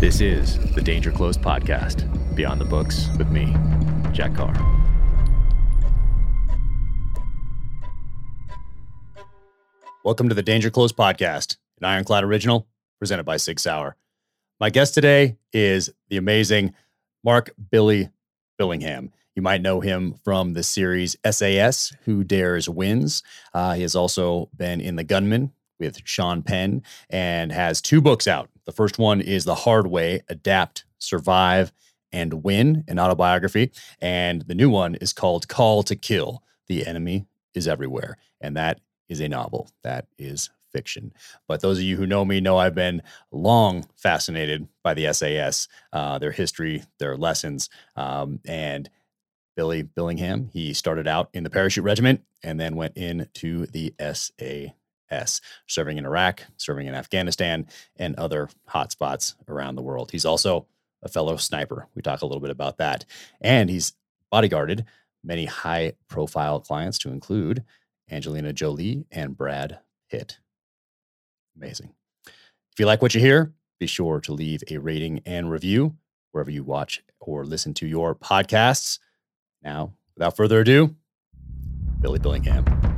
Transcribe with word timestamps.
This 0.00 0.22
is 0.22 0.58
the 0.74 0.80
Danger 0.80 1.12
Close 1.12 1.36
podcast, 1.36 2.08
Beyond 2.34 2.58
the 2.58 2.64
Books 2.64 3.10
with 3.18 3.28
me, 3.28 3.54
Jack 4.12 4.34
Carr. 4.34 4.54
Welcome 10.02 10.30
to 10.30 10.34
the 10.34 10.42
Danger 10.42 10.70
Close 10.70 10.94
podcast, 10.94 11.58
an 11.78 11.84
Ironclad 11.84 12.24
original 12.24 12.66
presented 12.98 13.24
by 13.24 13.36
Sig 13.36 13.60
Sauer. 13.60 13.94
My 14.58 14.70
guest 14.70 14.94
today 14.94 15.36
is 15.52 15.90
the 16.08 16.16
amazing 16.16 16.72
Mark 17.22 17.50
Billy 17.70 18.08
Billingham. 18.58 19.10
You 19.34 19.42
might 19.42 19.60
know 19.60 19.80
him 19.80 20.14
from 20.24 20.54
the 20.54 20.62
series 20.62 21.14
SAS, 21.30 21.94
Who 22.06 22.24
Dares 22.24 22.70
Wins. 22.70 23.22
Uh, 23.52 23.74
he 23.74 23.82
has 23.82 23.94
also 23.94 24.48
been 24.56 24.80
in 24.80 24.96
The 24.96 25.04
Gunman 25.04 25.52
with 25.78 26.00
Sean 26.04 26.42
Penn 26.42 26.84
and 27.10 27.52
has 27.52 27.82
two 27.82 28.00
books 28.00 28.26
out. 28.26 28.48
The 28.70 28.76
first 28.76 29.00
one 29.00 29.20
is 29.20 29.44
The 29.44 29.56
Hard 29.56 29.88
Way 29.88 30.22
Adapt, 30.28 30.84
Survive, 31.00 31.72
and 32.12 32.44
Win, 32.44 32.84
an 32.86 33.00
autobiography. 33.00 33.72
And 34.00 34.42
the 34.42 34.54
new 34.54 34.70
one 34.70 34.94
is 34.94 35.12
called 35.12 35.48
Call 35.48 35.82
to 35.82 35.96
Kill 35.96 36.44
The 36.68 36.86
Enemy 36.86 37.26
is 37.52 37.66
Everywhere. 37.66 38.16
And 38.40 38.56
that 38.56 38.80
is 39.08 39.18
a 39.18 39.26
novel. 39.26 39.68
That 39.82 40.06
is 40.20 40.50
fiction. 40.70 41.12
But 41.48 41.62
those 41.62 41.78
of 41.78 41.82
you 41.82 41.96
who 41.96 42.06
know 42.06 42.24
me 42.24 42.40
know 42.40 42.58
I've 42.58 42.76
been 42.76 43.02
long 43.32 43.86
fascinated 43.96 44.68
by 44.84 44.94
the 44.94 45.12
SAS, 45.12 45.66
uh, 45.92 46.20
their 46.20 46.30
history, 46.30 46.84
their 47.00 47.16
lessons, 47.16 47.70
um, 47.96 48.38
and 48.46 48.88
Billy 49.56 49.82
Billingham. 49.82 50.48
He 50.52 50.74
started 50.74 51.08
out 51.08 51.28
in 51.32 51.42
the 51.42 51.50
parachute 51.50 51.82
regiment 51.82 52.22
and 52.44 52.60
then 52.60 52.76
went 52.76 52.96
into 52.96 53.66
the 53.66 53.94
SAS, 53.98 54.30
serving 55.66 55.98
in 55.98 56.06
Iraq, 56.06 56.42
serving 56.56 56.86
in 56.86 56.94
Afghanistan, 56.94 57.66
and 57.96 58.14
other 58.16 58.48
hotspots 58.68 59.34
around 59.48 59.74
the 59.74 59.82
world. 59.82 60.10
He's 60.10 60.24
also 60.24 60.66
a 61.02 61.08
fellow 61.08 61.36
sniper. 61.36 61.88
We 61.94 62.02
talk 62.02 62.22
a 62.22 62.26
little 62.26 62.40
bit 62.40 62.50
about 62.50 62.78
that. 62.78 63.04
And 63.40 63.70
he's 63.70 63.94
bodyguarded 64.32 64.84
many 65.24 65.46
high 65.46 65.94
profile 66.08 66.60
clients 66.60 66.98
to 66.98 67.10
include 67.10 67.64
Angelina 68.10 68.52
Jolie 68.52 69.04
and 69.10 69.36
Brad 69.36 69.80
Pitt. 70.10 70.38
Amazing. 71.56 71.92
If 72.26 72.78
you 72.78 72.86
like 72.86 73.02
what 73.02 73.14
you 73.14 73.20
hear, 73.20 73.52
be 73.78 73.86
sure 73.86 74.20
to 74.20 74.32
leave 74.32 74.62
a 74.70 74.78
rating 74.78 75.20
and 75.26 75.50
review 75.50 75.96
wherever 76.32 76.50
you 76.50 76.62
watch 76.62 77.02
or 77.18 77.44
listen 77.44 77.74
to 77.74 77.86
your 77.86 78.14
podcasts. 78.14 78.98
Now, 79.62 79.92
without 80.14 80.36
further 80.36 80.60
ado, 80.60 80.94
Billy 82.00 82.18
Billingham. 82.18 82.89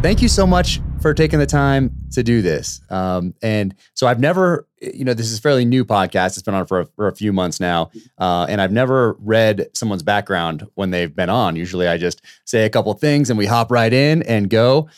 Thank 0.00 0.22
you 0.22 0.28
so 0.28 0.46
much 0.46 0.80
for 1.02 1.12
taking 1.12 1.40
the 1.40 1.46
time 1.46 1.90
to 2.12 2.22
do 2.22 2.40
this. 2.40 2.80
Um, 2.88 3.34
and 3.42 3.74
so 3.94 4.06
I've 4.06 4.20
never, 4.20 4.68
you 4.80 5.04
know, 5.04 5.12
this 5.12 5.26
is 5.26 5.38
a 5.38 5.42
fairly 5.42 5.64
new 5.64 5.84
podcast. 5.84 6.28
It's 6.28 6.42
been 6.42 6.54
on 6.54 6.66
for 6.66 6.80
a, 6.80 6.86
for 6.86 7.08
a 7.08 7.14
few 7.14 7.32
months 7.32 7.58
now. 7.58 7.90
Uh, 8.16 8.46
and 8.48 8.60
I've 8.60 8.70
never 8.70 9.16
read 9.18 9.66
someone's 9.74 10.04
background 10.04 10.64
when 10.76 10.92
they've 10.92 11.14
been 11.14 11.30
on. 11.30 11.56
Usually 11.56 11.88
I 11.88 11.98
just 11.98 12.22
say 12.44 12.64
a 12.64 12.70
couple 12.70 12.94
things 12.94 13.28
and 13.28 13.36
we 13.36 13.46
hop 13.46 13.72
right 13.72 13.92
in 13.92 14.22
and 14.22 14.48
go. 14.48 14.88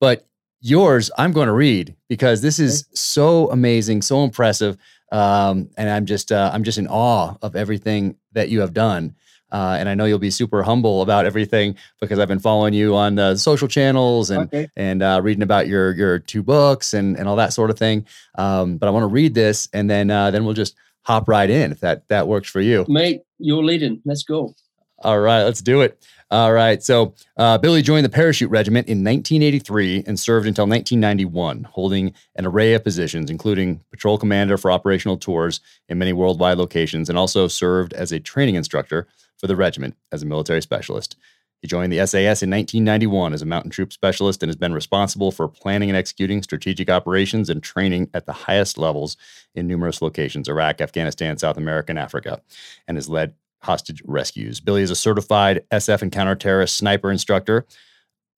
But 0.00 0.26
yours, 0.60 1.08
I'm 1.16 1.32
going 1.32 1.46
to 1.46 1.52
read 1.52 1.94
because 2.08 2.42
this 2.42 2.58
is 2.58 2.88
so 2.94 3.48
amazing, 3.52 4.02
so 4.02 4.24
impressive. 4.24 4.76
Um, 5.12 5.70
and 5.76 5.88
I'm 5.88 6.04
just, 6.04 6.32
uh, 6.32 6.50
I'm 6.52 6.64
just 6.64 6.78
in 6.78 6.88
awe 6.88 7.36
of 7.42 7.54
everything 7.54 8.16
that 8.32 8.48
you 8.48 8.60
have 8.60 8.74
done. 8.74 9.14
Uh, 9.50 9.76
and 9.78 9.88
I 9.88 9.94
know 9.94 10.04
you'll 10.04 10.18
be 10.18 10.30
super 10.30 10.62
humble 10.62 11.02
about 11.02 11.26
everything 11.26 11.76
because 12.00 12.18
I've 12.18 12.28
been 12.28 12.38
following 12.38 12.74
you 12.74 12.94
on 12.94 13.14
the 13.14 13.36
social 13.36 13.68
channels 13.68 14.30
and 14.30 14.42
Okay. 14.44 14.68
and 14.76 15.02
uh, 15.02 15.20
reading 15.22 15.42
about 15.42 15.68
your 15.68 15.94
your 15.94 16.18
two 16.18 16.42
books 16.42 16.94
and 16.94 17.16
and 17.18 17.28
all 17.28 17.36
that 17.36 17.52
sort 17.52 17.70
of 17.70 17.78
thing. 17.78 18.06
Um, 18.36 18.76
but 18.76 18.86
I 18.86 18.90
want 18.90 19.04
to 19.04 19.08
read 19.08 19.34
this 19.34 19.68
and 19.72 19.88
then 19.88 20.10
uh, 20.10 20.30
then 20.30 20.44
we'll 20.44 20.54
just 20.54 20.74
hop 21.02 21.28
right 21.28 21.48
in 21.48 21.72
if 21.72 21.80
that 21.80 22.06
that 22.08 22.28
works 22.28 22.50
for 22.50 22.60
you. 22.60 22.84
Mate, 22.88 23.22
you're 23.38 23.64
leading. 23.64 24.00
Let's 24.04 24.22
go. 24.22 24.54
All 25.02 25.20
right, 25.20 25.44
let's 25.44 25.62
do 25.62 25.80
it. 25.80 26.04
All 26.30 26.52
right. 26.52 26.82
So 26.82 27.14
uh, 27.38 27.56
Billy 27.56 27.80
joined 27.82 28.04
the 28.04 28.10
parachute 28.10 28.50
regiment 28.50 28.86
in 28.88 28.98
1983 28.98 30.04
and 30.06 30.18
served 30.20 30.46
until 30.46 30.66
1991, 30.66 31.64
holding 31.64 32.12
an 32.36 32.44
array 32.44 32.74
of 32.74 32.84
positions, 32.84 33.30
including 33.30 33.80
patrol 33.90 34.18
commander 34.18 34.58
for 34.58 34.70
operational 34.70 35.16
tours 35.16 35.60
in 35.88 35.96
many 35.98 36.12
worldwide 36.12 36.58
locations, 36.58 37.08
and 37.08 37.16
also 37.16 37.48
served 37.48 37.94
as 37.94 38.12
a 38.12 38.20
training 38.20 38.56
instructor 38.56 39.06
for 39.38 39.46
the 39.46 39.56
regiment 39.56 39.96
as 40.12 40.22
a 40.22 40.26
military 40.26 40.62
specialist. 40.62 41.16
He 41.60 41.66
joined 41.66 41.92
the 41.92 41.98
SAS 42.06 42.42
in 42.42 42.50
1991 42.50 43.32
as 43.32 43.42
a 43.42 43.46
mountain 43.46 43.70
troop 43.70 43.92
specialist 43.92 44.42
and 44.42 44.48
has 44.48 44.56
been 44.56 44.72
responsible 44.72 45.32
for 45.32 45.48
planning 45.48 45.90
and 45.90 45.96
executing 45.96 46.42
strategic 46.42 46.88
operations 46.88 47.50
and 47.50 47.62
training 47.62 48.10
at 48.14 48.26
the 48.26 48.32
highest 48.32 48.78
levels 48.78 49.16
in 49.54 49.66
numerous 49.66 50.00
locations 50.00 50.48
Iraq, 50.48 50.80
Afghanistan, 50.80 51.36
South 51.36 51.56
America, 51.56 51.90
and 51.90 51.98
Africa, 51.98 52.40
and 52.86 52.96
has 52.96 53.08
led 53.08 53.34
hostage 53.62 54.02
rescues. 54.04 54.60
Billy 54.60 54.82
is 54.82 54.90
a 54.90 54.96
certified 54.96 55.64
SF 55.72 56.02
and 56.02 56.12
counterterrorist 56.12 56.70
sniper 56.70 57.10
instructor, 57.10 57.66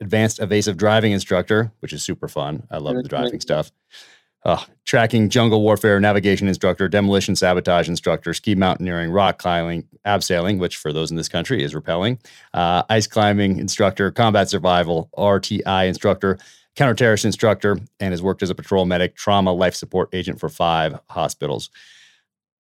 advanced 0.01 0.41
evasive 0.41 0.79
driving 0.79 1.13
instructor, 1.13 1.73
which 1.81 1.93
is 1.93 2.03
super 2.03 2.27
fun. 2.27 2.67
I 2.71 2.79
love 2.79 2.97
the 2.97 3.03
driving 3.03 3.41
stuff. 3.41 3.71
Uh, 4.43 4.63
tracking 4.87 5.29
jungle 5.29 5.63
warfare 5.63 6.01
navigation 6.01 6.49
instructor, 6.49 6.89
demolition 6.89 7.37
sabotage 7.37 7.89
instructor, 7.89 8.33
ski 8.33 8.55
mountaineering, 8.55 9.11
rock 9.11 9.39
climbing, 9.39 9.87
abseiling, 10.07 10.59
which 10.59 10.79
for 10.79 10.93
those 10.93 11.11
in 11.11 11.17
this 11.19 11.29
country 11.29 11.63
is 11.63 11.75
rappelling, 11.75 12.19
uh, 12.55 12.83
ice 12.89 13.07
climbing 13.07 13.59
instructor, 13.59 14.11
combat 14.11 14.49
survival, 14.49 15.11
RTI 15.17 15.87
instructor, 15.87 16.39
counterterrorist 16.75 17.27
instructor, 17.27 17.79
and 17.99 18.13
has 18.13 18.23
worked 18.23 18.43
as 18.43 18.49
a 18.49 18.55
patrol 18.55 18.87
medic, 18.87 19.15
trauma 19.15 19.53
life 19.53 19.75
support 19.75 20.09
agent 20.15 20.41
for 20.41 20.49
five 20.49 20.99
hospitals. 21.11 21.69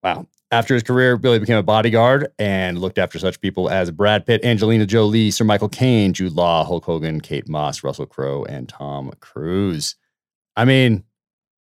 Wow. 0.02 0.26
After 0.52 0.74
his 0.74 0.82
career, 0.82 1.16
Billy 1.16 1.38
became 1.38 1.58
a 1.58 1.62
bodyguard 1.62 2.28
and 2.38 2.78
looked 2.78 2.98
after 2.98 3.19
such 3.19 3.40
people 3.40 3.70
as 3.70 3.90
Brad 3.90 4.26
Pitt, 4.26 4.44
Angelina 4.44 4.84
Jolie, 4.84 5.30
Sir 5.30 5.44
Michael 5.44 5.69
Caine, 5.69 6.12
Jude 6.12 6.32
Law, 6.32 6.64
Hulk 6.64 6.84
Hogan, 6.84 7.20
Kate 7.20 7.48
Moss, 7.48 7.84
Russell 7.84 8.06
Crowe, 8.06 8.44
and 8.44 8.69
Tom 8.69 9.12
Cruise. 9.20 9.94
I 10.56 10.64
mean, 10.64 11.04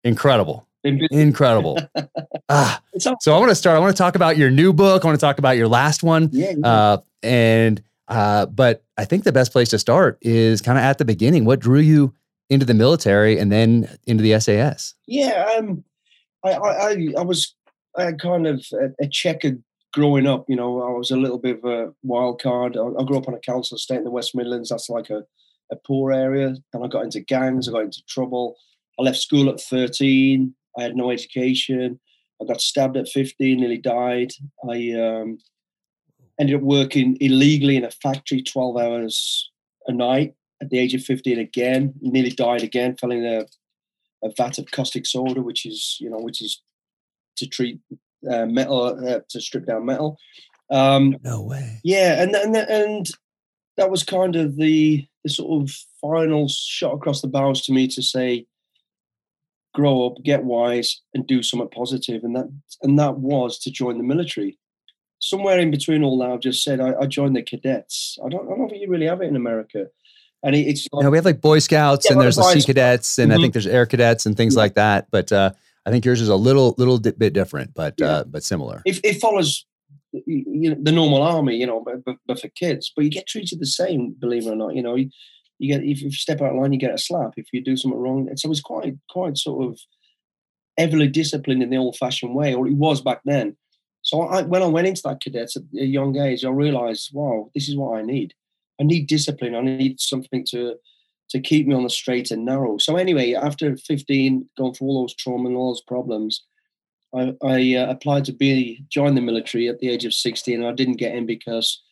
incredible. 0.03 0.67
Incredible. 0.83 1.77
ah, 2.49 2.81
so 2.97 3.35
I 3.35 3.39
want 3.39 3.49
to 3.49 3.55
start. 3.55 3.75
I 3.75 3.79
want 3.79 3.95
to 3.95 4.01
talk 4.01 4.15
about 4.15 4.37
your 4.37 4.49
new 4.49 4.71
book. 4.71 5.03
I 5.03 5.07
want 5.07 5.19
to 5.19 5.25
talk 5.25 5.37
about 5.37 5.57
your 5.57 5.67
last 5.67 6.03
one. 6.03 6.29
yeah, 6.31 6.53
yeah. 6.57 6.67
Uh, 6.67 6.97
and 7.23 7.81
uh, 8.07 8.45
but 8.45 8.83
I 8.97 9.05
think 9.05 9.23
the 9.23 9.31
best 9.31 9.51
place 9.51 9.69
to 9.69 9.79
start 9.79 10.17
is 10.21 10.61
kind 10.61 10.77
of 10.77 10.83
at 10.83 10.97
the 10.97 11.05
beginning. 11.05 11.45
What 11.45 11.59
drew 11.59 11.79
you 11.79 12.13
into 12.49 12.65
the 12.65 12.73
military 12.73 13.37
and 13.37 13.51
then 13.51 13.97
into 14.05 14.23
the 14.23 14.39
SAS? 14.39 14.95
yeah. 15.07 15.55
Um, 15.57 15.83
I, 16.43 16.51
I, 16.51 17.07
I, 17.17 17.21
was 17.21 17.55
I 17.97 18.03
had 18.03 18.21
kind 18.21 18.47
of 18.47 18.65
a, 18.73 19.03
a 19.03 19.07
checkered 19.09 19.61
growing 19.93 20.27
up. 20.27 20.45
You 20.47 20.55
know, 20.55 20.81
I 20.81 20.91
was 20.91 21.11
a 21.11 21.17
little 21.17 21.39
bit 21.39 21.57
of 21.63 21.65
a 21.65 21.93
wild 22.03 22.41
card. 22.41 22.77
I, 22.77 22.85
I 22.99 23.03
grew 23.03 23.17
up 23.17 23.27
on 23.27 23.33
a 23.33 23.39
council 23.39 23.75
estate 23.75 23.97
in 23.97 24.03
the 24.03 24.11
West 24.11 24.35
Midlands. 24.35 24.69
That's 24.69 24.89
like 24.89 25.09
a, 25.09 25.23
a 25.71 25.75
poor 25.75 26.13
area. 26.13 26.55
And 26.73 26.83
I 26.83 26.87
got 26.87 27.03
into 27.03 27.19
gangs. 27.19 27.67
I 27.67 27.71
got 27.71 27.83
into 27.83 28.03
trouble. 28.07 28.55
I 28.99 29.03
left 29.03 29.17
school 29.17 29.49
at 29.49 29.61
13. 29.61 30.53
I 30.77 30.83
had 30.83 30.95
no 30.95 31.11
education. 31.11 31.99
I 32.41 32.45
got 32.45 32.61
stabbed 32.61 32.97
at 32.97 33.09
15, 33.09 33.59
nearly 33.59 33.77
died. 33.77 34.31
I 34.69 34.91
um, 34.91 35.39
ended 36.39 36.55
up 36.57 36.61
working 36.61 37.17
illegally 37.19 37.75
in 37.75 37.83
a 37.83 37.91
factory 37.91 38.43
12 38.43 38.77
hours 38.77 39.51
a 39.87 39.91
night 39.93 40.33
at 40.61 40.69
the 40.69 40.79
age 40.79 40.93
of 40.93 41.03
15 41.03 41.39
again. 41.39 41.93
Nearly 42.01 42.29
died 42.29 42.63
again, 42.63 42.95
fell 42.97 43.11
in 43.11 43.25
a, 43.25 43.45
a 44.23 44.31
vat 44.37 44.59
of 44.59 44.69
caustic 44.71 45.05
soda, 45.05 45.41
which 45.41 45.65
is, 45.65 45.97
you 45.99 46.09
know, 46.09 46.19
which 46.19 46.41
is 46.41 46.61
to 47.37 47.47
treat 47.47 47.79
uh, 48.29 48.45
metal, 48.45 48.83
uh, 48.83 49.19
to 49.29 49.41
strip 49.41 49.65
down 49.65 49.85
metal. 49.85 50.17
Um, 50.69 51.17
No 51.23 51.41
way. 51.41 51.79
yeah, 51.83 52.21
and 52.21 52.35
and 52.35 52.55
and 52.57 53.09
that 53.77 53.89
was 53.89 54.03
kind 54.03 54.35
of 54.35 54.57
the 54.57 55.07
the 55.23 55.29
sort 55.29 55.61
of 55.63 55.71
final 56.01 56.47
shot 56.49 56.93
across 56.93 57.21
the 57.21 57.27
bows 57.27 57.61
to 57.65 57.73
me 57.73 57.87
to 57.87 58.01
say, 58.01 58.45
grow 59.77 60.05
up, 60.07 60.15
get 60.23 60.43
wise, 60.43 60.89
and 61.13 61.25
do 61.27 61.39
something 61.43 61.69
positive. 61.69 62.23
and 62.23 62.35
that 62.35 62.47
and 62.83 62.97
that 62.99 63.15
was 63.31 63.59
to 63.59 63.69
join 63.71 63.97
the 63.97 64.03
military. 64.13 64.57
Somewhere 65.19 65.59
in 65.59 65.71
between 65.71 66.03
all 66.03 66.17
that, 66.19 66.29
I've 66.31 66.39
just 66.49 66.63
said 66.63 66.79
I, 66.79 66.89
I 67.01 67.05
joined 67.05 67.35
the 67.35 67.41
cadets. 67.51 68.17
I 68.23 68.29
don't, 68.29 68.45
I 68.51 68.55
don't 68.57 68.69
think 68.69 68.81
you 68.81 68.89
really 68.89 69.07
have 69.07 69.21
it 69.21 69.29
in 69.33 69.35
America, 69.35 69.81
and 70.43 70.55
it, 70.55 70.59
it's 70.71 70.87
like, 70.91 71.03
Yeah, 71.03 71.09
we 71.09 71.17
have 71.17 71.25
like 71.25 71.41
Boy 71.41 71.59
Scouts 71.59 72.05
Yeah, 72.05 72.13
and 72.13 72.21
there's 72.21 72.35
the 72.35 72.43
Sea 72.53 72.63
Cadets 72.69 73.17
and 73.19 73.31
I 73.31 73.37
Mhm. 73.37 73.41
think 73.41 73.53
there's 73.53 73.67
Air 73.77 73.85
Cadets 73.85 74.25
and 74.25 74.35
things 74.35 74.55
Yeah. 74.55 74.61
like 74.63 74.75
that. 74.75 75.07
But 75.11 75.31
uh, 75.31 75.51
I 75.85 75.91
think 75.91 76.05
yours 76.05 76.21
is 76.21 76.29
a 76.29 76.35
little 76.35 76.75
little 76.77 76.99
bit 76.99 77.33
different, 77.33 77.73
but 77.73 77.93
Yeah. 77.99 78.07
uh, 78.11 78.23
but 78.33 78.43
similar. 78.43 78.81
it, 78.85 78.99
it 79.03 79.15
follows 79.25 79.65
you 80.25 80.69
know, 80.71 80.77
the 80.81 80.91
normal 80.91 81.21
army, 81.21 81.55
you 81.61 81.67
know, 81.67 81.79
but, 81.87 82.03
but, 82.05 82.15
but 82.27 82.39
for 82.39 82.47
kids. 82.49 82.91
But 82.95 83.03
you 83.05 83.11
get 83.11 83.27
treated 83.27 83.59
the 83.59 83.65
same, 83.81 84.15
believe 84.19 84.47
it 84.47 84.51
or 84.51 84.55
not. 84.55 84.73
You 84.75 84.81
know, 84.81 84.95
you, 84.95 85.09
you 85.59 85.73
get 85.73 85.83
if 85.83 86.01
you 86.01 86.11
step 86.11 86.41
out 86.41 86.51
of 86.51 86.57
line, 86.57 86.73
you 86.73 86.79
get 86.79 86.93
a 86.93 86.97
slap. 86.97 87.33
If 87.37 87.47
you 87.51 87.63
do 87.63 87.77
something 87.77 87.99
wrong, 87.99 88.29
so 88.35 88.51
it's 88.51 88.61
quite 88.61 88.95
quite 89.09 89.37
sort 89.37 89.65
of 89.65 89.79
heavily 90.77 91.07
disciplined 91.07 91.63
in 91.63 91.71
the 91.71 91.77
old-fashioned 91.77 92.35
way, 92.35 92.53
or 92.53 92.67
it 92.67 92.75
was 92.75 93.01
back 93.01 93.21
then. 93.25 93.57
So 94.03 94.21
I, 94.21 94.43
when 94.43 94.61
I 94.61 94.67
went 94.67 94.87
into 94.87 95.01
that 95.05 95.21
cadets 95.21 95.57
at 95.57 95.63
a 95.77 95.85
young 95.85 96.17
age, 96.17 96.45
I 96.45 96.49
realised, 96.49 97.09
wow, 97.13 97.49
this 97.55 97.67
is 97.67 97.75
what 97.75 97.97
I 97.97 98.03
need. 98.03 98.33
I 98.79 98.83
need 98.83 99.07
discipline. 99.07 99.55
I 99.55 99.61
need 99.61 99.99
something 99.99 100.45
to 100.51 100.75
to 101.29 101.41
keep 101.41 101.67
me 101.67 101.75
on 101.75 101.83
the 101.83 101.89
straight 101.89 102.31
and 102.31 102.45
narrow. 102.45 102.77
So 102.77 102.95
anyway, 102.95 103.33
after 103.33 103.75
15, 103.75 104.49
going 104.57 104.73
through 104.73 104.87
all 104.87 105.01
those 105.01 105.15
trauma 105.15 105.49
and 105.49 105.57
all 105.57 105.71
those 105.71 105.81
problems, 105.81 106.45
I, 107.13 107.33
I 107.43 107.75
uh, 107.75 107.91
applied 107.91 108.23
to 108.25 108.33
be 108.33 108.85
join 108.89 109.15
the 109.15 109.21
military 109.21 109.67
at 109.67 109.79
the 109.79 109.89
age 109.89 110.05
of 110.05 110.13
16 110.13 110.55
and 110.55 110.65
I 110.67 110.71
didn't 110.71 110.95
get 110.95 111.15
in 111.15 111.25
because 111.25 111.83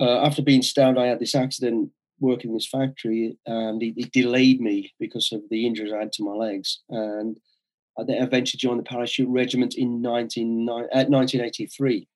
uh, 0.00 0.24
after 0.24 0.42
being 0.42 0.62
stabbed, 0.62 0.98
I 0.98 1.06
had 1.06 1.20
this 1.20 1.34
accident 1.34 1.90
working 2.22 2.50
in 2.50 2.54
this 2.54 2.68
factory 2.68 3.36
and 3.46 3.82
it, 3.82 3.94
it, 3.96 4.12
delayed 4.12 4.60
me 4.60 4.92
because 4.98 5.30
of 5.32 5.42
the 5.50 5.66
injuries 5.66 5.92
I 5.92 5.98
had 5.98 6.12
to 6.12 6.24
my 6.24 6.32
legs. 6.32 6.80
And 6.88 7.36
I 7.98 8.04
then 8.04 8.22
eventually 8.22 8.58
joined 8.58 8.80
the 8.80 8.84
parachute 8.84 9.28
regiment 9.28 9.74
in 9.76 10.00
19, 10.00 10.68
uh, 10.68 10.74
1983. 10.74 12.08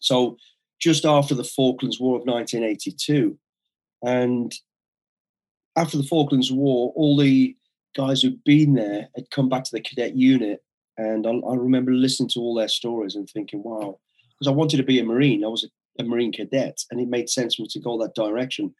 So 0.00 0.36
just 0.80 1.04
after 1.04 1.34
the 1.34 1.44
Falklands 1.44 2.00
War 2.00 2.16
of 2.16 2.26
1982. 2.26 3.38
And 4.02 4.52
after 5.76 5.96
the 5.96 6.04
Falklands 6.04 6.52
War, 6.52 6.92
all 6.94 7.16
the 7.16 7.56
guys 7.96 8.22
who'd 8.22 8.42
been 8.44 8.74
there 8.74 9.08
had 9.14 9.30
come 9.30 9.48
back 9.48 9.64
to 9.64 9.70
the 9.72 9.80
cadet 9.80 10.16
unit. 10.16 10.62
And 10.98 11.26
I, 11.26 11.30
I 11.30 11.54
remember 11.54 11.92
listening 11.92 12.28
to 12.30 12.40
all 12.40 12.54
their 12.54 12.68
stories 12.68 13.14
and 13.14 13.28
thinking, 13.28 13.62
wow, 13.62 13.98
because 14.38 14.50
I 14.50 14.54
wanted 14.54 14.76
to 14.76 14.82
be 14.82 14.98
a 14.98 15.04
Marine. 15.04 15.44
I 15.44 15.48
was 15.48 15.64
a, 15.64 16.02
a, 16.02 16.06
Marine 16.06 16.32
cadet, 16.32 16.78
and 16.90 17.00
it 17.00 17.08
made 17.08 17.30
sense 17.30 17.54
for 17.54 17.62
me 17.62 17.68
to 17.70 17.80
go 17.80 17.98
that 17.98 18.14
direction. 18.14 18.74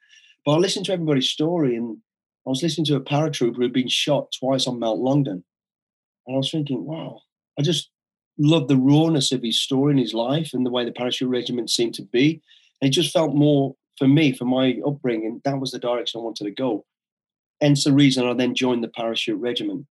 But 0.44 0.52
I 0.52 0.56
listened 0.56 0.87
to 0.87 0.93
everybody's 0.93 1.31
story, 1.31 1.76
and 1.76 1.99
I 2.46 2.50
was 2.50 2.62
listening 2.62 2.85
to 2.87 2.96
a 2.96 3.00
paratrooper 3.00 3.56
who'd 3.56 3.73
been 3.73 3.88
shot 3.88 4.32
twice 4.38 4.67
on 4.67 4.79
Mount 4.79 5.00
Longdon. 5.00 5.44
And 6.26 6.35
I 6.35 6.37
was 6.37 6.50
thinking, 6.50 6.85
wow, 6.85 7.20
I 7.58 7.62
just 7.62 7.91
love 8.38 8.69
the 8.69 8.76
rawness 8.76 9.32
of 9.32 9.43
his 9.43 9.61
story 9.61 9.93
and 9.93 10.00
his 10.00 10.14
life 10.14 10.50
and 10.52 10.67
the 10.67 10.70
way 10.70 10.85
the 10.85 10.93
parachute 10.93 11.29
regiment 11.29 11.70
seemed 11.70 11.94
to 11.94 12.02
be. 12.02 12.43
And 12.81 12.88
it 12.91 12.93
just 12.93 13.12
felt 13.12 13.35
more 13.35 13.76
for 13.99 14.08
me, 14.08 14.32
for 14.32 14.44
my 14.44 14.81
upbringing, 14.87 15.41
that 15.44 15.58
was 15.58 15.70
the 15.70 15.79
direction 15.79 16.20
I 16.20 16.25
wanted 16.25 16.44
to 16.44 16.50
go. 16.50 16.85
Hence 17.61 17.85
the 17.85 17.93
reason 17.93 18.26
I 18.26 18.35
then 18.35 18.55
joined 18.55 18.82
the 18.82 18.88
parachute 18.88 19.40
regiment. 19.40 19.87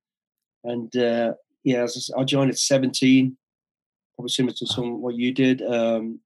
And 0.63 0.95
uh, 0.95 1.33
yeah, 1.63 1.87
I 2.17 2.23
joined 2.23 2.51
at 2.51 2.57
17, 2.57 3.37
probably 4.15 4.29
similar 4.29 4.53
to 4.57 4.67
some 4.67 5.01
what 5.01 5.15
you 5.15 5.33
did. 5.33 5.61
Um, 5.61 6.19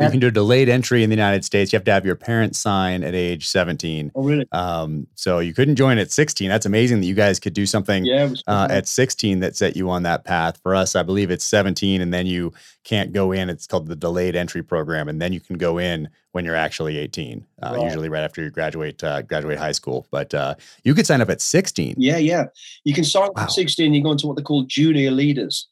you 0.00 0.10
can 0.10 0.20
do 0.20 0.28
a 0.28 0.30
delayed 0.30 0.68
entry 0.68 1.02
in 1.02 1.10
the 1.10 1.16
United 1.16 1.44
States. 1.44 1.72
You 1.72 1.76
have 1.76 1.84
to 1.84 1.92
have 1.92 2.06
your 2.06 2.16
parents 2.16 2.58
sign 2.58 3.04
at 3.04 3.14
age 3.14 3.48
17. 3.48 4.12
Oh, 4.14 4.22
really? 4.22 4.46
Um, 4.52 5.06
so 5.14 5.38
you 5.38 5.52
couldn't 5.52 5.76
join 5.76 5.98
at 5.98 6.10
16. 6.10 6.48
That's 6.48 6.64
amazing 6.64 7.00
that 7.00 7.06
you 7.06 7.14
guys 7.14 7.38
could 7.38 7.52
do 7.52 7.66
something 7.66 8.04
yeah, 8.04 8.32
uh, 8.46 8.68
at 8.70 8.88
16 8.88 9.40
that 9.40 9.56
set 9.56 9.76
you 9.76 9.90
on 9.90 10.02
that 10.04 10.24
path. 10.24 10.58
For 10.62 10.74
us, 10.74 10.96
I 10.96 11.02
believe 11.02 11.30
it's 11.30 11.44
17, 11.44 12.00
and 12.00 12.12
then 12.12 12.26
you 12.26 12.52
can't 12.84 13.12
go 13.12 13.32
in. 13.32 13.50
It's 13.50 13.66
called 13.66 13.86
the 13.86 13.96
delayed 13.96 14.34
entry 14.34 14.62
program, 14.62 15.08
and 15.08 15.20
then 15.20 15.32
you 15.32 15.40
can 15.40 15.58
go 15.58 15.78
in 15.78 16.08
when 16.32 16.46
you're 16.46 16.56
actually 16.56 16.96
18, 16.96 17.44
uh, 17.62 17.72
right. 17.74 17.84
usually 17.84 18.08
right 18.08 18.22
after 18.22 18.42
you 18.42 18.48
graduate 18.48 19.04
uh, 19.04 19.20
graduate 19.22 19.58
high 19.58 19.72
school. 19.72 20.06
But 20.10 20.32
uh, 20.32 20.54
you 20.82 20.94
could 20.94 21.06
sign 21.06 21.20
up 21.20 21.28
at 21.28 21.42
16. 21.42 21.96
Yeah, 21.98 22.16
yeah. 22.16 22.46
You 22.84 22.94
can 22.94 23.04
sign 23.04 23.24
up 23.24 23.36
wow. 23.36 23.42
at 23.44 23.50
16. 23.50 23.92
You 23.92 24.02
go 24.02 24.12
into 24.12 24.26
what 24.26 24.36
they 24.36 24.42
call 24.42 24.62
junior 24.62 25.10
leaders 25.10 25.68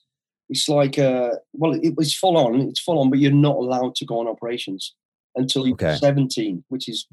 it's 0.50 0.68
like 0.68 0.98
uh, 0.98 1.30
well, 1.52 1.72
it, 1.72 1.94
it's 1.98 2.14
full 2.14 2.36
on. 2.36 2.60
It's 2.60 2.80
full 2.80 2.98
on, 2.98 3.08
but 3.08 3.20
you're 3.20 3.32
not 3.32 3.56
allowed 3.56 3.94
to 3.96 4.04
go 4.04 4.18
on 4.18 4.28
operations 4.28 4.94
until 5.36 5.64
you're 5.64 5.74
okay. 5.74 5.96
17, 5.96 6.64
which 6.68 6.88
is 6.88 7.06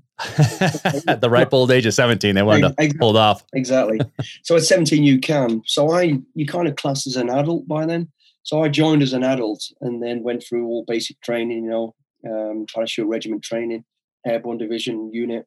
at 1.08 1.22
the 1.22 1.30
ripe 1.30 1.54
old 1.54 1.70
age 1.70 1.86
of 1.86 1.94
17. 1.94 2.34
They 2.34 2.42
wanted 2.42 2.66
exactly. 2.66 2.90
to 2.90 2.98
hold 2.98 3.16
off. 3.16 3.44
exactly. 3.54 4.00
So 4.44 4.56
at 4.56 4.64
17, 4.64 5.04
you 5.04 5.20
can. 5.20 5.62
So 5.66 5.92
I, 5.92 6.20
you 6.34 6.48
kind 6.48 6.68
of 6.68 6.76
class 6.76 7.06
as 7.06 7.16
an 7.16 7.30
adult 7.30 7.68
by 7.68 7.86
then. 7.86 8.12
So 8.42 8.64
I 8.64 8.70
joined 8.70 9.04
as 9.04 9.14
an 9.14 9.24
adult 9.24 9.64
and 9.82 10.02
then 10.02 10.24
went 10.24 10.44
through 10.44 10.66
all 10.66 10.84
basic 10.88 11.22
training, 11.22 11.66
you 11.66 11.70
know, 11.70 11.96
um, 12.28 12.66
parachute 12.74 13.08
regiment 13.08 13.44
training, 13.44 13.86
airborne 14.26 14.58
division 14.58 15.12
unit. 15.14 15.46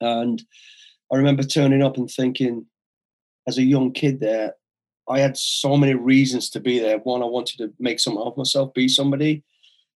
And 0.00 0.42
I 1.12 1.16
remember 1.16 1.44
turning 1.44 1.82
up 1.82 1.96
and 1.96 2.10
thinking, 2.10 2.66
as 3.46 3.58
a 3.58 3.62
young 3.62 3.92
kid 3.92 4.20
there, 4.20 4.54
I 5.08 5.20
had 5.20 5.36
so 5.36 5.76
many 5.76 5.94
reasons 5.94 6.48
to 6.50 6.60
be 6.60 6.78
there. 6.78 6.98
One, 6.98 7.22
I 7.22 7.26
wanted 7.26 7.58
to 7.58 7.72
make 7.78 8.00
something 8.00 8.22
of 8.22 8.36
myself, 8.36 8.72
be 8.74 8.88
somebody. 8.88 9.42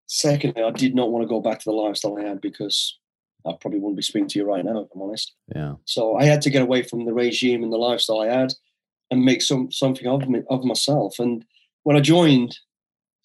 Secondly, 0.06 0.62
I 0.62 0.70
did 0.70 0.94
not 0.94 1.10
want 1.10 1.22
to 1.22 1.28
go 1.28 1.40
back 1.40 1.58
to 1.58 1.64
the 1.64 1.72
lifestyle 1.72 2.18
I 2.18 2.22
had 2.22 2.40
because 2.40 2.98
I 3.46 3.52
probably 3.60 3.80
wouldn't 3.80 3.96
be 3.96 4.02
speaking 4.02 4.28
to 4.28 4.38
you 4.38 4.44
right 4.46 4.64
now, 4.64 4.80
if 4.80 4.88
I'm 4.94 5.02
honest. 5.02 5.34
Yeah. 5.54 5.74
So 5.84 6.16
I 6.16 6.24
had 6.24 6.42
to 6.42 6.50
get 6.50 6.62
away 6.62 6.82
from 6.82 7.04
the 7.04 7.12
regime 7.12 7.62
and 7.62 7.72
the 7.72 7.76
lifestyle 7.78 8.20
I 8.20 8.26
had 8.26 8.54
and 9.10 9.24
make 9.24 9.42
some 9.42 9.70
something 9.70 10.06
of 10.06 10.28
me 10.28 10.42
of 10.50 10.64
myself. 10.64 11.18
And 11.18 11.44
when 11.82 11.96
I 11.96 12.00
joined, 12.00 12.58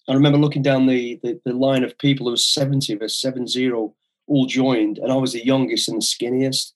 I 0.08 0.14
remember 0.14 0.38
looking 0.38 0.62
down 0.62 0.86
the 0.86 1.18
the, 1.22 1.40
the 1.44 1.52
line 1.52 1.84
of 1.84 1.98
people. 1.98 2.26
There 2.26 2.32
was 2.32 2.46
70 2.46 2.92
of 2.94 3.02
us, 3.02 3.18
seven 3.18 3.46
zero, 3.46 3.94
all 4.26 4.46
joined, 4.46 4.98
and 4.98 5.10
I 5.10 5.16
was 5.16 5.32
the 5.32 5.44
youngest 5.44 5.88
and 5.88 6.00
the 6.00 6.06
skinniest. 6.06 6.73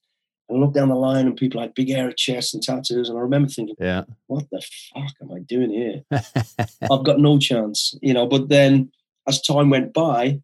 I 0.49 0.55
looked 0.55 0.73
down 0.73 0.89
the 0.89 0.95
line 0.95 1.27
and 1.27 1.37
people 1.37 1.61
had 1.61 1.75
big 1.75 1.89
hairy 1.89 2.13
chests 2.15 2.53
and 2.53 2.63
tattoos. 2.63 3.09
And 3.09 3.17
I 3.17 3.21
remember 3.21 3.49
thinking, 3.49 3.75
yeah, 3.79 4.03
what 4.27 4.45
the 4.51 4.61
fuck 4.93 5.13
am 5.21 5.31
I 5.31 5.39
doing 5.39 5.69
here? 5.69 6.03
I've 6.91 7.03
got 7.03 7.19
no 7.19 7.37
chance, 7.37 7.93
you 8.01 8.13
know. 8.13 8.25
But 8.25 8.49
then 8.49 8.91
as 9.27 9.41
time 9.41 9.69
went 9.69 9.93
by, 9.93 10.41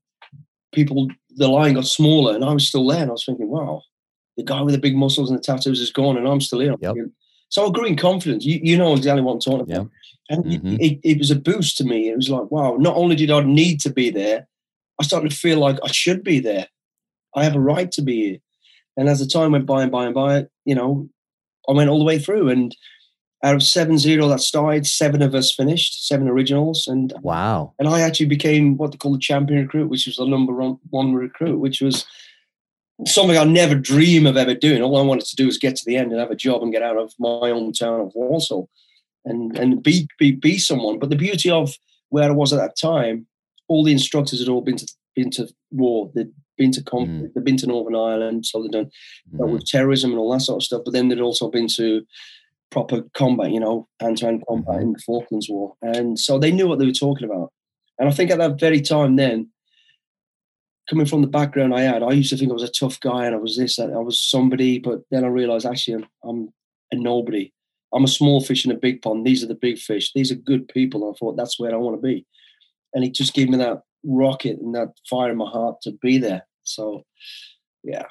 people, 0.73 1.07
the 1.35 1.47
line 1.47 1.73
got 1.73 1.85
smaller 1.85 2.35
and 2.35 2.45
I 2.45 2.53
was 2.53 2.67
still 2.67 2.87
there. 2.87 3.01
And 3.01 3.09
I 3.09 3.13
was 3.13 3.25
thinking, 3.25 3.49
wow, 3.49 3.81
the 4.37 4.43
guy 4.43 4.61
with 4.61 4.75
the 4.75 4.79
big 4.79 4.95
muscles 4.95 5.29
and 5.29 5.39
the 5.39 5.43
tattoos 5.43 5.81
is 5.81 5.91
gone 5.91 6.17
and 6.17 6.27
I'm 6.27 6.41
still 6.41 6.59
here. 6.59 6.75
Yep. 6.79 6.95
So 7.49 7.67
I 7.67 7.71
grew 7.71 7.85
in 7.85 7.95
confidence. 7.95 8.45
You, 8.45 8.59
you 8.61 8.77
know 8.77 8.93
exactly 8.93 9.21
what 9.21 9.33
I'm 9.33 9.39
talking 9.39 9.71
about. 9.71 9.89
And 10.29 10.45
mm-hmm. 10.45 10.77
it, 10.79 10.99
it 11.03 11.17
was 11.19 11.31
a 11.31 11.35
boost 11.35 11.77
to 11.77 11.83
me. 11.83 12.09
It 12.09 12.15
was 12.15 12.29
like, 12.29 12.49
wow, 12.51 12.77
not 12.79 12.95
only 12.95 13.15
did 13.15 13.31
I 13.31 13.41
need 13.41 13.79
to 13.81 13.89
be 13.89 14.09
there, 14.09 14.47
I 14.99 15.03
started 15.03 15.31
to 15.31 15.37
feel 15.37 15.59
like 15.59 15.77
I 15.83 15.91
should 15.91 16.23
be 16.23 16.39
there. 16.39 16.67
I 17.35 17.43
have 17.43 17.55
a 17.55 17.59
right 17.59 17.91
to 17.91 18.01
be 18.01 18.29
here. 18.29 18.39
And 18.97 19.09
as 19.09 19.19
the 19.19 19.25
time 19.25 19.51
went 19.51 19.65
by 19.65 19.83
and 19.83 19.91
by 19.91 20.05
and 20.05 20.15
by, 20.15 20.45
you 20.63 20.75
know, 20.75 21.09
I 21.67 21.73
went 21.73 21.89
all 21.89 21.99
the 21.99 22.05
way 22.05 22.19
through. 22.19 22.49
And 22.49 22.75
out 23.43 23.55
of 23.55 23.63
seven 23.63 23.97
zero 23.97 24.27
that 24.29 24.39
started, 24.39 24.87
seven 24.87 25.21
of 25.21 25.35
us 25.35 25.53
finished, 25.53 26.07
seven 26.07 26.27
originals. 26.27 26.87
And 26.87 27.13
wow. 27.21 27.73
And 27.79 27.87
I 27.87 28.01
actually 28.01 28.27
became 28.27 28.77
what 28.77 28.91
they 28.91 28.97
call 28.97 29.13
the 29.13 29.19
champion 29.19 29.61
recruit, 29.61 29.89
which 29.89 30.07
was 30.07 30.17
the 30.17 30.25
number 30.25 30.53
one 30.89 31.13
recruit, 31.13 31.59
which 31.59 31.81
was 31.81 32.05
something 33.05 33.37
I 33.37 33.43
never 33.43 33.75
dream 33.75 34.25
of 34.25 34.37
ever 34.37 34.55
doing. 34.55 34.81
All 34.81 34.97
I 34.97 35.03
wanted 35.03 35.25
to 35.25 35.35
do 35.35 35.45
was 35.45 35.57
get 35.57 35.75
to 35.75 35.85
the 35.85 35.97
end 35.97 36.11
and 36.11 36.19
have 36.19 36.31
a 36.31 36.35
job 36.35 36.63
and 36.63 36.71
get 36.71 36.81
out 36.81 36.97
of 36.97 37.13
my 37.19 37.51
own 37.51 37.73
town 37.73 37.99
of 37.99 38.13
Walsall 38.15 38.69
and 39.25 39.57
and 39.57 39.83
be 39.83 40.07
be 40.17 40.31
be 40.31 40.57
someone. 40.57 40.99
But 40.99 41.09
the 41.09 41.15
beauty 41.15 41.49
of 41.49 41.73
where 42.09 42.29
I 42.29 42.33
was 42.33 42.53
at 42.53 42.57
that 42.57 42.77
time, 42.77 43.27
all 43.67 43.83
the 43.83 43.91
instructors 43.91 44.39
had 44.39 44.47
all 44.47 44.61
been 44.61 44.77
to 44.77 44.87
been 45.15 45.29
to 45.31 45.47
war. 45.71 46.11
They'd 46.13 46.31
been 46.57 46.71
to 46.71 46.83
conflict, 46.83 47.31
mm. 47.31 47.33
they've 47.33 47.43
been 47.43 47.57
to 47.57 47.67
Northern 47.67 47.95
Ireland, 47.95 48.45
so 48.45 48.61
they've 48.61 48.71
done 48.71 48.89
mm. 49.33 49.49
with 49.49 49.65
terrorism 49.65 50.11
and 50.11 50.19
all 50.19 50.31
that 50.31 50.41
sort 50.41 50.61
of 50.61 50.63
stuff. 50.63 50.81
But 50.85 50.93
then 50.93 51.07
they'd 51.07 51.19
also 51.19 51.49
been 51.49 51.67
to 51.75 52.03
proper 52.71 53.03
combat, 53.13 53.51
you 53.51 53.59
know, 53.59 53.87
hand-to-hand 53.99 54.43
combat 54.47 54.77
mm. 54.77 54.81
in 54.81 54.93
the 54.93 54.99
Falklands 55.05 55.47
War, 55.49 55.73
and 55.81 56.17
so 56.19 56.37
they 56.37 56.51
knew 56.51 56.67
what 56.67 56.79
they 56.79 56.85
were 56.85 56.91
talking 56.91 57.29
about. 57.29 57.51
And 57.97 58.09
I 58.09 58.11
think 58.11 58.31
at 58.31 58.37
that 58.39 58.59
very 58.59 58.81
time, 58.81 59.15
then 59.15 59.49
coming 60.89 61.05
from 61.05 61.21
the 61.21 61.27
background 61.27 61.73
I 61.73 61.81
had, 61.81 62.03
I 62.03 62.11
used 62.11 62.29
to 62.29 62.37
think 62.37 62.51
I 62.51 62.53
was 62.53 62.63
a 62.63 62.71
tough 62.71 62.99
guy 62.99 63.25
and 63.25 63.35
I 63.35 63.39
was 63.39 63.57
this, 63.57 63.79
I 63.79 63.85
was 63.85 64.21
somebody, 64.21 64.79
but 64.79 64.99
then 65.11 65.23
I 65.23 65.27
realized 65.27 65.65
actually 65.65 65.95
I'm, 65.95 66.05
I'm 66.23 66.53
a 66.91 66.95
nobody. 66.95 67.51
I'm 67.93 68.03
a 68.03 68.09
small 68.09 68.41
fish 68.41 68.65
in 68.65 68.71
a 68.71 68.77
big 68.77 69.01
pond. 69.01 69.25
These 69.25 69.43
are 69.43 69.47
the 69.47 69.55
big 69.55 69.77
fish. 69.77 70.11
These 70.13 70.31
are 70.31 70.35
good 70.35 70.67
people. 70.67 71.03
And 71.05 71.15
I 71.15 71.17
thought 71.17 71.37
that's 71.37 71.59
where 71.59 71.73
I 71.73 71.77
want 71.77 71.95
to 71.95 72.01
be. 72.01 72.25
And 72.93 73.03
it 73.03 73.13
just 73.13 73.33
gave 73.33 73.49
me 73.49 73.57
that 73.57 73.81
rocket 74.05 74.59
and 74.59 74.75
that 74.75 74.93
fire 75.09 75.31
in 75.31 75.37
my 75.37 75.49
heart 75.49 75.81
to 75.81 75.91
be 76.01 76.17
there. 76.17 76.45
So, 76.63 77.03
yeah. 77.83 78.05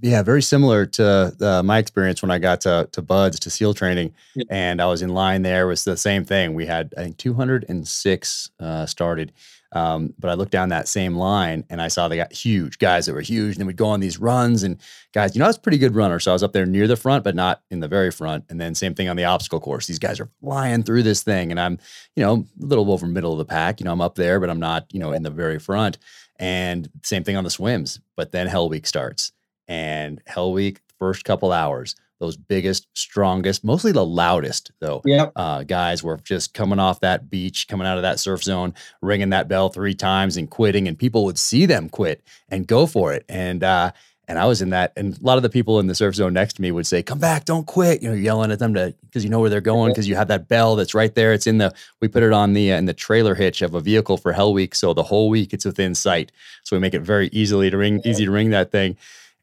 Yeah, 0.00 0.22
very 0.22 0.42
similar 0.42 0.86
to 0.86 1.34
uh, 1.40 1.62
my 1.64 1.78
experience 1.78 2.22
when 2.22 2.30
I 2.30 2.38
got 2.38 2.60
to, 2.60 2.88
to 2.92 3.02
BUD/S 3.02 3.40
to 3.40 3.50
SEAL 3.50 3.74
training, 3.74 4.14
yeah. 4.36 4.44
and 4.48 4.80
I 4.80 4.86
was 4.86 5.02
in 5.02 5.08
line 5.08 5.42
there. 5.42 5.64
It 5.64 5.68
was 5.68 5.82
the 5.82 5.96
same 5.96 6.24
thing. 6.24 6.54
We 6.54 6.66
had 6.66 6.94
I 6.96 7.02
think 7.02 7.16
206 7.16 8.50
uh, 8.60 8.86
started, 8.86 9.32
um, 9.72 10.14
but 10.18 10.30
I 10.30 10.34
looked 10.34 10.52
down 10.52 10.70
that 10.70 10.88
same 10.88 11.14
line 11.14 11.64
and 11.68 11.82
I 11.82 11.88
saw 11.88 12.08
they 12.08 12.16
got 12.16 12.32
huge 12.32 12.78
guys 12.78 13.06
that 13.06 13.12
were 13.12 13.20
huge. 13.20 13.52
And 13.52 13.60
then 13.60 13.66
we'd 13.66 13.76
go 13.76 13.88
on 13.88 14.00
these 14.00 14.18
runs 14.18 14.62
and 14.62 14.80
guys, 15.12 15.34
you 15.34 15.40
know, 15.40 15.44
I 15.44 15.48
was 15.48 15.58
pretty 15.58 15.78
good 15.78 15.94
runner. 15.94 16.18
So 16.18 16.30
I 16.30 16.34
was 16.34 16.42
up 16.42 16.52
there 16.52 16.64
near 16.64 16.86
the 16.86 16.96
front, 16.96 17.22
but 17.22 17.34
not 17.34 17.62
in 17.70 17.80
the 17.80 17.88
very 17.88 18.10
front. 18.10 18.44
And 18.48 18.60
then 18.60 18.74
same 18.74 18.94
thing 18.94 19.08
on 19.08 19.16
the 19.16 19.24
obstacle 19.24 19.60
course. 19.60 19.86
These 19.86 19.98
guys 19.98 20.20
are 20.20 20.30
flying 20.40 20.82
through 20.82 21.02
this 21.02 21.22
thing. 21.22 21.50
And 21.50 21.60
I'm, 21.60 21.78
you 22.16 22.24
know, 22.24 22.46
a 22.60 22.66
little 22.66 22.90
over 22.90 23.06
middle 23.06 23.32
of 23.32 23.38
the 23.38 23.44
pack. 23.44 23.80
You 23.80 23.84
know, 23.84 23.92
I'm 23.92 24.00
up 24.00 24.14
there, 24.14 24.40
but 24.40 24.48
I'm 24.48 24.60
not, 24.60 24.86
you 24.90 25.00
know, 25.00 25.12
in 25.12 25.22
the 25.22 25.30
very 25.30 25.58
front. 25.58 25.98
And 26.36 26.88
same 27.02 27.24
thing 27.24 27.36
on 27.36 27.44
the 27.44 27.50
swims. 27.50 28.00
But 28.16 28.32
then 28.32 28.46
Hell 28.46 28.68
Week 28.68 28.86
starts. 28.86 29.32
And 29.66 30.22
Hell 30.26 30.52
Week, 30.52 30.80
first 30.98 31.24
couple 31.24 31.52
hours, 31.52 31.94
those 32.20 32.36
biggest, 32.36 32.86
strongest, 32.94 33.64
mostly 33.64 33.92
the 33.92 34.04
loudest 34.04 34.72
though. 34.80 35.02
Yeah. 35.04 35.30
Uh, 35.36 35.62
guys 35.62 36.02
were 36.02 36.16
just 36.18 36.54
coming 36.54 36.78
off 36.78 37.00
that 37.00 37.30
beach, 37.30 37.68
coming 37.68 37.86
out 37.86 37.96
of 37.96 38.02
that 38.02 38.18
surf 38.18 38.42
zone, 38.42 38.74
ringing 39.02 39.30
that 39.30 39.48
bell 39.48 39.68
three 39.68 39.94
times 39.94 40.36
and 40.36 40.50
quitting, 40.50 40.88
and 40.88 40.98
people 40.98 41.24
would 41.24 41.38
see 41.38 41.66
them 41.66 41.88
quit 41.88 42.22
and 42.48 42.66
go 42.66 42.86
for 42.86 43.12
it. 43.12 43.24
And 43.28 43.62
uh, 43.62 43.92
and 44.28 44.38
I 44.38 44.44
was 44.44 44.60
in 44.60 44.70
that, 44.70 44.92
and 44.94 45.18
a 45.18 45.22
lot 45.22 45.38
of 45.38 45.42
the 45.42 45.48
people 45.48 45.80
in 45.80 45.86
the 45.86 45.94
surf 45.94 46.14
zone 46.14 46.34
next 46.34 46.54
to 46.54 46.62
me 46.62 46.70
would 46.70 46.86
say, 46.86 47.02
"Come 47.02 47.18
back, 47.18 47.46
don't 47.46 47.66
quit!" 47.66 48.02
You 48.02 48.10
know, 48.10 48.14
yelling 48.14 48.52
at 48.52 48.58
them 48.58 48.74
to 48.74 48.94
because 49.06 49.24
you 49.24 49.30
know 49.30 49.40
where 49.40 49.48
they're 49.48 49.62
going 49.62 49.90
because 49.90 50.06
you 50.06 50.16
have 50.16 50.28
that 50.28 50.48
bell 50.48 50.76
that's 50.76 50.94
right 50.94 51.14
there. 51.14 51.32
It's 51.32 51.46
in 51.46 51.56
the 51.56 51.74
we 52.02 52.08
put 52.08 52.22
it 52.22 52.32
on 52.34 52.52
the 52.52 52.72
uh, 52.72 52.76
in 52.76 52.84
the 52.84 52.92
trailer 52.92 53.34
hitch 53.34 53.62
of 53.62 53.74
a 53.74 53.80
vehicle 53.80 54.18
for 54.18 54.32
Hell 54.32 54.52
Week, 54.52 54.74
so 54.74 54.92
the 54.92 55.02
whole 55.02 55.30
week 55.30 55.54
it's 55.54 55.64
within 55.64 55.94
sight. 55.94 56.30
So 56.64 56.76
we 56.76 56.80
make 56.80 56.92
it 56.92 57.00
very 57.00 57.28
easily 57.32 57.70
to 57.70 57.78
ring, 57.78 58.02
easy 58.04 58.26
to 58.26 58.30
ring 58.30 58.50
that 58.50 58.70
thing. 58.70 58.98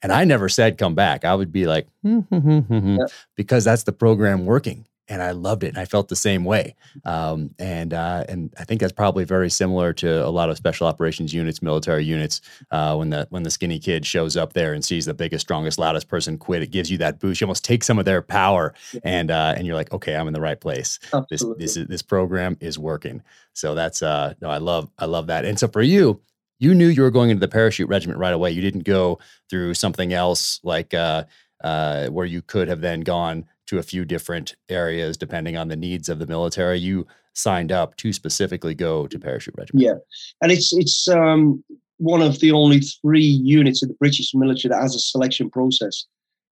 And 0.05 0.13
I 0.13 0.23
never 0.23 0.49
said 0.49 0.77
come 0.77 0.95
back. 0.95 1.25
I 1.25 1.33
would 1.35 1.51
be 1.51 1.65
like, 1.65 1.87
hmm, 2.03 2.19
hmm, 2.19 2.59
hmm, 2.59 2.97
yeah. 2.99 3.05
because 3.35 3.63
that's 3.63 3.83
the 3.83 3.91
program 3.91 4.45
working. 4.45 4.85
and 5.07 5.21
I 5.21 5.31
loved 5.31 5.63
it, 5.63 5.67
and 5.69 5.77
I 5.77 5.85
felt 5.85 6.07
the 6.09 6.15
same 6.15 6.43
way. 6.45 6.73
Um, 7.03 7.53
and 7.59 7.93
uh, 7.93 8.23
and 8.27 8.51
I 8.57 8.63
think 8.65 8.81
that's 8.81 8.91
probably 8.93 9.23
very 9.23 9.49
similar 9.51 9.93
to 9.93 10.25
a 10.25 10.29
lot 10.29 10.49
of 10.49 10.57
special 10.57 10.87
operations 10.87 11.31
units, 11.33 11.61
military 11.61 12.03
units. 12.03 12.41
Uh, 12.71 12.95
when 12.95 13.11
the 13.11 13.27
when 13.29 13.43
the 13.43 13.51
skinny 13.51 13.77
kid 13.79 14.05
shows 14.05 14.35
up 14.35 14.53
there 14.53 14.73
and 14.73 14.83
sees 14.83 15.05
the 15.05 15.13
biggest, 15.13 15.45
strongest, 15.45 15.77
loudest 15.77 16.07
person 16.07 16.37
quit, 16.39 16.63
it 16.63 16.71
gives 16.71 16.89
you 16.89 16.97
that 16.97 17.19
boost. 17.19 17.39
You 17.41 17.45
almost 17.45 17.63
take 17.63 17.83
some 17.83 17.99
of 17.99 18.05
their 18.05 18.21
power, 18.23 18.73
and 19.03 19.29
uh, 19.29 19.53
and 19.55 19.67
you're 19.67 19.75
like, 19.75 19.93
okay, 19.93 20.15
I'm 20.15 20.27
in 20.27 20.33
the 20.33 20.41
right 20.41 20.59
place. 20.59 20.97
Absolutely. 21.13 21.63
This 21.63 21.75
this 21.75 21.77
is, 21.83 21.87
this 21.87 22.01
program 22.01 22.57
is 22.59 22.79
working. 22.79 23.21
So 23.53 23.75
that's 23.75 24.01
uh 24.01 24.33
no, 24.41 24.49
I 24.49 24.57
love 24.57 24.89
I 24.97 25.05
love 25.05 25.27
that. 25.27 25.45
And 25.45 25.59
so 25.59 25.67
for 25.67 25.83
you, 25.83 26.19
you 26.59 26.73
knew 26.73 26.87
you 26.87 27.01
were 27.01 27.11
going 27.11 27.29
into 27.29 27.39
the 27.39 27.47
parachute 27.47 27.89
regiment 27.89 28.19
right 28.19 28.33
away. 28.33 28.51
You 28.51 28.61
didn't 28.61 28.83
go 28.83 29.19
through 29.49 29.73
something 29.73 30.13
else 30.13 30.59
like 30.63 30.93
uh, 30.93 31.25
uh, 31.63 32.07
where 32.07 32.25
you 32.25 32.41
could 32.41 32.67
have 32.67 32.81
then 32.81 33.01
gone 33.01 33.45
to 33.67 33.79
a 33.79 33.83
few 33.83 34.05
different 34.05 34.55
areas 34.69 35.17
depending 35.17 35.57
on 35.57 35.67
the 35.67 35.75
needs 35.75 36.09
of 36.09 36.19
the 36.19 36.27
military. 36.27 36.79
You 36.79 37.07
signed 37.33 37.71
up 37.71 37.97
to 37.97 38.13
specifically 38.13 38.75
go 38.75 39.07
to 39.07 39.19
parachute 39.19 39.55
regiment. 39.57 39.83
Yeah, 39.83 39.95
and 40.41 40.51
it's 40.51 40.73
it's 40.73 41.07
um, 41.07 41.63
one 41.97 42.21
of 42.21 42.39
the 42.39 42.51
only 42.51 42.79
three 42.79 43.21
units 43.21 43.83
of 43.83 43.89
the 43.89 43.95
British 43.95 44.33
military 44.33 44.69
that 44.69 44.81
has 44.81 44.95
a 44.95 44.99
selection 44.99 45.49
process. 45.49 46.05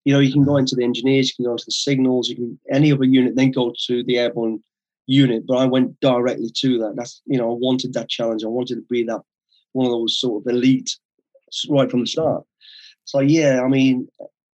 You 0.05 0.13
know, 0.13 0.19
you 0.19 0.33
can 0.33 0.43
go 0.43 0.51
mm-hmm. 0.51 0.60
into 0.60 0.75
the 0.75 0.83
engineers, 0.83 1.29
you 1.29 1.36
can 1.38 1.45
go 1.45 1.53
into 1.53 1.65
the 1.65 1.72
signals, 1.72 2.27
you 2.27 2.36
can 2.36 2.60
any 2.72 2.91
other 2.91 3.05
unit, 3.05 3.36
then 3.36 3.51
go 3.51 3.74
to 3.88 4.03
the 4.03 4.17
airborne 4.17 4.60
unit. 5.07 5.45
But 5.48 5.57
I 5.57 5.65
went 5.65 5.98
directly 6.01 6.50
to 6.57 6.79
that. 6.79 6.95
That's 6.98 7.22
you 7.25 7.38
know, 7.38 7.51
I 7.51 7.55
wanted 7.55 7.93
that 7.93 8.10
challenge. 8.10 8.43
I 8.43 8.48
wanted 8.48 8.75
to 8.75 8.81
be 8.89 9.03
that 9.03 9.22
one 9.74 9.86
of 9.86 9.92
those 9.92 10.20
sort 10.20 10.42
of 10.42 10.51
elite 10.51 10.98
right 11.70 11.89
from 11.89 12.01
the 12.01 12.08
start. 12.08 12.44
So 13.06 13.20
yeah, 13.20 13.62
I 13.63 13.68
mean, 13.68 14.08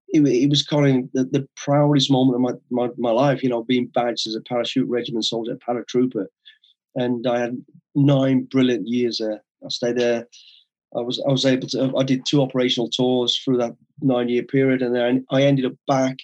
it, 0.08 0.26
it 0.26 0.50
was 0.50 0.62
kind 0.62 1.04
of 1.04 1.12
the, 1.12 1.38
the, 1.38 1.48
proudest 1.56 2.10
moment 2.10 2.36
of 2.36 2.40
my, 2.40 2.86
my, 2.86 2.92
my 2.96 3.10
life, 3.10 3.42
you 3.42 3.48
know, 3.48 3.62
being 3.62 3.86
badged 3.88 4.26
as 4.26 4.34
a 4.34 4.40
parachute 4.40 4.88
regiment 4.88 5.26
soldier, 5.26 5.56
paratrooper. 5.56 6.26
And 6.94 7.26
I 7.26 7.40
had 7.40 7.62
nine 7.94 8.44
brilliant 8.44 8.88
years 8.88 9.18
there. 9.18 9.42
I 9.64 9.68
stayed 9.68 9.98
there. 9.98 10.26
I 10.96 11.00
was 11.00 11.22
I 11.28 11.30
was 11.30 11.44
able 11.44 11.68
to. 11.68 11.94
I 11.96 12.02
did 12.02 12.24
two 12.24 12.40
operational 12.40 12.88
tours 12.88 13.36
through 13.36 13.58
that 13.58 13.76
nine 14.00 14.28
year 14.28 14.42
period, 14.42 14.80
and 14.80 14.94
then 14.94 15.26
I 15.30 15.42
ended 15.42 15.66
up 15.66 15.74
back 15.86 16.16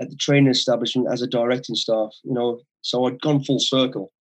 at 0.00 0.08
the 0.08 0.16
training 0.16 0.50
establishment 0.50 1.08
as 1.10 1.20
a 1.20 1.26
directing 1.26 1.74
staff. 1.74 2.14
You 2.22 2.32
know, 2.32 2.60
so 2.82 3.06
I'd 3.06 3.20
gone 3.20 3.42
full 3.42 3.58
circle. 3.58 4.12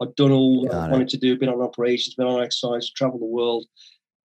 I'd 0.00 0.14
done 0.16 0.32
all 0.32 0.66
Got 0.66 0.90
I 0.90 0.92
wanted 0.92 1.08
to 1.10 1.16
do, 1.18 1.38
been 1.38 1.48
on 1.48 1.60
operations, 1.60 2.14
been 2.14 2.26
on 2.26 2.42
exercise, 2.42 2.90
traveled 2.90 3.22
the 3.22 3.26
world. 3.26 3.66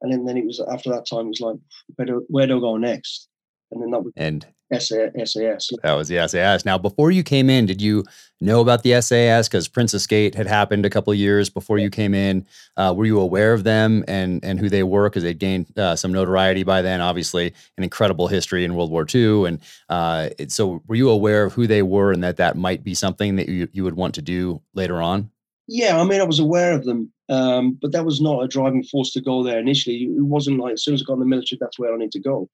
And 0.02 0.12
then, 0.12 0.26
then 0.26 0.38
it 0.38 0.46
was 0.46 0.62
after 0.72 0.90
that 0.90 1.08
time, 1.10 1.26
it 1.26 1.30
was 1.30 1.42
like, 1.42 1.56
where 1.96 2.06
do, 2.06 2.26
where 2.28 2.48
do 2.48 2.58
I 2.58 2.60
go 2.60 2.78
next? 2.78 3.30
And 3.72 3.82
then 3.82 3.92
that 3.92 4.04
was 4.04 4.14
and 4.16 4.46
SAS. 4.80 5.70
That 5.84 5.94
was 5.94 6.08
the 6.08 6.28
SAS. 6.28 6.66
Now, 6.66 6.78
before 6.78 7.12
you 7.12 7.24
came 7.24 7.50
in, 7.50 7.66
did 7.66 7.82
you 7.82 8.04
know 8.42 8.62
about 8.62 8.84
the 8.84 9.00
SAS? 9.02 9.48
Because 9.48 9.68
Princes 9.68 10.08
Gate 10.08 10.36
had 10.36 10.48
happened 10.48 10.86
a 10.86 10.90
couple 10.90 11.14
years 11.14 11.50
before 11.50 11.78
you 11.78 11.90
came 11.90 12.14
in. 12.14 12.46
Uh, 12.78 12.94
were 12.96 13.06
you 13.06 13.20
aware 13.20 13.54
of 13.54 13.64
them 13.64 14.04
and 14.08 14.44
and 14.44 14.60
who 14.60 14.70
they 14.70 14.84
were? 14.84 15.10
Because 15.10 15.24
they 15.24 15.34
gained 15.34 15.78
uh, 15.78 15.96
some 15.96 16.12
notoriety 16.12 16.64
by 16.64 16.82
then. 16.82 17.02
Obviously, 17.02 17.54
an 17.78 17.84
incredible 17.84 18.28
history 18.28 18.64
in 18.64 18.76
World 18.76 18.92
War 18.92 19.06
II. 19.14 19.46
And 19.46 19.60
uh, 19.90 20.30
so, 20.48 20.82
were 20.88 20.96
you 20.96 21.10
aware 21.10 21.46
of 21.46 21.54
who 21.54 21.68
they 21.68 21.82
were 21.82 22.12
and 22.12 22.24
that 22.24 22.38
that 22.38 22.58
might 22.58 22.84
be 22.84 22.94
something 22.94 23.36
that 23.36 23.50
you, 23.50 23.68
you 23.72 23.84
would 23.84 23.96
want 23.96 24.16
to 24.16 24.22
do 24.22 24.62
later 24.74 25.02
on? 25.02 25.30
Yeah, 25.68 26.00
I 26.00 26.04
mean, 26.04 26.20
I 26.20 26.26
was 26.26 26.40
aware 26.40 26.74
of 26.74 26.84
them, 26.84 27.12
um, 27.30 27.78
but 27.82 27.94
that 27.94 28.06
was 28.06 28.20
not 28.20 28.44
a 28.44 28.48
driving 28.48 28.84
force 28.84 29.12
to 29.14 29.22
go 29.22 29.44
there 29.44 29.60
initially. 29.60 30.04
It 30.04 30.26
wasn't 30.26 30.60
like 30.60 30.74
as 30.74 30.84
soon 30.84 30.94
as 30.94 31.02
I 31.02 31.06
got 31.06 31.14
in 31.14 31.20
the 31.22 31.26
military, 31.26 31.58
that's 31.60 31.80
where 31.80 31.94
I 31.94 31.98
need 31.98 32.12
to 32.12 32.20
go. 32.20 32.50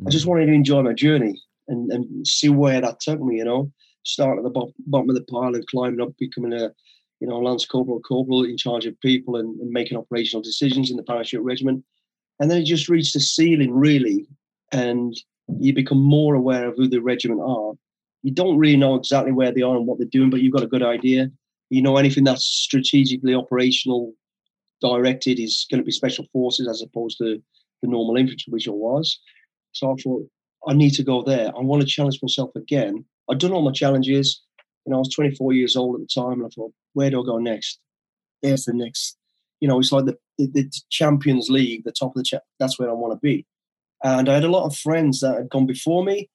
Mm. 0.00 0.06
I 0.06 0.10
just 0.10 0.24
mm. 0.24 0.28
wanted 0.28 0.46
to 0.46 0.52
enjoy 0.52 0.82
my 0.82 0.92
journey 0.92 1.40
and, 1.68 1.90
and 1.90 2.26
see 2.26 2.48
where 2.48 2.80
that 2.80 3.00
took 3.00 3.20
me. 3.20 3.38
You 3.38 3.44
know, 3.44 3.72
start 4.04 4.38
at 4.38 4.44
the 4.44 4.50
bottom, 4.50 4.72
bottom 4.86 5.10
of 5.10 5.16
the 5.16 5.24
pile 5.24 5.54
and 5.54 5.66
climbing 5.66 6.00
up, 6.00 6.16
becoming 6.18 6.52
a 6.52 6.70
you 7.20 7.26
know 7.26 7.38
lance 7.38 7.66
corporal, 7.66 8.00
corporal 8.00 8.44
in 8.44 8.56
charge 8.56 8.86
of 8.86 9.00
people 9.00 9.36
and, 9.36 9.58
and 9.60 9.70
making 9.70 9.98
operational 9.98 10.42
decisions 10.42 10.90
in 10.90 10.96
the 10.96 11.02
parachute 11.02 11.42
regiment. 11.42 11.84
And 12.38 12.50
then 12.50 12.58
it 12.58 12.66
just 12.66 12.88
reached 12.88 13.16
a 13.16 13.20
ceiling, 13.20 13.72
really, 13.72 14.28
and 14.70 15.14
you 15.58 15.74
become 15.74 16.00
more 16.00 16.34
aware 16.34 16.68
of 16.68 16.76
who 16.76 16.86
the 16.86 17.00
regiment 17.00 17.40
are. 17.40 17.72
You 18.22 18.32
don't 18.32 18.58
really 18.58 18.76
know 18.76 18.94
exactly 18.94 19.32
where 19.32 19.52
they 19.52 19.62
are 19.62 19.76
and 19.76 19.86
what 19.86 19.98
they're 19.98 20.06
doing, 20.06 20.30
but 20.30 20.40
you've 20.40 20.52
got 20.52 20.62
a 20.62 20.68
good 20.68 20.82
idea 20.82 21.30
you 21.70 21.82
know 21.82 21.96
anything 21.96 22.24
that's 22.24 22.44
strategically 22.44 23.34
operational 23.34 24.12
directed 24.80 25.40
is 25.40 25.66
going 25.70 25.80
to 25.80 25.84
be 25.84 25.92
special 25.92 26.26
forces 26.32 26.68
as 26.68 26.82
opposed 26.82 27.18
to 27.18 27.42
the 27.82 27.88
normal 27.88 28.16
infantry 28.16 28.50
which 28.50 28.66
it 28.66 28.74
was. 28.74 29.20
So 29.72 29.92
i 29.92 29.94
thought 30.02 30.28
i 30.68 30.74
need 30.74 30.92
to 30.92 31.04
go 31.04 31.22
there. 31.22 31.48
I 31.48 31.60
want 31.60 31.82
to 31.82 31.88
challenge 31.88 32.18
myself 32.22 32.50
again. 32.56 33.04
I'd 33.30 33.38
done 33.38 33.52
all 33.52 33.62
my 33.62 33.72
challenges 33.72 34.42
and 34.84 34.94
i 34.94 34.98
was 34.98 35.12
24 35.14 35.52
years 35.52 35.76
old 35.76 35.96
at 35.96 36.00
the 36.00 36.20
time 36.20 36.40
and 36.40 36.46
i 36.46 36.48
thought 36.54 36.72
where 36.94 37.10
do 37.10 37.22
i 37.22 37.26
go 37.26 37.38
next? 37.38 37.80
There's 38.42 38.64
the 38.64 38.74
next 38.74 39.16
you 39.60 39.68
know 39.68 39.78
it's 39.78 39.92
like 39.92 40.04
the, 40.04 40.16
the, 40.38 40.46
the 40.48 40.72
champions 40.90 41.48
league 41.48 41.84
the 41.84 41.92
top 41.92 42.14
of 42.14 42.22
the 42.22 42.24
cha- 42.24 42.46
that's 42.60 42.78
where 42.78 42.90
i 42.90 42.92
want 42.92 43.12
to 43.12 43.18
be. 43.18 43.46
And 44.04 44.28
i 44.28 44.34
had 44.34 44.44
a 44.44 44.50
lot 44.50 44.66
of 44.66 44.76
friends 44.76 45.20
that 45.20 45.36
had 45.36 45.50
gone 45.50 45.66
before 45.66 46.04
me 46.04 46.28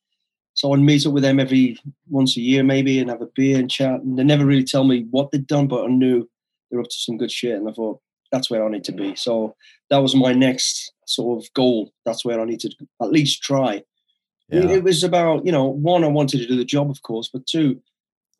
so 0.62 0.76
I'd 0.76 0.80
meet 0.80 1.08
up 1.08 1.14
with 1.14 1.24
them 1.24 1.40
every 1.40 1.80
once 2.08 2.38
a 2.38 2.40
year, 2.40 2.62
maybe, 2.62 3.00
and 3.00 3.10
have 3.10 3.24
a 3.24 3.30
beer 3.36 3.58
and 3.58 3.68
chat. 3.68 4.02
And 4.02 4.16
they 4.16 4.24
never 4.24 4.46
really 4.46 4.64
tell 4.64 4.84
me 4.84 5.08
what 5.10 5.32
they'd 5.32 5.48
done, 5.48 5.68
but 5.68 5.86
I 5.86 5.88
knew 5.88 6.30
they 6.70 6.78
were 6.78 6.84
up 6.84 6.90
to 6.90 6.96
some 6.96 7.18
good 7.18 7.32
shit. 7.32 7.56
And 7.56 7.68
I 7.68 7.72
thought, 7.72 8.00
that's 8.32 8.52
where 8.52 8.64
I 8.64 8.70
need 8.70 8.84
to 8.84 8.92
be. 8.92 9.14
Mm. 9.14 9.18
So 9.18 9.56
that 9.90 10.04
was 10.04 10.16
my 10.16 10.34
next 10.34 10.94
sort 11.08 11.44
of 11.44 11.52
goal. 11.56 11.92
That's 12.06 12.24
where 12.24 12.40
I 12.40 12.46
need 12.46 12.60
to 12.60 12.70
at 13.02 13.12
least 13.12 13.42
try. 13.42 13.82
Yeah. 14.50 14.70
It, 14.70 14.84
was 14.84 15.04
about, 15.04 15.48
you 15.48 15.52
know, 15.52 15.66
one, 15.66 16.04
I 16.04 16.08
wanted 16.10 16.42
to 16.42 16.46
do 16.46 16.56
the 16.56 16.64
job, 16.64 16.92
of 16.92 17.02
course, 17.02 17.28
but 17.34 17.48
two, 17.48 17.82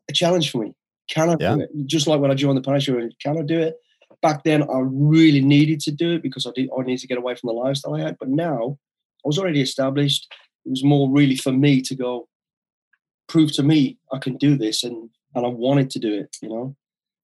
a 0.08 0.14
challenge 0.14 0.52
for 0.52 0.60
me. 0.60 0.76
Can 1.10 1.28
I 1.28 1.38
yeah. 1.40 1.56
do 1.56 1.62
it? 1.62 1.72
Just 1.88 2.06
like 2.06 2.22
when 2.22 2.30
I 2.30 2.36
joined 2.36 2.58
the 2.58 2.62
parachute, 2.62 3.16
can 3.20 3.40
I 3.40 3.42
do 3.42 3.60
it? 3.60 3.78
Back 4.22 4.44
then, 4.44 4.62
I 4.62 4.82
really 4.84 5.42
needed 5.42 5.80
to 5.80 5.92
do 5.92 6.14
it 6.14 6.22
because 6.22 6.46
I 6.46 6.52
did. 6.54 6.70
I 6.78 6.84
needed 6.84 7.00
to 7.00 7.08
get 7.08 7.18
away 7.18 7.34
from 7.34 7.48
the 7.48 7.60
lifestyle 7.60 7.96
I 7.96 8.02
had. 8.02 8.18
But 8.20 8.30
now, 8.30 8.78
I 9.26 9.28
was 9.28 9.40
already 9.40 9.62
established 9.62 10.32
it 10.66 10.70
was 10.70 10.84
more 10.84 11.10
really 11.10 11.36
for 11.36 11.52
me 11.52 11.82
to 11.82 11.96
go 11.96 12.28
prove 13.28 13.52
to 13.54 13.64
me 13.64 13.98
I 14.12 14.20
can 14.20 14.38
do 14.38 14.58
this 14.58 14.84
and 14.84 15.10
and 15.34 15.46
I 15.46 15.50
wanted 15.50 15.90
to 15.92 16.00
do 16.00 16.14
it, 16.14 16.36
you 16.42 16.50
know. 16.50 16.76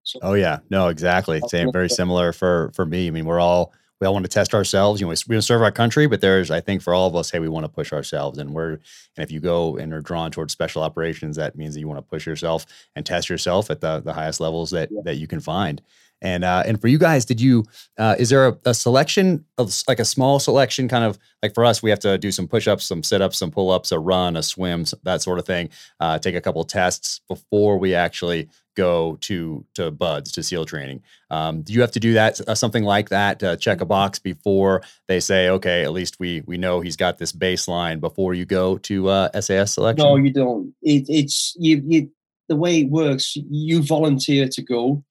So, 0.03 0.19
oh 0.21 0.33
yeah, 0.33 0.59
no, 0.69 0.87
exactly. 0.87 1.41
Same, 1.47 1.71
very 1.71 1.89
similar 1.89 2.31
for 2.31 2.71
for 2.73 2.85
me. 2.85 3.07
I 3.07 3.11
mean, 3.11 3.25
we're 3.25 3.41
all 3.41 3.73
we 3.99 4.07
all 4.07 4.13
want 4.13 4.25
to 4.25 4.29
test 4.29 4.53
ourselves. 4.53 5.01
You 5.01 5.07
know, 5.07 5.09
we 5.09 5.35
want 5.35 5.41
to 5.41 5.41
serve 5.41 5.61
our 5.61 5.71
country, 5.71 6.07
but 6.07 6.21
there's, 6.21 6.51
I 6.51 6.61
think, 6.61 6.81
for 6.81 6.93
all 6.93 7.07
of 7.07 7.15
us, 7.15 7.31
hey, 7.31 7.39
we 7.39 7.49
want 7.49 7.65
to 7.65 7.69
push 7.69 7.91
ourselves, 7.91 8.37
and 8.37 8.53
we're, 8.53 8.73
and 8.73 8.79
if 9.17 9.31
you 9.31 9.39
go 9.39 9.75
and 9.77 9.91
are 9.93 10.01
drawn 10.01 10.31
towards 10.31 10.53
special 10.53 10.83
operations, 10.83 11.35
that 11.37 11.55
means 11.55 11.73
that 11.73 11.79
you 11.79 11.87
want 11.87 11.97
to 11.97 12.09
push 12.09 12.25
yourself 12.25 12.65
and 12.95 13.05
test 13.05 13.29
yourself 13.29 13.69
at 13.69 13.81
the 13.81 13.99
the 13.99 14.13
highest 14.13 14.39
levels 14.39 14.71
that 14.71 14.89
yeah. 14.91 15.01
that 15.03 15.15
you 15.15 15.27
can 15.27 15.39
find. 15.39 15.81
And 16.21 16.43
uh, 16.43 16.63
and 16.65 16.81
for 16.81 16.87
you 16.87 16.97
guys, 16.97 17.25
did 17.25 17.39
you 17.39 17.65
uh, 17.97 18.15
is 18.17 18.29
there 18.29 18.47
a, 18.47 18.57
a, 18.65 18.73
selection 18.73 19.45
of 19.57 19.71
like 19.87 19.99
a 19.99 20.05
small 20.05 20.39
selection, 20.39 20.87
kind 20.87 21.03
of 21.03 21.19
like 21.43 21.53
for 21.53 21.63
us, 21.63 21.83
we 21.83 21.91
have 21.91 21.99
to 21.99 22.17
do 22.17 22.31
some 22.31 22.47
push 22.47 22.67
ups, 22.67 22.85
some 22.85 23.03
sit 23.03 23.21
ups, 23.21 23.37
some 23.37 23.51
pull 23.51 23.69
ups, 23.69 23.91
a 23.91 23.99
run, 23.99 24.35
a 24.35 24.41
swim, 24.41 24.85
that 25.03 25.21
sort 25.21 25.37
of 25.37 25.45
thing. 25.45 25.69
Uh, 25.99 26.17
take 26.17 26.35
a 26.35 26.41
couple 26.41 26.63
tests 26.63 27.21
before 27.27 27.77
we 27.77 27.93
actually 27.93 28.49
go 28.75 29.17
to 29.21 29.63
to 29.75 29.91
BUD/S 29.91 30.31
to 30.31 30.43
SEAL 30.43 30.65
training. 30.65 31.03
Um, 31.29 31.61
do 31.61 31.73
you 31.73 31.81
have 31.81 31.91
to 31.91 31.99
do 31.99 32.13
that 32.13 32.41
uh, 32.47 32.55
something 32.55 32.83
like 32.83 33.09
that? 33.09 33.59
check 33.59 33.81
a 33.81 33.85
box 33.85 34.17
before 34.17 34.81
they 35.07 35.19
say, 35.19 35.49
okay, 35.49 35.83
at 35.83 35.91
least 35.91 36.19
we 36.19 36.41
we 36.47 36.57
know 36.57 36.79
he's 36.79 36.97
got 36.97 37.19
this 37.19 37.31
baseline 37.31 37.99
before 37.99 38.33
you 38.33 38.45
go 38.45 38.79
to 38.79 39.09
uh, 39.09 39.41
SAS 39.41 39.75
selection. 39.75 40.07
No, 40.07 40.15
you 40.15 40.33
don't. 40.33 40.73
It, 40.81 41.05
it's 41.09 41.55
you, 41.59 41.83
you. 41.85 42.11
The 42.49 42.55
way 42.55 42.79
it 42.79 42.89
works, 42.89 43.35
you 43.35 43.83
volunteer 43.83 44.47
to 44.47 44.61
go 44.61 45.03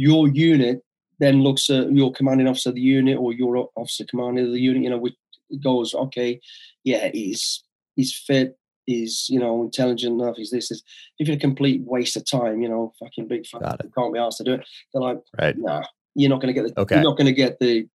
your 0.00 0.28
unit 0.28 0.82
then 1.18 1.42
looks 1.42 1.68
at 1.68 1.92
your 1.92 2.10
commanding 2.12 2.48
officer 2.48 2.70
of 2.70 2.74
the 2.74 2.80
unit 2.80 3.18
or 3.18 3.34
your 3.34 3.68
officer 3.76 4.04
commanding 4.08 4.46
of 4.46 4.52
the 4.52 4.60
unit, 4.60 4.82
you 4.82 4.88
know, 4.88 4.96
which 4.96 5.14
goes, 5.62 5.94
okay, 5.94 6.40
yeah, 6.84 7.10
he's 7.12 7.62
he's 7.96 8.14
fit, 8.14 8.58
he's 8.86 9.26
you 9.28 9.38
know 9.38 9.62
intelligent 9.62 10.18
enough, 10.18 10.36
he's 10.36 10.50
this 10.50 10.70
is 10.70 10.82
if 11.18 11.28
you're 11.28 11.36
a 11.36 11.40
complete 11.40 11.82
waste 11.84 12.16
of 12.16 12.24
time, 12.24 12.62
you 12.62 12.68
know, 12.68 12.92
fucking 12.98 13.28
big 13.28 13.46
fuck, 13.46 13.62
can't 13.94 14.14
be 14.14 14.18
asked 14.18 14.38
to 14.38 14.44
do 14.44 14.54
it. 14.54 14.66
They're 14.92 15.02
like, 15.02 15.18
right, 15.38 15.58
nah, 15.58 15.82
you're 16.14 16.30
not 16.30 16.40
gonna 16.40 16.54
get 16.54 16.74
the 16.74 16.80
okay. 16.80 16.96
you're 16.96 17.04
not 17.04 17.18
gonna 17.18 17.32
get 17.32 17.58
the 17.60 17.86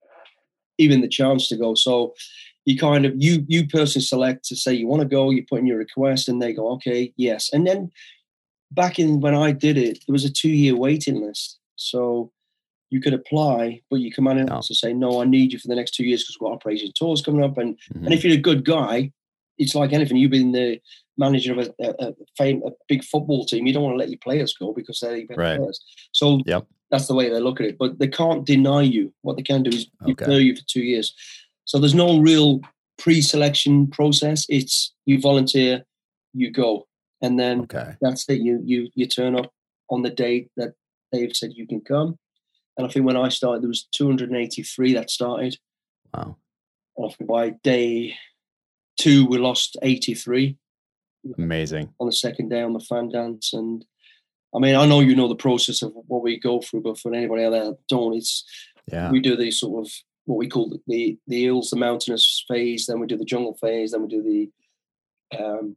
even 0.77 1.01
the 1.01 1.07
chance 1.07 1.47
to 1.47 1.57
go. 1.57 1.74
So 1.74 2.13
you 2.65 2.77
kind 2.77 3.05
of 3.05 3.13
you 3.17 3.43
you 3.47 3.67
personally 3.67 4.05
select 4.05 4.45
to 4.45 4.55
say 4.55 4.74
you 4.74 4.88
want 4.88 5.01
to 5.01 5.07
go, 5.07 5.31
you 5.31 5.43
put 5.50 5.59
in 5.59 5.67
your 5.67 5.79
request 5.79 6.29
and 6.29 6.39
they 6.39 6.53
go, 6.53 6.69
okay, 6.74 7.12
yes. 7.17 7.50
And 7.51 7.65
then 7.65 7.91
back 8.71 9.00
in 9.00 9.19
when 9.19 9.33
I 9.33 9.51
did 9.51 9.77
it, 9.77 10.03
there 10.05 10.13
was 10.13 10.25
a 10.25 10.31
two 10.31 10.50
year 10.50 10.75
waiting 10.75 11.21
list. 11.25 11.59
So 11.75 12.32
you 12.89 13.01
could 13.01 13.13
apply, 13.13 13.82
but 13.89 14.00
you 14.00 14.12
come 14.12 14.25
no. 14.25 14.62
to 14.62 14.75
say, 14.75 14.94
no, 14.94 15.22
I 15.22 15.25
need 15.25 15.51
you 15.51 15.60
for 15.60 15.67
the 15.67 15.75
next 15.75 15.91
two 15.91 16.05
years 16.05 16.24
because 16.24 16.38
we've 16.39 16.50
got 16.50 16.55
operation 16.55 16.91
tours 16.98 17.22
coming 17.22 17.44
up. 17.44 17.58
And 17.58 17.75
mm-hmm. 17.75 18.05
and 18.05 18.13
if 18.13 18.24
you're 18.24 18.34
a 18.34 18.41
good 18.41 18.63
guy, 18.63 19.12
it's 19.58 19.75
like 19.75 19.94
anything. 19.94 20.17
You've 20.17 20.32
been 20.32 20.51
the 20.51 20.79
manager 21.17 21.53
of 21.53 21.60
a, 21.60 21.74
a, 21.79 22.10
a, 22.10 22.13
fame, 22.38 22.62
a 22.65 22.72
big 22.88 23.03
football 23.03 23.46
team. 23.46 23.65
You 23.65 23.74
don't 23.74 23.84
want 23.84 23.94
to 23.94 23.98
let 23.98 24.10
your 24.10 24.20
players 24.20 24.53
go 24.53 24.74
because 24.74 25.00
they're 25.00 25.15
even 25.15 25.38
right. 25.38 25.58
players. 25.58 25.84
So 26.12 26.41
yep. 26.46 26.67
that's 26.91 27.08
the 27.08 27.15
way 27.15 27.29
they 27.29 27.39
look 27.39 27.60
at 27.60 27.67
it. 27.67 27.77
But 27.77 28.00
they 28.00 28.08
can't 28.08 28.46
deny 28.46 28.82
you. 28.82 29.13
What 29.22 29.38
they 29.38 29.44
can 29.44 29.63
do 29.63 29.72
is 29.75 29.88
okay. 30.08 30.39
you 30.39 30.55
for 30.55 30.63
two 30.67 30.84
years. 30.84 31.13
So 31.65 31.79
there's 31.79 31.96
no 31.96 32.20
real 32.20 32.62
pre-selection 32.98 33.88
process. 33.88 34.46
It's 34.50 34.94
you 35.05 35.20
volunteer, 35.20 35.84
you 36.34 36.51
go. 36.51 36.88
and 37.22 37.39
then 37.39 37.62
Okay. 37.62 37.96
that's 38.01 38.27
it. 38.29 38.41
You 38.41 38.62
you 38.63 38.89
you 38.94 39.08
turn 39.08 39.36
up 39.39 39.51
on 39.89 40.01
the 40.01 40.10
date 40.10 40.50
that 40.58 40.74
they've 41.12 41.35
said 41.35 41.51
you 41.53 41.67
can 41.67 41.81
come. 41.81 42.17
And 42.77 42.85
I 42.85 42.89
think 42.89 43.05
when 43.05 43.17
I 43.17 43.29
started, 43.29 43.62
there 43.62 43.69
was 43.69 43.88
283 43.93 44.93
that 44.93 45.09
started. 45.09 45.57
Wow. 46.13 46.38
And 46.97 47.05
I 47.05 47.13
think 47.13 47.29
by 47.29 47.50
day 47.63 48.15
two, 49.00 49.25
we 49.27 49.38
lost 49.38 49.77
83 49.81 50.57
Amazing. 51.38 51.93
on 52.00 52.07
the 52.07 52.13
second 52.13 52.50
day 52.50 52.62
on 52.62 52.74
the 52.74 52.79
fan 52.79 53.09
dance. 53.09 53.53
And 53.53 53.85
I 54.53 54.59
mean, 54.59 54.75
I 54.75 54.85
know 54.85 55.00
you 55.00 55.15
know 55.15 55.27
the 55.27 55.35
process 55.35 55.81
of 55.81 55.93
what 56.07 56.21
we 56.24 56.39
go 56.39 56.62
through, 56.62 56.81
but 56.81 57.00
for 57.00 57.13
anybody 57.13 57.43
out 57.43 57.51
there 57.51 57.65
that 57.65 57.77
don't, 57.88 58.15
it's 58.15 58.43
Yeah. 58.91 59.12
we 59.12 59.19
do 59.19 59.35
the 59.35 59.51
sort 59.51 59.85
of 59.85 59.91
what 60.25 60.38
we 60.38 60.47
call 60.47 60.69
the 60.88 61.17
the 61.27 61.43
hills, 61.43 61.69
the 61.69 61.75
mountainous 61.77 62.43
phase, 62.47 62.85
then 62.88 63.00
we 63.00 63.07
do 63.07 63.17
the 63.17 63.25
jungle 63.25 63.55
phase, 63.55 63.91
then 63.91 64.01
we 64.01 64.07
do 64.07 64.24
the 64.24 65.38
um, 65.43 65.75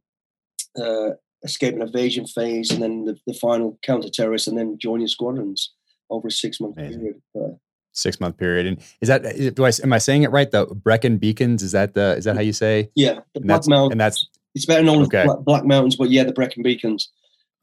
uh, 0.81 1.11
escape 1.43 1.73
and 1.73 1.83
evasion 1.83 2.25
phase, 2.27 2.71
and 2.71 2.81
then 2.81 3.05
the, 3.05 3.17
the 3.27 3.33
final 3.33 3.77
counter 3.81 4.09
terrorist, 4.09 4.47
and 4.47 4.57
then 4.57 4.77
join 4.77 4.99
your 4.99 5.07
squadrons 5.07 5.73
over 6.09 6.27
a 6.27 6.31
six 6.31 6.59
month 6.59 6.75
period. 6.75 7.21
Uh, 7.35 7.49
Six 7.91 8.19
month 8.19 8.37
period. 8.37 8.65
And 8.67 8.77
is 9.01 9.07
that 9.09 9.25
is- 9.25 9.51
do 9.53 9.65
I 9.65 9.71
am 9.83 9.91
I 9.93 9.97
saying 9.97 10.23
it 10.23 10.31
right? 10.31 10.49
The 10.49 10.65
Brecon 10.67 11.17
Beacons 11.17 11.63
is 11.63 11.71
that 11.71 11.95
the 11.95 12.15
is 12.17 12.25
that 12.25 12.35
how 12.35 12.41
you 12.41 12.53
say? 12.53 12.89
yeah, 12.95 13.13
the 13.33 13.41
And 13.41 13.45
Black 13.45 13.57
that's 13.57 13.67
Mountains. 13.67 13.91
and 13.93 13.99
that's 14.01 14.27
It's 14.55 14.65
better 14.65 14.83
known 14.83 15.03
Okay. 15.03 15.19
as 15.21 15.25
Black, 15.25 15.39
Black 15.39 15.65
Mountains, 15.65 15.95
but 15.95 16.09
yeah, 16.11 16.23
the 16.23 16.31
Brecon 16.31 16.61
Beacons. 16.63 17.09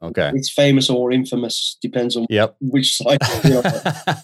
okay. 0.03 0.31
It's 0.35 0.51
famous 0.51 0.89
or 0.89 1.11
infamous, 1.11 1.77
depends 1.81 2.15
on 2.17 2.27
Yep. 2.29 2.57
which 2.59 2.97
side. 2.97 3.19
you're 3.45 3.65
on. 3.65 4.15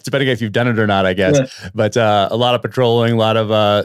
Depending 0.04 0.28
if 0.28 0.42
you've 0.42 0.52
done 0.52 0.68
it 0.68 0.78
or 0.78 0.86
not, 0.86 1.06
I 1.06 1.14
guess. 1.14 1.38
Yeah. 1.38 1.68
But 1.74 1.96
uh, 1.96 2.28
a 2.30 2.36
lot 2.36 2.54
of 2.56 2.60
patrolling, 2.62 3.12
a 3.14 3.16
lot 3.16 3.36
of 3.36 3.50
uh, 3.50 3.84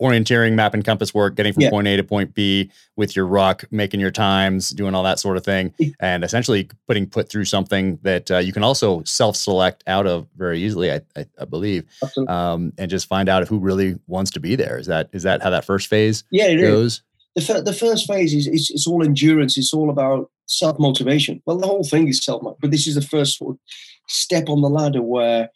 orienteering, 0.00 0.54
map 0.54 0.74
and 0.74 0.84
compass 0.84 1.12
work, 1.14 1.34
getting 1.36 1.52
from 1.52 1.62
Yeah. 1.62 1.70
point 1.70 1.86
A 1.88 1.96
to 1.96 2.04
point 2.04 2.34
B 2.34 2.70
with 2.96 3.16
your 3.16 3.26
ruck, 3.26 3.64
making 3.70 4.00
your 4.00 4.10
times, 4.10 4.70
doing 4.70 4.94
all 4.94 5.02
that 5.02 5.18
sort 5.18 5.36
of 5.36 5.44
thing, 5.44 5.74
and 6.00 6.24
essentially 6.24 6.68
putting 6.86 7.06
put 7.06 7.28
through 7.28 7.44
something 7.44 7.98
that 8.02 8.30
uh, 8.30 8.38
you 8.38 8.52
can 8.52 8.62
also 8.62 9.02
self 9.04 9.36
select 9.36 9.82
out 9.86 10.06
of 10.06 10.26
very 10.36 10.60
easily, 10.60 10.92
I, 10.92 11.00
I, 11.16 11.26
I 11.40 11.44
believe, 11.44 11.84
um, 12.28 12.72
and 12.78 12.90
just 12.90 13.06
find 13.06 13.28
out 13.28 13.46
who 13.48 13.58
really 13.58 13.98
wants 14.06 14.30
to 14.32 14.40
be 14.40 14.56
there. 14.56 14.78
Is 14.78 14.86
that 14.86 15.08
is 15.12 15.22
that 15.22 15.42
how 15.42 15.50
that 15.50 15.64
first 15.64 15.88
phase 15.88 16.24
yeah, 16.30 16.46
it 16.46 16.60
is. 16.60 16.68
goes? 16.68 17.02
the, 17.36 17.42
fir- 17.42 17.62
the 17.62 17.72
first 17.72 18.06
phase 18.06 18.34
is 18.34 18.46
it's, 18.46 18.70
it's 18.70 18.86
all 18.86 19.04
endurance. 19.04 19.56
It's 19.56 19.72
all 19.72 19.90
about 19.90 20.30
self 20.46 20.78
motivation. 20.78 21.42
Well, 21.46 21.58
the 21.58 21.66
whole 21.66 21.84
thing 21.84 22.08
is 22.08 22.24
self, 22.24 22.42
but 22.60 22.70
this 22.70 22.86
is 22.86 22.94
the 22.94 23.02
first 23.02 23.38
sort 23.38 23.54
of 23.54 23.60
step 24.08 24.48
on 24.48 24.62
the 24.62 24.68
ladder 24.68 25.02
where 25.02 25.50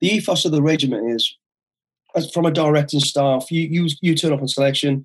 the 0.00 0.08
ethos 0.08 0.44
of 0.44 0.52
the 0.52 0.62
regiment 0.62 1.10
is, 1.12 1.36
as 2.16 2.30
from 2.30 2.46
a 2.46 2.50
directing 2.50 3.00
staff, 3.00 3.50
you 3.50 3.62
you 3.62 3.88
you 4.00 4.14
turn 4.14 4.32
up 4.32 4.40
on 4.40 4.48
selection, 4.48 5.04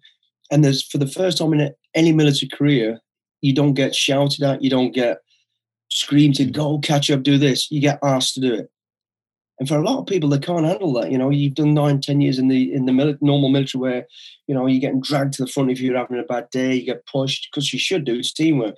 and 0.52 0.64
there's 0.64 0.84
for 0.84 0.98
the 0.98 1.08
first 1.08 1.38
time 1.38 1.54
in 1.54 1.74
any 1.94 2.12
military 2.12 2.50
career, 2.50 3.00
you 3.42 3.54
don't 3.54 3.74
get 3.74 3.96
shouted 3.96 4.44
at, 4.44 4.62
you 4.62 4.70
don't 4.70 4.94
get 4.94 5.20
screamed 5.90 6.36
to 6.36 6.46
go 6.46 6.80
catch 6.80 7.12
up, 7.12 7.24
do 7.24 7.38
this. 7.38 7.70
You 7.70 7.82
get 7.82 8.00
asked 8.04 8.36
to 8.36 8.42
do 8.42 8.54
it. 8.54 8.72
And 9.60 9.68
for 9.68 9.78
a 9.78 9.84
lot 9.84 10.00
of 10.00 10.08
people, 10.08 10.30
they 10.30 10.40
can't 10.40 10.66
handle 10.66 10.94
that. 10.94 11.12
You 11.12 11.20
know, 11.20 11.30
you've 11.30 11.54
done 11.54 11.76
nine, 11.76 12.02
ten 12.02 12.20
years 12.22 12.40
in 12.40 12.48
the 12.48 12.74
in 12.74 12.86
the 12.86 12.92
mili- 12.92 13.22
normal 13.22 13.50
military 13.50 13.82
where 13.82 14.08
you 14.52 14.56
know, 14.56 14.68
you're 14.68 14.82
getting 14.82 15.00
dragged 15.00 15.32
to 15.32 15.46
the 15.46 15.52
front 15.52 15.72
if 15.72 15.80
you're 15.80 15.98
having 15.98 16.20
a 16.20 16.24
bad 16.24 16.50
day, 16.52 16.76
you 16.76 16.86
get 16.86 17.06
pushed 17.06 17.48
because 17.50 17.72
you 17.72 17.80
should 17.80 18.04
do, 18.04 18.16
it's 18.16 18.34
teamwork. 18.34 18.76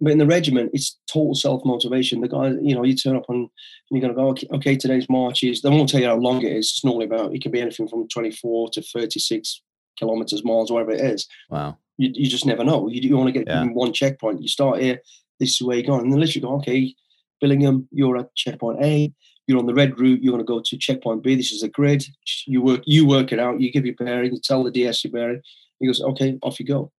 But 0.00 0.12
in 0.12 0.18
the 0.18 0.26
regiment, 0.26 0.70
it's 0.72 0.98
total 1.10 1.34
self 1.34 1.62
motivation. 1.64 2.20
The 2.20 2.28
guy, 2.28 2.48
you 2.62 2.74
know, 2.74 2.84
you 2.84 2.94
turn 2.94 3.16
up 3.16 3.24
and 3.28 3.48
you're 3.90 4.00
going 4.00 4.14
to 4.14 4.20
go, 4.20 4.28
okay, 4.28 4.46
okay, 4.54 4.76
today's 4.76 5.08
march 5.08 5.42
is, 5.42 5.60
they 5.62 5.70
won't 5.70 5.88
tell 5.88 6.00
you 6.00 6.06
how 6.06 6.16
long 6.16 6.42
it 6.42 6.52
is. 6.52 6.66
It's 6.70 6.84
normally 6.84 7.06
about, 7.06 7.34
it 7.34 7.42
can 7.42 7.50
be 7.50 7.60
anything 7.60 7.88
from 7.88 8.06
24 8.08 8.70
to 8.70 8.82
36 8.82 9.62
kilometers, 9.98 10.44
miles, 10.44 10.70
whatever 10.70 10.92
it 10.92 11.00
is. 11.00 11.26
Wow. 11.50 11.78
You, 11.96 12.10
you 12.14 12.30
just 12.30 12.46
never 12.46 12.62
know. 12.62 12.88
You, 12.88 13.00
you 13.00 13.24
to 13.24 13.32
get 13.32 13.48
Yeah. 13.48 13.64
one 13.64 13.92
checkpoint. 13.92 14.40
You 14.40 14.48
start 14.48 14.80
here, 14.80 15.00
this 15.40 15.50
is 15.50 15.62
where 15.62 15.76
you're 15.76 15.86
going. 15.86 16.02
And 16.02 16.12
then 16.12 16.20
literally 16.20 16.46
go, 16.46 16.54
okay, 16.56 16.94
Billingham, 17.42 17.86
you're 17.90 18.18
at 18.18 18.34
checkpoint 18.36 18.82
A, 18.84 19.12
you're 19.48 19.58
on 19.58 19.66
the 19.66 19.74
red 19.74 19.98
route, 19.98 20.22
you're 20.22 20.32
going 20.32 20.44
to 20.44 20.48
go 20.48 20.60
to 20.64 20.76
checkpoint 20.78 21.22
B. 21.24 21.34
This 21.34 21.50
is 21.52 21.62
a 21.62 21.68
grid. 21.68 22.04
You 22.46 22.62
work, 22.62 22.82
you 22.84 23.06
work 23.06 23.32
it 23.32 23.40
out. 23.40 23.60
You 23.60 23.72
give 23.72 23.86
your 23.86 23.94
bearing, 23.96 24.32
you 24.32 24.40
tell 24.42 24.62
the 24.62 24.70
DS 24.70 25.02
your 25.04 25.12
bearing. 25.12 25.40
He 25.80 25.86
goes, 25.86 26.00
okay, 26.00 26.38
off 26.42 26.60
you 26.60 26.66
go. 26.66 26.92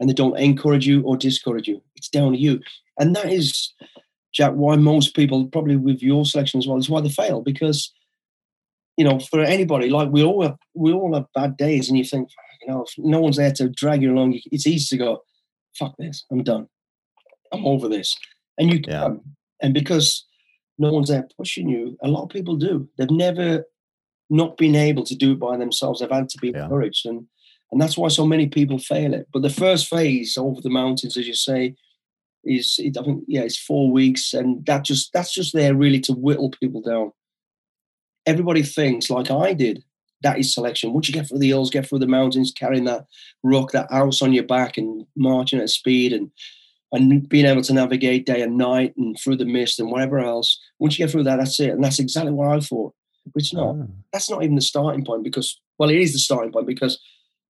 And 0.00 0.08
they 0.08 0.14
don't 0.14 0.38
encourage 0.38 0.86
you 0.86 1.02
or 1.02 1.16
discourage 1.16 1.68
you. 1.68 1.82
It's 1.94 2.08
down 2.08 2.32
to 2.32 2.38
you. 2.38 2.60
And 2.98 3.14
that 3.14 3.30
is, 3.30 3.72
Jack, 4.32 4.52
why 4.52 4.76
most 4.76 5.14
people, 5.14 5.46
probably 5.46 5.76
with 5.76 6.02
your 6.02 6.24
selection 6.24 6.58
as 6.58 6.66
well, 6.66 6.78
is 6.78 6.88
why 6.88 7.02
they 7.02 7.10
fail. 7.10 7.42
Because, 7.42 7.92
you 8.96 9.04
know, 9.04 9.18
for 9.20 9.40
anybody, 9.40 9.90
like 9.90 10.10
we 10.10 10.24
all 10.24 10.42
have, 10.42 10.56
we 10.74 10.92
all 10.92 11.14
have 11.14 11.26
bad 11.34 11.56
days, 11.56 11.88
and 11.88 11.98
you 11.98 12.04
think, 12.04 12.30
you 12.62 12.68
know, 12.68 12.82
if 12.82 12.94
no 12.98 13.20
one's 13.20 13.36
there 13.36 13.52
to 13.52 13.68
drag 13.68 14.02
you 14.02 14.12
along, 14.12 14.40
it's 14.50 14.66
easy 14.66 14.96
to 14.96 15.02
go, 15.04 15.22
fuck 15.78 15.94
this, 15.98 16.24
I'm 16.30 16.42
done. 16.42 16.66
I'm 17.52 17.66
over 17.66 17.88
this. 17.88 18.16
And 18.58 18.72
you 18.72 18.80
Yeah. 18.86 19.02
can. 19.02 19.20
And 19.62 19.74
because 19.74 20.26
no 20.78 20.92
one's 20.92 21.08
there 21.08 21.28
pushing 21.36 21.68
you, 21.68 21.98
a 22.02 22.08
lot 22.08 22.22
of 22.22 22.30
people 22.30 22.56
do. 22.56 22.88
They've 22.96 23.10
never 23.10 23.64
not 24.30 24.56
been 24.56 24.76
able 24.76 25.04
to 25.04 25.14
do 25.14 25.32
it 25.32 25.40
by 25.40 25.56
themselves. 25.56 26.00
They've 26.00 26.10
had 26.10 26.28
to 26.30 26.38
be 26.38 26.50
Yeah. 26.50 26.64
encouraged. 26.64 27.04
And 27.06 27.26
and 27.72 27.80
that's 27.80 27.96
why 27.96 28.08
so 28.08 28.26
many 28.26 28.48
people 28.48 28.78
fail 28.78 29.14
it. 29.14 29.28
But 29.32 29.42
the 29.42 29.50
first 29.50 29.88
phase 29.88 30.36
over 30.36 30.60
the 30.60 30.70
mountains, 30.70 31.16
as 31.16 31.26
you 31.26 31.34
say, 31.34 31.74
is 32.44 32.76
it, 32.78 32.96
I 32.98 33.02
think 33.02 33.24
yeah, 33.28 33.42
it's 33.42 33.58
four 33.58 33.90
weeks, 33.90 34.32
and 34.34 34.64
that 34.66 34.84
just 34.84 35.12
that's 35.12 35.32
just 35.32 35.52
there 35.52 35.74
really 35.74 36.00
to 36.00 36.12
whittle 36.12 36.50
people 36.50 36.80
down. 36.80 37.12
Everybody 38.26 38.62
thinks 38.62 39.10
like 39.10 39.30
I 39.30 39.52
did. 39.52 39.84
That 40.22 40.38
is 40.38 40.52
selection. 40.52 40.92
Once 40.92 41.08
you 41.08 41.14
get 41.14 41.28
through 41.28 41.38
the 41.38 41.48
hills, 41.48 41.70
get 41.70 41.88
through 41.88 42.00
the 42.00 42.06
mountains, 42.06 42.52
carrying 42.54 42.84
that 42.84 43.06
rock, 43.42 43.72
that 43.72 43.90
house 43.90 44.20
on 44.20 44.32
your 44.32 44.44
back, 44.44 44.76
and 44.76 45.06
marching 45.16 45.60
at 45.60 45.70
speed, 45.70 46.12
and 46.12 46.30
and 46.92 47.28
being 47.28 47.46
able 47.46 47.62
to 47.62 47.72
navigate 47.72 48.26
day 48.26 48.42
and 48.42 48.58
night 48.58 48.94
and 48.96 49.16
through 49.18 49.36
the 49.36 49.44
mist 49.44 49.78
and 49.78 49.90
whatever 49.90 50.18
else. 50.18 50.58
Once 50.78 50.98
you 50.98 51.04
get 51.04 51.12
through 51.12 51.22
that, 51.24 51.36
that's 51.36 51.60
it. 51.60 51.70
And 51.70 51.84
that's 51.84 52.00
exactly 52.00 52.32
what 52.32 52.48
I 52.48 52.60
thought. 52.60 52.94
But 53.32 53.42
it's 53.42 53.54
not 53.54 53.76
Ah, 53.76 53.86
that's 54.12 54.28
not 54.28 54.42
even 54.42 54.56
the 54.56 54.62
starting 54.62 55.04
point 55.04 55.22
because 55.22 55.60
well 55.78 55.90
it 55.90 55.98
is 55.98 56.12
the 56.12 56.18
starting 56.18 56.50
point 56.52 56.66
because 56.66 56.98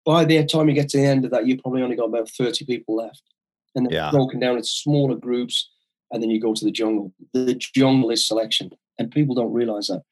by 0.04 0.24
the 0.24 0.44
time 0.44 0.68
you 0.68 0.74
get 0.74 0.88
to 0.90 0.98
the 0.98 1.04
end 1.06 1.24
of 1.24 1.30
that 1.30 1.46
you've 1.46 1.60
probably 1.60 1.82
only 1.82 1.96
got 1.96 2.04
about 2.08 2.28
30 2.28 2.64
people 2.64 2.96
left 2.96 3.22
and 3.74 3.86
then 3.86 3.92
Yeah. 3.92 4.10
broken 4.10 4.40
down 4.40 4.56
into 4.56 4.68
smaller 4.68 5.16
groups 5.16 5.68
and 6.10 6.22
then 6.22 6.30
you 6.30 6.40
go 6.40 6.54
to 6.54 6.64
the 6.64 6.70
jungle 6.70 7.12
the 7.34 7.54
jungle 7.54 8.10
is 8.10 8.26
selection 8.26 8.70
and 8.98 9.10
people 9.10 9.34
don't 9.34 9.52
realize 9.52 9.86
that 9.88 10.02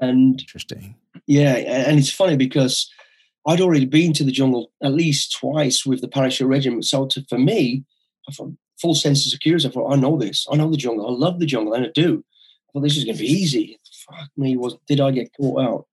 and 0.00 0.40
interesting. 0.40 0.94
yeah 1.26 1.54
and 1.54 1.98
it's 1.98 2.10
funny 2.10 2.36
because 2.36 2.90
i'd 3.48 3.60
already 3.60 3.86
been 3.86 4.12
to 4.12 4.24
the 4.24 4.32
jungle 4.32 4.70
at 4.82 4.92
least 4.92 5.36
twice 5.38 5.84
with 5.86 6.00
the 6.00 6.08
parachute 6.08 6.48
regiment 6.48 6.84
so 6.84 7.06
to, 7.06 7.24
for 7.28 7.38
me 7.38 7.84
i 8.28 8.32
thought 8.32 8.52
full 8.80 8.94
sense 8.94 9.24
of 9.24 9.30
security 9.30 9.66
i 9.66 9.70
thought 9.70 9.92
i 9.92 9.96
know 9.96 10.16
this 10.18 10.46
i 10.52 10.56
know 10.56 10.68
the 10.70 10.76
jungle 10.76 11.06
i 11.06 11.10
love 11.12 11.38
the 11.40 11.46
jungle 11.46 11.72
and 11.74 11.86
i 11.86 11.90
do 11.94 12.24
i 12.24 12.72
thought 12.72 12.82
this 12.82 12.96
is 12.96 13.04
going 13.04 13.16
to 13.16 13.22
be 13.22 13.28
easy 13.30 13.78
fuck 14.06 14.28
me 14.36 14.56
was 14.56 14.76
did 14.88 15.00
i 15.00 15.10
get 15.10 15.30
caught 15.40 15.60
out 15.62 15.86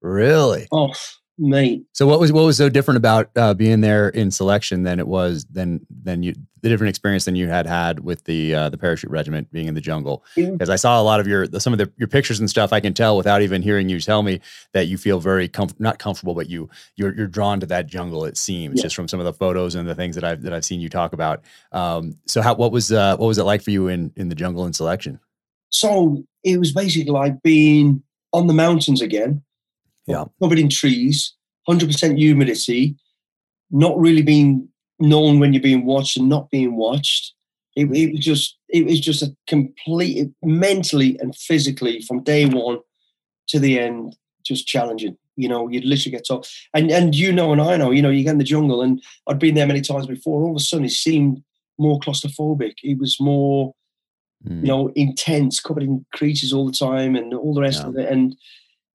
Really? 0.00 0.68
Oh, 0.70 0.92
mate. 1.38 1.84
So 1.92 2.06
what 2.06 2.20
was 2.20 2.32
what 2.32 2.44
was 2.44 2.56
so 2.56 2.68
different 2.68 2.96
about 2.98 3.30
uh, 3.36 3.54
being 3.54 3.80
there 3.80 4.08
in 4.08 4.30
selection 4.30 4.82
than 4.82 4.98
it 4.98 5.06
was 5.06 5.44
than 5.46 5.86
than 5.90 6.22
you 6.22 6.34
the 6.60 6.68
different 6.68 6.88
experience 6.88 7.24
than 7.24 7.36
you 7.36 7.46
had 7.46 7.66
had 7.66 8.00
with 8.00 8.24
the 8.24 8.54
uh, 8.54 8.68
the 8.68 8.76
parachute 8.76 9.10
regiment 9.10 9.50
being 9.52 9.68
in 9.68 9.74
the 9.74 9.80
jungle? 9.80 10.24
Because 10.34 10.70
I 10.70 10.76
saw 10.76 11.00
a 11.00 11.04
lot 11.04 11.20
of 11.20 11.26
your 11.28 11.46
some 11.60 11.72
of 11.72 11.78
the, 11.78 11.90
your 11.96 12.08
pictures 12.08 12.40
and 12.40 12.50
stuff. 12.50 12.72
I 12.72 12.80
can 12.80 12.94
tell 12.94 13.16
without 13.16 13.42
even 13.42 13.62
hearing 13.62 13.88
you 13.88 14.00
tell 14.00 14.22
me 14.22 14.40
that 14.72 14.86
you 14.88 14.98
feel 14.98 15.20
very 15.20 15.48
comf- 15.48 15.78
not 15.78 15.98
comfortable, 15.98 16.34
but 16.34 16.48
you 16.48 16.68
you're 16.96 17.14
you're 17.14 17.26
drawn 17.28 17.60
to 17.60 17.66
that 17.66 17.86
jungle. 17.86 18.24
It 18.24 18.36
seems 18.36 18.78
Yeah. 18.78 18.82
just 18.84 18.96
from 18.96 19.06
some 19.08 19.20
of 19.20 19.24
the 19.26 19.32
photos 19.32 19.74
and 19.74 19.88
the 19.88 19.94
things 19.94 20.14
that 20.16 20.24
I've 20.24 20.42
that 20.42 20.52
I've 20.52 20.64
seen 20.64 20.80
you 20.80 20.88
talk 20.88 21.12
about. 21.12 21.42
Um, 21.72 22.16
so 22.26 22.42
how 22.42 22.54
what 22.54 22.72
was 22.72 22.90
uh, 22.90 23.16
what 23.16 23.26
was 23.26 23.38
it 23.38 23.44
like 23.44 23.62
for 23.62 23.70
you 23.70 23.88
in 23.88 24.12
in 24.16 24.28
the 24.28 24.34
jungle 24.34 24.66
in 24.66 24.72
selection? 24.72 25.20
So 25.70 26.24
it 26.42 26.58
was 26.58 26.72
basically 26.72 27.12
like 27.12 27.42
being 27.42 28.02
on 28.32 28.46
the 28.46 28.54
mountains 28.54 29.00
again. 29.02 29.42
Yeah. 30.08 30.24
Covered 30.42 30.58
in 30.58 30.68
trees, 30.68 31.34
100% 31.68 32.16
humidity, 32.16 32.96
not 33.70 33.98
really 33.98 34.22
being 34.22 34.68
known 34.98 35.38
when 35.38 35.52
you're 35.52 35.62
being 35.62 35.84
watched 35.84 36.16
and 36.16 36.28
not 36.28 36.50
being 36.50 36.76
watched. 36.76 37.34
It, 37.76 37.88
it 37.94 38.12
was 38.12 38.20
just 38.24 38.56
it 38.68 38.84
was 38.86 38.98
just 39.00 39.22
a 39.22 39.36
complete 39.46 40.28
mentally 40.42 41.16
and 41.20 41.36
physically 41.36 42.00
from 42.02 42.24
day 42.24 42.46
one 42.46 42.78
to 43.48 43.60
the 43.60 43.78
end, 43.78 44.16
just 44.44 44.66
challenging. 44.66 45.16
You 45.36 45.48
know, 45.48 45.68
you'd 45.68 45.84
literally 45.84 46.10
get 46.16 46.26
told, 46.26 46.48
and 46.74 46.90
and 46.90 47.14
you 47.14 47.30
know, 47.30 47.52
and 47.52 47.60
I 47.60 47.76
know, 47.76 47.92
you 47.92 48.02
know, 48.02 48.10
you 48.10 48.24
get 48.24 48.32
in 48.32 48.38
the 48.38 48.44
jungle, 48.44 48.82
and 48.82 49.00
I'd 49.28 49.38
been 49.38 49.54
there 49.54 49.66
many 49.68 49.80
times 49.82 50.06
before. 50.06 50.42
All 50.42 50.50
of 50.50 50.56
a 50.56 50.60
sudden, 50.60 50.86
it 50.86 50.90
seemed 50.90 51.42
more 51.78 52.00
claustrophobic. 52.00 52.74
It 52.82 52.98
was 52.98 53.20
more 53.20 53.74
Mm, 54.46 54.60
you 54.62 54.68
know, 54.68 54.88
intense, 54.94 55.58
covered 55.58 55.82
in 55.82 56.06
creatures 56.14 56.52
all 56.52 56.64
the 56.66 56.72
time 56.72 57.16
and 57.16 57.34
all 57.34 57.52
the 57.54 57.60
rest 57.60 57.82
Yeah. 57.82 57.88
of 57.88 57.96
it. 57.96 58.08
And 58.08 58.36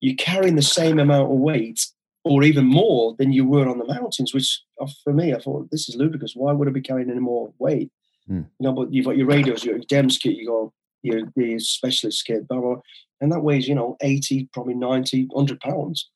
you're 0.04 0.16
carrying 0.16 0.56
the 0.58 0.62
same 0.62 1.00
amount 1.00 1.32
of 1.32 1.38
weight 1.38 1.80
or 2.26 2.44
even 2.44 2.66
more 2.66 3.16
than 3.18 3.32
you 3.32 3.46
were 3.46 3.70
on 3.70 3.78
the 3.78 3.86
mountains, 3.86 4.34
which 4.34 4.62
uh, 4.82 4.88
for 5.02 5.14
me, 5.14 5.34
I 5.34 5.40
thought 5.40 5.72
this 5.72 5.88
is 5.88 5.96
ludicrous. 5.96 6.34
Why 6.36 6.52
would 6.52 6.68
I 6.68 6.72
be 6.72 6.82
carrying 6.82 7.10
any 7.10 7.22
more 7.22 7.54
weight? 7.58 7.90
Hmm. 8.28 8.42
You 8.60 8.68
know, 8.68 8.74
but 8.74 8.92
you've 8.92 9.06
got 9.06 9.16
your 9.16 9.28
radios, 9.28 9.64
your 9.64 9.80
DEMS 9.80 10.18
kit, 10.18 10.36
you 10.36 10.48
got 10.48 10.74
your, 11.04 11.32
your 11.38 11.58
specialist 11.60 12.26
kit, 12.26 12.50
blah, 12.50 12.60
blah, 12.60 12.74
blah. 12.74 12.82
and 13.22 13.32
that 13.32 13.44
weighs, 13.44 13.66
you 13.66 13.76
know, 13.76 13.96
80, 14.02 14.50
probably 14.52 14.74
90, 14.74 15.28
100 15.32 15.62
pounds. 15.62 16.10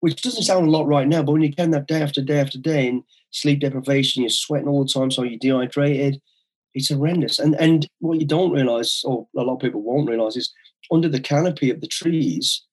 which 0.00 0.20
doesn't 0.20 0.42
sound 0.42 0.66
a 0.66 0.70
lot 0.70 0.88
right 0.88 1.06
now, 1.06 1.22
but 1.22 1.30
when 1.30 1.42
you 1.42 1.54
can 1.54 1.70
that 1.70 1.86
day 1.86 2.02
after 2.02 2.22
day 2.22 2.40
after 2.40 2.58
day 2.58 2.88
and 2.88 3.04
sleep 3.30 3.60
deprivation, 3.60 4.24
you're 4.24 4.30
sweating 4.30 4.66
all 4.66 4.82
the 4.82 4.92
time, 4.92 5.12
so 5.12 5.22
you're 5.22 5.38
dehydrated. 5.38 6.20
It's 6.74 6.88
horrendous. 6.88 7.38
And 7.38 7.54
and 7.60 7.86
what 8.00 8.18
you 8.18 8.26
don't 8.26 8.50
realize, 8.50 9.02
or 9.04 9.28
a 9.36 9.42
lot 9.42 9.54
of 9.54 9.60
people 9.60 9.82
won't 9.82 10.08
realize, 10.08 10.36
is 10.36 10.52
under 10.90 11.08
the 11.08 11.20
canopy 11.20 11.70
of 11.70 11.80
the 11.80 11.86
trees, 11.86 12.64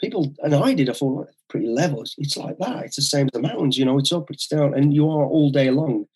people 0.00 0.34
and 0.40 0.54
I 0.54 0.74
did. 0.74 0.90
I 0.90 0.92
thought 0.92 1.28
pretty 1.48 1.66
level. 1.68 2.02
It's, 2.02 2.14
it's 2.18 2.36
like 2.36 2.58
that. 2.58 2.84
It's 2.84 2.96
the 2.96 3.02
same 3.02 3.26
as 3.26 3.30
the 3.32 3.40
mountains. 3.48 3.78
You 3.78 3.84
know, 3.84 3.98
it's 3.98 4.12
up, 4.12 4.30
it's 4.30 4.46
down, 4.46 4.74
and 4.74 4.92
you 4.94 5.08
are 5.08 5.24
all 5.26 5.50
day 5.50 5.70
long, 5.70 6.06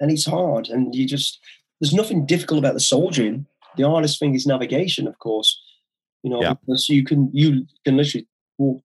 and 0.00 0.10
it's 0.10 0.26
hard. 0.26 0.68
And 0.68 0.94
you 0.94 1.06
just 1.06 1.38
there's 1.80 1.94
nothing 1.94 2.26
difficult 2.26 2.58
about 2.58 2.74
the 2.74 2.80
soldiering. 2.80 3.46
The 3.76 3.88
hardest 3.88 4.18
thing 4.18 4.34
is 4.34 4.46
navigation, 4.46 5.06
of 5.06 5.18
course. 5.18 5.60
You 6.22 6.30
know, 6.30 6.42
Yeah. 6.42 6.54
because 6.54 6.88
you 6.88 7.04
can 7.04 7.30
you 7.32 7.66
can 7.84 7.96
literally 7.96 8.26
walk 8.58 8.82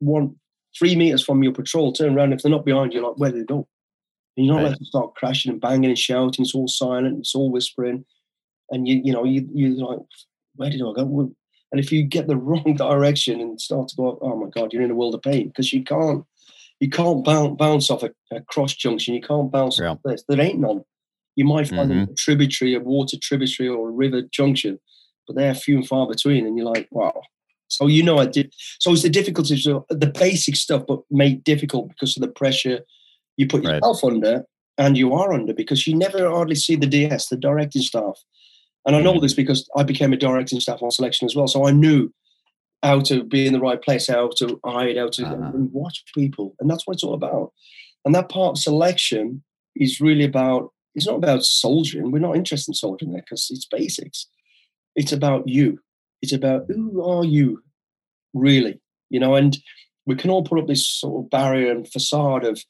one 0.00 0.36
three 0.78 0.96
meters 0.96 1.22
from 1.22 1.42
your 1.42 1.52
patrol, 1.52 1.92
turn 1.92 2.14
around. 2.16 2.32
If 2.32 2.42
they're 2.42 2.50
not 2.50 2.64
behind 2.64 2.92
you, 2.94 3.06
like 3.06 3.18
where 3.18 3.30
do 3.30 3.38
they 3.38 3.44
go? 3.44 3.68
And 4.36 4.46
you're 4.46 4.54
not 4.54 4.62
Right. 4.62 4.68
allowed 4.68 4.78
to 4.78 4.84
start 4.86 5.14
crashing 5.14 5.52
and 5.52 5.60
banging 5.60 5.90
and 5.90 5.98
shouting. 5.98 6.42
It's 6.44 6.54
all 6.54 6.68
silent. 6.68 7.18
It's 7.18 7.34
all 7.34 7.50
whispering, 7.50 8.04
and 8.70 8.88
you 8.88 9.00
you 9.04 9.12
know 9.12 9.24
you 9.24 9.48
you 9.54 9.74
like 9.86 9.98
where 10.56 10.70
did 10.70 10.80
I 10.82 10.92
go? 10.94 11.32
And 11.72 11.80
if 11.80 11.90
you 11.90 12.02
get 12.04 12.28
the 12.28 12.36
wrong 12.48 12.76
direction 12.76 13.40
and 13.40 13.60
start 13.60 13.88
to 13.88 13.96
go, 13.96 14.18
oh 14.20 14.36
my 14.36 14.48
god, 14.48 14.72
you're 14.72 14.82
in 14.82 14.90
a 14.90 14.94
world 14.94 15.14
of 15.14 15.22
pain 15.22 15.48
because 15.48 15.72
you 15.72 15.82
can't 15.82 16.24
you 16.80 16.90
can't 16.90 17.24
bounce 17.24 17.56
bounce 17.58 17.90
off 17.90 18.02
a, 18.02 18.10
a 18.32 18.40
cross 18.42 18.74
junction. 18.74 19.14
You 19.14 19.22
can't 19.22 19.50
bounce 19.50 19.78
Yeah. 19.78 19.90
off 19.90 19.98
this. 20.04 20.24
There 20.28 20.40
ain't 20.40 20.58
none. 20.60 20.82
You 21.36 21.44
might 21.44 21.68
find 21.68 21.90
Mhm. 21.90 22.10
a 22.10 22.14
tributary, 22.14 22.74
a 22.74 22.80
water 22.80 23.16
tributary, 23.20 23.68
or 23.68 23.88
a 23.88 23.92
river 23.92 24.22
junction, 24.22 24.78
but 25.26 25.36
they're 25.36 25.54
few 25.54 25.76
and 25.78 25.86
far 25.88 26.06
between. 26.06 26.46
And 26.46 26.56
you're 26.56 26.66
like, 26.66 26.88
wow. 26.90 27.22
So 27.68 27.86
you 27.86 28.02
know, 28.02 28.18
I 28.18 28.26
did. 28.26 28.52
So 28.80 28.92
it's 28.92 29.02
the 29.02 29.08
difficulties 29.08 29.66
of 29.66 29.84
the 29.88 30.08
basic 30.08 30.56
stuff, 30.56 30.84
but 30.86 31.00
made 31.10 31.42
difficult 31.44 31.88
because 31.88 32.16
of 32.16 32.20
the 32.20 32.28
pressure 32.28 32.80
you 33.38 33.46
put 33.46 33.64
Right. 33.64 33.74
yourself 33.76 34.04
under, 34.04 34.44
and 34.76 34.98
you 34.98 35.14
are 35.14 35.32
under 35.32 35.54
because 35.54 35.86
you 35.86 35.94
never 35.96 36.28
hardly 36.28 36.54
see 36.56 36.74
the 36.76 36.86
DS, 36.86 37.28
the 37.28 37.36
directing 37.36 37.80
staff. 37.82 38.18
And 38.86 38.96
I 38.96 39.00
know 39.00 39.20
this 39.20 39.34
because 39.34 39.68
I 39.76 39.82
became 39.84 40.12
a 40.12 40.16
directing 40.16 40.58
staff 40.60 40.82
on 40.82 40.90
selection 40.90 41.26
as 41.26 41.36
well, 41.36 41.46
so 41.46 41.66
I 41.66 41.70
knew 41.70 42.12
how 42.82 43.00
to 43.00 43.22
be 43.22 43.46
in 43.46 43.52
the 43.52 43.60
right 43.60 43.80
place, 43.80 44.08
how 44.08 44.30
to 44.38 44.58
hide, 44.64 44.96
how 44.96 45.08
to 45.08 45.24
Uh-huh. 45.26 45.52
watch 45.54 46.02
people, 46.14 46.54
and 46.58 46.68
that's 46.68 46.86
what 46.86 46.94
it's 46.94 47.04
all 47.04 47.14
about. 47.14 47.52
And 48.04 48.14
that 48.14 48.28
part 48.28 48.56
of 48.56 48.62
selection 48.62 49.44
is 49.76 50.00
really 50.00 50.24
about. 50.24 50.72
It's 50.94 51.06
not 51.06 51.16
about 51.16 51.44
soldiering. 51.44 52.10
We're 52.10 52.18
not 52.18 52.36
interested 52.36 52.70
in 52.70 52.74
soldiering 52.74 53.12
there 53.12 53.22
because 53.22 53.48
it's 53.50 53.66
basics. 53.66 54.26
It's 54.96 55.12
about 55.12 55.48
you. 55.48 55.78
It's 56.20 56.32
about 56.32 56.66
who 56.68 57.02
are 57.02 57.24
you, 57.24 57.62
really, 58.34 58.80
you 59.08 59.18
know. 59.20 59.34
And 59.36 59.56
we 60.04 60.16
can 60.16 60.28
all 60.30 60.42
put 60.44 60.58
up 60.58 60.66
this 60.66 60.86
sort 60.86 61.24
of 61.24 61.30
barrier 61.30 61.70
and 61.70 61.88
facade 61.88 62.44
of 62.44 62.62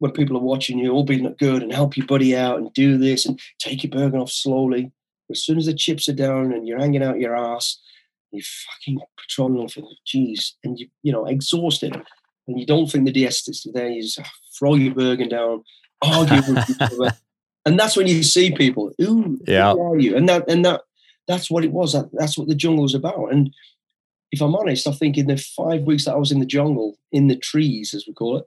when 0.00 0.10
people 0.10 0.36
are 0.36 0.40
watching 0.42 0.78
you, 0.78 0.90
all 0.90 1.04
being 1.04 1.32
good 1.38 1.62
and 1.62 1.72
help 1.72 1.96
your 1.96 2.06
buddy 2.06 2.36
out 2.36 2.58
and 2.58 2.70
do 2.74 2.98
this 2.98 3.24
and 3.24 3.40
take 3.60 3.82
your 3.84 3.90
burger 3.92 4.18
off 4.18 4.30
slowly. 4.32 4.90
As 5.30 5.42
soon 5.44 5.58
as 5.58 5.66
the 5.66 5.74
chips 5.74 6.08
are 6.08 6.12
down 6.14 6.52
and 6.52 6.66
you're 6.66 6.78
hanging 6.78 7.02
out 7.02 7.18
your 7.18 7.36
ass, 7.36 7.78
you're 8.30 8.42
fucking 8.44 9.00
patrolling 9.18 9.58
off 9.58 9.76
and 9.76 9.86
geez, 10.04 10.56
and 10.64 10.78
you 10.78 10.88
you 11.02 11.12
know 11.12 11.24
exhausted, 11.26 11.94
and 12.46 12.58
you 12.60 12.66
don't 12.66 12.90
think 12.90 13.04
the 13.06 13.12
DS 13.12 13.48
is 13.48 13.66
there. 13.72 13.88
You 13.88 14.02
just 14.02 14.20
ah, 14.20 14.30
throw 14.58 14.74
your 14.74 14.94
burger 14.94 15.26
down, 15.26 15.62
argue 16.02 16.42
with 16.52 16.70
each 16.70 16.76
other, 16.80 17.12
and 17.64 17.78
that's 17.78 17.96
when 17.96 18.06
you 18.06 18.22
see 18.22 18.54
people. 18.54 18.92
Who, 18.98 19.38
Yeah. 19.46 19.72
who 19.72 19.82
are 19.92 19.98
you? 19.98 20.16
And 20.16 20.28
that 20.28 20.48
and 20.50 20.64
that 20.64 20.82
that's 21.26 21.50
what 21.50 21.64
it 21.64 21.72
was. 21.72 21.92
That, 21.94 22.10
that's 22.12 22.36
what 22.36 22.48
the 22.48 22.54
jungle 22.54 22.82
was 22.82 22.94
about. 22.94 23.32
And 23.32 23.50
if 24.30 24.42
I'm 24.42 24.54
honest, 24.56 24.86
I 24.86 24.92
think 24.92 25.16
in 25.16 25.26
the 25.26 25.36
five 25.38 25.82
weeks 25.82 26.04
that 26.04 26.14
I 26.14 26.18
was 26.18 26.32
in 26.32 26.40
the 26.40 26.44
jungle, 26.46 26.98
in 27.12 27.28
the 27.28 27.36
trees, 27.36 27.94
as 27.94 28.04
we 28.06 28.12
call 28.12 28.36
it, 28.38 28.44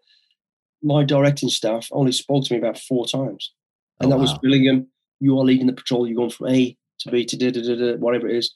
my 0.83 1.03
directing 1.03 1.49
staff 1.49 1.87
only 1.91 2.11
spoke 2.11 2.43
to 2.45 2.53
me 2.53 2.59
about 2.59 2.77
four 2.77 3.07
times. 3.07 3.51
And 3.99 4.11
Oh, 4.11 4.15
that 4.15 4.21
was 4.21 4.31
wow. 4.33 4.39
Billingham, 4.43 4.85
you 5.19 5.37
are 5.39 5.45
leading 5.45 5.67
the 5.67 5.73
patrol, 5.73 6.07
you're 6.07 6.17
going 6.17 6.29
from 6.29 6.49
A 6.49 6.77
to 6.99 7.11
B 7.11 7.25
to 7.25 7.37
da, 7.37 7.51
da, 7.51 7.61
da, 7.61 7.75
da, 7.75 7.97
whatever 7.97 8.27
it 8.27 8.35
is. 8.35 8.53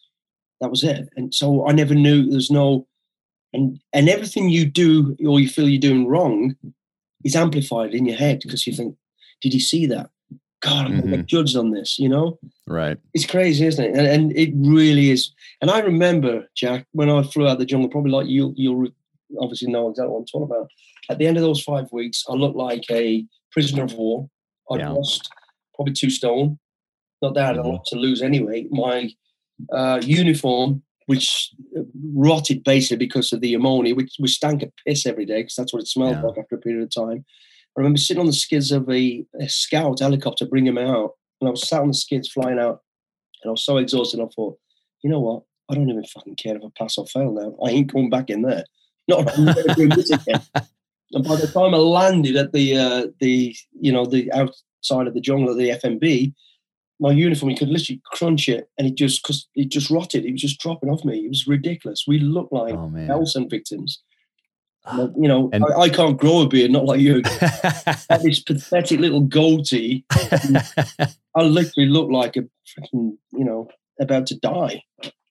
That 0.59 0.69
was 0.69 0.83
it. 0.83 1.09
And 1.15 1.33
so 1.33 1.67
I 1.67 1.71
never 1.71 1.95
knew 1.95 2.29
there's 2.29 2.51
no 2.51 2.87
and 3.53 3.79
and 3.93 4.09
everything 4.09 4.49
you 4.49 4.65
do 4.65 5.15
or 5.27 5.39
you 5.39 5.49
feel 5.49 5.67
you're 5.67 5.79
doing 5.79 6.07
wrong 6.07 6.55
is 7.23 7.35
amplified 7.35 7.93
in 7.93 8.05
your 8.05 8.17
head 8.17 8.39
because 8.41 8.65
you 8.65 8.73
think, 8.73 8.95
did 9.41 9.53
he 9.53 9.59
see 9.59 9.85
that? 9.87 10.09
God, 10.61 10.85
I'm 10.85 10.91
gonna 10.91 11.01
mm-hmm. 11.03 11.15
get 11.15 11.25
judged 11.25 11.57
on 11.57 11.71
this, 11.71 11.97
you 11.97 12.07
know? 12.07 12.39
Right. 12.67 12.97
It's 13.13 13.25
crazy, 13.25 13.65
isn't 13.65 13.83
it? 13.83 13.97
And, 13.97 14.07
and 14.07 14.37
it 14.37 14.51
really 14.55 15.09
is. 15.09 15.31
And 15.59 15.71
I 15.71 15.79
remember, 15.79 16.47
Jack, 16.55 16.85
when 16.91 17.09
I 17.09 17.23
flew 17.23 17.47
out 17.47 17.57
the 17.57 17.65
jungle, 17.65 17.89
probably 17.89 18.11
like 18.11 18.27
you, 18.27 18.53
you'll 18.55 18.89
obviously 19.39 19.71
know 19.71 19.89
exactly 19.89 20.11
what 20.11 20.19
I'm 20.19 20.25
talking 20.25 20.55
about. 20.55 20.69
At 21.09 21.17
the 21.17 21.25
end 21.25 21.37
of 21.37 21.43
those 21.43 21.61
five 21.63 21.91
weeks, 21.91 22.23
I 22.29 22.33
looked 22.33 22.55
like 22.55 22.83
a 22.91 23.25
prisoner 23.51 23.83
of 23.83 23.93
war. 23.93 24.29
I'd 24.69 24.81
Yeah. 24.81 24.91
lost 24.91 25.29
probably 25.81 25.93
two 25.93 26.09
stone. 26.11 26.59
Not 27.21 27.33
that 27.35 27.43
I 27.43 27.47
had 27.47 27.57
a 27.57 27.63
lot 27.67 27.85
to 27.87 27.95
lose 27.95 28.21
anyway. 28.21 28.67
My 28.69 29.09
uh, 29.71 29.99
uniform, 30.03 30.83
which 31.07 31.51
rotted 32.13 32.63
basically 32.63 32.97
because 32.97 33.31
of 33.33 33.41
the 33.41 33.53
ammonia, 33.53 33.95
which, 33.95 34.13
which 34.19 34.31
stank 34.33 34.63
of 34.63 34.71
piss 34.85 35.05
every 35.05 35.25
day 35.25 35.41
because 35.41 35.55
that's 35.55 35.73
what 35.73 35.81
it 35.81 35.87
smelled 35.87 36.17
Yeah. 36.17 36.21
like 36.23 36.37
after 36.37 36.55
a 36.55 36.59
period 36.59 36.83
of 36.83 36.93
time. 36.93 37.25
I 37.75 37.79
remember 37.79 37.97
sitting 37.97 38.19
on 38.21 38.27
the 38.27 38.33
skids 38.33 38.71
of 38.71 38.89
a, 38.89 39.25
a 39.39 39.47
scout 39.49 39.99
helicopter 39.99 40.45
bringing 40.45 40.73
me 40.75 40.83
out, 40.83 41.11
and 41.39 41.47
I 41.47 41.51
was 41.51 41.67
sat 41.67 41.81
on 41.81 41.87
the 41.87 41.93
skids 41.93 42.29
flying 42.29 42.59
out, 42.59 42.81
and 43.43 43.49
I 43.49 43.51
was 43.51 43.63
so 43.65 43.77
exhausted. 43.77 44.19
I 44.19 44.25
thought, 44.35 44.57
you 45.03 45.09
know 45.09 45.19
what? 45.19 45.43
I 45.69 45.75
don't 45.75 45.89
even 45.89 46.03
fucking 46.03 46.35
care 46.35 46.57
if 46.57 46.63
I 46.63 46.67
pass 46.77 46.97
or 46.97 47.07
fail 47.07 47.31
now. 47.31 47.55
I 47.65 47.69
ain't 47.71 47.93
going 47.93 48.09
back 48.09 48.29
in 48.29 48.41
there. 48.41 48.65
Not 49.07 49.33
doing 49.75 49.89
this 49.89 50.11
again. 50.11 50.41
And 51.13 51.23
by 51.27 51.35
the 51.37 51.47
time 51.47 51.73
I 51.73 51.77
landed 51.77 52.35
at 52.35 52.51
the 52.51 52.77
uh, 52.77 53.07
the 53.19 53.55
you 53.79 53.91
know 53.91 54.05
the 54.05 54.29
outside 54.81 55.07
of 55.07 55.13
the 55.13 55.21
jungle 55.21 55.51
at 55.51 55.57
the 55.57 55.69
FMB, 55.69 56.33
my 56.99 57.11
uniform 57.11 57.49
you 57.51 57.57
could 57.57 57.69
literally 57.69 58.01
crunch 58.05 58.47
it, 58.49 58.69
and 58.77 58.87
it 58.87 58.95
just 58.95 59.21
because 59.23 59.47
it 59.55 59.69
just 59.69 59.89
rotted. 59.89 60.25
It 60.25 60.31
was 60.33 60.41
just 60.41 60.59
dropping 60.59 60.89
off 60.89 61.03
me. 61.05 61.19
It 61.19 61.29
was 61.29 61.47
ridiculous. 61.47 62.05
We 62.07 62.19
looked 62.19 62.53
like 62.53 62.73
Oh. 62.73 62.91
Belsen 62.93 63.49
victims. 63.49 64.01
Ah, 64.85 64.97
like, 64.97 65.11
you 65.15 65.27
know, 65.27 65.49
And- 65.53 65.63
I, 65.65 65.81
I 65.81 65.89
can't 65.89 66.17
grow 66.17 66.41
a 66.41 66.47
beard, 66.47 66.71
not 66.71 66.85
like 66.85 66.99
you. 66.99 67.21
I 68.09 68.17
this 68.23 68.41
pathetic 68.41 68.99
little 68.99 69.21
goatee. 69.21 70.03
I 70.11 71.41
literally 71.43 71.87
looked 71.89 72.11
like 72.11 72.35
a 72.37 72.41
freaking, 72.41 73.17
you 73.31 73.45
know, 73.45 73.67
about 73.99 74.25
to 74.27 74.39
die. 74.39 74.83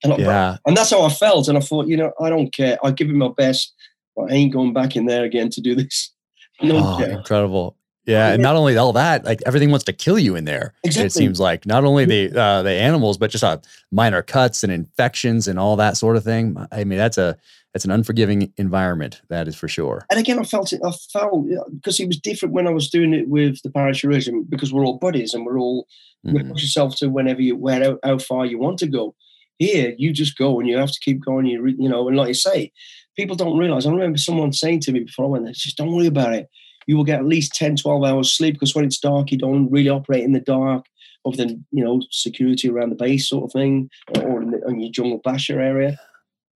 And, 0.04 0.12
I- 0.12 0.16
yeah. 0.18 0.56
and 0.66 0.76
that's 0.76 0.90
how 0.90 1.02
I 1.02 1.08
felt. 1.10 1.48
And 1.48 1.58
I 1.58 1.60
thought, 1.60 1.88
you 1.88 1.96
know, 1.96 2.12
I 2.20 2.30
don't 2.30 2.52
care. 2.54 2.78
I'll 2.82 2.92
give 2.92 3.10
it 3.10 3.14
my 3.14 3.30
best, 3.36 3.74
but 4.16 4.30
I 4.30 4.34
ain't 4.34 4.52
going 4.52 4.72
back 4.72 4.94
in 4.96 5.06
there 5.06 5.24
again 5.24 5.50
to 5.50 5.60
do 5.60 5.74
this. 5.74 6.12
No 6.62 6.76
Oh, 6.76 6.98
care. 6.98 7.10
incredible. 7.12 7.74
Yeah, 8.06 8.32
and 8.32 8.42
not 8.42 8.56
only 8.56 8.76
all 8.76 8.92
that, 8.94 9.24
like 9.24 9.40
everything 9.46 9.70
wants 9.70 9.84
to 9.84 9.92
kill 9.92 10.18
you 10.18 10.34
in 10.34 10.44
there. 10.44 10.74
Exactly. 10.82 11.06
It 11.06 11.12
seems 11.12 11.38
like 11.38 11.66
not 11.66 11.84
only 11.84 12.04
the 12.06 12.36
uh, 12.40 12.62
the 12.62 12.70
animals, 12.72 13.18
but 13.18 13.30
just 13.30 13.44
uh, 13.44 13.58
minor 13.92 14.22
cuts 14.22 14.62
and 14.64 14.72
infections 14.72 15.46
and 15.46 15.58
all 15.58 15.76
that 15.76 15.96
sort 15.96 16.16
of 16.16 16.24
thing. 16.24 16.56
I 16.72 16.84
mean, 16.84 16.98
that's 16.98 17.18
a 17.18 17.36
that's 17.72 17.84
an 17.84 17.90
unforgiving 17.92 18.52
environment. 18.56 19.20
That 19.28 19.46
is 19.46 19.54
for 19.54 19.68
sure. 19.68 20.04
And 20.10 20.18
again, 20.18 20.38
I 20.40 20.42
felt 20.42 20.72
it. 20.72 20.80
I 20.84 20.90
felt 21.12 21.46
because 21.72 22.00
it 22.00 22.06
was 22.08 22.18
different 22.18 22.54
when 22.54 22.66
I 22.66 22.70
was 22.70 22.90
doing 22.90 23.12
it 23.14 23.28
with 23.28 23.62
the 23.62 23.70
parish 23.70 24.02
regiment 24.02 24.50
because 24.50 24.72
we're 24.72 24.84
all 24.84 24.98
buddies 24.98 25.34
and 25.34 25.44
we're 25.46 25.58
all 25.58 25.86
you 26.22 26.32
Mhm. 26.34 26.52
push 26.52 26.62
yourself 26.62 26.96
to 26.96 27.08
whenever 27.08 27.40
you 27.40 27.56
where 27.56 27.82
how, 27.82 27.98
how 28.02 28.18
far 28.18 28.44
you 28.44 28.58
want 28.58 28.78
to 28.80 28.86
go. 28.86 29.14
Here, 29.58 29.94
you 29.98 30.12
just 30.12 30.36
go 30.36 30.58
and 30.58 30.68
you 30.68 30.76
have 30.78 30.90
to 30.90 31.00
keep 31.00 31.24
going. 31.24 31.46
You 31.46 31.64
you 31.78 31.88
know, 31.88 32.08
and 32.08 32.16
like 32.16 32.28
you 32.28 32.34
say, 32.34 32.72
people 33.16 33.36
don't 33.36 33.58
realize. 33.58 33.86
I 33.86 33.90
remember 33.90 34.18
someone 34.18 34.52
saying 34.52 34.80
to 34.80 34.92
me 34.92 35.00
before 35.00 35.26
I 35.26 35.28
went 35.28 35.44
there, 35.44 35.52
just 35.54 35.76
don't 35.76 35.94
worry 35.94 36.06
about 36.06 36.32
it. 36.34 36.48
You 36.86 36.96
will 36.96 37.04
get 37.04 37.20
at 37.20 37.26
least 37.26 37.54
10, 37.54 37.76
12 37.76 38.04
hours 38.04 38.34
sleep 38.34 38.54
because 38.54 38.74
when 38.74 38.84
it's 38.84 38.98
dark, 38.98 39.30
you 39.30 39.38
don't 39.38 39.70
really 39.70 39.88
operate 39.88 40.24
in 40.24 40.32
the 40.32 40.40
dark 40.40 40.86
other 41.26 41.36
than, 41.36 41.66
you 41.70 41.84
know, 41.84 42.00
security 42.10 42.68
around 42.68 42.90
the 42.90 42.96
base 42.96 43.28
sort 43.28 43.44
of 43.44 43.52
thing 43.52 43.90
or 44.22 44.42
in, 44.42 44.50
the, 44.50 44.60
in 44.68 44.80
your 44.80 44.90
jungle 44.90 45.20
basher 45.22 45.60
area. 45.60 45.98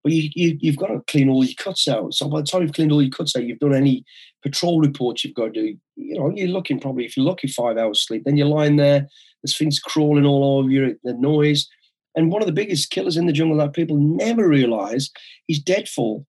But 0.04 0.14
you, 0.14 0.30
you, 0.36 0.58
you've 0.60 0.78
got 0.78 0.88
to 0.88 1.02
clean 1.08 1.30
all 1.30 1.44
your 1.44 1.56
cuts 1.58 1.88
out. 1.88 2.14
So 2.14 2.28
by 2.28 2.42
the 2.42 2.48
time 2.48 2.62
you've 2.62 2.74
cleaned 2.74 2.92
all 2.92 3.02
your 3.02 3.12
cuts 3.12 3.36
out, 3.36 3.46
you've 3.46 3.60
done 3.60 3.74
any 3.74 4.04
patrol 4.42 4.82
reports 4.82 5.24
you've 5.24 5.34
got 5.34 5.46
to 5.46 5.52
do. 5.52 5.78
You 5.96 6.20
know, 6.20 6.32
you're 6.36 6.50
looking 6.50 6.80
probably, 6.80 7.06
if 7.06 7.16
you're 7.16 7.26
lucky, 7.26 7.48
five 7.48 7.78
hours 7.78 8.06
sleep. 8.06 8.24
Then 8.26 8.36
you're 8.36 8.48
lying 8.48 8.76
there, 8.76 9.08
there's 9.42 9.58
things 9.58 9.80
crawling 9.80 10.26
all 10.26 10.60
over 10.60 10.70
you, 10.70 11.00
the 11.04 11.14
noise. 11.14 11.68
And 12.16 12.32
one 12.32 12.42
of 12.42 12.48
the 12.48 12.54
biggest 12.54 12.90
killers 12.90 13.18
in 13.18 13.26
the 13.26 13.34
jungle 13.34 13.58
that 13.58 13.74
people 13.74 13.98
never 13.98 14.48
realize 14.48 15.10
is 15.48 15.60
deadfall. 15.60 16.26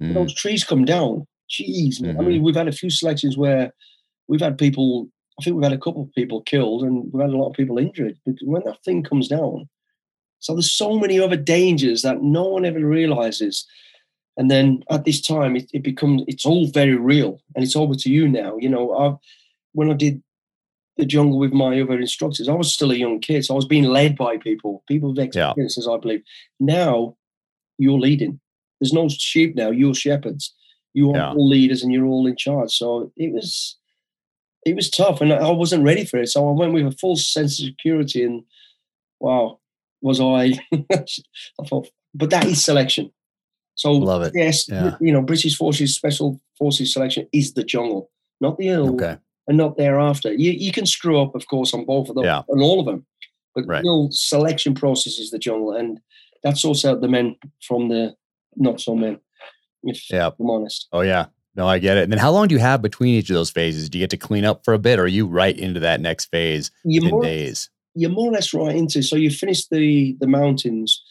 Mm. 0.00 0.14
Those 0.14 0.34
trees 0.34 0.64
come 0.64 0.84
down. 0.84 1.26
Jeez, 1.50 2.00
man. 2.00 2.16
I 2.16 2.20
Mhm. 2.22 2.26
mean, 2.26 2.42
we've 2.42 2.54
had 2.56 2.68
a 2.68 2.72
few 2.72 2.90
selections 2.90 3.36
where 3.36 3.72
we've 4.28 4.40
had 4.40 4.58
people, 4.58 5.08
I 5.38 5.44
think 5.44 5.56
we've 5.56 5.62
had 5.64 5.72
a 5.72 5.78
couple 5.78 6.02
of 6.02 6.12
people 6.14 6.40
killed 6.42 6.82
and 6.82 7.12
we've 7.12 7.20
had 7.20 7.30
a 7.30 7.36
lot 7.36 7.48
of 7.50 7.54
people 7.54 7.78
injured. 7.78 8.18
Because 8.24 8.42
when 8.46 8.62
that 8.64 8.82
thing 8.84 9.02
comes 9.02 9.28
down, 9.28 9.68
so 10.40 10.54
there's 10.54 10.72
so 10.72 10.98
many 10.98 11.18
other 11.20 11.36
dangers 11.36 12.02
that 12.02 12.22
no 12.22 12.44
one 12.48 12.64
ever 12.64 12.80
realizes. 12.84 13.66
And 14.36 14.50
then 14.50 14.82
at 14.90 15.04
this 15.04 15.20
time, 15.20 15.56
it, 15.56 15.70
it 15.72 15.82
becomes, 15.82 16.22
it's 16.26 16.44
all 16.44 16.66
very 16.66 16.94
real 16.96 17.40
and 17.54 17.64
it's 17.64 17.76
over 17.76 17.94
to 17.94 18.10
you 18.10 18.28
now. 18.28 18.56
You 18.58 18.68
know, 18.68 18.92
I've, 18.94 19.16
when 19.72 19.90
I 19.90 19.94
did 19.94 20.22
the 20.96 21.06
jungle 21.06 21.38
with 21.38 21.52
my 21.52 21.80
other 21.80 21.98
instructors, 22.00 22.48
I 22.48 22.54
was 22.54 22.72
still 22.72 22.90
a 22.90 22.96
young 22.96 23.20
kid. 23.20 23.44
So 23.44 23.54
I 23.54 23.56
was 23.56 23.66
being 23.66 23.84
led 23.84 24.16
by 24.16 24.36
people, 24.38 24.82
people 24.88 25.10
with 25.10 25.18
Yeah. 25.18 25.48
experiences, 25.50 25.86
I 25.88 25.96
believe. 25.98 26.22
Now 26.58 27.16
you're 27.78 27.98
leading. 27.98 28.40
There's 28.80 28.92
no 28.92 29.08
sheep 29.08 29.54
now, 29.54 29.70
you're 29.70 29.94
shepherds. 29.94 30.54
You 30.96 31.10
are 31.10 31.16
Yeah. 31.16 31.32
all 31.34 31.48
leaders 31.56 31.82
and 31.82 31.92
you're 31.92 32.06
all 32.06 32.26
in 32.26 32.36
charge. 32.36 32.72
So 32.72 33.12
it 33.16 33.30
was 33.32 33.76
it 34.64 34.74
was 34.74 34.90
tough 34.90 35.20
and 35.20 35.32
I 35.32 35.50
wasn't 35.50 35.84
ready 35.84 36.04
for 36.04 36.16
it. 36.18 36.28
So 36.28 36.48
I 36.48 36.52
went 36.52 36.72
with 36.74 36.86
a 36.86 36.96
full 37.02 37.16
sense 37.16 37.60
of 37.60 37.66
security 37.66 38.22
and 38.24 38.42
wow, 39.20 39.58
was 40.00 40.20
I 40.20 40.44
I 41.60 41.62
thought 41.68 41.88
but 42.14 42.30
that 42.30 42.46
is 42.46 42.64
selection. 42.64 43.10
So 43.74 43.92
Love 43.92 44.22
it. 44.22 44.32
yes, 44.34 44.68
Yeah. 44.68 44.96
you 45.00 45.12
know, 45.12 45.20
British 45.22 45.54
Forces 45.56 45.94
Special 45.94 46.40
Forces 46.58 46.92
selection 46.94 47.28
is 47.32 47.52
the 47.52 47.62
jungle, 47.62 48.10
not 48.40 48.56
the 48.56 48.68
hill 48.68 48.94
Okay. 48.94 49.16
and 49.46 49.56
not 49.58 49.76
thereafter. 49.76 50.32
You 50.32 50.52
you 50.52 50.72
can 50.72 50.86
screw 50.86 51.20
up, 51.22 51.34
of 51.34 51.46
course, 51.46 51.74
on 51.74 51.84
both 51.84 52.08
of 52.08 52.14
them, 52.16 52.24
Yeah. 52.24 52.42
on 52.48 52.62
all 52.62 52.80
of 52.80 52.86
them. 52.86 53.04
But 53.54 53.66
Right. 53.66 53.82
the 53.82 53.88
real 53.90 54.08
selection 54.12 54.74
process 54.74 55.18
is 55.18 55.30
the 55.30 55.38
jungle, 55.38 55.72
and 55.80 56.00
that 56.42 56.56
sorts 56.56 56.84
out 56.86 57.00
the 57.02 57.08
men 57.08 57.36
from 57.68 57.88
the 57.88 58.16
not 58.56 58.80
so 58.80 58.94
men. 58.96 59.20
If 59.86 60.10
Yeah. 60.10 60.30
I'm 60.38 60.50
honest, 60.50 60.88
Oh 60.92 61.00
yeah. 61.02 61.26
No, 61.54 61.66
I 61.66 61.78
get 61.78 61.96
it. 61.96 62.02
And 62.02 62.12
then 62.12 62.18
how 62.18 62.30
long 62.32 62.48
do 62.48 62.54
you 62.54 62.60
have 62.60 62.82
between 62.82 63.14
each 63.14 63.30
of 63.30 63.34
those 63.34 63.50
phases? 63.50 63.88
Do 63.88 63.96
you 63.98 64.02
get 64.02 64.10
to 64.10 64.18
clean 64.18 64.44
up 64.44 64.62
for 64.64 64.74
a 64.74 64.78
bit 64.78 64.98
or 64.98 65.04
are 65.04 65.08
you 65.08 65.26
right 65.26 65.58
into 65.58 65.80
that 65.80 66.00
next 66.02 66.26
phase 66.26 66.70
you're 66.84 67.02
in 67.04 67.10
more, 67.10 67.22
days? 67.22 67.70
you're 67.94 68.10
more 68.10 68.28
or 68.28 68.32
less 68.32 68.52
right 68.52 68.76
into. 68.76 69.02
So 69.02 69.16
you 69.16 69.30
finish 69.30 69.66
the 69.68 70.16
the 70.20 70.26
mountains, 70.26 71.02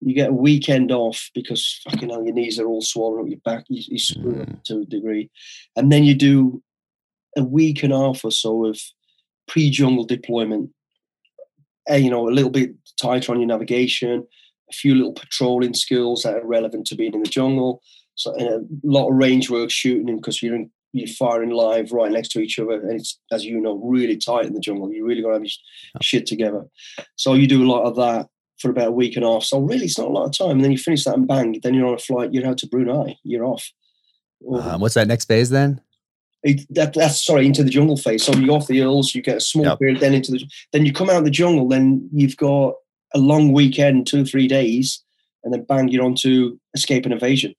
you 0.00 0.14
get 0.14 0.30
a 0.30 0.32
weekend 0.32 0.90
off 0.90 1.30
because 1.34 1.80
fucking 1.84 2.08
hell, 2.08 2.24
your 2.24 2.34
knees 2.34 2.58
are 2.58 2.66
all 2.66 2.80
swollen 2.80 3.20
up 3.24 3.28
your 3.28 3.40
back. 3.44 3.64
You, 3.68 3.82
you 3.88 3.98
screw 3.98 4.34
Mm. 4.34 4.42
up 4.54 4.64
to 4.64 4.78
a 4.80 4.84
degree, 4.86 5.30
and 5.76 5.92
then 5.92 6.04
you 6.04 6.14
do 6.14 6.62
a 7.36 7.42
week 7.44 7.82
and 7.82 7.92
a 7.92 7.98
half 7.98 8.24
or 8.24 8.30
so 8.30 8.64
of 8.64 8.80
pre-jungle 9.48 10.04
deployment. 10.04 10.70
Uh, 11.90 11.94
you 11.96 12.08
know, 12.10 12.26
a 12.28 12.30
little 12.32 12.50
bit 12.50 12.70
tighter 12.98 13.32
on 13.32 13.38
your 13.40 13.48
navigation, 13.48 14.26
a 14.70 14.72
few 14.72 14.94
little 14.94 15.12
patrolling 15.12 15.74
skills 15.74 16.22
that 16.22 16.34
are 16.34 16.46
relevant 16.46 16.86
to 16.86 16.94
being 16.94 17.12
in 17.12 17.22
the 17.22 17.28
jungle. 17.28 17.82
So 18.14 18.34
a 18.38 18.60
lot 18.82 19.08
of 19.10 19.16
range 19.16 19.50
work 19.50 19.70
shooting 19.70 20.14
because 20.16 20.42
you're 20.42 20.54
in, 20.54 20.70
you're 20.92 21.08
firing 21.08 21.50
live 21.50 21.90
right 21.92 22.12
next 22.12 22.28
to 22.30 22.40
each 22.40 22.58
other, 22.58 22.80
and 22.80 23.00
it's 23.00 23.18
as 23.32 23.44
you 23.44 23.60
know 23.60 23.74
really 23.82 24.16
tight 24.16 24.46
in 24.46 24.54
the 24.54 24.60
jungle. 24.60 24.92
You 24.92 25.04
really 25.06 25.22
got 25.22 25.28
to 25.28 25.34
have 25.34 25.42
your 25.42 25.48
sh- 25.48 25.58
shit 26.02 26.26
together. 26.26 26.64
So 27.16 27.34
you 27.34 27.46
do 27.48 27.64
a 27.64 27.70
lot 27.70 27.84
of 27.84 27.96
that 27.96 28.28
for 28.58 28.70
about 28.70 28.88
a 28.88 28.92
week 28.92 29.16
and 29.16 29.24
a 29.24 29.28
half. 29.32 29.42
So 29.42 29.58
really, 29.58 29.86
it's 29.86 29.98
not 29.98 30.06
a 30.08 30.12
lot 30.12 30.26
of 30.26 30.32
time. 30.38 30.52
And 30.52 30.64
then 30.64 30.70
you 30.72 30.78
finish 30.78 31.04
that 31.04 31.14
and 31.14 31.26
bang, 31.26 31.58
then 31.62 31.74
you're 31.74 31.88
on 31.88 31.94
a 31.94 31.98
flight. 31.98 32.32
You're 32.32 32.46
out 32.46 32.58
to 32.58 32.68
Brunei. 32.68 33.16
You're 33.24 33.44
off. 33.44 33.68
Or- 34.40 34.60
Um, 34.62 34.80
what's 34.80 34.94
that 34.94 35.08
next 35.08 35.26
phase 35.26 35.50
then? 35.50 35.80
it, 36.44 36.60
that, 36.74 36.92
that's 36.92 37.24
sorry 37.24 37.46
into 37.46 37.64
the 37.64 37.70
jungle 37.70 37.96
phase. 37.96 38.22
So 38.22 38.32
you 38.34 38.52
off 38.52 38.66
the 38.66 38.76
hills, 38.76 39.14
you 39.14 39.22
get 39.22 39.38
a 39.38 39.40
small 39.40 39.64
Yep. 39.64 39.78
period, 39.78 40.00
then 40.00 40.12
into 40.14 40.30
the 40.32 40.44
then 40.72 40.84
you 40.84 40.92
come 40.92 41.08
out 41.08 41.16
of 41.16 41.24
the 41.24 41.30
jungle, 41.30 41.66
then 41.68 42.08
you've 42.12 42.36
got 42.36 42.74
a 43.14 43.18
long 43.18 43.52
weekend, 43.52 44.06
two 44.06 44.20
or 44.22 44.24
three 44.26 44.46
days, 44.46 45.02
and 45.42 45.52
then 45.54 45.64
bang, 45.64 45.88
you're 45.88 46.04
on 46.04 46.14
to 46.16 46.60
escape 46.74 47.06
and 47.06 47.14
evasion. 47.14 47.54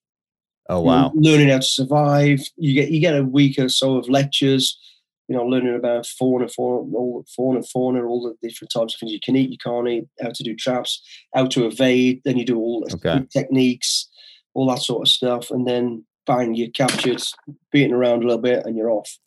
Oh 0.67 0.82
wow. 0.82 1.12
learning 1.15 1.49
how 1.49 1.58
to 1.58 1.62
survive. 1.65 2.39
You 2.58 2.73
get 2.73 2.89
you 2.91 2.99
get 2.99 3.15
a 3.17 3.23
week 3.23 3.60
or 3.60 3.69
so 3.69 3.97
of 3.97 4.10
lectures. 4.10 4.80
You 5.28 5.36
know, 5.36 5.43
learning 5.43 5.75
about 5.75 6.06
fauna, 6.06 6.47
fauna, 6.47 6.82
all 6.95 7.25
fauna, 7.36 7.63
fauna, 7.63 8.06
all 8.06 8.21
the 8.23 8.47
different 8.47 8.71
types 8.71 8.93
of 8.93 8.99
things 8.99 9.12
you 9.12 9.19
can 9.23 9.36
eat, 9.36 9.49
you 9.49 9.58
can't 9.58 9.88
eat, 9.88 10.06
how 10.21 10.30
to 10.30 10.43
do 10.43 10.56
traps, 10.56 11.01
how 11.34 11.47
to 11.47 11.65
evade. 11.65 12.21
Then 12.25 12.38
you 12.38 12.45
do 12.45 12.58
all 12.60 12.84
the 12.88 12.93
Okay. 12.95 13.25
techniques, 13.34 14.08
all 14.54 14.67
that 14.69 14.84
sort 14.84 15.08
of 15.08 15.12
stuff, 15.12 15.49
and 15.49 15.67
then 15.67 16.06
bang, 16.28 16.54
you're 16.54 16.69
captured, 16.69 17.23
beaten 17.71 17.91
around 17.91 18.23
a 18.23 18.28
little 18.28 18.41
bit, 18.41 18.67
and 18.67 18.78
you're 18.78 18.91
off. 18.91 19.17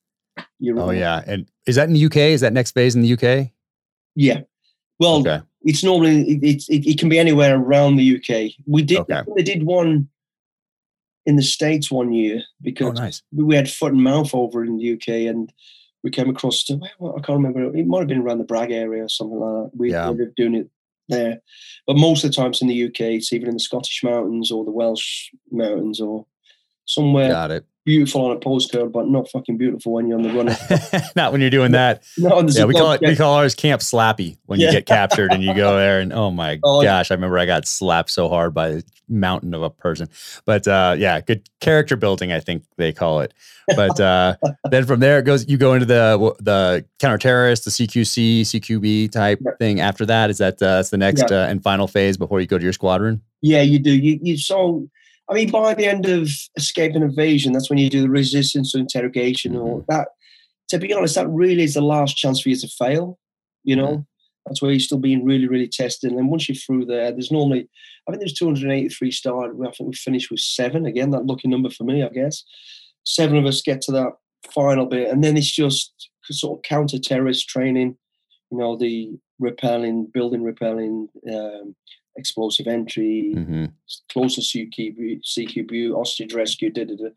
You're 0.60 0.78
Oh 0.78 0.90
off. 0.90 0.94
yeah. 0.94 1.22
And 1.26 1.48
is 1.66 1.74
that 1.74 1.88
in 1.88 1.94
the 1.94 2.04
UK? 2.06 2.16
Is 2.16 2.42
that 2.42 2.52
next 2.52 2.72
phase 2.72 2.94
in 2.94 3.02
the 3.02 3.12
UK? 3.14 3.50
yeah. 4.14 4.40
Well, 5.00 5.16
Okay. 5.20 5.40
it's 5.62 5.82
normally 5.84 6.22
it, 6.30 6.40
it's 6.44 6.68
it, 6.68 6.86
it 6.86 6.98
can 6.98 7.08
be 7.08 7.18
anywhere 7.18 7.56
around 7.56 7.96
the 7.96 8.16
UK. 8.16 8.52
We 8.66 8.82
did 8.82 8.98
Okay. 8.98 9.22
they 9.36 9.42
did 9.42 9.64
one 9.64 10.08
in 11.26 11.36
the 11.36 11.42
states 11.42 11.90
one 11.90 12.12
year 12.12 12.38
Oh 12.40 12.52
because 12.62 12.98
nice. 12.98 13.22
we 13.32 13.54
had 13.54 13.70
foot 13.70 13.92
and 13.92 14.02
mouth 14.02 14.34
over 14.34 14.64
in 14.64 14.76
the 14.78 14.92
UK 14.94 15.28
and 15.30 15.52
we 16.02 16.10
came 16.10 16.30
across 16.30 16.64
to 16.64 16.78
well, 16.98 17.14
I 17.16 17.20
can't 17.20 17.36
remember 17.42 17.76
it 17.76 17.86
might 17.86 17.98
have 18.00 18.08
been 18.08 18.22
around 18.22 18.38
the 18.38 18.44
Bragg 18.44 18.70
area 18.70 19.04
or 19.04 19.08
something 19.08 19.38
like 19.38 19.64
that. 19.64 19.70
We 19.76 19.90
Yeah. 19.90 20.10
we 20.10 20.16
were 20.24 20.32
doing 20.36 20.54
it 20.54 20.70
there, 21.08 21.40
but 21.86 21.96
most 21.96 22.24
of 22.24 22.30
the 22.30 22.36
times 22.36 22.60
in 22.62 22.68
the 22.68 22.84
UK 22.84 23.00
it's 23.16 23.32
even 23.32 23.48
in 23.48 23.54
the 23.54 23.60
Scottish 23.60 24.02
mountains 24.04 24.50
or 24.50 24.64
the 24.64 24.70
Welsh 24.70 25.30
mountains 25.50 26.00
or 26.00 26.26
somewhere 26.84 27.30
Got 27.30 27.50
it. 27.50 27.66
Beautiful 27.88 28.26
on 28.26 28.36
a 28.36 28.38
postcard, 28.38 28.92
but 28.92 29.08
not 29.08 29.26
fucking 29.30 29.56
beautiful 29.56 29.92
when 29.92 30.06
you're 30.08 30.18
on 30.18 30.22
the 30.22 30.28
run. 30.30 31.02
Not 31.16 31.32
when 31.32 31.40
you're 31.40 31.48
doing 31.48 31.72
that. 31.72 32.04
not 32.18 32.32
on 32.32 32.44
the 32.44 32.52
Yeah, 32.52 32.66
we 32.66 32.74
call 32.74 32.92
it 32.92 33.00
we 33.00 33.16
call 33.16 33.32
ours 33.34 33.54
Camp 33.54 33.80
Slappy 33.80 34.36
when 34.44 34.60
you 34.60 34.70
get 34.70 34.84
captured 34.84 35.32
and 35.32 35.42
you 35.42 35.54
go 35.54 35.74
there 35.76 36.00
and 36.00 36.12
oh 36.12 36.30
my 36.30 36.60
Oh, 36.64 36.82
gosh, 36.82 37.10
I 37.10 37.14
remember 37.14 37.38
I 37.38 37.46
got 37.46 37.66
slapped 37.66 38.10
so 38.10 38.28
hard 38.28 38.52
by 38.52 38.68
a 38.68 38.82
mountain 39.08 39.54
of 39.54 39.62
a 39.62 39.70
person. 39.70 40.08
But 40.44 40.68
uh, 40.68 40.96
yeah, 40.98 41.22
good 41.22 41.48
character 41.60 41.96
building, 41.96 42.30
I 42.30 42.40
think 42.40 42.62
they 42.76 42.92
call 42.92 43.20
it. 43.22 43.32
But 43.74 43.98
uh, 43.98 44.36
then 44.70 44.84
from 44.84 45.00
there 45.00 45.18
it 45.18 45.22
goes. 45.24 45.48
You 45.48 45.56
go 45.56 45.72
into 45.72 45.86
the 45.86 46.36
the 46.40 46.84
counter 46.98 47.16
terrorist, 47.18 47.64
the 47.64 47.70
CQC, 47.70 48.42
CQB 48.42 49.10
type 49.10 49.38
Yeah. 49.42 49.52
thing. 49.58 49.80
After 49.80 50.04
that, 50.04 50.28
is 50.28 50.36
that 50.38 50.54
uh, 50.62 50.76
that's 50.76 50.90
the 50.90 50.98
next 50.98 51.32
uh, 51.32 51.46
and 51.48 51.62
final 51.62 51.88
phase 51.88 52.18
before 52.18 52.40
you 52.40 52.46
go 52.46 52.58
to 52.58 52.64
your 52.64 52.74
squadron? 52.74 53.22
Yeah, 53.40 53.62
you 53.62 53.78
do. 53.78 53.92
You 53.96 54.18
you 54.22 54.36
so 54.36 54.88
I 55.30 55.34
mean 55.34 55.50
by 55.50 55.74
the 55.74 55.86
end 55.86 56.06
of 56.06 56.28
escape 56.56 56.94
and 56.94 57.04
evasion, 57.04 57.52
that's 57.52 57.70
when 57.70 57.78
you 57.78 57.90
do 57.90 58.02
the 58.02 58.10
resistance 58.10 58.72
to 58.72 58.78
interrogation 58.78 59.56
or 59.56 59.84
that 59.88 60.08
to 60.70 60.78
be 60.78 60.92
honest, 60.92 61.14
that 61.14 61.28
really 61.28 61.62
is 61.62 61.74
the 61.74 61.80
last 61.80 62.16
chance 62.16 62.42
for 62.42 62.50
you 62.50 62.56
to 62.56 62.68
fail. 62.68 63.18
You 63.64 63.76
know? 63.76 64.06
That's 64.46 64.62
where 64.62 64.70
you're 64.70 64.80
still 64.80 64.98
being 64.98 65.24
really, 65.24 65.46
really 65.46 65.68
tested. 65.68 66.10
And 66.10 66.18
then 66.18 66.28
once 66.28 66.48
you're 66.48 66.56
through 66.56 66.86
there, 66.86 67.10
there's 67.12 67.30
normally 67.30 67.68
I 68.06 68.10
think 68.10 68.20
there's 68.20 68.32
283 68.32 69.10
started. 69.10 69.56
I 69.60 69.70
think 69.70 69.90
we 69.90 69.94
finished 69.94 70.30
with 70.30 70.40
seven. 70.40 70.86
Again, 70.86 71.10
that 71.10 71.26
lucky 71.26 71.48
number 71.48 71.68
for 71.68 71.84
me, 71.84 72.02
I 72.02 72.08
guess. 72.08 72.42
Seven 73.04 73.36
of 73.36 73.44
us 73.44 73.60
get 73.60 73.82
to 73.82 73.92
that 73.92 74.12
final 74.50 74.86
bit, 74.86 75.10
and 75.10 75.22
then 75.22 75.36
it's 75.36 75.50
just 75.50 76.10
sort 76.30 76.58
of 76.58 76.62
counter 76.62 76.98
terrorist 76.98 77.48
training, 77.48 77.96
you 78.50 78.58
know, 78.58 78.76
the 78.76 79.10
repelling, 79.38 80.06
building 80.06 80.42
repelling, 80.42 81.08
um, 81.30 81.74
explosive 82.18 82.66
entry, 82.66 83.32
hmm 83.34 83.64
closer 84.12 84.40
CQB, 84.42 85.22
CQB, 85.24 85.94
hostage 85.94 86.34
rescue, 86.34 86.70
da, 86.70 86.84
da, 86.84 86.94
da. 86.96 87.08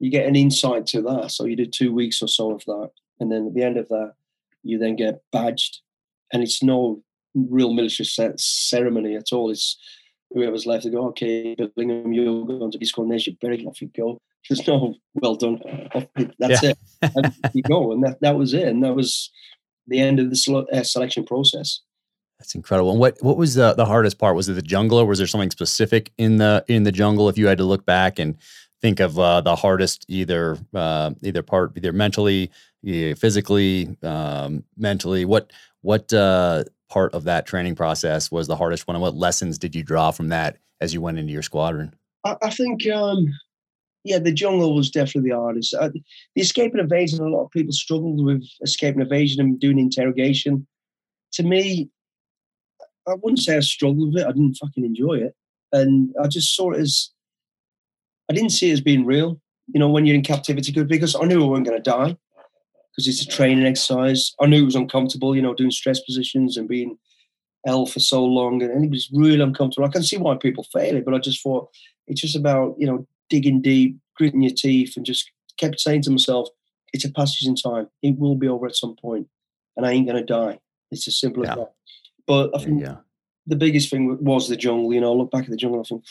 you 0.00 0.10
get 0.10 0.26
an 0.26 0.34
insight 0.36 0.86
to 0.86 1.00
that. 1.02 1.30
So 1.30 1.44
you 1.44 1.54
do 1.56 1.66
two 1.66 1.92
weeks 1.92 2.20
or 2.22 2.28
so 2.28 2.52
of 2.52 2.64
that. 2.64 2.90
And 3.20 3.30
then 3.30 3.46
at 3.46 3.54
the 3.54 3.62
end 3.62 3.76
of 3.76 3.88
that, 3.88 4.14
you 4.62 4.78
then 4.78 4.96
get 4.96 5.22
badged. 5.32 5.80
And 6.32 6.42
it's 6.42 6.62
no 6.62 7.02
real 7.34 7.72
military 7.72 8.06
ce- 8.06 8.34
ceremony 8.70 9.14
at 9.16 9.32
all. 9.32 9.50
It's 9.50 9.78
whoever's 10.32 10.66
left 10.66 10.82
to 10.84 10.90
go, 10.90 11.06
okay, 11.08 11.54
Billingham, 11.54 12.14
you're 12.14 12.44
going 12.46 12.72
to 12.72 12.78
be 12.78 12.86
scored, 12.86 13.10
there's 13.10 13.26
your 13.26 13.36
beret, 13.40 13.64
off 13.66 13.80
you 13.80 13.90
go. 13.96 14.18
There's 14.48 14.66
no 14.66 14.94
well 15.14 15.36
done. 15.36 15.60
That's 16.38 16.62
Yeah. 16.62 16.72
it. 17.04 17.32
You 17.54 17.62
go. 17.62 17.92
And 17.92 18.02
that, 18.04 18.18
that 18.20 18.36
was 18.36 18.52
it. 18.54 18.66
And 18.68 18.82
that 18.84 18.94
was 18.94 19.30
the 19.86 20.00
end 20.00 20.18
of 20.18 20.30
the 20.30 20.66
uh, 20.72 20.82
selection 20.82 21.24
process. 21.24 21.80
That's 22.38 22.54
incredible. 22.54 22.90
And 22.90 23.00
what 23.00 23.16
what 23.20 23.36
was 23.36 23.54
the 23.54 23.72
the 23.74 23.86
hardest 23.86 24.18
part? 24.18 24.36
Was 24.36 24.48
it 24.48 24.54
the 24.54 24.62
jungle, 24.62 24.98
or 24.98 25.06
was 25.06 25.18
there 25.18 25.26
something 25.26 25.50
specific 25.50 26.12
in 26.18 26.36
the 26.36 26.64
in 26.68 26.82
the 26.82 26.92
jungle? 26.92 27.28
If 27.28 27.38
you 27.38 27.46
had 27.46 27.58
to 27.58 27.64
look 27.64 27.86
back 27.86 28.18
and 28.18 28.36
think 28.82 29.00
of 29.00 29.18
uh, 29.18 29.40
the 29.40 29.56
hardest, 29.56 30.04
either 30.08 30.58
uh, 30.74 31.12
either 31.22 31.42
part, 31.42 31.72
either 31.76 31.92
mentally, 31.92 32.50
physically, 32.84 33.96
um, 34.02 34.64
mentally, 34.76 35.24
what 35.24 35.52
what 35.80 36.12
uh, 36.12 36.64
part 36.88 37.14
of 37.14 37.24
that 37.24 37.46
training 37.46 37.74
process 37.74 38.30
was 38.30 38.46
the 38.46 38.56
hardest 38.56 38.86
one, 38.86 38.96
and 38.96 39.02
what 39.02 39.14
lessons 39.14 39.58
did 39.58 39.74
you 39.74 39.82
draw 39.82 40.10
from 40.10 40.28
that 40.28 40.58
as 40.80 40.92
you 40.92 41.00
went 41.00 41.18
into 41.18 41.32
your 41.32 41.42
squadron? 41.42 41.94
I, 42.24 42.36
I 42.42 42.50
think, 42.50 42.86
um, 42.88 43.26
yeah, 44.04 44.18
the 44.18 44.32
jungle 44.32 44.74
was 44.74 44.90
definitely 44.90 45.30
the 45.30 45.36
hardest. 45.36 45.74
Uh, 45.74 45.90
the 46.34 46.42
escape 46.42 46.72
and 46.72 46.80
evasion, 46.80 47.20
a 47.20 47.28
lot 47.28 47.44
of 47.44 47.50
people 47.50 47.72
struggled 47.72 48.24
with 48.24 48.44
escape 48.62 48.94
and 48.94 49.02
evasion 49.02 49.40
and 49.40 49.58
doing 49.58 49.78
interrogation. 49.78 50.66
To 51.32 51.42
me, 51.42 51.90
I 53.08 53.14
wouldn't 53.14 53.40
say 53.40 53.56
I 53.56 53.60
struggled 53.60 54.12
with 54.14 54.22
it. 54.22 54.26
I 54.26 54.32
didn't 54.32 54.54
fucking 54.54 54.84
enjoy 54.84 55.14
it, 55.14 55.34
and 55.72 56.14
I 56.22 56.26
just 56.28 56.54
saw 56.54 56.72
it 56.72 56.80
as 56.80 57.10
I 58.30 58.34
didn't 58.34 58.50
see 58.50 58.70
it 58.70 58.74
as 58.74 58.80
being 58.80 59.04
real. 59.04 59.40
You 59.72 59.80
know, 59.80 59.88
when 59.88 60.06
you're 60.06 60.14
in 60.16 60.22
captivity, 60.22 60.72
because 60.84 61.14
I 61.16 61.24
knew 61.24 61.42
I 61.44 61.46
wasn't 61.48 61.66
going 61.66 61.82
to 61.82 61.90
die 61.90 62.16
because 62.92 63.06
it's 63.08 63.22
a 63.22 63.26
training 63.28 63.64
exercise. 63.66 64.32
I 64.40 64.46
knew 64.46 64.62
it 64.62 64.66
was 64.66 64.74
uncomfortable. 64.76 65.34
You 65.36 65.42
know, 65.42 65.54
doing 65.54 65.70
stress 65.70 66.00
positions 66.00 66.56
and 66.56 66.68
being 66.68 66.98
L 67.66 67.86
for 67.86 68.00
so 68.00 68.24
long, 68.24 68.62
and, 68.62 68.84
it 68.84 68.90
was 68.90 69.10
really 69.12 69.40
uncomfortable. 69.42 69.86
I 69.88 69.90
can 69.92 70.02
see 70.02 70.16
why 70.16 70.36
people 70.36 70.64
fail 70.72 70.96
it, 70.96 71.04
but 71.04 71.14
I 71.14 71.18
just 71.18 71.42
thought 71.42 71.68
it's 72.06 72.20
just 72.20 72.36
about 72.36 72.76
you 72.78 72.86
know 72.86 73.06
digging 73.28 73.60
deep, 73.60 73.96
gritting 74.16 74.42
your 74.42 74.54
teeth, 74.54 74.96
and 74.96 75.04
just 75.06 75.30
kept 75.58 75.80
saying 75.80 76.02
to 76.02 76.10
myself, 76.10 76.48
"It's 76.92 77.04
a 77.04 77.10
passage 77.12 77.46
in 77.46 77.56
time. 77.56 77.88
It 78.02 78.18
will 78.18 78.36
be 78.36 78.48
over 78.48 78.66
at 78.66 78.76
some 78.76 78.94
point, 78.96 79.28
and 79.76 79.84
I 79.86 79.92
ain't 79.92 80.06
gonna 80.06 80.24
die." 80.24 80.58
It's 80.92 81.08
as 81.08 81.18
simple 81.18 81.44
Yeah. 81.44 81.50
as 81.52 81.56
that. 81.56 81.72
But 82.26 82.50
I 82.54 82.62
think 82.62 82.82
go. 82.82 82.98
the 83.46 83.56
biggest 83.56 83.90
thing 83.90 84.18
was 84.22 84.48
the 84.48 84.56
jungle. 84.56 84.92
You 84.92 85.00
know, 85.00 85.12
I 85.12 85.16
look 85.16 85.30
back 85.30 85.44
at 85.44 85.50
the 85.50 85.56
jungle, 85.56 85.80
I 85.80 85.88
think, 85.88 86.04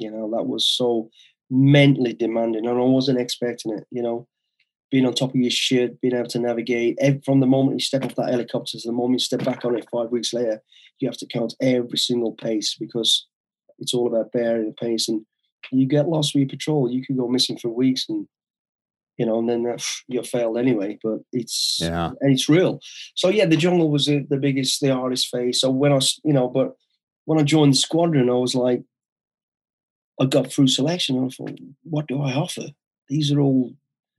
you 0.00 0.10
know, 0.10 0.30
that 0.36 0.44
was 0.44 0.66
so 0.66 1.10
mentally 1.48 2.12
demanding, 2.12 2.66
and 2.66 2.78
I 2.78 2.82
wasn't 2.82 3.20
expecting 3.20 3.76
it. 3.76 3.86
You 3.90 4.02
know, 4.02 4.28
being 4.90 5.06
on 5.06 5.14
top 5.14 5.30
of 5.30 5.36
your 5.36 5.50
shit, 5.50 6.00
being 6.00 6.14
able 6.14 6.28
to 6.28 6.38
navigate 6.38 6.98
from 7.24 7.40
the 7.40 7.46
moment 7.46 7.76
you 7.76 7.80
step 7.80 8.04
off 8.04 8.16
that 8.16 8.30
helicopter 8.30 8.78
to 8.78 8.88
the 8.88 8.92
moment 8.92 9.20
you 9.20 9.24
step 9.24 9.44
back 9.44 9.64
on 9.64 9.76
it 9.76 9.88
five 9.90 10.10
weeks 10.10 10.32
later, 10.32 10.60
you 10.98 11.08
have 11.08 11.18
to 11.18 11.26
count 11.26 11.54
every 11.60 11.98
single 11.98 12.32
pace 12.32 12.76
because 12.78 13.26
it's 13.78 13.94
all 13.94 14.08
about 14.08 14.32
bearing 14.32 14.66
the 14.66 14.72
pace 14.72 15.08
and 15.08 15.24
you 15.72 15.86
get 15.86 16.08
lost 16.08 16.34
with 16.34 16.40
your 16.40 16.48
patrol, 16.48 16.90
you 16.90 17.04
could 17.04 17.16
go 17.16 17.28
missing 17.28 17.56
for 17.56 17.68
weeks 17.68 18.06
and 18.08 18.26
you 19.20 19.26
know, 19.26 19.38
and 19.38 19.50
then 19.50 19.76
you're 20.08 20.22
failed 20.22 20.56
anyway. 20.56 20.98
But 21.02 21.18
it's 21.30 21.78
yeah, 21.78 22.12
it's 22.22 22.48
real. 22.48 22.80
So 23.14 23.28
yeah, 23.28 23.44
the 23.44 23.56
jungle 23.58 23.90
was 23.90 24.06
the, 24.06 24.26
the 24.30 24.38
biggest, 24.38 24.80
the 24.80 24.94
hardest 24.94 25.28
phase. 25.28 25.60
So 25.60 25.70
when 25.70 25.92
I, 25.92 26.00
you 26.24 26.32
know, 26.32 26.48
but 26.48 26.72
when 27.26 27.38
I 27.38 27.42
joined 27.42 27.74
the 27.74 27.76
squadron, 27.76 28.30
I 28.30 28.32
was 28.32 28.54
like, 28.54 28.82
I 30.18 30.24
got 30.24 30.50
through 30.50 30.68
selection. 30.68 31.18
And 31.18 31.26
I 31.26 31.28
thought, 31.28 31.58
what 31.82 32.06
do 32.06 32.22
I 32.22 32.32
offer? 32.32 32.68
These 33.10 33.30
are 33.30 33.40
all 33.40 33.74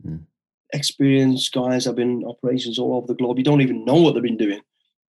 mm. 0.06 0.22
experienced 0.72 1.52
guys. 1.52 1.88
I've 1.88 1.96
been 1.96 2.22
in 2.22 2.28
operations 2.28 2.78
all 2.78 2.96
over 2.96 3.08
the 3.08 3.16
globe. 3.16 3.40
You 3.40 3.44
don't 3.44 3.62
even 3.62 3.84
know 3.84 3.96
what 3.96 4.14
they've 4.14 4.22
been 4.22 4.38
doing, 4.38 4.62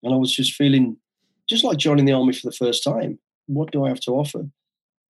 and 0.03 0.15
I 0.15 0.17
was 0.17 0.33
just 0.33 0.55
feeling 0.55 0.97
just 1.51 1.65
like 1.65 1.77
joining 1.77 2.07
the 2.07 2.15
army 2.15 2.33
for 2.33 2.49
the 2.49 2.57
first 2.57 2.83
time. 2.83 3.19
What 3.45 3.73
do 3.73 3.85
I 3.85 3.91
have 3.91 4.01
to 4.01 4.13
offer? 4.13 4.49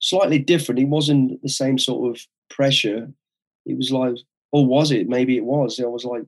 Slightly 0.01 0.41
different. 0.41 0.81
It 0.81 0.89
wasn't 0.89 1.41
the 1.41 1.49
same 1.49 1.79
sort 1.79 2.17
of 2.17 2.23
pressure. 2.51 3.13
It 3.65 3.77
was 3.77 3.93
like 3.93 4.17
or 4.53 4.67
was 4.67 4.93
it? 4.93 5.09
Maybe 5.09 5.37
it 5.37 5.45
was. 5.45 5.81
I 5.81 5.87
was 5.87 6.05
like 6.05 6.23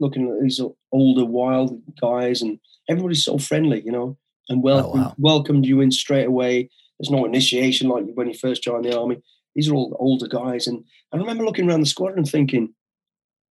looking 0.00 0.28
at 0.28 0.42
these 0.42 0.60
older 0.92 1.24
wild 1.24 1.80
guys, 2.00 2.42
and 2.42 2.58
everybody's 2.88 3.24
so 3.24 3.38
friendly, 3.38 3.82
you 3.84 3.92
know, 3.92 4.16
and 4.48 4.62
welcome, 4.62 5.00
oh, 5.00 5.04
wow. 5.04 5.14
welcomed 5.18 5.66
you 5.66 5.80
in 5.80 5.90
straight 5.90 6.26
away. 6.26 6.70
There's 6.98 7.10
no 7.10 7.24
initiation 7.24 7.88
like 7.88 8.04
when 8.14 8.28
you 8.28 8.34
first 8.34 8.62
join 8.62 8.82
the 8.82 8.98
army. 8.98 9.22
These 9.54 9.68
are 9.68 9.74
all 9.74 9.96
older 10.00 10.26
guys, 10.26 10.66
and 10.66 10.84
I 11.12 11.16
remember 11.16 11.44
looking 11.44 11.68
around 11.68 11.80
the 11.80 11.86
squadron 11.86 12.24
thinking, 12.24 12.74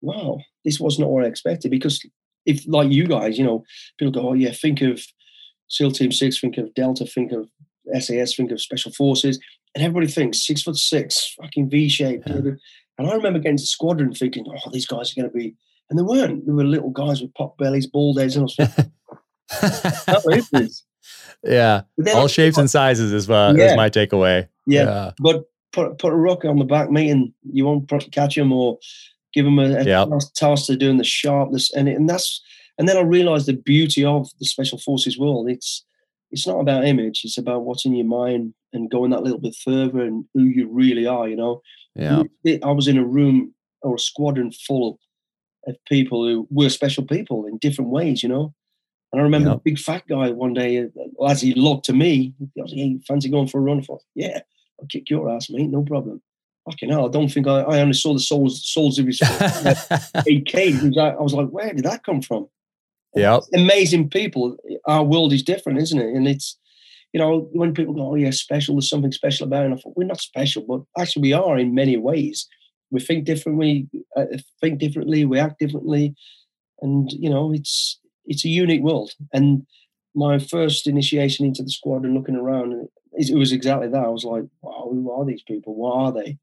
"Wow, 0.01 0.39
this 0.65 0.79
was 0.79 0.99
not 0.99 1.09
what 1.09 1.23
I 1.23 1.27
expected." 1.27 1.71
Because 1.71 2.05
if, 2.45 2.67
like 2.67 2.91
you 2.91 3.07
guys, 3.07 3.37
you 3.37 3.45
know, 3.45 3.63
people 3.97 4.11
go, 4.11 4.29
"Oh 4.29 4.33
yeah, 4.33 4.51
think 4.51 4.81
of 4.81 5.01
SEAL 5.69 5.91
Team 5.91 6.11
Six, 6.11 6.39
think 6.39 6.57
of 6.57 6.73
Delta, 6.73 7.05
think 7.05 7.31
of 7.31 7.47
SAS, 7.99 8.35
think 8.35 8.51
of 8.51 8.59
Special 8.59 8.91
Forces," 8.91 9.39
and 9.75 9.83
everybody 9.83 10.07
thinks 10.07 10.45
six 10.45 10.61
foot 10.61 10.77
six, 10.77 11.33
fucking 11.41 11.69
V 11.69 11.87
shape. 11.89 12.23
Yeah. 12.25 12.41
And 12.97 13.09
I 13.09 13.13
remember 13.13 13.39
getting 13.39 13.57
to 13.57 13.65
squadron 13.65 14.13
thinking, 14.13 14.45
oh, 14.47 14.69
these 14.71 14.85
guys 14.85 15.11
are 15.11 15.21
going 15.21 15.31
to 15.31 15.37
be, 15.37 15.55
and 15.89 15.97
they 15.97 16.03
weren't. 16.03 16.45
They 16.45 16.51
were 16.51 16.63
little 16.63 16.91
guys 16.91 17.21
with 17.21 17.33
pop 17.33 17.57
bellies, 17.57 17.87
bald 17.87 18.19
heads, 18.19 18.35
and 18.35 18.49
I 18.59 20.21
was 20.25 20.49
like. 20.53 20.69
Yeah, 21.43 21.81
all 22.13 22.27
shapes 22.27 22.57
and 22.57 22.69
sizes 22.69 23.11
is, 23.11 23.29
uh, 23.29 23.53
yeah. 23.55 23.71
is 23.71 23.75
my 23.75 23.89
takeaway. 23.89 24.47
Yeah. 24.65 24.83
yeah. 24.83 25.11
but 25.19 25.43
put 25.73 25.97
put 25.97 26.13
a 26.13 26.15
rocket 26.15 26.47
on 26.47 26.59
the 26.59 26.65
back, 26.65 26.89
mate, 26.89 27.09
and 27.09 27.33
you 27.43 27.65
won't 27.65 27.91
catch 28.11 28.35
them 28.35 28.53
or 28.53 28.77
give 29.33 29.43
them 29.43 29.59
a, 29.59 29.79
a 29.79 29.83
yep. 29.83 30.09
task 30.35 30.67
to 30.67 30.77
doing 30.77 30.97
the 30.97 31.03
sharpness, 31.03 31.73
and 31.73 31.89
it, 31.89 31.95
and 31.95 32.09
that's 32.09 32.41
and 32.77 32.87
then 32.87 32.97
I 32.97 33.01
realised 33.01 33.47
the 33.47 33.53
beauty 33.53 34.05
of 34.05 34.29
the 34.39 34.45
special 34.45 34.77
forces 34.77 35.17
world. 35.17 35.49
It's 35.49 35.83
it's 36.33 36.47
not 36.47 36.59
about 36.59 36.85
image; 36.85 37.21
it's 37.23 37.37
about 37.37 37.63
what's 37.63 37.85
in 37.85 37.95
your 37.95 38.07
mind 38.07 38.53
and 38.73 38.89
going 38.89 39.11
that 39.11 39.23
little 39.23 39.39
bit 39.39 39.55
further 39.55 40.01
and 40.01 40.25
who 40.33 40.43
you 40.43 40.67
really 40.67 41.05
are. 41.05 41.29
You 41.29 41.35
know, 41.35 41.61
yeah. 41.95 42.23
I 42.63 42.71
was 42.71 42.87
in 42.87 42.97
a 42.97 43.05
room 43.05 43.53
or 43.81 43.95
a 43.95 43.99
squadron 43.99 44.51
full 44.51 44.99
of 45.67 45.75
people 45.87 46.25
who 46.25 46.47
were 46.49 46.69
special 46.69 47.05
people 47.05 47.45
in 47.45 47.57
different 47.59 47.91
ways, 47.91 48.23
you 48.23 48.29
know. 48.29 48.53
And 49.11 49.21
I 49.21 49.23
remember 49.23 49.51
a 49.51 49.57
big 49.57 49.77
fat 49.77 50.07
guy 50.07 50.31
one 50.31 50.55
day, 50.55 50.79
uh, 50.79 51.25
as 51.25 51.39
he 51.39 51.53
looked 51.53 51.85
to 51.85 51.93
me, 51.93 52.33
he 52.39 52.61
was 52.61 52.71
like, 52.71 52.79
hey, 52.79 52.99
fancy 53.07 53.29
going 53.29 53.47
for 53.47 53.59
a 53.59 53.61
run? 53.61 53.83
for 53.83 53.99
yeah, 54.15 54.39
I'll 54.81 54.87
kick 54.87 55.09
your 55.09 55.29
ass, 55.29 55.51
mate, 55.51 55.69
no 55.69 55.83
problem. 55.83 56.19
Fucking 56.65 56.89
hell, 56.89 57.05
I 57.05 57.11
don't 57.11 57.29
think 57.29 57.45
I, 57.45 57.59
I 57.59 57.81
only 57.81 57.93
saw 57.93 58.13
the 58.13 58.19
souls, 58.19 58.65
souls 58.65 58.97
of 58.97 59.05
his 59.05 59.21
AK. 59.21 60.55
I 60.55 61.15
was 61.19 61.33
like, 61.33 61.49
where 61.49 61.73
did 61.73 61.85
that 61.85 62.03
come 62.03 62.21
from? 62.21 62.47
Yeah. 63.15 63.39
Amazing 63.53 64.09
people. 64.09 64.57
Our 64.85 65.03
world 65.03 65.33
is 65.33 65.43
different, 65.43 65.79
isn't 65.79 65.99
it? 65.99 66.15
And 66.15 66.27
it's, 66.27 66.57
you 67.13 67.19
know, 67.19 67.49
when 67.53 67.73
people 67.73 67.93
go, 67.93 68.11
oh, 68.11 68.15
yeah, 68.15 68.31
special, 68.31 68.75
there's 68.75 68.89
something 68.89 69.11
special 69.11 69.45
about 69.47 69.63
it. 69.63 69.65
And 69.65 69.75
I 69.75 69.77
thought, 69.77 69.95
we're 69.95 70.05
not 70.05 70.19
special, 70.19 70.63
but 70.67 70.81
actually 71.01 71.21
we 71.21 71.33
are 71.33 71.57
in 71.57 71.75
many 71.75 71.95
ways. 71.97 72.47
We 72.89 72.99
think 72.99 73.25
differently, 73.25 73.87
uh, 74.15 74.25
think 74.61 74.79
differently, 74.79 75.25
we 75.25 75.39
act 75.39 75.59
differently. 75.59 76.15
And, 76.81 77.11
you 77.11 77.29
know, 77.29 77.53
it's 77.53 77.99
it's 78.25 78.45
a 78.45 78.49
unique 78.49 78.81
world. 78.81 79.11
And 79.31 79.65
my 80.15 80.39
first 80.39 80.87
initiation 80.87 81.45
into 81.45 81.63
the 81.63 81.69
squad 81.69 82.03
and 82.03 82.13
looking 82.13 82.35
around, 82.35 82.87
it 83.13 83.35
was 83.35 83.51
exactly 83.51 83.87
that. 83.89 84.05
I 84.05 84.09
was 84.09 84.23
like, 84.23 84.43
wow, 84.61 84.89
who 84.91 85.11
are 85.11 85.25
these 85.25 85.43
people? 85.43 85.75
What 85.75 85.95
are 85.95 86.11
they? 86.11 86.37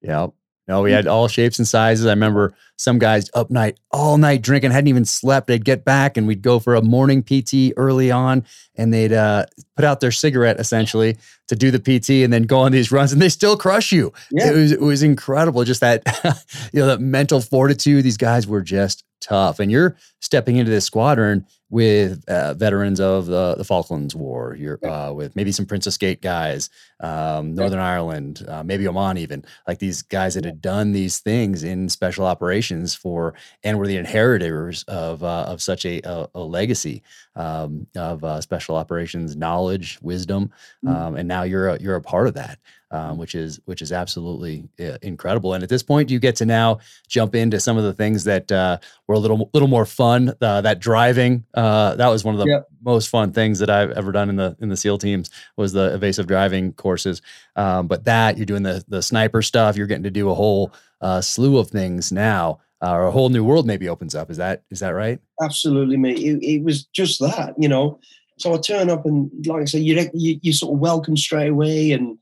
Yeah. 0.00 0.28
No, 0.68 0.82
we 0.82 0.92
had 0.92 1.08
all 1.08 1.26
shapes 1.26 1.58
and 1.58 1.66
sizes. 1.66 2.06
I 2.06 2.10
remember 2.10 2.54
some 2.76 2.98
guys 2.98 3.28
up 3.34 3.50
night, 3.50 3.78
all 3.90 4.16
night 4.16 4.42
drinking, 4.42 4.70
hadn't 4.70 4.88
even 4.88 5.04
slept. 5.04 5.48
They'd 5.48 5.64
get 5.64 5.84
back 5.84 6.16
and 6.16 6.26
we'd 6.26 6.40
go 6.40 6.60
for 6.60 6.76
a 6.76 6.82
morning 6.82 7.22
PT 7.22 7.72
early 7.76 8.12
on 8.12 8.44
and 8.76 8.94
they'd 8.94 9.12
uh, 9.12 9.46
put 9.74 9.84
out 9.84 10.00
their 10.00 10.12
cigarette 10.12 10.60
essentially 10.60 11.16
to 11.48 11.56
do 11.56 11.72
the 11.72 11.80
PT 11.80 12.10
and 12.24 12.32
then 12.32 12.44
go 12.44 12.60
on 12.60 12.70
these 12.70 12.92
runs 12.92 13.12
and 13.12 13.20
they 13.20 13.28
still 13.28 13.56
crush 13.56 13.90
you. 13.90 14.12
Yeah. 14.30 14.50
It 14.50 14.54
was 14.54 14.72
it 14.72 14.80
was 14.80 15.02
incredible. 15.02 15.64
Just 15.64 15.80
that, 15.80 16.02
you 16.72 16.80
know, 16.80 16.86
that 16.86 17.00
mental 17.00 17.40
fortitude. 17.40 18.04
These 18.04 18.16
guys 18.16 18.46
were 18.46 18.62
just 18.62 19.04
tough. 19.22 19.60
And 19.60 19.70
you're 19.70 19.96
stepping 20.20 20.56
into 20.56 20.70
this 20.70 20.84
squadron 20.84 21.46
with 21.70 22.22
uh, 22.28 22.52
veterans 22.52 23.00
of 23.00 23.24
the, 23.26 23.54
the 23.54 23.64
Falklands 23.64 24.14
War, 24.14 24.54
you're 24.54 24.78
uh, 24.86 25.10
with 25.10 25.34
maybe 25.34 25.50
some 25.52 25.64
Princes 25.64 25.96
Gate 25.96 26.20
guys, 26.20 26.68
um, 27.00 27.54
Northern 27.54 27.78
Ireland, 27.80 28.44
uh, 28.46 28.62
maybe 28.62 28.86
Oman, 28.86 29.16
even. 29.16 29.42
Like 29.66 29.78
these 29.78 30.02
guys 30.02 30.34
that 30.34 30.44
had 30.44 30.60
done 30.60 30.92
these 30.92 31.20
things 31.20 31.62
in 31.62 31.88
special 31.88 32.26
operations 32.26 32.94
for, 32.94 33.32
and 33.64 33.78
were 33.78 33.86
the 33.86 33.96
inheritors 33.96 34.82
of 34.82 35.24
uh, 35.24 35.46
of 35.48 35.62
such 35.62 35.86
a, 35.86 36.02
a, 36.04 36.28
a 36.34 36.40
legacy 36.40 37.02
um, 37.36 37.86
of 37.96 38.22
uh, 38.24 38.40
special 38.40 38.76
operations 38.76 39.36
knowledge, 39.36 39.98
wisdom, 40.02 40.50
mm. 40.84 40.94
um, 40.94 41.16
and 41.16 41.28
now 41.28 41.42
you're 41.42 41.68
a, 41.68 41.80
you're 41.80 41.96
a 41.96 42.02
part 42.02 42.26
of 42.26 42.34
that 42.34 42.58
um, 42.92 43.16
which 43.16 43.34
is 43.34 43.58
which 43.64 43.82
is 43.82 43.90
absolutely 43.90 44.68
uh, 44.78 44.98
incredible. 45.02 45.54
And 45.54 45.62
at 45.62 45.70
this 45.70 45.82
point, 45.82 46.10
you 46.10 46.18
get 46.18 46.36
to 46.36 46.46
now 46.46 46.78
jump 47.08 47.34
into 47.34 47.58
some 47.58 47.78
of 47.78 47.84
the 47.84 47.94
things 47.94 48.24
that 48.24 48.52
uh, 48.52 48.78
were 49.08 49.14
a 49.14 49.18
little 49.18 49.50
little 49.54 49.68
more 49.68 49.86
fun. 49.86 50.34
Uh, 50.40 50.60
that 50.60 50.78
driving 50.78 51.44
uh, 51.54 51.96
that 51.96 52.08
was 52.08 52.22
one 52.22 52.34
of 52.34 52.40
the 52.40 52.46
yep. 52.46 52.68
most 52.82 53.08
fun 53.08 53.32
things 53.32 53.58
that 53.58 53.70
I've 53.70 53.90
ever 53.92 54.12
done 54.12 54.28
in 54.28 54.36
the 54.36 54.56
in 54.60 54.68
the 54.68 54.76
SEAL 54.76 54.98
teams 54.98 55.30
was 55.56 55.72
the 55.72 55.94
evasive 55.94 56.26
driving 56.26 56.74
courses. 56.74 57.22
Um, 57.56 57.86
but 57.86 58.04
that 58.04 58.36
you're 58.36 58.46
doing 58.46 58.62
the 58.62 58.84
the 58.86 59.02
sniper 59.02 59.42
stuff, 59.42 59.76
you're 59.76 59.86
getting 59.86 60.04
to 60.04 60.10
do 60.10 60.30
a 60.30 60.34
whole 60.34 60.72
uh, 61.00 61.22
slew 61.22 61.58
of 61.58 61.68
things 61.68 62.12
now. 62.12 62.60
Uh, 62.82 62.94
or 62.94 63.06
a 63.06 63.12
whole 63.12 63.28
new 63.28 63.44
world 63.44 63.64
maybe 63.64 63.88
opens 63.88 64.14
up. 64.14 64.28
Is 64.28 64.38
that 64.38 64.64
is 64.70 64.80
that 64.80 64.90
right? 64.90 65.20
Absolutely, 65.40 65.96
mate. 65.96 66.18
It, 66.18 66.42
it 66.42 66.64
was 66.64 66.84
just 66.86 67.20
that, 67.20 67.54
you 67.56 67.68
know. 67.68 68.00
So 68.38 68.52
I 68.54 68.58
turn 68.58 68.90
up 68.90 69.06
and, 69.06 69.30
like 69.46 69.62
I 69.62 69.64
say, 69.66 69.78
you 69.78 70.10
you 70.14 70.40
you 70.42 70.52
sort 70.52 70.74
of 70.74 70.80
welcome 70.80 71.16
straight 71.16 71.50
away, 71.50 71.92
and 71.92 72.18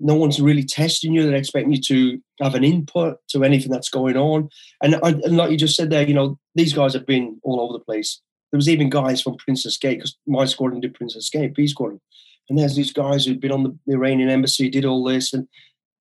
no 0.00 0.14
one's 0.14 0.40
really 0.40 0.64
testing 0.64 1.12
you. 1.14 1.22
They're 1.22 1.36
expecting 1.36 1.72
you 1.72 1.80
to 1.82 2.20
have 2.42 2.56
an 2.56 2.64
input 2.64 3.18
to 3.28 3.44
anything 3.44 3.70
that's 3.70 3.88
going 3.88 4.16
on. 4.16 4.48
And, 4.82 4.96
and 5.02 5.36
like 5.36 5.52
you 5.52 5.56
just 5.56 5.76
said 5.76 5.90
there, 5.90 6.06
you 6.06 6.14
know, 6.14 6.38
these 6.56 6.72
guys 6.72 6.92
have 6.94 7.06
been 7.06 7.38
all 7.44 7.60
over 7.60 7.74
the 7.74 7.84
place. 7.84 8.20
There 8.50 8.58
was 8.58 8.68
even 8.68 8.90
guys 8.90 9.22
from 9.22 9.36
Princes 9.36 9.78
Gate 9.78 9.98
because 9.98 10.16
my 10.26 10.44
squadron 10.44 10.80
did 10.80 10.94
Princes 10.94 11.30
Gate, 11.30 11.54
Peace 11.54 11.70
Squadron. 11.70 12.00
And 12.48 12.58
there's 12.58 12.74
these 12.74 12.92
guys 12.92 13.24
who'd 13.24 13.40
been 13.40 13.52
on 13.52 13.62
the 13.62 13.94
Iranian 13.94 14.28
embassy, 14.28 14.68
did 14.68 14.84
all 14.84 15.04
this. 15.04 15.32
And, 15.32 15.46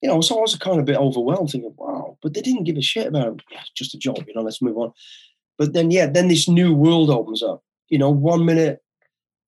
you 0.03 0.09
know, 0.09 0.19
so 0.19 0.37
I 0.37 0.41
was 0.41 0.57
kind 0.57 0.77
of 0.77 0.83
a 0.83 0.85
bit 0.85 0.97
overwhelmed 0.97 1.49
thinking, 1.49 1.73
wow, 1.77 2.17
but 2.21 2.33
they 2.33 2.41
didn't 2.41 2.65
give 2.65 2.75
a 2.75 2.81
shit 2.81 3.07
about 3.07 3.35
it. 3.35 3.41
Just 3.73 3.95
a 3.95 3.97
job, 3.97 4.17
you 4.27 4.33
know, 4.35 4.41
let's 4.41 4.61
move 4.61 4.77
on. 4.77 4.91
But 5.57 5.71
then, 5.71 5.91
yeah, 5.91 6.07
then 6.07 6.27
this 6.27 6.49
new 6.49 6.73
world 6.73 7.09
opens 7.09 7.41
up. 7.41 7.63
You 7.87 7.99
know, 7.99 8.09
one 8.09 8.45
minute 8.45 8.83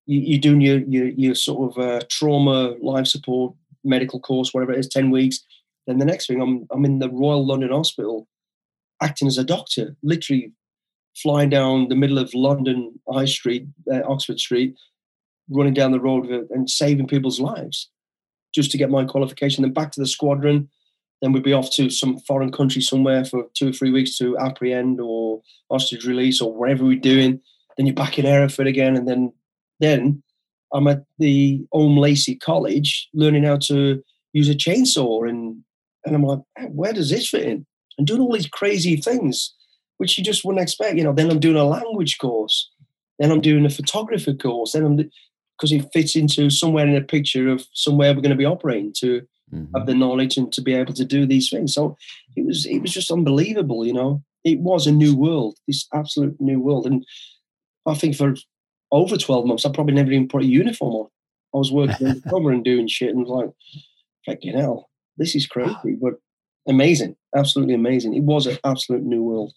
you, 0.06 0.38
are 0.38 0.40
doing 0.40 0.62
your, 0.62 0.78
your, 0.78 1.08
your 1.08 1.34
sort 1.34 1.76
of 1.76 1.84
uh, 1.84 2.00
trauma 2.08 2.74
life 2.80 3.06
support 3.06 3.54
medical 3.84 4.18
course, 4.18 4.54
whatever 4.54 4.72
it 4.72 4.78
is, 4.78 4.88
10 4.88 5.10
weeks. 5.10 5.44
Then 5.86 5.98
the 5.98 6.06
next 6.06 6.26
thing, 6.26 6.40
I'm, 6.40 6.66
I'm 6.70 6.86
in 6.86 7.00
the 7.00 7.10
Royal 7.10 7.46
London 7.46 7.70
Hospital 7.70 8.26
acting 9.02 9.28
as 9.28 9.36
a 9.36 9.44
doctor, 9.44 9.94
literally 10.02 10.52
flying 11.16 11.50
down 11.50 11.88
the 11.88 11.96
middle 11.96 12.18
of 12.18 12.32
London 12.32 12.98
High 13.12 13.26
Street, 13.26 13.66
uh, 13.92 14.00
Oxford 14.08 14.40
Street, 14.40 14.74
running 15.50 15.74
down 15.74 15.92
the 15.92 16.00
road 16.00 16.30
and 16.48 16.70
saving 16.70 17.08
people's 17.08 17.40
lives 17.40 17.90
just 18.56 18.72
to 18.72 18.78
get 18.78 18.90
my 18.90 19.04
qualification. 19.04 19.62
Then 19.62 19.72
back 19.72 19.92
to 19.92 20.00
the 20.00 20.06
squadron. 20.06 20.68
Then 21.22 21.32
we'd 21.32 21.44
be 21.44 21.52
off 21.52 21.70
to 21.72 21.88
some 21.88 22.18
foreign 22.20 22.50
country 22.50 22.82
somewhere 22.82 23.24
for 23.24 23.44
two 23.54 23.68
or 23.68 23.72
three 23.72 23.90
weeks 23.90 24.18
to 24.18 24.36
apprehend 24.38 25.00
or 25.00 25.40
hostage 25.70 26.04
release 26.04 26.40
or 26.40 26.52
whatever 26.52 26.84
we're 26.84 26.98
doing. 26.98 27.40
Then 27.76 27.86
you're 27.86 27.94
back 27.94 28.18
in 28.18 28.24
Hereford 28.24 28.66
again. 28.66 28.96
And 28.96 29.06
then 29.06 29.32
then 29.78 30.22
I'm 30.72 30.88
at 30.88 31.04
the 31.18 31.64
Holme 31.72 31.98
Lacy 31.98 32.34
College 32.34 33.08
learning 33.14 33.44
how 33.44 33.58
to 33.58 34.02
use 34.32 34.48
a 34.48 34.54
chainsaw, 34.54 35.28
and 35.28 35.62
and 36.04 36.14
I'm 36.14 36.22
like, 36.22 36.40
where 36.68 36.92
does 36.92 37.10
this 37.10 37.28
fit 37.28 37.46
in? 37.46 37.66
And 37.98 38.06
doing 38.06 38.20
all 38.20 38.32
these 38.32 38.48
crazy 38.48 38.96
things, 38.96 39.54
which 39.98 40.18
you 40.18 40.24
just 40.24 40.44
wouldn't 40.44 40.62
expect. 40.62 40.96
You 40.96 41.04
know, 41.04 41.12
then 41.12 41.30
I'm 41.30 41.40
doing 41.40 41.56
a 41.56 41.64
language 41.64 42.18
course, 42.18 42.70
then 43.18 43.30
I'm 43.30 43.40
doing 43.40 43.64
a 43.64 43.70
photography 43.70 44.34
course, 44.34 44.72
then 44.72 44.84
I'm 44.84 45.10
because 45.56 45.72
it 45.72 45.88
fits 45.92 46.16
into 46.16 46.50
somewhere 46.50 46.86
in 46.86 46.96
a 46.96 47.00
picture 47.00 47.48
of 47.48 47.64
somewhere 47.72 48.12
we're 48.14 48.20
going 48.20 48.30
to 48.30 48.36
be 48.36 48.44
operating 48.44 48.92
to 48.98 49.22
mm-hmm. 49.52 49.76
have 49.76 49.86
the 49.86 49.94
knowledge 49.94 50.36
and 50.36 50.52
to 50.52 50.60
be 50.60 50.74
able 50.74 50.92
to 50.94 51.04
do 51.04 51.26
these 51.26 51.50
things. 51.50 51.74
So 51.74 51.96
it 52.36 52.44
was 52.44 52.66
it 52.66 52.80
was 52.80 52.92
just 52.92 53.10
unbelievable. 53.10 53.86
You 53.86 53.94
know, 53.94 54.22
it 54.44 54.60
was 54.60 54.86
a 54.86 54.92
new 54.92 55.16
world, 55.16 55.58
this 55.66 55.86
absolute 55.94 56.40
new 56.40 56.60
world, 56.60 56.86
and 56.86 57.04
I 57.86 57.94
think 57.94 58.16
for 58.16 58.34
over 58.92 59.16
12 59.16 59.46
months, 59.46 59.66
I 59.66 59.72
probably 59.72 59.94
never 59.94 60.12
even 60.12 60.28
put 60.28 60.42
a 60.42 60.46
uniform 60.46 60.94
on. 60.94 61.06
I 61.54 61.58
was 61.58 61.72
working 61.72 62.06
undercover 62.06 62.50
and 62.52 62.64
doing 62.64 62.88
shit 62.88 63.14
and 63.14 63.26
like, 63.26 63.50
fucking 64.24 64.56
hell. 64.56 64.90
this 65.16 65.34
is 65.34 65.46
crazy, 65.46 65.96
but 66.00 66.14
amazing, 66.68 67.16
absolutely 67.34 67.74
amazing. 67.74 68.14
It 68.14 68.22
was 68.22 68.46
an 68.46 68.58
absolute 68.64 69.02
new 69.02 69.22
world. 69.22 69.52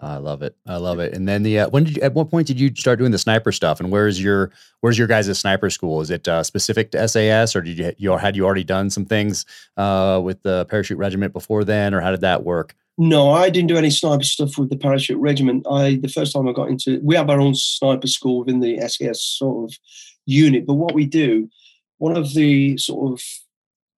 I 0.00 0.16
love 0.16 0.42
it. 0.42 0.56
I 0.66 0.76
love 0.76 0.98
it. 0.98 1.14
And 1.14 1.28
then 1.28 1.44
the 1.44 1.60
uh, 1.60 1.68
when 1.68 1.84
did 1.84 1.96
you, 1.96 2.02
at 2.02 2.14
what 2.14 2.30
point 2.30 2.46
did 2.46 2.58
you 2.58 2.74
start 2.74 2.98
doing 2.98 3.12
the 3.12 3.18
sniper 3.18 3.52
stuff? 3.52 3.80
And 3.80 3.90
where's 3.90 4.22
your 4.22 4.50
where's 4.80 4.98
your 4.98 5.06
guys' 5.06 5.38
sniper 5.38 5.70
school? 5.70 6.00
Is 6.00 6.10
it 6.10 6.26
uh, 6.26 6.42
specific 6.42 6.90
to 6.90 7.08
SAS, 7.08 7.54
or 7.54 7.62
did 7.62 7.78
you 7.78 7.92
you 7.96 8.16
had 8.16 8.36
you 8.36 8.44
already 8.44 8.64
done 8.64 8.90
some 8.90 9.04
things 9.04 9.46
uh, 9.76 10.20
with 10.22 10.42
the 10.42 10.66
parachute 10.66 10.98
regiment 10.98 11.32
before 11.32 11.64
then, 11.64 11.94
or 11.94 12.00
how 12.00 12.10
did 12.10 12.22
that 12.22 12.44
work? 12.44 12.74
No, 12.98 13.30
I 13.30 13.50
didn't 13.50 13.68
do 13.68 13.76
any 13.76 13.90
sniper 13.90 14.24
stuff 14.24 14.58
with 14.58 14.70
the 14.70 14.76
parachute 14.76 15.18
regiment. 15.18 15.66
I 15.70 15.98
the 16.02 16.08
first 16.08 16.32
time 16.32 16.48
I 16.48 16.52
got 16.52 16.68
into 16.68 17.00
we 17.02 17.14
have 17.14 17.30
our 17.30 17.40
own 17.40 17.54
sniper 17.54 18.08
school 18.08 18.40
within 18.40 18.60
the 18.60 18.78
SAS 18.88 19.22
sort 19.22 19.70
of 19.70 19.78
unit. 20.26 20.66
But 20.66 20.74
what 20.74 20.94
we 20.94 21.06
do, 21.06 21.48
one 21.98 22.16
of 22.16 22.34
the 22.34 22.76
sort 22.78 23.12
of 23.12 23.22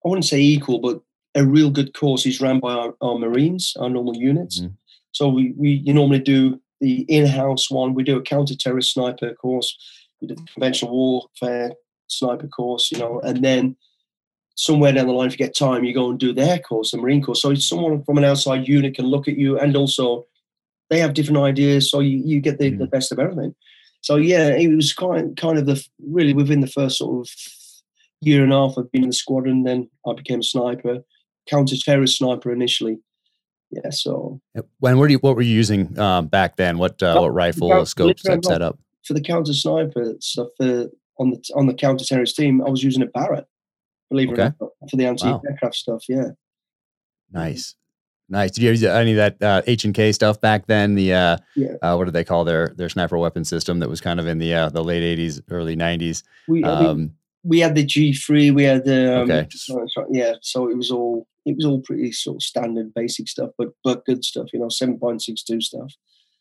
I 0.05 0.09
wouldn't 0.09 0.27
say 0.27 0.41
equal, 0.41 0.79
but 0.79 1.01
a 1.35 1.45
real 1.45 1.71
good 1.71 1.95
course 1.95 2.25
is 2.27 2.41
run 2.41 2.61
by 2.61 2.73
our, 2.73 2.95
our 3.01 3.19
Marines, 3.19 3.75
our 3.79 3.91
normal 3.91 4.17
units. 4.17 4.61
Mm-hmm. 4.61 4.75
So 5.17 5.29
we, 5.29 5.55
we 5.57 5.71
you 5.87 5.95
normally 5.95 6.19
do 6.21 6.61
the 6.81 7.07
in-house 7.09 7.71
one. 7.71 7.95
We 7.95 8.03
do 8.03 8.19
a 8.19 8.23
counter-terrorist 8.23 8.93
sniper 8.93 9.33
course. 9.35 9.75
We 10.21 10.29
do 10.29 10.35
the 10.35 10.47
conventional 10.53 10.93
warfare 10.93 11.73
sniper 12.09 12.49
course, 12.49 12.93
you 12.93 12.99
know, 12.99 13.21
and 13.21 13.43
then 13.43 13.77
somewhere 14.57 14.93
down 14.93 15.07
the 15.07 15.13
line, 15.13 15.29
if 15.29 15.33
you 15.33 15.39
get 15.39 15.57
time, 15.57 15.85
you 15.85 15.95
go 15.95 16.11
and 16.11 16.19
do 16.19 16.33
their 16.33 16.59
course, 16.59 16.91
the 16.91 16.99
Marine 16.99 17.23
course. 17.23 17.41
So 17.41 17.55
someone 17.55 18.05
from 18.05 18.19
an 18.19 18.25
outside 18.25 18.69
unit 18.69 18.95
can 18.95 19.07
look 19.07 19.27
at 19.27 19.39
you, 19.39 19.59
and 19.59 19.75
also 19.75 20.27
they 20.91 20.99
have 20.99 21.15
different 21.15 21.41
ideas, 21.41 21.91
so 21.91 22.01
you, 22.01 22.23
you 22.25 22.41
get 22.41 22.59
the, 22.59 22.71
mm. 22.71 22.79
the 22.79 22.87
best 22.87 23.11
of 23.11 23.19
everything. 23.19 23.55
So 24.03 24.17
yeah, 24.17 24.49
it 24.49 24.69
was 24.69 24.93
kind 24.93 25.37
kind 25.37 25.59
of 25.59 25.67
the 25.67 25.83
really 25.99 26.35
within 26.35 26.61
the 26.61 26.67
first 26.79 26.99
sort 26.99 27.27
of 27.27 27.35
year 28.21 28.45
and 28.45 28.53
a 28.53 28.57
half 28.57 28.77
of 28.77 28.93
being 28.93 29.05
in 29.05 29.11
the 29.11 29.17
squadron. 29.17 29.65
Then 29.65 29.89
I 30.07 30.13
became 30.13 30.41
a 30.41 30.45
sniper, 30.45 30.99
counter-terrorist 31.49 32.19
sniper 32.19 32.53
initially. 32.53 32.99
Yeah. 33.71 33.91
So 33.91 34.41
when 34.79 34.99
were 34.99 35.09
you? 35.09 35.19
What 35.19 35.37
were 35.37 35.43
you 35.43 35.55
using 35.55 35.99
um, 35.99 36.27
back 36.29 36.57
then? 36.57 36.79
What 36.79 37.03
uh, 37.03 37.17
what 37.19 37.35
rifle, 37.35 37.85
scope, 37.87 38.19
setup? 38.19 38.79
For 39.05 39.15
the 39.15 39.21
counter 39.21 39.53
sniper 39.53 40.15
stuff 40.21 40.49
uh, 40.61 40.85
on 41.19 41.31
the 41.31 41.43
on 41.55 41.67
the 41.67 41.75
counter 41.75 42.05
terrorist 42.05 42.37
team, 42.37 42.63
I 42.63 42.71
was 42.71 42.83
using 42.83 43.03
a 43.03 43.07
Barrett. 43.07 43.47
Believe 44.11 44.31
okay. 44.31 44.47
it 44.47 44.55
or 44.61 44.71
not, 44.81 44.91
for 44.91 44.97
the 44.97 45.07
anti 45.07 45.29
aircraft 45.29 45.63
wow. 45.63 45.71
stuff. 45.73 46.05
Yeah. 46.09 46.31
Nice. 47.33 47.75
Nice. 48.29 48.53
Did 48.53 48.63
you 48.63 48.71
use 48.71 48.83
any 48.83 49.13
of 49.13 49.17
that 49.17 49.43
uh, 49.43 49.63
H 49.67 49.85
and 49.85 49.95
K 49.95 50.11
stuff 50.13 50.41
back 50.41 50.67
then? 50.67 50.95
The 50.95 51.13
uh, 51.13 51.37
yeah. 51.55 51.75
uh, 51.83 51.95
what 51.97 52.07
did 52.07 52.15
they 52.15 52.25
call 52.25 52.45
their 52.45 52.73
their 52.77 52.89
sniper 52.89 53.19
weapon 53.19 53.45
system 53.45 53.79
that 53.81 53.89
was 53.89 54.01
kind 54.01 54.19
of 54.19 54.27
in 54.27 54.39
the 54.39 54.53
uh, 54.53 54.69
the 54.69 54.83
late 54.83 55.03
eighties, 55.03 55.41
early 55.51 55.77
nineties? 55.77 56.25
We, 56.49 56.65
um, 56.65 57.13
we, 57.45 57.59
we 57.59 57.61
had 57.61 57.77
the 57.77 57.85
G 57.85 58.13
three. 58.13 58.51
We 58.51 58.65
had 58.65 58.85
the 58.85 59.19
um, 59.19 59.31
okay. 59.31 59.47
Just, 59.49 59.71
yeah. 60.11 60.35
So 60.41 60.69
it 60.69 60.77
was 60.77 60.91
all 60.91 61.27
it 61.47 61.57
was 61.57 61.65
all 61.65 61.81
pretty 61.81 62.13
sort 62.13 62.37
of 62.37 62.43
standard, 62.43 62.93
basic 62.93 63.29
stuff, 63.29 63.51
but 63.57 63.69
but 63.83 64.05
good 64.05 64.25
stuff. 64.25 64.49
You 64.53 64.61
know, 64.61 64.69
seven 64.69 64.99
point 64.99 65.23
six 65.23 65.43
two 65.43 65.61
stuff. 65.61 65.93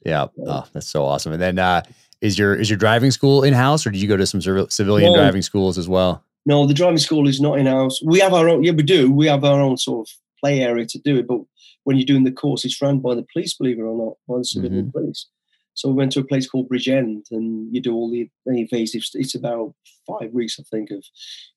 Yeah. 0.06 0.26
Oh, 0.46 0.66
that's 0.74 0.88
so 0.88 1.06
awesome. 1.06 1.34
And 1.34 1.42
then 1.42 1.58
uh, 1.58 1.84
is 2.22 2.38
your 2.38 2.56
is 2.56 2.70
your 2.70 2.78
driving 2.78 3.12
school 3.12 3.44
in 3.44 3.54
house, 3.54 3.86
or 3.86 3.92
did 3.92 4.02
you 4.02 4.08
go 4.08 4.18
to 4.18 4.28
some 4.28 4.42
civilian 4.42 5.14
no, 5.14 5.20
driving 5.20 5.42
schools 5.42 5.78
as 5.78 5.88
well? 5.88 6.24
No, 6.46 6.68
the 6.68 6.74
driving 6.74 6.98
school 6.98 7.28
is 7.28 7.40
not 7.40 7.60
in 7.60 7.68
house. 7.68 8.02
We 8.04 8.20
have 8.20 8.34
our 8.34 8.50
own. 8.50 8.64
Yeah, 8.64 8.74
we 8.74 8.84
do. 8.84 9.12
We 9.12 9.28
have 9.28 9.44
our 9.44 9.62
own 9.62 9.78
sort 9.78 10.08
of 10.08 10.14
play 10.40 10.62
area 10.62 10.86
to 10.88 11.00
do 11.00 11.18
it. 11.18 11.28
But 11.28 11.40
when 11.84 11.98
you're 11.98 12.06
doing 12.06 12.24
the 12.24 12.32
course, 12.32 12.66
it's 12.66 12.82
run 12.82 13.00
by 13.00 13.16
the 13.16 13.26
police, 13.32 13.54
believe 13.54 13.80
it 13.80 13.84
or 13.84 13.98
not, 13.98 14.18
by 14.28 14.40
the 14.40 14.46
civilian 14.46 14.86
mm-hmm. 14.86 15.00
police. 15.00 15.28
So 15.76 15.90
we 15.90 15.96
went 15.96 16.14
to 16.14 16.22
a 16.22 16.26
place 16.26 16.48
called 16.48 16.70
Bridgend, 16.70 17.26
and 17.32 17.74
you 17.74 17.82
do 17.82 17.94
all 17.94 18.10
the, 18.10 18.30
the 18.46 18.62
evasive. 18.62 19.04
It's 19.14 19.36
about 19.36 19.74
five 20.08 20.32
weeks, 20.32 20.58
I 20.60 20.64
think, 20.72 20.90
of 20.90 21.04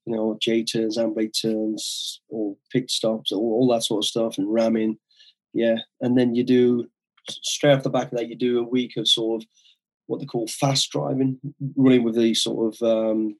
you 0.04 0.14
know 0.14 0.36
J 0.40 0.64
turns, 0.64 0.98
handbrake 0.98 1.40
turns, 1.40 2.20
or 2.28 2.56
pit 2.70 2.90
stops, 2.90 3.32
all, 3.32 3.40
all 3.40 3.68
that 3.72 3.84
sort 3.84 4.04
of 4.04 4.08
stuff, 4.08 4.36
and 4.36 4.52
ramming. 4.52 4.98
Yeah, 5.54 5.76
and 6.00 6.18
then 6.18 6.34
you 6.34 6.44
do 6.44 6.88
straight 7.30 7.74
off 7.74 7.84
the 7.84 7.90
back 7.90 8.10
of 8.12 8.18
that, 8.18 8.28
you 8.28 8.36
do 8.36 8.58
a 8.58 8.68
week 8.68 8.96
of 8.96 9.06
sort 9.08 9.42
of 9.42 9.48
what 10.06 10.20
they 10.20 10.26
call 10.26 10.48
fast 10.48 10.90
driving, 10.90 11.38
running 11.76 12.02
with 12.02 12.16
the 12.16 12.34
sort 12.34 12.74
of 12.74 12.82
um, 12.82 13.36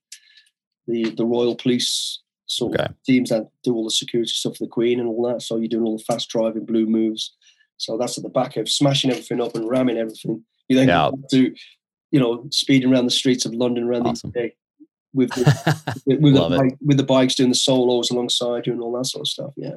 the 0.86 1.10
the 1.10 1.26
Royal 1.26 1.56
Police 1.56 2.20
sort 2.46 2.74
okay. 2.74 2.84
of 2.84 3.02
teams 3.04 3.30
that 3.30 3.48
do 3.62 3.74
all 3.74 3.84
the 3.84 3.90
security 3.90 4.30
stuff 4.30 4.56
for 4.56 4.64
the 4.64 4.70
Queen 4.70 5.00
and 5.00 5.08
all 5.08 5.28
that. 5.28 5.42
So 5.42 5.56
you're 5.56 5.68
doing 5.68 5.84
all 5.84 5.98
the 5.98 6.04
fast 6.04 6.28
driving, 6.30 6.64
blue 6.64 6.86
moves. 6.86 7.34
So 7.78 7.96
that's 7.96 8.16
at 8.16 8.24
the 8.24 8.30
back 8.30 8.56
of 8.56 8.68
smashing 8.68 9.10
everything 9.10 9.40
up 9.40 9.54
and 9.54 9.68
ramming 9.68 9.98
everything. 9.98 10.44
You 10.68 10.76
then 10.76 10.88
yeah. 10.88 11.10
do, 11.30 11.54
you 12.10 12.20
know, 12.20 12.46
speeding 12.50 12.92
around 12.92 13.06
the 13.06 13.10
streets 13.10 13.44
of 13.44 13.54
London 13.54 13.84
around 13.84 14.06
awesome. 14.06 14.32
the 14.34 14.44
UK 14.46 14.50
with 15.14 15.30
the, 15.30 16.02
with, 16.06 16.20
with, 16.20 16.34
the 16.34 16.48
bike, 16.48 16.76
with, 16.84 16.96
the 16.96 17.02
bikes 17.02 17.34
doing 17.34 17.48
the 17.48 17.54
solos 17.54 18.10
alongside 18.10 18.66
you 18.66 18.72
and 18.72 18.82
all 18.82 18.96
that 18.96 19.06
sort 19.06 19.22
of 19.22 19.28
stuff. 19.28 19.52
Yeah. 19.56 19.76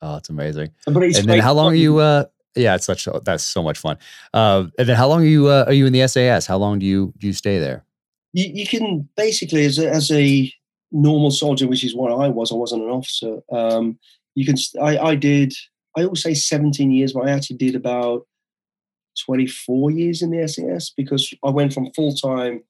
Oh, 0.00 0.16
it's 0.16 0.28
amazing. 0.28 0.70
and 0.86 0.96
then 0.96 1.38
how 1.38 1.52
long 1.52 1.72
are 1.72 1.76
you? 1.76 1.98
Uh, 1.98 2.24
yeah, 2.54 2.74
it's 2.74 2.86
such 2.86 3.08
that's 3.24 3.44
so 3.44 3.62
much 3.62 3.78
fun. 3.78 3.96
Uh, 4.34 4.66
and 4.78 4.88
then 4.88 4.96
how 4.96 5.08
long 5.08 5.22
are 5.22 5.26
you? 5.26 5.46
Uh, 5.46 5.64
are 5.66 5.72
you 5.72 5.86
in 5.86 5.92
the 5.92 6.06
SAS? 6.08 6.46
How 6.46 6.56
long 6.56 6.78
do 6.78 6.86
you 6.86 7.14
do 7.18 7.28
you 7.28 7.32
stay 7.32 7.58
there? 7.58 7.84
You, 8.32 8.50
you 8.52 8.66
can 8.66 9.08
basically 9.16 9.64
as 9.64 9.78
a, 9.78 9.88
as 9.88 10.10
a 10.10 10.52
normal 10.90 11.30
soldier, 11.30 11.68
which 11.68 11.84
is 11.84 11.94
what 11.94 12.12
I 12.12 12.28
was. 12.28 12.50
I 12.50 12.56
wasn't 12.56 12.82
an 12.82 12.90
officer. 12.90 13.38
Um, 13.50 13.98
you 14.34 14.44
can. 14.44 14.56
I, 14.82 14.98
I 14.98 15.14
did. 15.14 15.54
I 15.96 16.02
always 16.02 16.22
say 16.22 16.34
17 16.34 16.90
years, 16.90 17.12
but 17.12 17.28
I 17.28 17.30
actually 17.30 17.56
did 17.56 17.76
about 17.76 18.26
24 19.26 19.90
years 19.90 20.22
in 20.22 20.30
the 20.30 20.46
SAS 20.48 20.90
because 20.96 21.32
I 21.44 21.50
went 21.50 21.72
from 21.72 21.92
full 21.92 22.14
time 22.14 22.62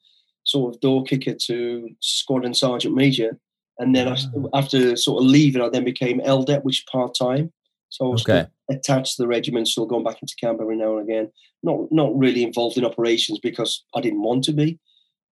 sort 0.45 0.75
of 0.75 0.81
door 0.81 1.05
kicker 1.05 1.35
to 1.35 1.89
squadron 2.01 2.55
sergeant 2.55 2.95
major. 2.95 3.39
And 3.79 3.95
then 3.95 4.09
I, 4.09 4.17
ah. 4.17 4.59
after 4.59 4.97
sort 4.97 5.23
of 5.23 5.31
leaving, 5.31 5.63
I 5.63 5.69
then 5.69 5.85
became 5.85 6.21
LDET, 6.21 6.65
which 6.65 6.81
is 6.81 6.85
part 6.91 7.15
time. 7.19 7.53
So 7.89 8.07
I 8.07 8.09
was 8.09 8.23
okay. 8.23 8.47
attached 8.71 9.17
to 9.17 9.23
the 9.23 9.29
regiment, 9.29 9.69
still 9.69 9.87
going 9.87 10.05
back 10.05 10.23
into 10.23 10.35
camp 10.41 10.61
every 10.61 10.77
now 10.77 10.97
and 10.97 11.09
again. 11.09 11.31
Not 11.63 11.93
not 11.93 12.17
really 12.17 12.43
involved 12.43 12.79
in 12.79 12.87
operations 12.87 13.39
because 13.39 13.85
I 13.95 14.01
didn't 14.01 14.23
want 14.23 14.45
to 14.45 14.53
be, 14.53 14.79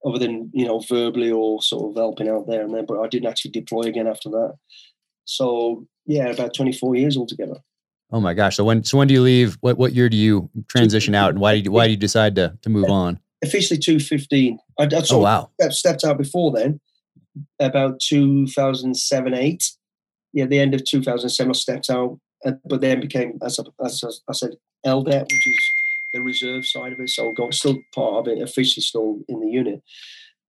other 0.05 0.19
than 0.19 0.51
you 0.53 0.67
know 0.67 0.81
verbally 0.81 1.31
or 1.31 1.63
sort 1.63 1.91
of 1.91 1.97
helping 1.97 2.29
out 2.29 2.47
there 2.47 2.63
and 2.63 2.75
then. 2.75 2.85
But 2.87 3.01
I 3.01 3.09
didn't 3.09 3.31
actually 3.31 3.53
deploy 3.53 3.83
again 3.83 4.07
after 4.07 4.29
that. 4.29 4.55
So 5.25 5.87
yeah, 6.05 6.27
about 6.27 6.55
24 6.55 6.97
years 6.97 7.17
altogether. 7.17 7.57
Oh 8.13 8.21
my 8.21 8.35
gosh! 8.35 8.57
So 8.57 8.65
when 8.65 8.83
so 8.85 8.99
when 8.99 9.09
do 9.09 9.15
you 9.15 9.23
leave? 9.23 9.57
What 9.61 9.79
what 9.79 9.93
year 9.93 10.09
do 10.09 10.17
you 10.17 10.51
transition 10.69 11.15
out, 11.15 11.31
and 11.31 11.39
why 11.41 11.55
did 11.55 11.67
you, 11.67 11.73
why 11.73 11.87
do 11.87 11.93
you 11.93 11.97
decide 11.97 12.35
to 12.37 12.57
to 12.63 12.69
move 12.69 12.91
on? 12.91 13.21
Officially, 13.43 13.79
two 13.79 14.01
fifteen. 14.01 14.59
I, 14.79 14.85
I 14.85 15.03
oh 15.11 15.19
wow! 15.19 15.51
Stepped 15.71 16.05
out 16.05 16.19
before 16.19 16.51
then, 16.51 16.81
about 17.61 18.01
two 18.01 18.47
thousand 18.49 18.97
seven 18.97 19.33
eight. 19.33 19.71
Yeah, 20.33 20.47
the 20.47 20.59
end 20.59 20.75
of 20.75 20.85
two 20.85 21.03
thousand 21.03 21.31
seven, 21.31 21.51
I 21.51 21.55
stepped 21.55 21.91
out, 21.91 22.19
uh, 22.45 22.53
but 22.65 22.81
then 22.81 23.01
became 23.01 23.39
as 23.45 23.59
I, 23.59 23.85
as 23.85 24.03
I 24.29 24.33
said, 24.33 24.57
LDET, 24.87 25.23
which 25.23 25.47
is 25.47 25.71
the 26.13 26.21
reserve 26.21 26.67
side 26.67 26.93
of 26.93 27.01
it. 27.01 27.11
So 27.11 27.33
I'm 27.41 27.53
still 27.53 27.79
part 27.95 28.15
of 28.27 28.29
it, 28.29 28.43
officially 28.43 28.83
still 28.83 29.21
in 29.29 29.41
the 29.41 29.49
unit. 29.49 29.83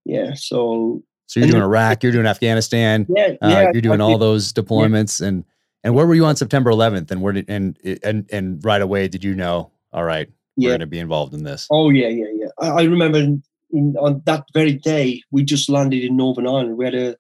Yeah, 0.06 0.34
so. 0.36 1.04
So 1.28 1.40
you're 1.40 1.48
doing 1.50 1.64
Iraq, 1.64 2.04
you're 2.04 2.12
doing 2.12 2.26
Afghanistan, 2.26 3.06
yeah, 3.08 3.36
uh, 3.42 3.48
yeah 3.48 3.72
you're 3.72 3.82
doing 3.82 4.02
all 4.02 4.18
those 4.18 4.52
deployments, 4.52 5.22
yeah. 5.22 5.30
and 5.30 5.46
and 5.84 5.96
where 5.96 6.06
were 6.06 6.16
you 6.16 6.26
on 6.26 6.36
September 6.36 6.72
11th? 6.72 7.12
And 7.12 7.22
where 7.22 7.34
did 7.34 7.50
and 7.50 7.78
and 8.04 8.30
and 8.32 8.64
right 8.64 8.82
away 8.82 9.08
did 9.08 9.24
you 9.24 9.34
know? 9.34 9.72
All 9.94 10.04
right, 10.04 10.30
we're 10.56 10.70
going 10.70 10.80
to 10.82 10.86
be 10.86 11.00
involved 11.00 11.34
in 11.34 11.44
this. 11.44 11.68
Oh 11.72 11.90
yeah, 11.90 12.08
yeah, 12.08 12.28
yeah. 12.34 12.48
I, 12.60 12.68
I 12.70 12.84
remember 12.84 13.20
in, 13.20 13.96
on 13.98 14.22
that 14.26 14.46
very 14.54 14.74
day 14.74 15.24
we 15.32 15.44
just 15.44 15.70
landed 15.70 16.04
in 16.04 16.18
Northern 16.18 16.48
Ireland. 16.48 16.78
We 16.78 16.86
had 16.86 16.96
a, 16.96 17.16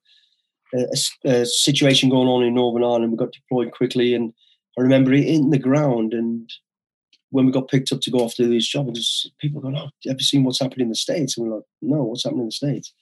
a, 0.74 0.88
a, 1.26 1.46
situation 1.46 2.10
going 2.10 2.28
on 2.28 2.44
in 2.44 2.54
Northern 2.54 2.84
Ireland. 2.84 3.12
We 3.12 3.18
got 3.18 3.34
deployed 3.34 3.72
quickly, 3.72 4.14
and 4.14 4.34
I 4.78 4.82
remember 4.82 5.14
it 5.14 5.28
in 5.28 5.50
the 5.50 5.60
ground. 5.60 6.14
And 6.14 6.50
when 7.30 7.46
we 7.46 7.52
got 7.52 7.68
picked 7.68 7.92
up 7.92 8.02
to 8.02 8.12
go 8.12 8.20
off 8.20 8.36
to 8.36 8.48
these 8.48 8.68
jobs, 8.68 9.00
just 9.00 9.38
people 9.40 9.62
going, 9.62 9.78
"Oh, 9.78 9.90
have 10.08 10.18
you 10.20 10.24
seen 10.24 10.44
what's 10.44 10.60
happening 10.60 10.86
in 10.86 10.90
the 10.90 10.96
states?" 10.96 11.38
And 11.38 11.48
we're 11.48 11.56
like, 11.56 11.66
"No, 11.82 12.04
what's 12.04 12.24
happening 12.24 12.44
in 12.44 12.48
the 12.48 12.52
states?" 12.52 12.94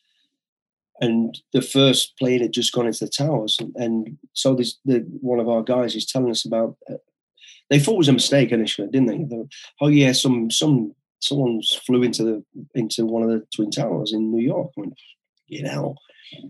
And 1.02 1.38
the 1.54 1.62
first 1.62 2.18
plane 2.18 2.42
had 2.42 2.52
just 2.52 2.74
gone 2.74 2.88
into 2.88 3.06
the 3.06 3.12
towers, 3.12 3.58
and, 3.60 3.76
and 3.76 4.18
so 4.34 4.54
this 4.54 4.78
the 4.86 5.00
one 5.22 5.40
of 5.40 5.50
our 5.50 5.64
guys 5.64 5.96
is 5.96 6.06
telling 6.06 6.32
us 6.32 6.46
about. 6.46 6.78
Uh, 6.90 6.96
they 7.70 7.80
thought 7.80 7.94
it 7.94 8.00
was 8.00 8.08
a 8.08 8.14
mistake 8.14 8.52
initially, 8.52 8.88
didn't 8.90 9.08
they? 9.08 9.36
they 9.36 9.44
oh 9.82 9.88
yeah, 9.88 10.12
some 10.12 10.50
some 10.52 10.94
someone 11.20 11.62
flew 11.86 12.04
into 12.04 12.24
the 12.24 12.44
into 12.76 13.06
one 13.06 13.24
of 13.24 13.30
the 13.30 13.46
twin 13.56 13.72
towers 13.72 14.12
in 14.14 14.32
New 14.32 14.42
York. 14.42 14.72
I 14.78 14.84
you 15.48 15.64
know. 15.64 15.96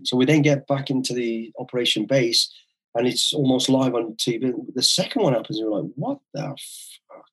So 0.04 0.16
we 0.16 0.26
then 0.26 0.42
get 0.42 0.66
back 0.66 0.90
into 0.90 1.14
the 1.14 1.52
operation 1.58 2.06
base, 2.06 2.52
and 2.94 3.06
it's 3.06 3.32
almost 3.32 3.68
live 3.68 3.94
on 3.94 4.14
TV. 4.14 4.52
The 4.74 4.82
second 4.82 5.22
one 5.22 5.34
happens, 5.34 5.58
and 5.58 5.70
we're 5.70 5.80
like, 5.80 5.90
what 5.94 6.18
the 6.34 6.42
fuck? 6.42 7.24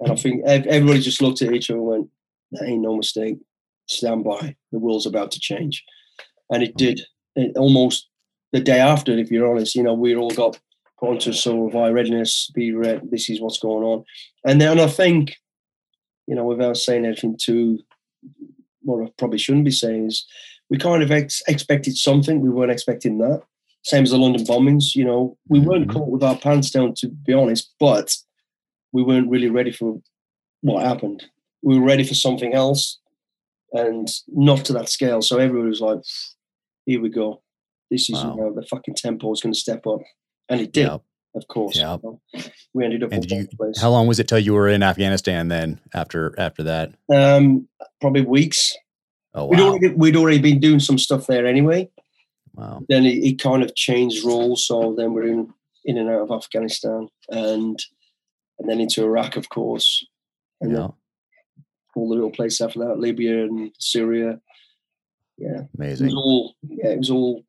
And 0.00 0.12
I 0.12 0.16
think 0.16 0.44
everybody 0.44 1.00
just 1.00 1.22
looked 1.22 1.42
at 1.42 1.52
each 1.52 1.70
other 1.70 1.78
and 1.78 1.86
went, 1.86 2.10
that 2.52 2.64
ain't 2.66 2.82
no 2.82 2.96
mistake. 2.96 3.38
Stand 3.88 4.24
by. 4.24 4.54
The 4.70 4.78
world's 4.78 5.06
about 5.06 5.30
to 5.32 5.40
change 5.40 5.82
and 6.50 6.62
it 6.62 6.76
did. 6.76 7.00
It 7.34 7.56
almost 7.56 8.08
the 8.52 8.60
day 8.60 8.78
after, 8.80 9.12
if 9.18 9.30
you're 9.30 9.50
honest, 9.50 9.74
you 9.74 9.82
know, 9.82 9.94
we 9.94 10.14
all 10.16 10.30
got 10.30 10.58
put 10.98 11.10
onto 11.10 11.32
sort 11.32 11.70
of 11.74 11.76
our 11.76 11.92
readiness, 11.92 12.50
be 12.54 12.72
ready, 12.72 13.00
this 13.10 13.28
is 13.28 13.40
what's 13.40 13.58
going 13.58 13.84
on. 13.84 14.04
And 14.46 14.60
then 14.60 14.80
I 14.80 14.86
think, 14.86 15.36
you 16.26 16.34
know, 16.34 16.44
without 16.44 16.76
saying 16.76 17.04
anything 17.04 17.36
too, 17.40 17.80
what 18.82 19.04
I 19.06 19.10
probably 19.18 19.38
shouldn't 19.38 19.64
be 19.64 19.70
saying 19.70 20.06
is 20.06 20.24
we 20.70 20.78
kind 20.78 21.02
of 21.02 21.10
ex- 21.10 21.42
expected 21.48 21.96
something, 21.96 22.40
we 22.40 22.48
weren't 22.50 22.72
expecting 22.72 23.18
that. 23.18 23.42
same 23.82 24.02
as 24.02 24.10
the 24.10 24.18
London 24.18 24.44
bombings. 24.44 24.96
You 24.96 25.04
know, 25.04 25.38
we 25.48 25.60
weren't 25.60 25.86
Mhm. 25.86 25.92
caught 25.92 26.08
with 26.08 26.24
our 26.24 26.36
pants 26.36 26.70
down, 26.72 26.94
to 26.94 27.06
be 27.08 27.32
honest, 27.32 27.72
but 27.78 28.16
we 28.90 29.04
weren't 29.04 29.30
really 29.30 29.48
ready 29.48 29.70
for 29.70 30.02
what 30.62 30.82
happened. 30.84 31.24
We 31.62 31.78
were 31.78 31.86
ready 31.86 32.02
for 32.02 32.14
something 32.14 32.52
else, 32.52 32.98
and 33.72 34.08
not 34.26 34.64
to 34.64 34.72
that 34.72 34.88
scale. 34.88 35.22
So 35.22 35.38
everyone 35.38 35.68
was 35.68 35.80
like, 35.80 36.00
"Here 36.86 37.00
we 37.00 37.08
go. 37.10 37.42
This 37.90 38.08
is 38.08 38.16
Wow. 38.16 38.34
you 38.36 38.40
know, 38.40 38.54
the 38.54 38.66
fucking 38.66 38.94
tempo 38.94 39.32
is 39.32 39.40
going 39.42 39.52
to 39.52 39.58
step 39.58 39.86
up," 39.86 40.00
and 40.48 40.60
it 40.60 40.72
did, 40.72 40.86
Yep. 40.88 41.02
of 41.34 41.48
course. 41.48 41.76
You 41.76 41.82
know. 41.82 42.20
We 42.74 42.84
ended 42.84 43.02
up 43.04 43.12
And 43.12 43.30
you-. 43.30 43.48
How 43.80 43.90
long 43.90 44.06
was 44.06 44.18
it 44.18 44.28
till 44.28 44.38
you 44.38 44.54
were 44.54 44.68
in 44.68 44.82
Afghanistan 44.82 45.48
then 45.48 45.80
after 45.94 46.34
after 46.38 46.62
that? 46.64 46.92
Um, 47.12 47.68
probably 48.00 48.22
weeks. 48.22 48.74
Oh 49.34 49.46
We'd 49.46 49.60
wow. 49.60 49.66
already 49.68 49.88
we'd 49.94 50.16
already 50.16 50.38
been 50.38 50.60
doing 50.60 50.80
some 50.80 50.96
stuff 50.98 51.26
there 51.26 51.46
anyway. 51.46 51.90
Wow. 52.54 52.82
Then 52.88 53.04
it, 53.04 53.18
it 53.22 53.38
kind 53.38 53.62
of 53.62 53.74
changed 53.74 54.24
roles, 54.24 54.66
so 54.66 54.94
then 54.96 55.12
we're 55.12 55.26
in 55.26 55.52
in 55.84 55.98
and 55.98 56.08
out 56.08 56.22
of 56.22 56.30
Afghanistan 56.32 57.08
and 57.30 57.78
and 58.58 58.68
then 58.68 58.80
into 58.80 59.04
Iraq, 59.04 59.36
of 59.36 59.48
course, 59.50 60.06
and 60.62 60.72
Yeah. 60.72 60.88
all 61.94 62.08
the 62.08 62.14
little 62.14 62.30
places 62.30 62.60
after 62.62 62.78
that, 62.80 62.98
Libya 62.98 63.44
and 63.44 63.72
Syria. 63.78 64.40
Yeah, 65.38 65.60
it 65.62 65.68
Amazing. 65.76 66.06
was 66.06 66.14
all 66.14 66.54
yeah, 66.62 66.88
it 66.90 66.98
was 66.98 67.10
all 67.10 67.42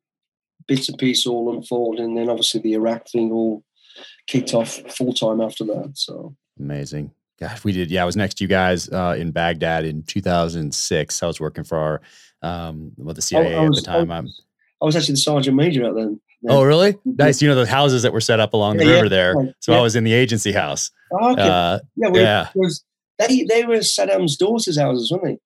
bits 0.66 0.88
and 0.88 0.98
pieces 0.98 1.26
all 1.26 1.54
unfolding, 1.56 2.04
and 2.04 2.16
then 2.18 2.28
obviously 2.28 2.60
the 2.60 2.74
Iraq 2.74 3.08
thing 3.08 3.32
all 3.32 3.64
kicked 4.26 4.52
off 4.54 4.74
full 4.94 5.12
time 5.14 5.40
after 5.40 5.64
that. 5.64 5.92
So 5.94 6.36
Amazing. 6.60 7.12
Gosh, 7.40 7.62
we 7.64 7.70
did. 7.72 7.90
Yeah, 7.90 8.02
I 8.02 8.04
was 8.04 8.16
next 8.16 8.34
to 8.38 8.44
you 8.44 8.48
guys 8.48 8.88
uh, 8.90 9.14
in 9.16 9.30
Baghdad 9.30 9.84
in 9.84 10.02
2006. 10.02 11.22
I 11.22 11.26
was 11.26 11.40
working 11.40 11.64
for 11.64 11.78
our 11.78 12.00
um, 12.42 12.92
well, 12.96 13.14
the 13.14 13.22
CIA 13.22 13.54
I 13.54 13.64
at 13.64 13.68
was- 13.68 13.80
the 13.80 13.86
time. 13.86 14.10
I 14.10 14.18
I'm, 14.18 14.28
I 14.80 14.84
was 14.84 14.94
actually 14.96 15.14
the 15.14 15.18
sergeant 15.20 15.56
major 15.56 15.84
out 15.86 15.94
then. 15.96 16.20
oh, 16.48 16.62
really? 16.62 16.96
Nice. 17.04 17.42
You 17.42 17.48
know 17.48 17.56
the 17.56 17.66
houses 17.66 18.02
that 18.02 18.12
were 18.12 18.20
set 18.20 18.38
up 18.38 18.52
along 18.54 18.76
the 18.76 18.84
Yeah, 18.84 18.90
yeah. 18.90 18.96
river 18.96 19.08
there. 19.08 19.34
Right, 19.34 19.54
So 19.60 19.72
I 19.72 19.80
was 19.80 19.96
in 19.96 20.04
the 20.04 20.12
agency 20.12 20.52
house. 20.52 20.90
Oh, 21.12 21.32
okay. 21.32 21.42
Uh, 21.42 21.78
yeah, 21.96 22.08
we, 22.10 22.20
yeah. 22.20 22.48
Was, 22.54 22.84
they 23.18 23.42
they 23.48 23.64
were 23.64 23.78
Saddam's 23.78 24.36
daughters' 24.36 24.78
houses, 24.78 25.10
weren't 25.10 25.24
they? 25.24 25.38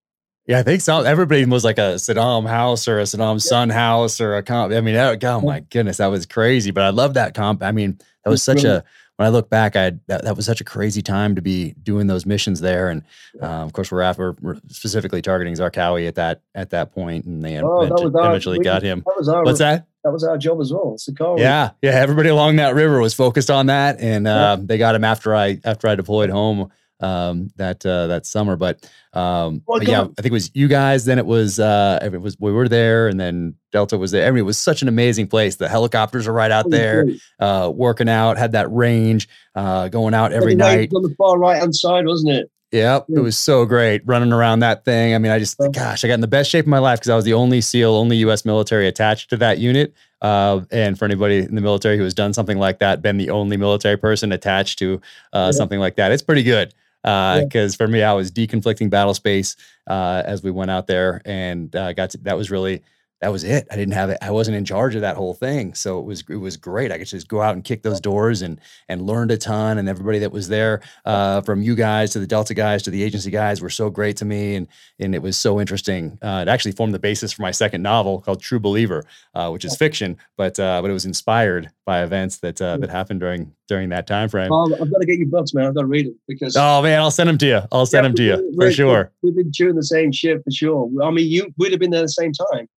Yeah, 0.47 0.59
I 0.59 0.62
think 0.62 0.80
so. 0.80 1.01
Everybody 1.03 1.45
was 1.45 1.64
like 1.64 1.78
a 1.78 1.95
Saddam 1.97 2.47
house 2.49 2.88
or 2.88 2.99
a 3.01 3.05
Saddam 3.05 3.40
son 3.40 3.70
house 3.70 4.20
or 4.20 4.36
a 4.36 4.43
comp. 4.43 4.72
I 4.72 4.80
mean, 4.80 4.95
that- 4.95 5.22
oh 5.24 5.40
my 5.40 5.61
goodness, 5.61 5.99
that 5.99 6.07
was 6.09 6.26
crazy. 6.26 6.70
But 6.70 6.84
I 6.84 6.90
love 6.90 7.14
that 7.14 7.34
comp. 7.34 7.62
I 7.62 7.72
mean, 7.72 7.99
that 8.24 8.30
was 8.30 8.43
such 8.43 8.64
a. 8.64 8.84
When 9.16 9.26
I 9.26 9.28
look 9.30 9.51
back, 9.51 9.76
I 9.76 9.90
that, 10.07 10.24
that 10.24 10.36
was 10.36 10.47
such 10.47 10.62
a 10.62 10.64
crazy 10.64 11.03
time 11.03 11.34
to 11.36 11.43
be 11.43 11.74
doing 11.82 12.07
those 12.07 12.24
missions 12.24 12.61
there, 12.61 12.88
and 12.88 13.03
uh, 13.43 13.47
of 13.47 13.72
course 13.74 13.93
we're 13.93 14.01
after 14.01 14.34
we're 14.40 14.57
specifically 14.68 15.20
targeting 15.20 15.53
Zarqawi 15.55 16.09
at 16.09 16.14
that 16.14 16.40
at 16.55 16.70
that 16.70 16.93
point, 16.93 17.26
and 17.26 17.45
they 17.45 17.59
Oh, 17.61 17.82
eventually, 17.82 18.14
our- 18.18 18.30
eventually 18.30 18.59
we- 18.59 18.64
got 18.64 18.82
him. 18.82 19.03
That 19.07 19.14
was 19.16 19.28
our 19.28 19.45
What's 19.45 19.59
that? 19.59 19.86
that 20.03 20.11
was 20.12 20.24
our 20.24 20.38
job 20.38 20.61
as 20.62 20.72
well. 20.72 20.97
Sakari. 20.97 21.43
Yeah, 21.43 21.70
yeah. 21.82 21.90
Everybody 21.93 22.30
along 22.30 22.57
that 22.57 22.74
river 22.74 23.01
was 23.01 23.12
focused 23.12 23.51
on 23.51 23.66
that, 23.66 24.01
and 24.01 24.24
Yeah. 24.24 24.53
uh, 24.53 24.57
they 24.59 24.78
got 24.78 24.95
him 24.95 25.05
after 25.05 25.36
I 25.36 25.61
after 25.62 25.88
I 25.88 25.95
deployed 25.95 26.30
home 26.30 26.72
um, 27.03 27.50
that 27.57 27.84
uh, 27.84 28.07
that 28.07 28.24
summer. 28.24 28.57
But, 28.57 28.88
um, 29.12 29.62
Well, 29.66 29.78
but 29.80 29.88
yeah, 29.88 30.03
God. 30.05 30.14
I 30.18 30.22
think 30.22 30.30
it 30.30 30.32
was 30.32 30.50
you 30.55 30.68
guys. 30.68 31.05
Then 31.05 31.18
it 31.18 31.26
was 31.26 31.59
uh, 31.59 31.98
it 32.03 32.20
was 32.20 32.36
we 32.38 32.53
were 32.53 32.68
there, 32.68 33.09
and 33.09 33.20
then 33.20 33.55
Delta 33.72 33.98
was 33.98 34.11
there. 34.12 34.26
I 34.26 34.30
mean, 34.30 34.38
it 34.38 34.42
was 34.46 34.59
such 34.59 34.80
an 34.82 34.88
amazing 34.88 35.26
place. 35.28 35.57
The 35.57 35.68
helicopters 35.68 36.26
are 36.26 36.32
right 36.32 36.50
out 36.50 36.70
there, 36.70 37.07
uh, 37.40 37.70
working 37.74 38.09
out. 38.09 38.38
Had 38.38 38.53
that 38.53 38.72
range, 38.72 39.28
uh, 39.55 39.88
going 39.88 40.14
out 40.14 40.32
every 40.32 40.55
night. 40.55 40.90
on 40.94 41.03
the 41.03 41.14
far 41.16 41.38
right 41.38 41.59
hand 41.59 41.74
side, 41.74 42.07
wasn't 42.07 42.32
it? 42.34 42.50
Yep, 42.72 43.05
it 43.11 43.20
was 43.20 43.36
so 43.36 43.66
great 43.66 44.00
running 44.07 44.32
around 44.32 44.61
that 44.61 44.86
thing. 44.86 45.14
I 45.14 45.18
mean, 45.18 45.30
I 45.30 45.38
just, 45.38 45.59
gosh, 45.72 46.05
I 46.05 46.09
got 46.09 46.14
in 46.14 46.22
the 46.22 46.26
best 46.26 46.48
shape 46.48 46.64
of 46.64 46.70
my 46.70 46.78
life 46.78 47.00
because 47.00 47.11
I 47.11 47.16
was 47.16 47.26
the 47.26 47.34
only 47.34 47.61
SEAL, 47.61 47.94
only 47.94 48.16
U.S. 48.18 48.46
military 48.46 48.88
attached 48.88 49.28
to 49.28 49.36
that 49.36 49.59
unit. 49.59 49.92
Uh, 50.22 50.62
and 50.70 50.98
for 50.98 51.05
anybody 51.05 51.40
in 51.40 51.55
the 51.55 51.61
military 51.61 51.98
who 51.98 52.05
has 52.05 52.14
done 52.14 52.32
something 52.32 52.57
like 52.57 52.78
that, 52.78 53.03
been 53.03 53.18
the 53.18 53.28
only 53.28 53.59
military 53.59 53.98
person 53.98 54.32
attached 54.32 54.78
to 54.78 55.03
uh, 55.34 55.38
Yeah. 55.38 55.50
something 55.50 55.80
like 55.80 55.96
that, 55.96 56.12
it's 56.12 56.22
pretty 56.22 56.44
good. 56.44 56.72
Yeah. 57.05 57.44
Because 57.44 57.74
for 57.74 57.88
me, 57.88 58.03
I 58.03 58.12
was 58.12 58.30
deconflicting 58.30 58.90
battle 58.90 59.14
space 59.14 59.57
uh, 59.86 60.22
as 60.24 60.42
we 60.42 60.50
went 60.50 60.70
out 60.70 60.86
there, 60.86 61.20
and 61.24 61.74
uh, 61.74 61.92
got 61.92 62.11
to, 62.11 62.18
that 62.18 62.36
was 62.36 62.50
really 62.50 62.82
that 63.23 63.31
was 63.31 63.45
it. 63.45 63.68
I 63.70 63.77
didn't 63.77 63.95
have 63.95 64.11
it. 64.11 64.18
I 64.20 64.33
wasn't 64.33 64.57
in 64.57 64.64
charge 64.64 64.97
of 64.97 65.01
that 65.03 65.16
whole 65.16 65.33
thing, 65.33 65.75
so 65.75 66.01
it 66.01 66.05
was 66.05 66.25
it 66.29 66.37
was 66.37 66.57
great. 66.57 66.91
I 66.91 66.99
could 66.99 67.07
just 67.07 67.29
go 67.29 67.41
out 67.41 67.55
and 67.55 67.62
kick 67.62 67.83
those 67.83 68.01
doors 68.01 68.43
and 68.43 68.61
and 68.89 69.07
learned 69.07 69.31
a 69.31 69.39
ton. 69.39 69.79
And 69.79 69.89
everybody 69.89 70.18
that 70.18 70.33
was 70.33 70.49
there, 70.49 70.81
uh, 71.05 71.41
from 71.43 71.62
you 71.62 71.77
guys 71.77 72.11
to 72.11 72.18
the 72.18 72.27
Delta 72.27 72.53
guys 72.53 72.83
to 72.83 72.91
the 72.91 73.01
agency 73.01 73.31
guys, 73.31 73.62
were 73.62 73.70
so 73.70 73.91
great 73.91 74.16
to 74.16 74.25
me, 74.25 74.57
and 74.57 74.66
and 74.99 75.14
it 75.14 75.23
was 75.23 75.37
so 75.37 75.61
interesting. 75.61 76.18
Uh, 76.20 76.45
it 76.47 76.51
actually 76.51 76.73
formed 76.73 76.95
the 76.95 76.99
basis 76.99 77.33
for 77.33 77.43
my 77.43 77.53
second 77.53 77.81
novel 77.81 78.20
called 78.20 78.43
True 78.43 78.59
Believer, 78.59 79.05
uh, 79.35 79.51
which 79.51 79.64
is 79.64 79.77
fiction, 79.77 80.16
but 80.37 80.59
uh, 80.59 80.83
but 80.83 80.91
it 80.91 80.95
was 80.95 81.07
inspired 81.07 81.70
by 81.87 82.03
events 82.03 82.39
that 82.39 82.61
uh, 82.61 82.77
that 82.79 82.91
happened 82.91 83.20
during 83.20 83.55
during 83.68 83.89
that 83.91 84.09
time 84.09 84.29
frame. 84.31 84.51
Oh, 84.51 84.64
I've 84.75 84.91
got 84.91 84.99
to 84.99 85.07
get 85.07 85.18
your 85.18 85.29
books, 85.29 85.55
man. 85.55 85.66
I've 85.66 85.77
got 85.77 85.83
to 85.83 85.87
read 85.87 86.07
them 86.07 86.18
because 86.27 86.57
Oh 86.57 86.83
man, 86.83 86.99
I'll 86.99 87.12
send 87.12 87.29
them 87.29 87.39
to 87.39 87.47
you. 87.47 87.61
I'll 87.70 87.87
send 87.87 88.03
Yeah, 88.05 88.09
them 88.09 88.16
to 88.16 88.23
you 88.25 88.55
for 88.59 88.73
sure. 88.73 89.12
We've 89.23 89.37
been 89.37 89.53
chewing 89.53 89.77
the 89.77 89.85
same 89.85 90.11
shit 90.11 90.43
for 90.43 90.51
sure. 90.51 90.91
I 91.05 91.12
mean, 91.12 91.31
you 91.31 91.55
would 91.59 91.70
have 91.70 91.79
been 91.79 91.91
there 91.93 92.01
at 92.01 92.07
the 92.07 92.09
same 92.09 92.33
time. 92.33 92.68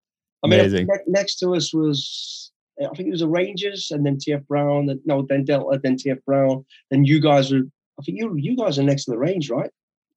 I 0.45 0.47
mean, 0.47 0.61
Amazing. 0.61 0.87
ne- 0.89 0.99
next 1.07 1.37
to 1.41 1.55
us 1.55 1.73
was 1.75 2.51
I 2.81 2.89
think 2.97 3.09
it 3.09 3.13
was 3.13 3.21
the 3.21 3.29
Rangers, 3.29 3.91
and 3.91 4.05
then 4.05 4.17
TF 4.19 4.47
Brown. 4.47 4.87
Then, 4.87 5.01
no, 5.07 5.25
then 5.29 5.45
Delta, 5.45 5.81
then 5.83 5.97
TF 5.97 6.23
Brown. 6.27 6.65
Then 6.91 7.05
you 7.05 7.21
guys 7.21 7.51
were. 7.53 7.63
I 7.99 8.03
think 8.03 8.19
you 8.19 8.35
you 8.37 8.57
guys 8.57 8.79
are 8.79 8.83
next 8.83 9.05
to 9.07 9.13
the 9.13 9.19
range, 9.19 9.49
right? 9.51 9.71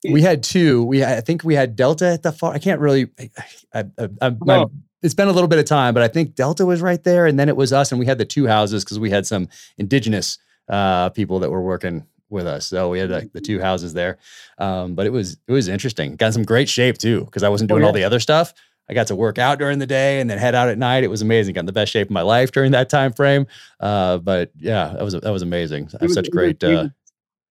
We 0.09 0.21
had 0.21 0.43
two. 0.43 0.83
We 0.83 1.03
I 1.03 1.21
think 1.21 1.43
we 1.43 1.53
had 1.55 1.75
Delta 1.75 2.07
at 2.07 2.23
the 2.23 2.31
far. 2.31 2.53
I 2.53 2.59
can't 2.59 2.79
really. 2.81 3.07
I, 3.19 3.29
I, 3.73 3.83
I, 4.21 4.29
my- 4.41 4.57
No. 4.57 4.71
it's 5.03 5.13
been 5.13 5.27
a 5.27 5.31
little 5.31 5.47
bit 5.47 5.59
of 5.59 5.65
time, 5.65 5.93
but 5.93 6.03
I 6.03 6.07
think 6.07 6.35
Delta 6.35 6.65
was 6.65 6.81
right 6.81 7.03
there, 7.03 7.25
and 7.27 7.39
then 7.39 7.47
it 7.49 7.55
was 7.55 7.71
us, 7.71 7.91
and 7.91 7.99
we 7.99 8.05
had 8.05 8.17
the 8.17 8.25
two 8.25 8.47
houses 8.47 8.83
because 8.83 8.99
we 8.99 9.09
had 9.11 9.25
some 9.27 9.47
indigenous 9.77 10.37
uh, 10.69 11.09
people 11.09 11.39
that 11.39 11.51
were 11.51 11.61
working 11.61 12.05
with 12.29 12.45
us. 12.47 12.65
So 12.67 12.89
we 12.89 12.99
had 12.99 13.09
like 13.09 13.31
the 13.33 13.39
two 13.41 13.59
houses 13.61 13.93
there. 13.93 14.17
Um, 14.57 14.95
but 14.95 15.05
it 15.05 15.11
was 15.11 15.37
it 15.47 15.51
was 15.51 15.67
interesting. 15.67 16.15
Got 16.15 16.33
some 16.33 16.43
great 16.43 16.67
shape 16.69 16.97
too 16.97 17.23
because 17.25 17.43
I 17.43 17.49
wasn't 17.49 17.71
Oh, 17.71 17.75
doing 17.75 17.85
all 17.85 17.93
the 17.93 18.03
other 18.03 18.19
stuff. 18.19 18.53
I 18.89 18.93
got 18.93 19.07
to 19.07 19.15
work 19.15 19.37
out 19.37 19.59
during 19.59 19.79
the 19.79 19.85
day 19.85 20.19
and 20.21 20.29
then 20.29 20.37
head 20.37 20.55
out 20.55 20.69
at 20.69 20.77
night. 20.77 21.03
It 21.03 21.09
was 21.09 21.21
amazing. 21.21 21.53
Got 21.55 21.61
in 21.61 21.65
the 21.65 21.73
best 21.73 21.91
shape 21.91 22.07
of 22.07 22.11
my 22.11 22.21
life 22.21 22.51
during 22.51 22.71
that 22.71 22.89
time 22.89 23.11
frame. 23.11 23.45
Uh, 23.79 24.17
but 24.19 24.51
yeah, 24.57 24.89
that 24.93 25.03
was 25.03 25.13
that 25.13 25.29
was 25.31 25.41
amazing. 25.41 25.89
It 25.93 26.01
was- 26.01 26.13
Such 26.13 26.29
great. 26.31 26.63
Uh, 26.63 26.89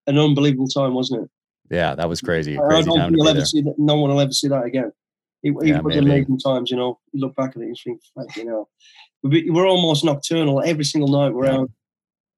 an 0.07 0.19
unbelievable 0.19 0.69
time, 0.69 0.95
wasn't 0.95 1.25
it? 1.25 1.31
yeah, 1.75 1.95
that 1.97 2.09
was 2.09 2.21
crazy. 2.21 2.57
I- 2.59 2.63
I 2.63 2.69
Crazy 2.69 2.85
don't 2.87 2.99
time 2.99 3.13
to 3.13 3.17
be 3.17 3.29
ever 3.29 3.39
there. 3.39 3.45
see 3.47 3.61
that. 3.63 3.75
No 3.79 3.97
one 3.97 4.11
will 4.11 4.21
ever 4.21 4.31
see 4.33 4.49
that 4.49 4.65
again. 4.65 4.93
It, 5.43 5.51
it 5.51 5.67
Yeah, 5.67 5.81
was 5.81 5.95
maybe. 5.97 6.07
amazing 6.07 6.39
times, 6.39 6.71
you 6.71 6.77
know. 6.77 6.99
You 7.13 7.21
look 7.21 7.35
back 7.37 7.51
at 7.51 7.57
it 7.57 7.67
and 7.67 7.77
you 7.77 7.83
think, 7.85 8.01
"Fuck, 8.15 8.37
you 8.37 8.45
know, 8.45 8.69
we- 9.23 9.51
we're 9.51 9.67
almost 9.69 10.05
nocturnal 10.05 10.63
every 10.65 10.85
single 10.85 11.09
night. 11.11 11.35
We're 11.35 11.47
Yeah. 11.47 11.59
out 11.59 11.71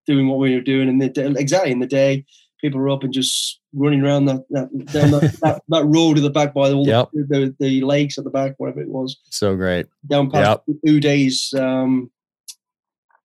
doing 0.07 0.28
what 0.28 0.38
we 0.38 0.55
were 0.55 0.61
doing 0.62 0.88
in 0.88 0.99
the 0.99 1.12
exactly 1.38 1.70
in 1.70 1.78
the 1.80 1.86
day. 1.86 2.24
People 2.61 2.80
are 2.80 2.88
up 2.88 3.05
and 3.05 3.12
just 3.12 3.57
running 3.74 4.02
around 4.02 4.24
that 4.26 4.44
that 4.50 4.68
down 4.92 5.10
that, 5.12 5.36
that, 5.42 5.62
that 5.68 5.84
road 5.84 6.16
at 6.16 6.22
the 6.22 6.30
back 6.30 6.54
by 6.54 6.70
all 6.72 6.86
Yep. 6.86 7.10
the, 7.12 7.24
the 7.28 7.56
the 7.60 7.80
lakes 7.82 8.18
at 8.18 8.24
the 8.24 8.30
back, 8.30 8.54
whatever 8.58 8.80
it 8.80 8.88
was, 8.88 9.18
So 9.30 9.56
great. 9.56 9.86
down 10.08 10.30
past 10.30 10.60
Uday's 10.86 11.52
um, 11.54 12.10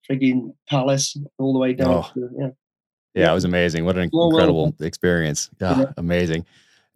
frigging 0.09 0.53
palace, 0.69 1.17
all 1.37 1.53
the 1.53 1.59
way 1.59 1.73
down. 1.73 1.87
Oh. 1.89 2.11
To, 2.13 2.29
yeah. 2.39 2.47
Yeah, 3.15 3.31
it 3.31 3.35
was 3.35 3.45
amazing. 3.45 3.85
What 3.85 3.95
an 3.97 4.09
Well, 4.11 4.27
well, 4.29 4.29
incredible 4.39 4.75
experience. 4.81 5.49
Ah, 5.61 5.79
Yeah. 5.81 5.85
Amazing. 5.97 6.45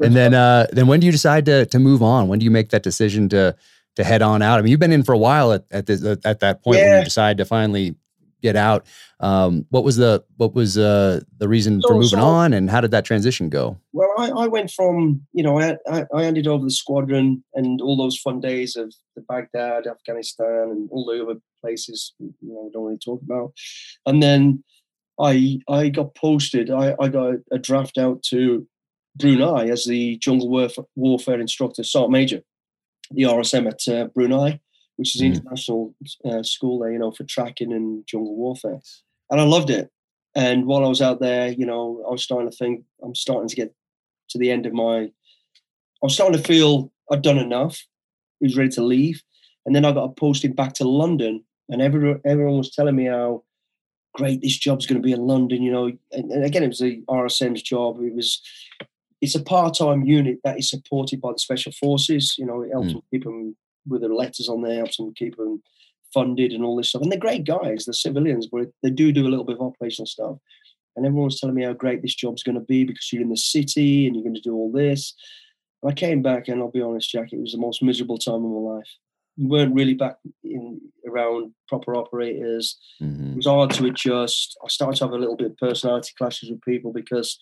And 0.04 0.16
then 0.16 0.34
uh 0.36 0.68
then 0.72 0.86
when 0.88 1.00
do 1.00 1.06
you 1.06 1.12
decide 1.12 1.46
to 1.46 1.66
to 1.68 1.80
move 1.80 2.04
on? 2.04 2.28
When 2.28 2.38
do 2.40 2.44
you 2.46 2.52
make 2.52 2.70
that 2.70 2.84
decision 2.84 3.30
to 3.30 3.56
to 3.96 4.04
head 4.04 4.22
on 4.22 4.42
out? 4.44 4.60
I 4.60 4.62
mean, 4.62 4.70
you've 4.72 4.80
been 4.80 4.92
in 4.92 5.04
for 5.04 5.14
a 5.14 5.18
while 5.18 5.52
at 5.54 5.66
at 5.72 5.86
this 5.88 6.04
at 6.04 6.40
that 6.42 6.64
point 6.64 6.78
when 6.80 6.98
you 7.00 7.04
decide 7.04 7.38
to 7.38 7.46
finally 7.46 7.96
get 8.42 8.56
out. 8.56 8.86
Um 9.20 9.66
what 9.70 9.84
was 9.84 9.96
the 9.98 10.24
what 10.38 10.54
was 10.54 10.78
uh 10.78 11.22
the 11.38 11.48
reason 11.48 11.82
for 11.82 11.94
moving 11.94 12.10
so- 12.10 12.20
on 12.20 12.54
and 12.54 12.70
how 12.70 12.82
did 12.82 12.92
that 12.92 13.06
transition 13.06 13.50
go? 13.50 13.78
Well, 13.94 14.14
I, 14.18 14.30
I 14.30 14.48
went 14.48 14.70
from, 14.70 15.26
you 15.34 15.42
know, 15.42 15.60
I, 15.60 15.76
I, 15.90 16.06
I 16.14 16.24
handed 16.24 16.46
over 16.46 16.64
the 16.64 16.72
squadron 16.72 17.44
and 17.56 17.82
all 17.82 17.98
those 17.98 18.18
fun 18.20 18.40
days 18.40 18.76
of 18.76 18.94
the 19.16 19.22
Baghdad, 19.22 19.88
Afghanistan, 19.88 20.70
and 20.70 20.90
all 20.92 21.06
the 21.06 21.24
other 21.24 21.40
places, 21.62 22.14
you 22.20 22.34
know, 22.42 22.66
we 22.66 22.72
don't 22.72 22.86
really 22.86 23.00
talk 23.00 23.22
about. 23.24 23.54
And 24.06 24.22
then 24.22 24.64
I 25.20 25.60
I 25.68 25.90
got 25.90 26.16
posted, 26.16 26.70
I, 26.70 26.96
I 27.00 27.08
got 27.08 27.36
a 27.52 27.58
draft 27.58 27.98
out 27.98 28.22
to 28.24 28.68
Brunei 29.18 29.70
as 29.70 29.86
the 29.86 30.18
jungle 30.18 30.50
warfare, 30.50 30.86
warfare 30.96 31.40
instructor, 31.40 31.84
Sergeant 31.84 32.12
Major, 32.12 32.42
the 33.12 33.24
RSM 33.24 33.68
at 33.68 33.88
uh, 33.94 34.08
Brunei, 34.14 34.60
which 34.98 35.16
is 35.16 35.22
an 35.22 35.32
Mm. 35.32 35.36
international 35.36 35.96
uh, 36.26 36.44
school 36.44 36.80
there, 36.80 36.92
you 36.92 37.00
know, 37.00 37.12
for 37.12 37.24
tracking 37.24 37.72
and 37.72 38.06
jungle 38.06 38.36
warfare 38.36 38.82
and 39.32 39.40
I 39.42 39.44
loved 39.44 39.70
it. 39.70 39.90
And 40.36 40.66
while 40.68 40.86
I 40.86 40.90
was 40.90 41.02
out 41.02 41.20
there, 41.20 41.52
you 41.52 41.66
know, 41.66 42.04
I 42.08 42.12
was 42.12 42.24
starting 42.24 42.50
to 42.50 42.56
think 42.56 42.84
I'm 43.04 43.16
starting 43.16 43.48
to 43.50 43.56
get 43.56 43.74
to 44.30 44.38
the 44.38 44.52
end 44.52 44.66
of 44.66 44.74
my. 44.74 44.98
I 45.06 45.12
was 46.02 46.14
starting 46.14 46.38
to 46.40 46.48
feel 46.48 46.92
I'd 47.12 47.24
done 47.24 47.40
enough. 47.40 47.84
I 48.42 48.46
was 48.46 48.56
ready 48.58 48.70
to 48.72 48.84
leave, 48.84 49.24
and 49.66 49.76
then 49.76 49.84
I 49.86 49.92
got 49.94 50.04
a 50.04 50.10
posting 50.10 50.54
back 50.54 50.74
to 50.74 50.88
London, 50.88 51.44
and 51.70 51.82
everyone 51.82 52.22
everyone 52.24 52.58
was 52.60 52.70
telling 52.72 52.96
me 52.96 53.06
how 53.06 53.44
great 54.14 54.42
this 54.42 54.58
job's 54.58 54.86
going 54.86 55.02
to 55.02 55.06
be 55.06 55.14
in 55.14 55.26
London. 55.26 55.64
You 55.64 55.72
know, 55.72 55.86
and, 56.12 56.32
and 56.32 56.44
again, 56.46 56.64
it 56.64 56.68
was 56.68 56.80
the 56.80 57.02
RSM's 57.10 57.62
job. 57.64 58.00
It 58.02 58.14
was. 58.14 58.42
It's 59.20 59.34
a 59.34 59.42
part-time 59.42 60.06
unit 60.06 60.38
that 60.44 60.60
is 60.60 60.70
supported 60.70 61.20
by 61.20 61.32
the 61.32 61.40
special 61.40 61.72
forces. 61.72 62.36
You 62.38 62.46
know, 62.46 62.62
it 62.62 62.70
helps 62.72 62.94
Mm. 62.94 63.02
keep 63.10 63.24
them 63.24 63.58
with 63.88 64.02
their 64.02 64.14
letters 64.14 64.50
on 64.50 64.62
there, 64.62 64.76
helps 64.76 64.98
them 64.98 65.14
keep 65.16 65.38
them 65.38 65.62
funded 66.14 66.52
and 66.54 66.64
all 66.64 66.76
this 66.76 66.90
stuff. 66.90 67.02
And 67.02 67.12
they're 67.12 67.20
great 67.20 67.44
guys, 67.46 67.86
the 67.86 67.94
civilians, 67.94 68.48
but 68.48 68.68
they 68.84 68.90
do 68.90 69.12
do 69.12 69.28
a 69.28 69.30
little 69.30 69.46
bit 69.46 69.58
of 69.58 69.62
operational 69.62 70.08
stuff. 70.08 70.38
And 70.96 71.06
everyone 71.06 71.26
was 71.26 71.40
telling 71.40 71.56
me 71.56 71.64
how 71.64 71.74
great 71.74 72.02
this 72.02 72.16
job's 72.16 72.44
going 72.44 72.56
to 72.56 72.62
be 72.66 72.84
because 72.84 73.12
you're 73.12 73.22
in 73.22 73.30
the 73.30 73.38
city 73.38 74.08
and 74.08 74.16
you're 74.16 74.24
going 74.24 74.36
to 74.36 74.42
do 74.42 74.56
all 74.56 74.72
this. 74.72 75.14
And 75.84 75.92
I 75.92 75.94
came 75.94 76.24
back, 76.24 76.48
and 76.48 76.60
I'll 76.60 76.72
be 76.72 76.82
honest, 76.82 77.12
Jack, 77.12 77.32
it 77.32 77.40
was 77.40 77.52
the 77.52 77.60
most 77.60 77.84
miserable 77.84 78.18
time 78.18 78.44
of 78.46 78.52
my 78.52 78.76
life. 78.76 78.90
We 79.38 79.46
weren't 79.46 79.76
really 79.76 79.94
back 79.94 80.18
in 80.44 80.82
around 81.08 81.54
proper 81.68 81.96
operators. 81.96 82.80
Mhm. 83.00 83.34
It 83.34 83.36
was 83.36 83.46
hard 83.46 83.70
to 83.72 83.86
adjust. 83.86 84.58
I 84.64 84.68
started 84.70 84.98
to 84.98 85.04
have 85.06 85.14
a 85.14 85.18
little 85.18 85.36
bit 85.36 85.52
of 85.52 85.58
personality 85.58 86.14
clashes 86.18 86.50
with 86.50 86.62
people 86.62 86.92
because, 86.92 87.38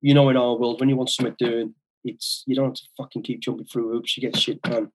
you 0.00 0.14
know, 0.14 0.28
in 0.28 0.36
our 0.36 0.56
world, 0.56 0.78
when 0.78 0.88
you 0.88 0.96
want 0.96 1.10
something 1.10 1.34
doing, 1.36 1.74
it's 2.04 2.44
you 2.46 2.54
don't 2.54 2.66
have 2.66 2.74
to 2.74 2.88
fucking 2.96 3.22
keep 3.22 3.40
jumping 3.40 3.66
through 3.66 3.90
hoops. 3.90 4.16
You 4.16 4.20
get 4.20 4.36
shit 4.36 4.62
done. 4.62 4.92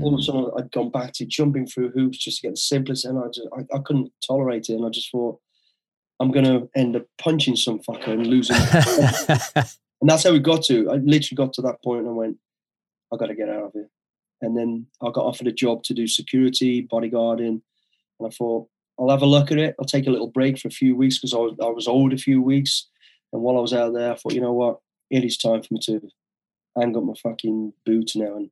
All 0.00 0.08
of 0.08 0.14
a 0.14 0.16
Mhm. 0.16 0.24
sudden, 0.24 0.50
I'd 0.56 0.70
gone 0.72 0.90
back 0.90 1.12
to 1.14 1.26
jumping 1.26 1.66
through 1.66 1.90
hoops 1.90 2.18
just 2.18 2.40
to 2.40 2.46
get 2.48 2.52
the 2.54 2.56
simplest, 2.56 3.04
and 3.04 3.18
I 3.18 3.26
just 3.28 3.48
I, 3.52 3.76
I 3.76 3.80
couldn't 3.80 4.12
tolerate 4.26 4.68
it. 4.70 4.74
And 4.74 4.86
I 4.86 4.88
just 4.88 5.10
thought, 5.10 5.38
I'm 6.20 6.30
gonna 6.30 6.68
end 6.74 6.96
up 6.96 7.06
punching 7.18 7.56
some 7.56 7.80
fucker 7.80 8.08
and 8.08 8.26
losing. 8.26 8.56
and 10.00 10.08
that's 10.08 10.24
how 10.24 10.32
we 10.32 10.38
got 10.38 10.62
to. 10.64 10.90
I 10.90 10.94
literally 10.96 11.36
got 11.36 11.52
to 11.54 11.62
that 11.62 11.82
point, 11.82 12.00
and 12.00 12.08
I 12.08 12.12
went, 12.12 12.36
I 13.12 13.16
got 13.16 13.26
to 13.26 13.34
get 13.34 13.48
out 13.48 13.64
of 13.64 13.72
here. 13.72 13.90
And 14.40 14.56
then 14.56 14.86
I 15.00 15.10
got 15.10 15.24
offered 15.26 15.46
a 15.46 15.52
job 15.52 15.82
to 15.84 15.94
do 15.94 16.06
security, 16.06 16.86
bodyguarding, 16.90 17.60
and 18.18 18.26
I 18.26 18.30
thought 18.30 18.68
I'll 18.98 19.10
have 19.10 19.22
a 19.22 19.26
look 19.26 19.50
at 19.52 19.58
it. 19.58 19.74
I'll 19.78 19.84
take 19.86 20.06
a 20.06 20.10
little 20.10 20.28
break 20.28 20.58
for 20.58 20.68
a 20.68 20.72
few 20.72 20.96
weeks 20.96 21.18
because 21.18 21.34
I 21.34 21.38
was 21.38 21.54
I 21.62 21.66
was 21.68 21.86
owed 21.88 22.12
a 22.12 22.18
few 22.18 22.40
weeks. 22.42 22.88
And 23.32 23.42
while 23.42 23.56
I 23.56 23.60
was 23.60 23.72
out 23.72 23.94
there, 23.94 24.12
I 24.12 24.16
thought, 24.16 24.34
you 24.34 24.40
know 24.40 24.52
what, 24.52 24.78
it 25.10 25.24
is 25.24 25.36
time 25.38 25.62
for 25.62 25.72
me 25.74 25.80
to 25.84 26.00
hang 26.78 26.96
up 26.96 27.04
my 27.04 27.14
fucking 27.22 27.72
boots 27.86 28.14
now. 28.16 28.36
And 28.36 28.50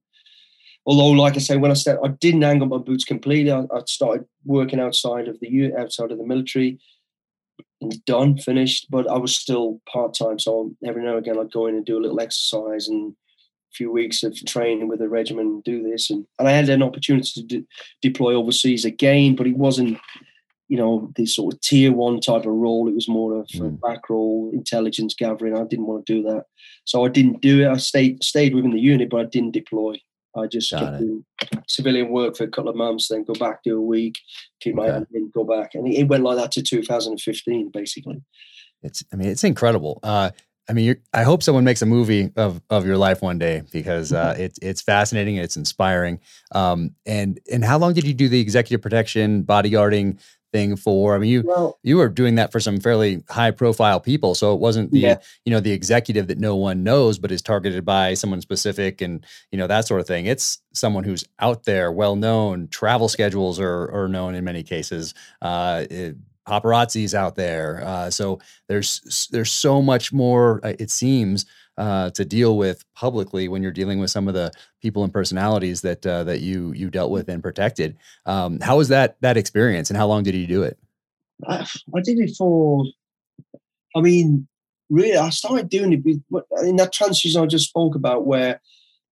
although, 0.87 1.11
like 1.11 1.37
I 1.37 1.39
say, 1.41 1.57
when 1.57 1.70
I 1.70 1.74
stepped, 1.74 2.05
I 2.05 2.09
didn't 2.09 2.43
hang 2.43 2.62
up 2.62 2.68
my 2.68 2.78
boots 2.78 3.05
completely. 3.05 3.53
I, 3.53 3.61
I 3.61 3.83
started 3.87 4.26
working 4.45 4.81
outside 4.81 5.28
of 5.28 5.39
the 5.41 5.72
outside 5.78 6.11
of 6.12 6.18
the 6.18 6.26
military. 6.26 6.78
And 7.83 8.05
done, 8.05 8.37
finished, 8.37 8.89
but 8.91 9.09
I 9.09 9.16
was 9.16 9.35
still 9.37 9.81
part 9.91 10.12
time. 10.12 10.39
So 10.39 10.74
every 10.85 11.03
now 11.03 11.16
and 11.16 11.18
again, 11.26 11.39
I'd 11.39 11.51
go 11.53 11.66
in 11.66 11.76
and 11.76 11.85
do 11.85 11.99
a 11.99 12.03
little 12.03 12.20
exercise 12.20 12.89
and 12.89 13.12
a 13.12 13.72
few 13.72 13.91
weeks 13.91 14.22
of 14.22 14.35
training 14.45 14.87
with 14.87 14.99
the 14.99 15.09
regiment 15.09 15.47
and 15.47 15.64
do 15.64 15.83
this. 15.83 16.11
And, 16.11 16.26
and 16.39 16.47
I 16.47 16.53
had 16.53 16.68
an 16.68 16.83
opportunity 16.83 17.31
to 17.35 17.43
de- 17.43 17.66
deploy 18.03 18.35
overseas 18.35 18.85
again, 18.85 19.35
but 19.35 19.47
it 19.47 19.57
wasn't, 19.57 19.99
you 20.68 20.76
know, 20.76 21.11
this 21.16 21.35
sort 21.37 21.55
of 21.55 21.61
tier 21.62 21.91
one 21.91 22.20
type 22.20 22.43
of 22.45 22.53
role. 22.53 22.87
It 22.87 22.95
was 22.95 23.09
more 23.09 23.41
of 23.41 23.49
a 23.55 23.59
Mm. 23.59 23.81
back 23.81 24.11
role, 24.11 24.51
intelligence 24.53 25.14
gathering. 25.14 25.57
I 25.57 25.64
didn't 25.64 25.87
want 25.87 26.05
to 26.05 26.14
do 26.14 26.22
that. 26.24 26.45
So 26.85 27.07
I 27.07 27.09
didn't 27.09 27.41
do 27.41 27.62
it. 27.62 27.68
I 27.68 27.78
stayed 27.78 28.22
stayed 28.22 28.55
within 28.55 28.72
the 28.72 28.81
unit, 28.81 29.09
but 29.09 29.20
I 29.20 29.24
didn't 29.24 29.53
deploy. 29.53 29.95
I 30.37 30.47
just 30.47 30.70
Got 30.70 30.81
kept 30.81 30.99
doing 31.01 31.24
civilian 31.66 32.09
work 32.11 32.37
for 32.37 32.45
a 32.45 32.49
couple 32.49 32.70
of 32.70 32.76
months, 32.76 33.09
then 33.09 33.24
go 33.24 33.35
back, 33.35 33.62
do 33.64 33.76
a 33.76 33.81
week, 33.81 34.16
keep 34.61 34.74
my 34.74 34.85
Okay. 34.85 34.93
hand 34.93 35.07
in, 35.12 35.31
go 35.35 35.45
back. 35.45 35.74
And 35.74 35.93
it 35.93 36.05
went 36.05 36.22
like 36.24 36.37
that 36.37 36.53
to 36.53 36.62
2015, 36.62 37.70
basically. 37.72 38.22
It's, 38.83 39.05
I 39.12 39.16
mean, 39.16 39.28
it's 39.28 39.45
incredible. 39.45 40.01
Uh, 40.03 40.31
I 40.68 40.72
mean, 40.72 40.85
you're, 40.85 40.97
I 41.12 41.24
hope 41.24 41.43
someone 41.43 41.64
makes 41.64 41.83
a 41.83 41.87
movie 41.87 42.31
of 42.37 42.62
of 42.70 42.87
your 42.87 42.97
life 42.97 43.22
one 43.22 43.39
day 43.39 43.62
because 43.72 44.12
uh, 44.12 44.37
it's 44.39 44.59
it's 44.62 44.81
fascinating, 44.81 45.37
it's 45.37 45.57
inspiring. 45.57 46.20
Um, 46.53 46.95
and 47.05 47.41
and 47.53 47.64
how 47.64 47.76
long 47.78 47.93
did 47.93 48.05
you 48.07 48.14
do 48.14 48.28
the 48.28 48.41
executive 48.41 48.81
protection 48.81 49.43
bodyguarding 49.43 50.20
thing 50.53 50.76
for? 50.76 51.14
I 51.14 51.18
mean, 51.18 51.30
you 51.30 51.42
Well, 51.46 51.78
you 51.82 51.96
were 51.96 52.09
doing 52.09 52.34
that 52.36 52.53
for 52.53 52.61
some 52.61 52.80
fairly 52.80 53.22
high 53.28 53.51
profile 53.51 54.01
people, 54.01 54.34
so 54.34 54.53
it 54.55 54.61
wasn't 54.61 54.90
the 54.90 55.01
Yeah. 55.01 55.18
you 55.44 55.51
know 55.53 55.61
the 55.61 55.72
executive 55.72 56.26
that 56.28 56.38
no 56.38 56.57
one 56.57 56.82
knows, 56.82 57.18
but 57.18 57.30
is 57.32 57.42
targeted 57.42 57.84
by 57.84 58.14
someone 58.14 58.40
specific 58.40 59.01
and 59.01 59.24
you 59.53 59.59
know 59.59 59.66
that 59.66 59.86
sort 59.86 60.01
of 60.01 60.07
thing. 60.07 60.26
It's 60.26 60.59
someone 60.72 61.05
who's 61.05 61.24
out 61.38 61.64
there, 61.64 61.90
well 61.92 62.16
known. 62.16 62.68
Travel 62.68 63.09
schedules 63.09 63.59
are 63.61 63.90
are 63.92 64.09
known 64.09 64.34
in 64.34 64.44
many 64.44 64.62
cases. 64.62 65.14
Uh, 65.42 65.84
it- 65.90 66.16
paparazzi's 66.48 67.14
out 67.14 67.36
there, 67.36 67.80
uh, 67.84 68.11
so 68.11 68.40
there's 68.68 69.28
there's 69.30 69.53
so 69.53 69.80
much 69.80 70.12
more. 70.12 70.59
uh, 70.64 70.72
It 70.80 70.90
seems. 70.90 71.44
Uh, 71.81 72.11
to 72.11 72.26
deal 72.26 72.59
with 72.59 72.85
publicly 72.95 73.49
when 73.49 73.62
you're 73.62 73.72
dealing 73.72 73.99
with 73.99 74.11
some 74.11 74.28
of 74.28 74.35
the 74.35 74.53
people 74.83 75.03
and 75.03 75.14
personalities 75.14 75.81
that 75.81 76.05
uh, 76.07 76.22
that 76.24 76.41
you 76.41 76.74
you 76.74 76.91
dealt 76.91 77.11
with 77.11 77.26
and 77.31 77.43
protected. 77.43 77.97
Um, 78.26 78.61
how 78.61 78.76
was 78.76 78.89
that 78.89 79.16
that 79.22 79.39
experience, 79.39 79.89
and 79.89 79.97
how 79.97 80.07
long 80.07 80.22
did 80.22 80.35
you 80.35 80.47
do 80.47 80.62
it? 80.62 80.78
I, 81.47 81.66
I 81.95 82.01
did 82.01 82.18
it 82.18 82.35
for, 82.37 82.85
I 83.97 84.01
mean, 84.01 84.47
really, 84.89 85.16
I 85.16 85.31
started 85.31 85.68
doing 85.68 85.93
it 85.93 86.05
in 86.62 86.76
that 86.76 86.93
transition 86.93 87.41
I 87.41 87.47
just 87.47 87.68
spoke 87.68 87.95
about 87.95 88.26
where 88.26 88.61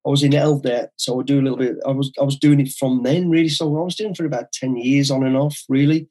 I 0.05 0.09
was 0.09 0.23
in 0.23 0.31
LDET. 0.31 0.89
So 0.97 1.19
I 1.19 1.23
do 1.23 1.39
a 1.39 1.43
little 1.43 1.57
bit, 1.57 1.77
I 1.85 1.91
was, 1.91 2.11
I 2.19 2.23
was 2.23 2.37
doing 2.37 2.59
it 2.59 2.69
from 2.69 3.03
then 3.03 3.29
really. 3.29 3.49
So 3.49 3.67
I 3.77 3.83
was 3.83 3.95
doing 3.95 4.11
it 4.11 4.17
for 4.17 4.25
about 4.25 4.51
10 4.51 4.77
years 4.77 5.11
on 5.11 5.25
and 5.25 5.37
off 5.37 5.63
really. 5.69 6.07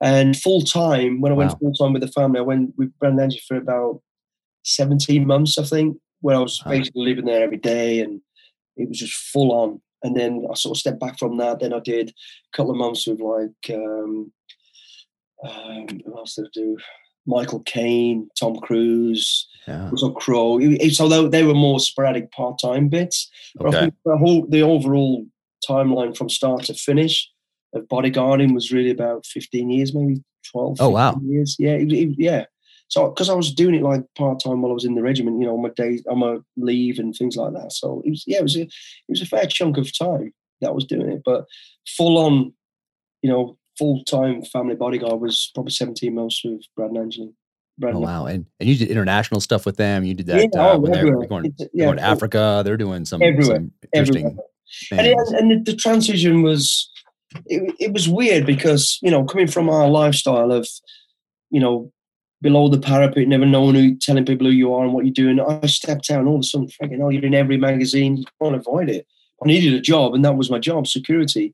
And 0.00 0.36
full 0.36 0.62
time, 0.62 1.20
when 1.20 1.32
I 1.32 1.34
went 1.34 1.58
full 1.58 1.72
time 1.72 1.92
with 1.92 2.02
the 2.02 2.08
family, 2.08 2.38
I 2.38 2.42
went 2.42 2.74
with 2.76 2.92
Brad 2.98 3.12
and 3.12 3.20
Angie 3.20 3.40
for 3.46 3.56
about 3.56 4.02
17 4.64 5.26
months, 5.26 5.58
I 5.58 5.64
think, 5.64 5.96
where 6.20 6.36
I 6.36 6.40
was 6.40 6.60
Wow. 6.64 6.72
basically 6.72 7.04
living 7.04 7.26
there 7.26 7.42
every 7.44 7.58
day 7.58 8.00
and 8.00 8.20
it 8.76 8.88
was 8.88 8.98
just 8.98 9.14
full 9.14 9.52
on. 9.52 9.80
And 10.02 10.16
then 10.16 10.44
I 10.50 10.54
sort 10.54 10.76
of 10.76 10.80
stepped 10.80 11.00
back 11.00 11.18
from 11.18 11.36
that. 11.38 11.60
Then 11.60 11.72
I 11.72 11.80
did 11.80 12.10
a 12.10 12.56
couple 12.56 12.72
of 12.72 12.76
months 12.78 13.06
with 13.06 13.20
like, 13.20 13.74
um, 13.76 14.32
um, 15.42 15.86
who 16.04 16.16
else 16.18 16.34
did 16.34 16.46
I 16.46 16.48
do? 16.52 16.76
Michael 17.26 17.60
Caine, 17.60 18.28
Tom 18.38 18.56
Cruise, 18.56 19.48
Yeah. 19.66 19.88
Russell 19.88 20.12
Crowe. 20.12 20.60
So 20.90 21.08
they- 21.08 21.28
they 21.28 21.42
were 21.44 21.54
more 21.54 21.80
sporadic 21.80 22.30
part-time 22.32 22.88
bits. 22.88 23.30
But 23.54 23.66
I 23.66 23.68
Okay. 23.68 23.80
think 23.80 23.94
the 24.04 24.16
whole 24.18 24.46
the 24.46 24.60
overall 24.62 25.24
timeline 25.66 26.14
from 26.14 26.28
start 26.28 26.64
to 26.64 26.74
finish 26.74 27.30
of 27.72 27.84
bodyguarding 27.88 28.52
was 28.52 28.70
really 28.72 28.90
about 28.90 29.24
15 29.24 29.70
years, 29.70 29.94
maybe 29.94 30.22
12. 30.50 30.76
Oh, 30.80 30.90
wow. 30.90 31.18
Years. 31.24 31.56
Yeah, 31.58 31.72
it, 31.76 31.90
it- 31.92 32.14
yeah. 32.18 32.44
So 32.88 33.08
because 33.08 33.28
I 33.30 33.34
was 33.34 33.52
doing 33.52 33.74
it 33.74 33.82
like 33.82 34.02
part 34.16 34.40
time 34.40 34.62
while 34.62 34.70
I 34.70 34.74
was 34.74 34.84
in 34.84 34.94
the 34.94 35.02
regiment, 35.02 35.40
you 35.40 35.46
know, 35.46 35.54
on 35.54 35.62
my 35.62 35.70
days, 35.70 36.02
on 36.08 36.18
my 36.18 36.38
leave 36.56 36.98
and 36.98 37.14
things 37.14 37.36
like 37.36 37.52
that. 37.54 37.72
So 37.72 38.02
it 38.04 38.10
was 38.10 38.24
yeah, 38.26 38.38
it 38.38 38.42
was 38.42 38.56
a 38.56 38.62
it 38.62 38.70
was 39.08 39.22
a 39.22 39.26
fair 39.26 39.46
chunk 39.46 39.76
of 39.78 39.96
time 39.96 40.32
that 40.60 40.68
I 40.68 40.72
was 40.72 40.84
doing 40.84 41.10
it, 41.10 41.22
but 41.24 41.46
full 41.96 42.18
on, 42.18 42.52
you 43.22 43.30
know, 43.30 43.56
full 43.78 44.04
time 44.04 44.42
family 44.42 44.76
bodyguard 44.76 45.20
was 45.20 45.50
probably 45.54 45.72
17 45.72 46.14
months 46.14 46.42
with 46.44 46.62
Brad 46.76 46.90
and 46.90 46.98
Angela. 46.98 47.28
Brad 47.78 47.94
Oh 47.94 47.96
and- 47.96 48.04
wow! 48.06 48.26
And 48.26 48.46
and 48.60 48.68
you 48.68 48.76
did 48.76 48.88
international 48.90 49.40
stuff 49.40 49.66
with 49.66 49.76
them. 49.76 50.04
You 50.04 50.14
did 50.14 50.26
that 50.26 50.48
Yeah, 50.54 50.60
uh, 50.62 50.72
oh, 50.74 50.78
when 50.78 50.92
they're 50.92 51.26
going, 51.26 51.54
they're 51.58 51.68
yeah, 51.72 51.84
going 51.86 51.96
to 51.96 52.02
Africa. 52.04 52.62
They're 52.64 52.76
doing 52.76 53.04
some, 53.04 53.20
Everywhere, 53.22 53.56
some 53.56 53.72
interesting 53.92 54.26
everywhere. 54.26 54.46
and, 54.92 55.06
it, 55.08 55.40
and 55.40 55.50
the, 55.66 55.72
the 55.72 55.76
transition 55.76 56.42
was 56.42 56.88
it, 57.46 57.74
it 57.80 57.92
was 57.92 58.08
weird 58.08 58.46
because 58.46 58.98
you 59.02 59.10
know 59.10 59.24
coming 59.24 59.48
from 59.48 59.68
our 59.68 59.88
lifestyle 59.88 60.52
of 60.52 60.68
you 61.50 61.58
know 61.58 61.90
below 62.44 62.68
the 62.68 62.78
parapet 62.78 63.26
never 63.26 63.46
knowing 63.46 63.74
who 63.74 63.96
telling 63.96 64.24
people 64.24 64.46
who 64.46 64.52
you 64.52 64.72
are 64.72 64.84
and 64.84 64.92
what 64.92 65.04
you're 65.04 65.12
doing 65.24 65.40
i 65.40 65.66
stepped 65.66 66.10
out 66.10 66.20
and 66.20 66.28
all 66.28 66.36
of 66.36 66.40
a 66.40 66.44
sudden 66.44 66.68
fucking 66.68 66.98
hell 67.00 67.10
you're 67.10 67.24
in 67.24 67.34
every 67.34 67.56
magazine 67.56 68.18
you 68.18 68.24
can't 68.40 68.54
avoid 68.54 68.88
it 68.90 69.06
i 69.42 69.46
needed 69.46 69.72
a 69.74 69.80
job 69.80 70.14
and 70.14 70.24
that 70.24 70.36
was 70.36 70.50
my 70.50 70.58
job 70.58 70.86
security 70.86 71.52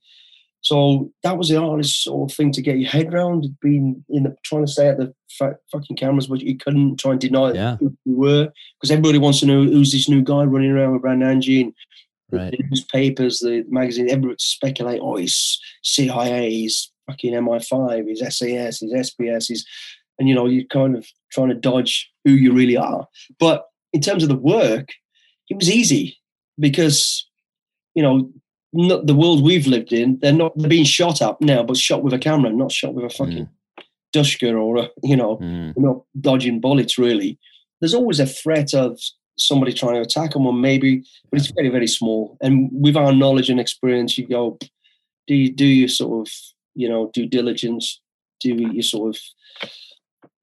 so 0.62 1.10
that 1.22 1.38
was 1.38 1.48
the 1.48 1.58
hardest 1.58 2.02
sort 2.04 2.30
of 2.30 2.36
thing 2.36 2.52
to 2.52 2.60
get 2.60 2.76
your 2.78 2.90
head 2.90 3.14
around 3.14 3.46
being 3.62 4.04
in 4.10 4.24
the 4.24 4.36
trying 4.44 4.66
to 4.66 4.70
stay 4.70 4.88
at 4.88 4.98
the 4.98 5.14
fa- 5.30 5.56
fucking 5.72 5.96
cameras 5.96 6.26
but 6.26 6.40
you 6.40 6.56
couldn't 6.58 6.98
try 6.98 7.12
and 7.12 7.20
deny 7.20 7.52
Yeah. 7.52 7.76
who 7.76 7.96
you 8.04 8.16
were 8.16 8.52
because 8.76 8.90
everybody 8.90 9.18
wants 9.18 9.40
to 9.40 9.46
know 9.46 9.62
who's 9.62 9.92
this 9.92 10.08
new 10.08 10.22
guy 10.22 10.42
running 10.44 10.72
around 10.72 10.92
with 10.92 11.02
Brad 11.02 11.14
and 11.14 11.24
Angie 11.24 11.62
and 11.62 11.72
the- 12.30 12.36
Right. 12.36 12.50
the 12.52 12.62
newspapers, 12.70 13.38
the 13.40 13.64
magazine, 13.68 14.08
everybody 14.08 14.36
speculate, 14.38 15.00
oh, 15.02 15.16
he's 15.16 15.58
CIA, 15.82 16.48
he's 16.48 16.92
fucking 17.08 17.32
MI5, 17.34 18.06
he's 18.06 18.20
SAS, 18.20 18.78
he's 18.78 18.92
SPS, 18.92 19.48
he's, 19.48 19.64
and 20.20 20.28
you 20.28 20.34
know, 20.34 20.46
you're 20.46 20.64
kind 20.66 20.96
of 20.96 21.04
trying 21.32 21.48
to 21.48 21.54
dodge 21.54 22.08
who 22.24 22.32
you 22.32 22.52
really 22.52 22.76
are. 22.76 23.08
But 23.40 23.66
in 23.92 24.00
terms 24.00 24.22
of 24.22 24.28
the 24.28 24.36
work, 24.36 24.90
it 25.48 25.56
was 25.56 25.68
easy 25.70 26.16
because, 26.58 27.26
you 27.94 28.02
know, 28.02 28.30
not 28.72 29.06
the 29.06 29.14
world 29.14 29.42
we've 29.42 29.66
lived 29.66 29.92
in, 29.92 30.18
they're 30.20 30.32
not, 30.32 30.52
they're 30.56 30.68
being 30.68 30.84
shot 30.84 31.20
at 31.22 31.40
now, 31.40 31.64
but 31.64 31.76
shot 31.76 32.04
with 32.04 32.12
a 32.12 32.18
camera, 32.18 32.52
not 32.52 32.70
shot 32.70 32.94
with 32.94 33.04
a 33.04 33.10
fucking 33.10 33.48
Dushka 34.14 34.52
or 34.52 34.76
a, 34.76 34.90
you 35.02 35.16
know, 35.16 35.38
Mm, 35.38 35.72
not 35.76 36.02
dodging 36.20 36.60
bullets 36.60 36.98
really. 36.98 37.38
There's 37.80 37.94
always 37.94 38.20
a 38.20 38.26
threat 38.26 38.74
of 38.74 39.00
somebody 39.38 39.72
trying 39.72 39.94
to 39.94 40.02
attack 40.02 40.32
them, 40.32 40.46
or 40.46 40.52
maybe, 40.52 41.02
but 41.30 41.40
it's 41.40 41.50
very, 41.50 41.70
very 41.70 41.86
small. 41.86 42.36
And 42.42 42.68
with 42.72 42.96
our 42.96 43.12
knowledge 43.12 43.48
and 43.48 43.58
experience, 43.58 44.18
you 44.18 44.26
go, 44.28 44.58
do 45.26 45.34
you 45.34 45.50
do 45.50 45.64
your 45.64 45.88
sort 45.88 46.28
of, 46.28 46.32
you 46.74 46.88
know, 46.88 47.10
due 47.14 47.26
diligence, 47.26 48.00
do 48.40 48.54
your 48.54 48.82
sort 48.82 49.16
of 49.16 49.70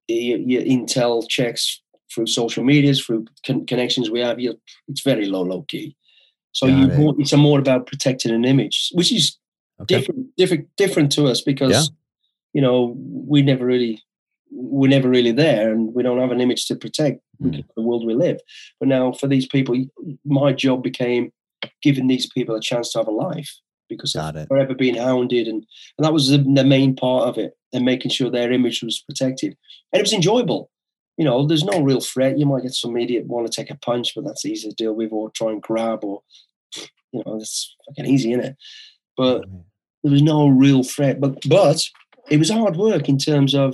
your, 0.07 0.39
your 0.39 0.61
intel 0.63 1.27
checks 1.27 1.81
through 2.13 2.27
social 2.27 2.63
medias, 2.63 3.03
through 3.03 3.25
con- 3.45 3.65
connections 3.65 4.09
we 4.09 4.19
have. 4.21 4.37
It's 4.39 5.01
very 5.03 5.25
low, 5.27 5.41
low 5.43 5.63
key. 5.67 5.95
So 6.53 6.67
Got 6.67 6.77
you, 6.77 6.85
it. 6.87 6.97
more, 6.99 7.15
it's 7.19 7.33
a 7.33 7.37
more 7.37 7.59
about 7.59 7.85
protecting 7.87 8.33
an 8.33 8.45
image, 8.45 8.89
which 8.93 9.11
is 9.11 9.37
okay. 9.81 9.99
different, 9.99 10.27
different, 10.37 10.67
different 10.77 11.11
to 11.13 11.25
us 11.27 11.41
because 11.41 11.71
Yeah. 11.71 11.83
you 12.53 12.61
know 12.61 12.95
we 12.97 13.41
never 13.41 13.65
really 13.65 14.01
we're 14.49 14.89
never 14.89 15.09
really 15.09 15.33
there, 15.33 15.73
and 15.73 15.93
we 15.93 16.03
don't 16.03 16.19
have 16.21 16.31
an 16.31 16.39
image 16.41 16.67
to 16.67 16.75
protect 16.75 17.21
Mm. 17.43 17.63
the 17.75 17.81
world 17.83 18.03
we 18.05 18.15
live. 18.15 18.39
But 18.79 18.87
now, 18.87 19.11
for 19.11 19.27
these 19.27 19.45
people, 19.45 19.75
my 20.25 20.53
job 20.53 20.81
became 20.81 21.31
giving 21.83 22.07
these 22.07 22.27
people 22.33 22.55
a 22.55 22.61
chance 22.61 22.91
to 22.93 22.97
have 22.99 23.07
a 23.07 23.11
life, 23.11 23.51
because 23.89 24.13
they're 24.13 24.47
forever 24.47 24.73
being 24.73 24.95
hounded, 24.95 25.47
and 25.47 25.63
and 25.97 26.05
that 26.05 26.13
was 26.13 26.29
the, 26.29 26.37
the 26.37 26.63
main 26.63 26.95
part 26.95 27.27
of 27.27 27.37
it, 27.37 27.56
and 27.77 27.85
making 27.85 28.11
sure 28.11 28.29
their 28.29 28.51
image 28.51 28.81
was 28.81 29.03
protected, 29.07 29.55
and 29.93 29.99
it 29.99 30.03
was 30.03 30.13
enjoyable. 30.13 30.71
You 31.17 31.25
know, 31.25 31.47
there's 31.47 31.63
no 31.63 31.81
real 31.81 32.01
threat. 32.01 32.37
You 32.37 32.45
might 32.45 32.63
get 32.63 32.73
some 32.73 32.97
idiot 32.97 33.27
want 33.27 33.49
to 33.49 33.53
take 33.53 33.71
a 33.71 33.77
punch, 33.77 34.13
but 34.15 34.25
that's 34.25 34.45
easy 34.45 34.69
to 34.69 34.75
deal 34.75 34.93
with, 34.93 35.11
or 35.11 35.31
try 35.31 35.51
and 35.51 35.61
grab, 35.61 36.03
or 36.03 36.21
you 37.11 37.23
know, 37.25 37.37
it's 37.37 37.75
fucking 37.87 38.11
easy, 38.11 38.33
isn't 38.33 38.43
it? 38.43 38.55
But 39.15 39.45
there 40.03 40.11
was 40.11 40.21
no 40.21 40.47
real 40.47 40.83
threat. 40.83 41.21
But 41.21 41.37
but 41.47 41.83
it 42.29 42.37
was 42.37 42.49
hard 42.49 42.75
work 42.75 43.07
in 43.07 43.17
terms 43.17 43.53
of 43.53 43.73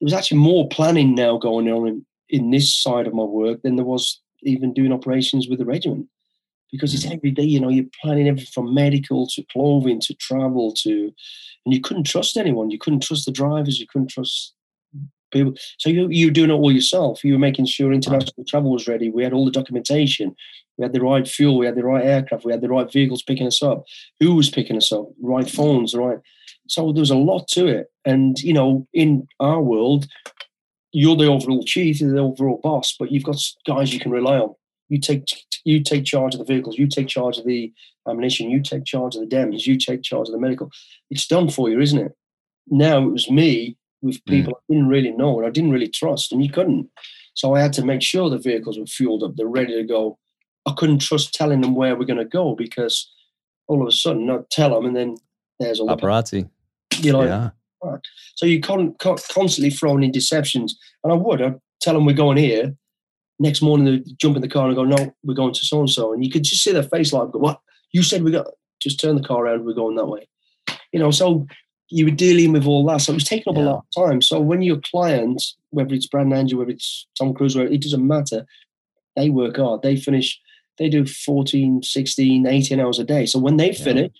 there 0.00 0.06
was 0.06 0.12
actually 0.12 0.38
more 0.38 0.68
planning 0.68 1.14
now 1.14 1.38
going 1.38 1.68
on 1.68 1.88
in, 1.88 2.06
in 2.28 2.50
this 2.50 2.76
side 2.76 3.06
of 3.06 3.14
my 3.14 3.24
work 3.24 3.62
than 3.62 3.76
there 3.76 3.84
was 3.84 4.20
even 4.42 4.74
doing 4.74 4.92
operations 4.92 5.48
with 5.48 5.58
the 5.58 5.64
regiment 5.64 6.06
because 6.72 6.94
it's 6.94 7.06
mm. 7.06 7.14
every 7.14 7.30
day 7.30 7.42
you 7.42 7.60
know 7.60 7.68
you're 7.68 7.84
planning 8.02 8.28
everything 8.28 8.50
from 8.52 8.74
medical 8.74 9.26
to 9.26 9.42
clothing 9.52 10.00
to 10.00 10.14
travel 10.14 10.72
to 10.72 11.12
and 11.66 11.74
you 11.74 11.80
couldn't 11.80 12.04
trust 12.04 12.36
anyone. 12.36 12.70
You 12.70 12.78
couldn't 12.78 13.02
trust 13.02 13.26
the 13.26 13.32
drivers. 13.32 13.78
You 13.78 13.86
couldn't 13.88 14.08
trust 14.08 14.54
people. 15.32 15.54
So 15.78 15.90
you 15.90 16.08
you 16.08 16.28
were 16.28 16.32
doing 16.32 16.50
it 16.50 16.54
all 16.54 16.72
yourself. 16.72 17.24
You 17.24 17.34
were 17.34 17.38
making 17.40 17.66
sure 17.66 17.92
international 17.92 18.46
travel 18.46 18.70
was 18.70 18.88
ready. 18.88 19.10
We 19.10 19.24
had 19.24 19.32
all 19.32 19.44
the 19.44 19.50
documentation. 19.50 20.34
We 20.78 20.84
had 20.84 20.92
the 20.92 21.02
right 21.02 21.26
fuel. 21.26 21.58
We 21.58 21.66
had 21.66 21.74
the 21.74 21.84
right 21.84 22.04
aircraft. 22.04 22.44
We 22.44 22.52
had 22.52 22.60
the 22.60 22.68
right 22.68 22.90
vehicles 22.90 23.22
picking 23.22 23.48
us 23.48 23.62
up. 23.62 23.84
Who 24.20 24.36
was 24.36 24.48
picking 24.48 24.76
us 24.76 24.92
up? 24.92 25.06
Right 25.20 25.50
phones 25.50 25.94
right. 25.94 26.18
So 26.68 26.92
there 26.92 27.00
was 27.00 27.10
a 27.10 27.16
lot 27.16 27.48
to 27.48 27.66
it. 27.66 27.88
And 28.04 28.38
you 28.38 28.52
know 28.52 28.86
in 28.94 29.26
our 29.40 29.60
world 29.60 30.06
you're 30.92 31.16
the 31.16 31.26
overall 31.26 31.64
chief 31.64 32.00
you're 32.00 32.12
the 32.12 32.20
overall 32.20 32.60
boss 32.62 32.94
but 32.98 33.10
you've 33.10 33.24
got 33.24 33.36
guys 33.66 33.92
you 33.92 34.00
can 34.00 34.12
rely 34.12 34.38
on 34.38 34.54
you 34.88 34.98
take 35.00 35.24
you 35.64 35.82
take 35.82 36.04
charge 36.04 36.34
of 36.34 36.38
the 36.38 36.44
vehicles, 36.44 36.78
you 36.78 36.86
take 36.86 37.08
charge 37.08 37.38
of 37.38 37.44
the 37.44 37.72
ammunition, 38.08 38.50
you 38.50 38.62
take 38.62 38.84
charge 38.84 39.16
of 39.16 39.20
the 39.20 39.26
DEMS, 39.26 39.66
you 39.66 39.76
take 39.76 40.02
charge 40.02 40.28
of 40.28 40.32
the 40.32 40.40
medical. 40.40 40.70
It's 41.10 41.26
done 41.26 41.50
for 41.50 41.68
you, 41.68 41.80
isn't 41.80 41.98
it? 41.98 42.12
Now 42.68 42.98
it 42.98 43.10
was 43.10 43.30
me 43.30 43.76
with 44.02 44.20
hmm. 44.26 44.32
people 44.32 44.52
mm. 44.52 44.56
I 44.56 44.72
didn't 44.72 44.88
really 44.88 45.10
know 45.10 45.38
and 45.38 45.46
I 45.46 45.50
didn't 45.50 45.72
really 45.72 45.88
trust, 45.88 46.32
and 46.32 46.42
you 46.42 46.50
couldn't. 46.50 46.88
So 47.34 47.54
I 47.54 47.60
had 47.60 47.72
to 47.74 47.84
make 47.84 48.02
sure 48.02 48.30
the 48.30 48.38
vehicles 48.38 48.78
were 48.78 48.86
fueled 48.86 49.22
up, 49.22 49.36
they're 49.36 49.46
ready 49.46 49.74
to 49.74 49.84
go. 49.84 50.18
I 50.66 50.72
couldn't 50.76 50.98
trust 51.00 51.34
telling 51.34 51.60
them 51.60 51.74
where 51.74 51.94
we're 51.94 52.06
going 52.06 52.18
to 52.18 52.24
go 52.24 52.56
because 52.56 53.08
all 53.68 53.82
of 53.82 53.88
a 53.88 53.92
sudden, 53.92 54.30
I'd 54.30 54.48
tell 54.50 54.70
them, 54.70 54.86
and 54.86 54.96
then 54.96 55.16
there's 55.60 55.80
all 55.80 55.88
paparazzi. 55.88 56.48
You 56.98 57.12
know, 57.12 57.22
yeah. 57.22 57.50
So 58.34 58.46
you 58.46 58.60
con- 58.60 58.94
con- 58.98 59.18
constantly 59.30 59.70
throwing 59.70 60.02
in 60.02 60.12
deceptions, 60.12 60.76
and 61.04 61.12
I 61.12 61.16
would. 61.16 61.42
I'd 61.42 61.56
tell 61.80 61.94
them 61.94 62.04
we're 62.04 62.14
going 62.14 62.36
here, 62.36 62.74
next 63.38 63.62
morning 63.62 63.86
they 63.86 64.12
jump 64.18 64.36
in 64.36 64.42
the 64.42 64.48
car 64.48 64.66
and 64.66 64.76
go, 64.76 64.84
no, 64.84 65.14
we're 65.22 65.34
going 65.34 65.54
to 65.54 65.64
so 65.64 65.80
and 65.80 65.90
so, 65.90 66.12
and 66.12 66.24
you 66.24 66.30
could 66.30 66.44
just 66.44 66.62
see 66.62 66.72
their 66.72 66.82
face 66.82 67.12
like, 67.12 67.34
what? 67.34 67.60
You 67.92 68.02
said 68.02 68.22
we 68.22 68.30
got 68.30 68.46
just 68.80 69.00
turn 69.00 69.16
the 69.16 69.26
car 69.26 69.44
around, 69.44 69.64
we're 69.64 69.74
going 69.74 69.96
that 69.96 70.06
way. 70.06 70.28
You 70.92 71.00
know, 71.00 71.10
so 71.10 71.46
you 71.88 72.04
were 72.04 72.10
dealing 72.10 72.52
with 72.52 72.66
all 72.66 72.84
that, 72.86 72.98
so 72.98 73.12
it 73.12 73.16
was 73.16 73.24
taking 73.24 73.50
up 73.50 73.56
yeah. 73.56 73.64
a 73.64 73.66
lot 73.66 73.84
of 73.96 74.08
time. 74.08 74.20
So 74.22 74.40
when 74.40 74.62
your 74.62 74.78
clients, 74.78 75.56
whether 75.70 75.94
it's 75.94 76.06
Brad 76.06 76.26
and 76.26 76.34
Angie, 76.34 76.56
whether 76.56 76.70
it's 76.70 77.06
Tom 77.16 77.34
Cruise, 77.34 77.56
it 77.56 77.82
doesn't 77.82 78.06
matter. 78.06 78.46
They 79.14 79.30
work 79.30 79.56
hard. 79.56 79.82
They 79.82 79.96
finish. 79.96 80.38
They 80.78 80.88
do 80.88 81.06
14, 81.06 81.82
16, 81.82 82.46
18 82.46 82.80
hours 82.80 82.98
a 82.98 83.04
day. 83.04 83.24
So 83.24 83.38
when 83.38 83.56
they 83.56 83.70
yeah. 83.70 83.84
finish, 83.84 84.12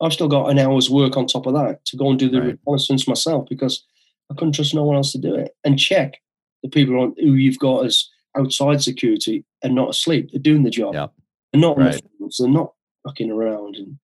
I've 0.00 0.14
still 0.14 0.28
got 0.28 0.48
an 0.50 0.58
hour's 0.58 0.88
work 0.88 1.16
on 1.16 1.26
top 1.26 1.46
of 1.46 1.54
that 1.54 1.84
to 1.86 1.96
go 1.96 2.08
and 2.08 2.18
do 2.18 2.30
the 2.30 2.40
right. 2.40 2.50
reconnaissance 2.52 3.06
myself 3.06 3.46
because 3.50 3.84
I 4.30 4.34
couldn't 4.34 4.54
trust 4.54 4.74
no 4.74 4.84
one 4.84 4.96
else 4.96 5.12
to 5.12 5.18
do 5.18 5.34
it 5.34 5.54
and 5.62 5.78
check 5.78 6.14
the 6.62 6.70
people 6.70 6.98
on 7.00 7.14
who 7.18 7.34
you've 7.34 7.58
got 7.58 7.84
as 7.84 8.08
outside 8.36 8.82
security 8.82 9.44
and 9.62 9.74
not 9.74 9.90
asleep. 9.90 10.30
They're 10.32 10.40
doing 10.40 10.62
the 10.62 10.70
job. 10.70 10.94
Yeah. 10.94 11.08
They're 11.52 11.60
not 11.60 11.78
right. 11.78 12.00
they're 12.38 12.48
not 12.48 12.72
fucking 13.06 13.30
around. 13.30 13.76
And 13.76 13.98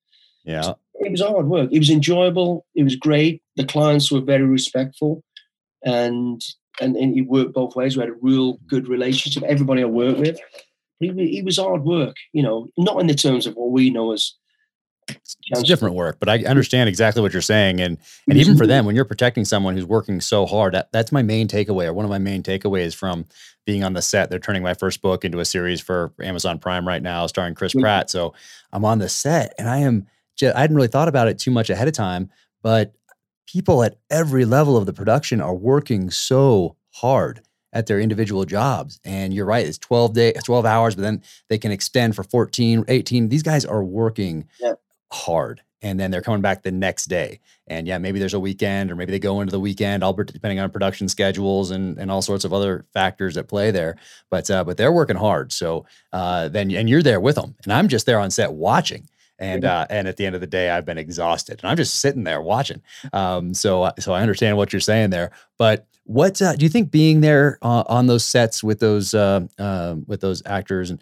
yeah. 0.45 0.73
It 0.95 1.13
was 1.13 1.21
hard 1.21 1.47
work. 1.47 1.71
It 1.73 1.79
was 1.79 1.91
enjoyable. 1.91 2.67
It 2.75 2.83
was 2.83 2.97
great. 2.97 3.43
The 3.57 3.65
clients 3.65 4.11
were 4.11 4.21
very 4.21 4.45
respectful 4.45 5.23
and 5.85 6.43
and, 6.81 6.97
and 6.97 7.17
it 7.17 7.23
worked 7.23 7.55
both 7.55 7.75
ways. 7.75 7.97
We 7.97 8.03
had 8.03 8.11
a 8.11 8.17
real 8.21 8.59
good 8.67 8.87
relationship. 8.89 9.43
Everybody 9.45 9.83
I 9.83 9.87
worked 9.87 10.19
with. 10.19 10.39
It, 11.01 11.19
it 11.19 11.45
was 11.45 11.59
hard 11.59 11.85
work, 11.85 12.17
you 12.33 12.43
know, 12.43 12.69
not 12.77 13.01
in 13.01 13.07
the 13.07 13.15
terms 13.15 13.47
of 13.47 13.55
what 13.55 13.71
we 13.71 13.91
know 13.91 14.13
as 14.13 14.33
it's 15.09 15.63
different 15.63 15.95
work, 15.95 16.19
but 16.19 16.29
I 16.29 16.45
understand 16.45 16.89
exactly 16.89 17.23
what 17.23 17.33
you're 17.33 17.43
saying. 17.43 17.81
And 17.81 17.99
and 18.29 18.39
even 18.39 18.57
for 18.57 18.67
them, 18.67 18.85
when 18.85 18.97
you're 18.97 19.05
protecting 19.05 19.45
someone 19.45 19.77
who's 19.77 19.87
working 19.87 20.21
so 20.21 20.47
hard, 20.47 20.75
that, 20.75 20.91
that's 20.93 21.13
my 21.13 21.23
main 21.23 21.49
takeaway, 21.49 21.87
or 21.87 21.93
one 21.93 22.05
of 22.05 22.11
my 22.11 22.19
main 22.19 22.43
takeaways 22.43 22.95
from 22.95 23.25
being 23.65 23.85
on 23.85 23.93
the 23.93 24.03
set. 24.03 24.31
They're 24.31 24.39
turning 24.39 24.63
my 24.63 24.75
first 24.75 25.03
book 25.03 25.25
into 25.25 25.41
a 25.41 25.45
series 25.45 25.81
for 25.81 26.13
Amazon 26.21 26.59
Prime 26.59 26.87
right 26.87 27.03
now, 27.03 27.27
starring 27.27 27.55
Chris 27.55 27.75
Pratt. 27.75 28.11
So 28.11 28.35
I'm 28.73 28.85
on 28.85 28.99
the 28.99 29.09
set, 29.09 29.55
and 29.59 29.69
I 29.69 29.79
am. 29.79 30.07
Just, 30.37 30.55
I 30.55 30.61
hadn't 30.61 30.77
really 30.77 30.89
thought 30.89 31.09
about 31.09 31.29
it 31.29 31.39
too 31.39 31.51
much 31.51 31.71
ahead 31.71 31.89
of 31.89 31.95
time, 31.95 32.31
but 32.63 32.95
people 33.47 33.83
at 33.83 33.97
every 34.11 34.45
level 34.45 34.77
of 34.77 34.85
the 34.85 34.93
production 34.93 35.41
are 35.41 35.55
working 35.55 36.11
so 36.11 36.77
hard 36.91 37.41
at 37.73 37.87
their 37.87 38.01
individual 38.01 38.45
jobs. 38.45 39.01
And 39.05 39.33
you're 39.33 39.47
right, 39.47 39.67
it's 39.67 39.79
12 39.79 40.15
day, 40.15 40.33
12 40.33 40.67
hours, 40.67 40.95
but 40.95 41.03
then 41.03 41.23
they 41.49 41.59
can 41.59 41.71
extend 41.71 42.17
for 42.17 42.23
14, 42.23 42.85
18. 42.89 43.29
These 43.29 43.43
guys 43.43 43.65
are 43.65 43.85
working 43.85 44.47
hard 45.13 45.63
and 45.83 46.01
then 46.01 46.11
they're 46.11 46.23
coming 46.23 46.41
back 46.41 46.63
the 46.63 46.73
next 46.73 47.07
day. 47.07 47.41
And 47.69 47.87
yeah, 47.87 47.99
maybe 47.99 48.19
there's 48.19 48.35
a 48.35 48.41
weekend 48.41 48.91
or 48.91 48.97
maybe 48.97 49.13
they 49.13 49.19
go 49.19 49.41
into 49.41 49.53
the 49.53 49.61
weekend, 49.61 50.03
all 50.03 50.13
depending 50.13 50.59
on 50.59 50.71
production 50.71 51.09
schedules 51.09 51.71
and, 51.71 51.99
and 51.99 52.11
all 52.11 52.23
sorts 52.23 52.45
of 52.45 52.53
other 52.53 52.87
factors 52.93 53.37
at 53.37 53.49
play 53.49 53.71
there. 53.71 53.97
But 54.31 54.51
uh, 54.51 54.65
but 54.65 54.77
they're 54.77 54.93
working 54.93 55.17
hard. 55.17 55.53
So 55.53 55.87
uh, 56.13 56.49
then 56.49 56.71
and 56.71 56.89
you're 56.89 57.03
there 57.03 57.21
with 57.21 57.37
them, 57.37 57.55
and 57.65 57.73
I'm 57.73 57.89
just 57.89 58.07
there 58.07 58.19
on 58.19 58.31
set 58.31 58.53
watching. 58.53 59.09
And 59.39 59.67
uh, 59.67 59.87
and 59.91 60.09
at 60.09 60.17
the 60.17 60.25
end 60.25 60.35
of 60.35 60.41
the 60.41 60.47
day, 60.47 60.71
I've 60.71 60.87
been 60.87 60.97
exhausted, 60.97 61.61
and 61.61 61.71
I'm 61.71 61.77
just 61.77 61.97
sitting 61.97 62.25
there 62.25 62.41
watching. 62.41 62.81
Um, 63.13 63.53
so 63.53 63.83
uh, 63.83 63.93
so 63.99 64.15
I 64.15 64.23
understand 64.23 64.57
what 64.57 64.73
you're 64.73 64.81
saying 64.81 65.11
there. 65.11 65.31
But 65.59 65.87
what 66.05 66.41
uh, 66.41 66.55
do 66.55 66.65
you 66.65 66.71
think 66.71 66.91
being 66.91 67.21
there 67.21 67.59
uh, 67.61 67.85
on 67.89 68.07
those 68.07 68.25
sets 68.25 68.65
with 68.65 68.81
those 68.81 69.13
with 69.13 70.21
those 70.21 70.43
actors 70.47 70.91
and 70.91 71.01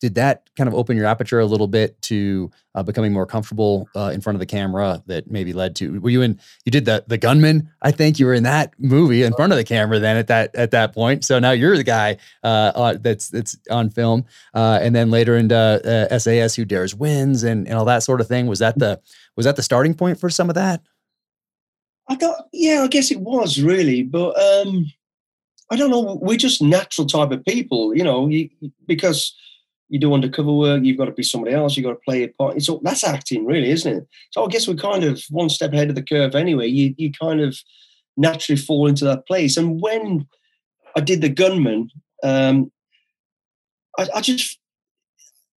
did 0.00 0.14
that 0.14 0.48
kind 0.56 0.68
of 0.68 0.74
open 0.74 0.96
your 0.96 1.06
aperture 1.06 1.40
a 1.40 1.46
little 1.46 1.68
bit 1.68 2.00
to 2.02 2.50
uh, 2.74 2.82
becoming 2.82 3.12
more 3.12 3.26
comfortable 3.26 3.88
uh, 3.96 4.10
in 4.12 4.20
front 4.20 4.36
of 4.36 4.40
the 4.40 4.46
camera 4.46 5.02
that 5.06 5.30
maybe 5.30 5.52
led 5.52 5.74
to 5.76 6.00
were 6.00 6.10
you 6.10 6.22
in 6.22 6.38
you 6.64 6.72
did 6.72 6.84
the 6.84 7.04
the 7.06 7.16
gunman 7.16 7.68
i 7.82 7.90
think 7.90 8.18
you 8.18 8.26
were 8.26 8.34
in 8.34 8.42
that 8.42 8.74
movie 8.78 9.22
in 9.22 9.32
front 9.32 9.52
of 9.52 9.56
the 9.56 9.64
camera 9.64 9.98
then 9.98 10.16
at 10.16 10.26
that 10.26 10.54
at 10.54 10.70
that 10.70 10.94
point. 10.94 11.24
So 11.24 11.38
now 11.38 11.52
you're 11.52 11.76
the 11.76 11.84
guy 11.84 12.16
uh, 12.42 12.96
that's 13.00 13.28
that's 13.28 13.56
on 13.70 13.90
film 13.90 14.24
uh, 14.54 14.78
and 14.82 14.94
then 14.94 15.10
later 15.10 15.36
into 15.36 15.80
sas 16.18 16.58
uh, 16.58 16.60
who 16.60 16.64
dares 16.64 16.94
wins 16.94 17.42
and, 17.42 17.66
and 17.66 17.76
all 17.76 17.84
that 17.84 18.02
sort 18.02 18.20
of 18.20 18.28
thing. 18.28 18.46
Was 18.46 18.58
that 18.60 18.78
the 18.78 19.00
was 19.36 19.44
that 19.44 19.56
the 19.56 19.62
starting 19.62 19.94
point 19.94 20.18
for 20.18 20.30
some 20.30 20.48
of 20.48 20.54
that? 20.54 20.82
I 22.08 22.14
thought 22.14 22.46
yeah 22.52 22.82
i 22.82 22.86
guess 22.86 23.10
it 23.10 23.18
was 23.18 23.60
really 23.60 24.04
but 24.04 24.30
um 24.40 24.86
i 25.72 25.76
don't 25.76 25.90
know 25.90 26.20
we're 26.22 26.36
just 26.36 26.62
natural 26.62 27.04
type 27.04 27.32
of 27.32 27.44
people 27.44 27.96
you 27.96 28.04
know 28.04 28.30
because 28.86 29.34
you 29.88 30.00
do 30.00 30.12
undercover 30.12 30.52
work, 30.52 30.82
you've 30.82 30.98
got 30.98 31.04
to 31.06 31.12
be 31.12 31.22
somebody 31.22 31.54
else, 31.54 31.76
you've 31.76 31.84
got 31.84 31.92
to 31.92 32.00
play 32.04 32.24
a 32.24 32.28
part. 32.28 32.56
It's 32.56 32.68
all, 32.68 32.80
that's 32.82 33.04
acting, 33.04 33.46
really, 33.46 33.70
isn't 33.70 33.96
it? 33.96 34.08
So 34.32 34.44
I 34.44 34.48
guess 34.48 34.66
we're 34.66 34.74
kind 34.74 35.04
of 35.04 35.22
one 35.30 35.48
step 35.48 35.72
ahead 35.72 35.88
of 35.88 35.94
the 35.94 36.02
curve 36.02 36.34
anyway. 36.34 36.66
You 36.66 36.94
you 36.96 37.12
kind 37.12 37.40
of 37.40 37.56
naturally 38.16 38.60
fall 38.60 38.86
into 38.86 39.04
that 39.04 39.26
place. 39.26 39.56
And 39.56 39.80
when 39.80 40.26
I 40.96 41.00
did 41.00 41.20
the 41.20 41.28
gunman, 41.28 41.90
um, 42.22 42.72
I, 43.98 44.08
I 44.16 44.20
just 44.20 44.58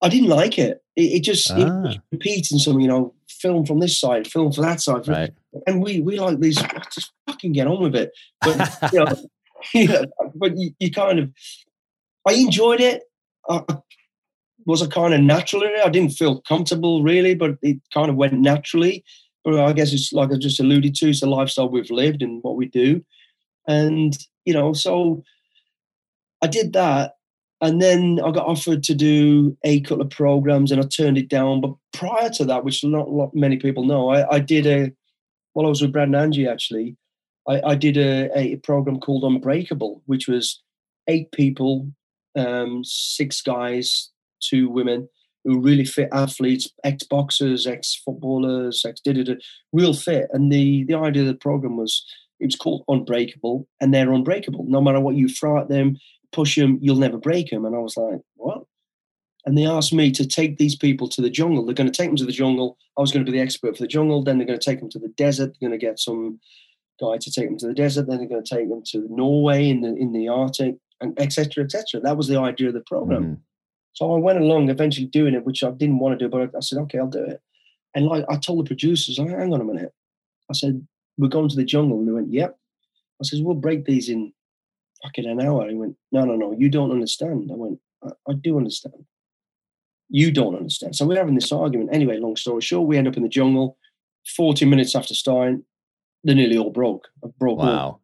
I 0.01 0.09
didn't 0.09 0.29
like 0.29 0.57
it. 0.57 0.83
It, 0.95 1.01
it 1.01 1.23
just 1.23 1.49
ah. 1.51 1.89
it 1.89 1.99
repeating 2.11 2.59
something, 2.59 2.81
you 2.81 2.87
know, 2.87 3.13
film 3.27 3.65
from 3.65 3.79
this 3.79 3.99
side, 3.99 4.27
film 4.27 4.51
from 4.51 4.63
that 4.65 4.81
side, 4.81 5.07
right. 5.07 5.31
and 5.65 5.81
we 5.81 6.01
we 6.01 6.19
like 6.19 6.39
these. 6.39 6.61
Just 6.93 7.11
fucking 7.27 7.53
get 7.53 7.67
on 7.67 7.81
with 7.81 7.95
it. 7.95 8.11
But 8.41 8.93
you 8.93 8.99
know, 9.05 9.15
you 9.73 9.87
know 9.87 10.05
but 10.35 10.57
you, 10.57 10.71
you 10.79 10.91
kind 10.91 11.19
of 11.19 11.31
I 12.27 12.33
enjoyed 12.33 12.81
it. 12.81 13.03
I, 13.49 13.63
was 14.65 14.81
a 14.81 14.87
kind 14.87 15.13
of 15.13 15.21
natural 15.21 15.63
in 15.63 15.69
it. 15.69 15.85
I 15.85 15.89
didn't 15.89 16.11
feel 16.11 16.41
comfortable 16.41 17.03
really, 17.03 17.35
but 17.35 17.57
it 17.61 17.77
kind 17.93 18.09
of 18.09 18.15
went 18.15 18.33
naturally. 18.33 19.03
But 19.43 19.59
I 19.59 19.73
guess 19.73 19.93
it's 19.93 20.11
like 20.11 20.31
I 20.31 20.37
just 20.37 20.59
alluded 20.59 20.95
to, 20.95 21.09
it's 21.09 21.21
the 21.21 21.27
lifestyle 21.27 21.69
we've 21.69 21.89
lived 21.89 22.21
and 22.21 22.43
what 22.43 22.55
we 22.55 22.67
do. 22.67 23.03
And, 23.67 24.17
you 24.45 24.53
know, 24.53 24.73
so 24.73 25.23
I 26.41 26.47
did 26.47 26.73
that. 26.73 27.13
And 27.61 27.81
then 27.81 28.19
I 28.23 28.31
got 28.31 28.47
offered 28.47 28.83
to 28.83 28.95
do 28.95 29.57
a 29.63 29.81
couple 29.81 30.01
of 30.01 30.09
programs 30.09 30.71
and 30.71 30.81
I 30.81 30.85
turned 30.87 31.17
it 31.17 31.29
down. 31.29 31.61
But 31.61 31.73
prior 31.93 32.29
to 32.31 32.45
that, 32.45 32.63
which 32.63 32.83
not, 32.83 33.35
many 33.35 33.57
people 33.57 33.85
know, 33.85 34.09
I, 34.09 34.35
I 34.35 34.39
did 34.39 34.65
a, 34.65 34.91
while 35.53 35.65
I 35.65 35.69
was 35.69 35.81
with 35.81 35.91
Brad 35.91 36.07
and 36.07 36.15
Angie 36.15 36.47
actually, 36.47 36.95
I, 37.47 37.61
I 37.61 37.75
did 37.75 37.97
a, 37.97 38.29
a 38.37 38.55
program 38.57 38.99
called 38.99 39.23
Unbreakable, 39.23 40.01
which 40.05 40.27
was 40.27 40.61
eight 41.07 41.31
people, 41.31 41.89
um, 42.37 42.83
six 42.83 43.41
guys, 43.41 44.09
two 44.41 44.69
women 44.69 45.07
who 45.45 45.59
really 45.61 45.85
fit 45.85 46.09
athletes, 46.11 46.69
ex 46.83 47.03
boxers, 47.03 47.65
ex 47.65 48.01
footballers, 48.05 48.83
ex 48.85 49.01
real 49.71 49.93
fit. 49.93 50.27
And 50.33 50.51
the 50.51 50.83
the 50.85 50.95
idea 50.95 51.23
of 51.23 51.27
the 51.27 51.35
program 51.35 51.77
was 51.77 52.05
it 52.39 52.45
was 52.45 52.55
called 52.55 52.83
Unbreakable, 52.87 53.67
and 53.81 53.93
they're 53.93 54.11
unbreakable. 54.11 54.65
No 54.67 54.81
matter 54.81 54.99
what 54.99 55.15
you 55.15 55.27
throw 55.27 55.59
at 55.59 55.69
them, 55.69 55.97
push 56.31 56.55
them, 56.57 56.79
you'll 56.81 56.95
never 56.95 57.17
break 57.17 57.49
them. 57.49 57.65
And 57.65 57.75
I 57.75 57.79
was 57.79 57.97
like, 57.97 58.21
what? 58.35 58.63
and 59.45 59.57
they 59.57 59.65
asked 59.65 59.93
me 59.93 60.11
to 60.11 60.27
take 60.27 60.57
these 60.57 60.75
people 60.75 61.07
to 61.09 61.21
the 61.21 61.29
jungle. 61.29 61.65
They're 61.65 61.73
going 61.73 61.91
to 61.91 61.97
take 61.97 62.09
them 62.09 62.17
to 62.17 62.25
the 62.25 62.31
jungle. 62.31 62.77
I 62.97 63.01
was 63.01 63.11
going 63.11 63.25
to 63.25 63.31
be 63.31 63.37
the 63.37 63.43
expert 63.43 63.75
for 63.75 63.83
the 63.83 63.87
jungle. 63.87 64.23
Then 64.23 64.37
they're 64.37 64.47
going 64.47 64.59
to 64.59 64.63
take 64.63 64.79
them 64.79 64.89
to 64.91 64.99
the 64.99 65.07
desert. 65.09 65.55
They're 65.59 65.69
going 65.69 65.79
to 65.79 65.83
get 65.83 65.99
some 65.99 66.39
guy 67.01 67.17
to 67.17 67.31
take 67.31 67.45
them 67.47 67.57
to 67.59 67.67
the 67.67 67.73
desert. 67.73 68.07
Then 68.07 68.17
they're 68.17 68.27
going 68.27 68.43
to 68.43 68.55
take 68.55 68.69
them 68.69 68.83
to 68.91 69.07
Norway 69.09 69.69
in 69.69 69.81
the 69.81 69.95
in 69.95 70.11
the 70.11 70.27
Arctic, 70.27 70.75
and 71.01 71.19
etc. 71.19 71.63
etc. 71.63 72.01
That 72.01 72.17
was 72.17 72.27
the 72.27 72.39
idea 72.39 72.67
of 72.67 72.73
the 72.73 72.81
program. 72.81 73.23
Mhm. 73.23 73.37
So 73.93 74.13
I 74.15 74.19
went 74.19 74.39
along, 74.39 74.69
eventually 74.69 75.07
doing 75.07 75.33
it, 75.33 75.45
which 75.45 75.63
I 75.63 75.71
didn't 75.71 75.99
want 75.99 76.17
to 76.17 76.25
do, 76.25 76.29
but 76.29 76.41
I, 76.41 76.57
I 76.57 76.61
said, 76.61 76.79
okay, 76.79 76.99
I'll 76.99 77.07
do 77.07 77.23
it. 77.23 77.41
And 77.95 78.05
like 78.05 78.23
I 78.29 78.37
told 78.37 78.59
the 78.65 78.67
producers, 78.67 79.19
I 79.19 79.23
hang 79.27 79.53
on 79.53 79.61
a 79.61 79.65
minute. 79.65 79.91
I 80.49 80.53
said, 80.53 80.85
we're 81.17 81.27
going 81.27 81.49
to 81.49 81.55
the 81.55 81.65
jungle, 81.65 81.99
and 81.99 82.07
they 82.07 82.11
went, 82.11 82.31
yep. 82.31 82.57
I 83.21 83.25
said, 83.25 83.39
we'll 83.43 83.55
break 83.55 83.85
these 83.85 84.07
in 84.09 84.31
fucking 85.03 85.25
an 85.25 85.41
hour. 85.41 85.67
He 85.67 85.75
went, 85.75 85.95
no, 86.11 86.23
no, 86.23 86.35
no, 86.35 86.53
you 86.57 86.69
don't 86.69 86.91
understand. 86.91 87.49
I 87.51 87.55
went, 87.55 87.79
I, 88.03 88.09
I 88.29 88.33
do 88.33 88.57
understand. 88.57 88.95
You 90.09 90.31
don't 90.31 90.55
understand. 90.55 90.95
So 90.95 91.05
we're 91.05 91.17
having 91.17 91.35
this 91.35 91.51
argument. 91.51 91.89
Anyway, 91.93 92.17
long 92.17 92.35
story 92.35 92.61
short, 92.61 92.87
we 92.87 92.97
end 92.97 93.07
up 93.07 93.17
in 93.17 93.23
the 93.23 93.29
jungle. 93.29 93.77
40 94.35 94.65
minutes 94.65 94.95
after 94.95 95.13
starting, 95.13 95.63
they're 96.23 96.35
nearly 96.35 96.57
all 96.57 96.71
broke. 96.71 97.07
Broke 97.39 97.59
all 97.59 97.65
Wow. 97.65 97.99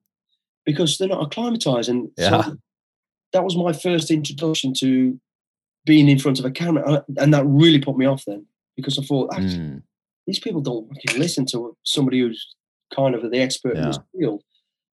because 0.65 0.97
they're 0.97 1.07
not 1.07 1.29
acclimatizing. 1.29 2.11
Yeah. 2.17 2.43
so 2.43 2.57
that 3.33 3.43
was 3.43 3.55
my 3.55 3.73
first 3.73 4.11
introduction 4.11 4.73
to 4.75 5.19
being 5.85 6.09
in 6.09 6.19
front 6.19 6.39
of 6.39 6.45
a 6.45 6.51
camera. 6.51 7.03
And 7.17 7.33
that 7.33 7.45
really 7.45 7.79
put 7.79 7.97
me 7.97 8.05
off 8.05 8.23
then 8.25 8.45
because 8.75 8.97
I 8.99 9.03
thought, 9.03 9.31
Mm. 9.31 9.83
these 10.27 10.39
people 10.39 10.61
don't 10.61 10.87
fucking 10.89 11.19
listen 11.19 11.45
to 11.47 11.75
somebody 11.83 12.19
who's 12.19 12.55
kind 12.93 13.15
of 13.15 13.21
the 13.29 13.39
expert 13.39 13.75
in 13.77 13.83
this 13.87 13.99
field. 14.17 14.43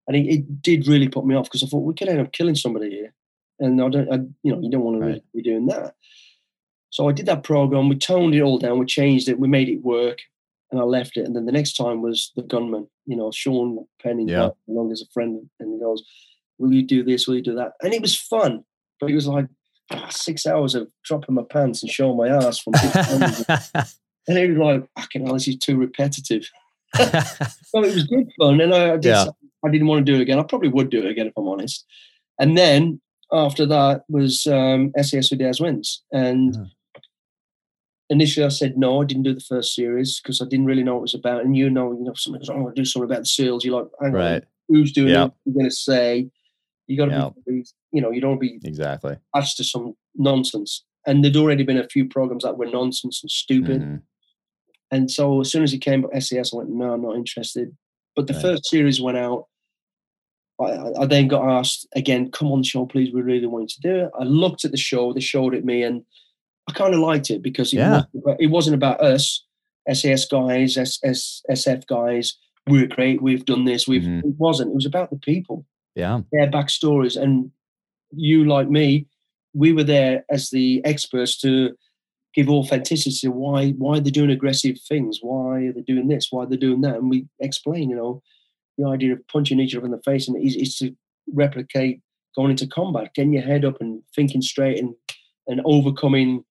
And 0.08 0.16
it, 0.18 0.28
it 0.28 0.62
did 0.62 0.88
really 0.88 1.08
put 1.08 1.26
me 1.26 1.36
off 1.36 1.46
because 1.46 1.64
I 1.64 1.68
thought 1.68 1.80
we 1.86 1.94
could 1.94 2.10
end 2.10 2.20
up 2.20 2.32
killing 2.34 2.56
somebody 2.56 2.90
here. 2.90 3.14
And 3.60 3.82
I 3.82 3.90
don't, 3.90 4.12
I, 4.12 4.16
you 4.44 4.52
know, 4.52 4.60
you 4.60 4.70
don't 4.70 4.82
want 4.84 5.02
to 5.02 5.22
be 5.34 5.42
doing 5.42 5.68
that. 5.68 5.94
So 6.90 7.08
I 7.08 7.12
did 7.14 7.28
that 7.28 7.44
program. 7.44 7.88
We 7.88 7.96
toned 7.96 8.36
it 8.36 8.42
all 8.42 8.58
down. 8.58 8.80
We 8.80 8.86
changed 8.86 9.30
it. 9.30 9.40
We 9.40 9.48
made 9.48 9.70
it 9.70 9.82
work. 9.84 10.20
And 10.72 10.80
I 10.80 10.84
left 10.84 11.16
it. 11.18 11.26
And 11.26 11.36
then 11.36 11.46
the 11.46 11.52
next 11.52 11.74
time 11.74 12.02
was 12.02 12.32
the 12.36 12.42
gunman. 12.44 12.88
You 13.06 13.16
know, 13.18 13.32
Sean 13.32 13.86
Penn 14.02 14.28
Yeah. 14.28 14.50
along 14.68 14.92
as 14.92 15.02
a 15.02 15.06
friend, 15.14 15.50
and 15.60 15.74
he 15.74 15.80
goes, 15.80 16.04
"Will 16.58 16.74
you 16.74 16.82
do 16.84 17.04
this? 17.04 17.28
Will 17.28 17.36
you 17.36 17.42
do 17.42 17.56
that?" 17.56 17.74
And 17.82 17.94
it 17.94 18.02
was 18.02 18.16
fun, 18.18 18.64
but 19.00 19.10
it 19.12 19.16
was 19.16 19.28
like 19.28 19.48
six 20.10 20.46
hours 20.46 20.76
of 20.76 20.90
dropping 21.04 21.36
my 21.36 21.44
pants 21.50 21.82
and 21.84 21.92
showing 21.92 22.18
my 22.18 22.28
ass 22.28 22.60
from. 22.60 22.74
and 24.28 24.38
it 24.38 24.50
was 24.50 24.58
like, 24.58 24.90
fucking 25.00 25.26
hell, 25.26 25.34
this 25.34 25.48
is 25.48 25.58
too 25.58 25.78
repetitive. 25.78 26.50
Well, 27.74 27.86
it 27.86 27.94
was 27.96 28.04
good 28.04 28.28
fun, 28.38 28.60
and 28.60 28.74
I, 28.76 28.94
I 28.94 28.98
did, 28.98 29.06
yeah. 29.06 29.26
I 29.66 29.70
didn't 29.70 29.88
want 29.88 30.06
to 30.06 30.12
do 30.12 30.18
it 30.18 30.22
again. 30.22 30.40
I 30.40 30.44
probably 30.44 30.68
would 30.68 30.90
do 30.90 31.00
it 31.00 31.10
again 31.10 31.28
if 31.28 31.34
I'm 31.38 31.48
honest. 31.48 31.86
And 32.38 32.58
then 32.58 33.00
after 33.32 33.66
that 33.66 34.04
was 34.10 34.46
um, 34.48 34.92
SAS 35.02 35.30
Who 35.30 35.38
Dares 35.38 35.62
Wins, 35.62 36.04
and 36.12 36.54
Yeah. 36.54 36.66
initially 38.10 38.46
I 38.46 38.50
said 38.50 38.78
no. 38.78 39.02
I 39.02 39.06
didn't 39.06 39.24
do 39.24 39.34
the 39.34 39.40
first 39.40 39.74
series 39.74 40.20
because 40.20 40.42
I 40.42 40.46
didn't 40.46 40.66
really 40.66 40.84
know 40.84 40.96
what 40.96 41.00
it 41.00 41.02
was 41.04 41.14
about. 41.14 41.46
And 41.46 41.56
you 41.56 41.70
know, 41.70 41.94
you 41.94 42.00
know, 42.04 42.12
goes, 42.12 42.50
"Oh, 42.50 42.54
I 42.54 42.58
want 42.58 42.76
to 42.76 42.82
do 42.82 42.86
something 42.86 43.10
about 43.10 43.22
the 43.22 43.26
seals." 43.28 43.64
You're 43.64 43.82
like, 43.82 43.92
Hang 44.02 44.10
on, 44.10 44.14
right. 44.16 44.44
who's 44.68 44.92
doing 44.92 45.10
Yeah. 45.14 45.26
it? 45.28 45.32
You're 45.46 45.54
going 45.56 45.70
to 45.70 45.76
say, 45.76 46.30
you 46.88 46.98
got 46.98 47.06
to 47.06 47.12
Yeah. 47.12 47.30
be, 47.48 47.64
you 47.92 48.02
know, 48.02 48.12
you 48.12 48.22
don't 48.22 48.40
be 48.40 48.60
Exactly. 48.64 49.18
attached 49.36 49.58
to 49.58 49.64
some 49.64 49.94
nonsense. 50.16 50.84
And 51.08 51.24
there'd 51.24 51.36
already 51.36 51.64
been 51.64 51.78
a 51.78 51.88
few 51.90 52.08
programs 52.08 52.44
that 52.44 52.58
were 52.58 52.68
nonsense 52.68 53.22
and 53.24 53.30
stupid. 53.32 53.82
Mhm. 53.82 54.02
And 54.92 55.10
so 55.10 55.42
as 55.42 55.52
soon 55.52 55.64
as 55.64 55.74
it 55.74 55.80
came 55.80 56.06
up 56.06 56.12
SAS, 56.14 56.54
I 56.54 56.58
went, 56.58 56.70
no, 56.70 56.94
I'm 56.94 57.02
not 57.02 57.16
interested. 57.16 57.76
But 58.16 58.28
the 58.28 58.34
Right. 58.34 58.42
first 58.42 58.66
series 58.66 59.02
went 59.02 59.18
out. 59.18 59.46
I, 60.60 60.92
I- 61.00 61.06
then 61.08 61.28
got 61.28 61.48
asked 61.50 61.88
again, 61.96 62.30
come 62.30 62.52
on 62.52 62.60
the 62.60 62.68
show, 62.68 62.86
please. 62.86 63.12
We 63.14 63.22
really 63.22 63.48
want 63.48 63.64
you 63.64 63.82
to 63.82 63.82
do 63.82 63.96
it. 64.06 64.12
I 64.20 64.24
looked 64.26 64.64
at 64.66 64.72
the 64.72 64.78
show, 64.78 65.12
they 65.14 65.20
showed 65.22 65.56
it 65.56 65.66
me, 65.66 65.82
and 65.84 66.04
I 66.70 66.74
kind 66.74 66.94
of 66.94 67.00
liked 67.00 67.32
it 67.32 67.42
because 67.42 67.74
it, 67.74 67.78
Yeah. 67.78 67.92
wasn't, 68.14 68.16
about- 68.24 68.42
it 68.42 68.48
wasn't 68.48 68.76
about 68.76 69.02
us, 69.02 69.46
SAS 69.92 70.26
guys, 70.26 70.78
SS, 70.78 71.42
SF 71.50 71.88
guys. 71.88 72.38
We're 72.68 72.86
great. 72.86 73.24
We've 73.24 73.44
done 73.46 73.66
this. 73.66 73.88
We've. 73.88 74.04
Mhm. 74.04 74.20
It 74.20 74.36
wasn't. 74.38 74.70
It 74.72 74.76
was 74.76 74.86
about 74.86 75.10
the 75.10 75.18
people, 75.18 75.66
Yeah. 75.96 76.22
their 76.32 76.52
backstories, 76.52 77.20
and 77.20 77.52
you, 78.12 78.46
like 78.46 78.70
me, 78.70 79.08
we 79.54 79.74
were 79.74 79.84
there 79.84 80.24
as 80.30 80.50
the 80.50 80.82
experts 80.86 81.38
to 81.42 81.72
give 82.34 82.50
authenticity 82.50 83.28
why 83.28 83.72
why 83.72 84.00
they're 84.00 84.12
doing 84.12 84.32
aggressive 84.32 84.78
things, 84.88 85.20
why 85.22 85.66
are 85.66 85.74
they're 85.74 85.84
doing 85.84 86.08
this, 86.08 86.28
why 86.32 86.46
they're 86.46 86.58
doing 86.58 86.82
that, 86.82 86.96
and 86.96 87.10
we 87.10 87.28
explain, 87.40 87.90
you 87.90 87.96
know, 87.96 88.22
the 88.78 88.88
idea 88.88 89.14
of 89.14 89.28
punching 89.28 89.60
each 89.60 89.76
other 89.76 89.86
in 89.86 89.92
the 89.92 90.02
face 90.04 90.28
and 90.28 90.38
is 90.42 90.78
to 90.78 90.96
replicate 91.34 92.02
going 92.36 92.52
into 92.52 92.68
combat, 92.68 93.14
getting 93.14 93.34
your 93.34 93.44
head 93.44 93.66
up 93.66 93.82
and 93.82 94.02
thinking 94.16 94.42
straight 94.42 94.80
and 94.80 94.96
and 95.48 95.62
overcoming, 95.66 96.46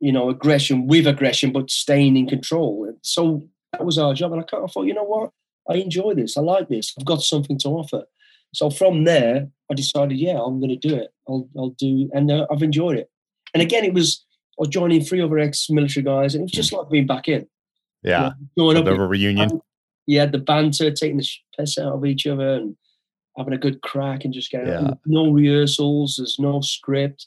you 0.00 0.12
know, 0.12 0.28
aggression 0.28 0.86
with 0.86 1.06
aggression, 1.06 1.52
but 1.52 1.70
staying 1.70 2.16
in 2.16 2.26
control. 2.26 2.84
And 2.86 2.98
so 3.02 3.48
that 3.72 3.84
was 3.84 3.98
our 3.98 4.12
job, 4.12 4.32
and 4.32 4.42
I 4.42 4.44
kind 4.44 4.64
of 4.64 4.72
thought, 4.72 4.86
you 4.86 4.94
know 4.94 5.04
what, 5.04 5.30
I 5.68 5.76
enjoy 5.76 6.14
this, 6.14 6.36
I 6.36 6.42
like 6.42 6.68
this, 6.68 6.92
I've 6.98 7.06
got 7.06 7.22
something 7.22 7.58
to 7.60 7.68
offer. 7.68 8.04
So 8.54 8.70
from 8.70 9.04
there, 9.04 9.48
I 9.70 9.74
decided, 9.74 10.16
yeah, 10.18 10.38
I'm 10.40 10.60
going 10.60 10.78
to 10.78 10.88
do 10.88 10.94
it. 10.94 11.08
I'll 11.28 11.48
I'll 11.56 11.70
do, 11.78 12.08
and 12.14 12.30
uh, 12.30 12.46
I've 12.50 12.62
enjoyed 12.62 12.96
it. 12.98 13.10
And 13.52 13.62
again, 13.62 13.84
it 13.84 13.94
was 13.94 14.24
I 14.58 14.60
was 14.60 14.68
joining 14.68 15.02
three 15.02 15.20
other 15.20 15.38
ex-military 15.38 16.04
guys, 16.04 16.34
and 16.34 16.42
it 16.42 16.44
was 16.44 16.52
just 16.52 16.72
like 16.72 16.88
being 16.90 17.06
back 17.06 17.28
in. 17.28 17.46
Yeah. 18.02 18.32
Going 18.58 18.76
A 18.76 18.80
up, 18.80 18.86
a 18.86 19.06
reunion. 19.06 19.60
you 20.06 20.18
had 20.20 20.32
the 20.32 20.38
banter, 20.38 20.90
taking 20.90 21.16
the 21.16 21.28
piss 21.58 21.78
out 21.78 21.94
of 21.94 22.04
each 22.04 22.26
other, 22.26 22.54
and 22.54 22.76
having 23.36 23.54
a 23.54 23.58
good 23.58 23.80
crack, 23.82 24.24
and 24.24 24.32
just 24.34 24.50
getting 24.50 24.68
Yeah. 24.68 24.90
no 25.06 25.30
rehearsals. 25.30 26.16
There's 26.18 26.38
no 26.38 26.60
script. 26.60 27.26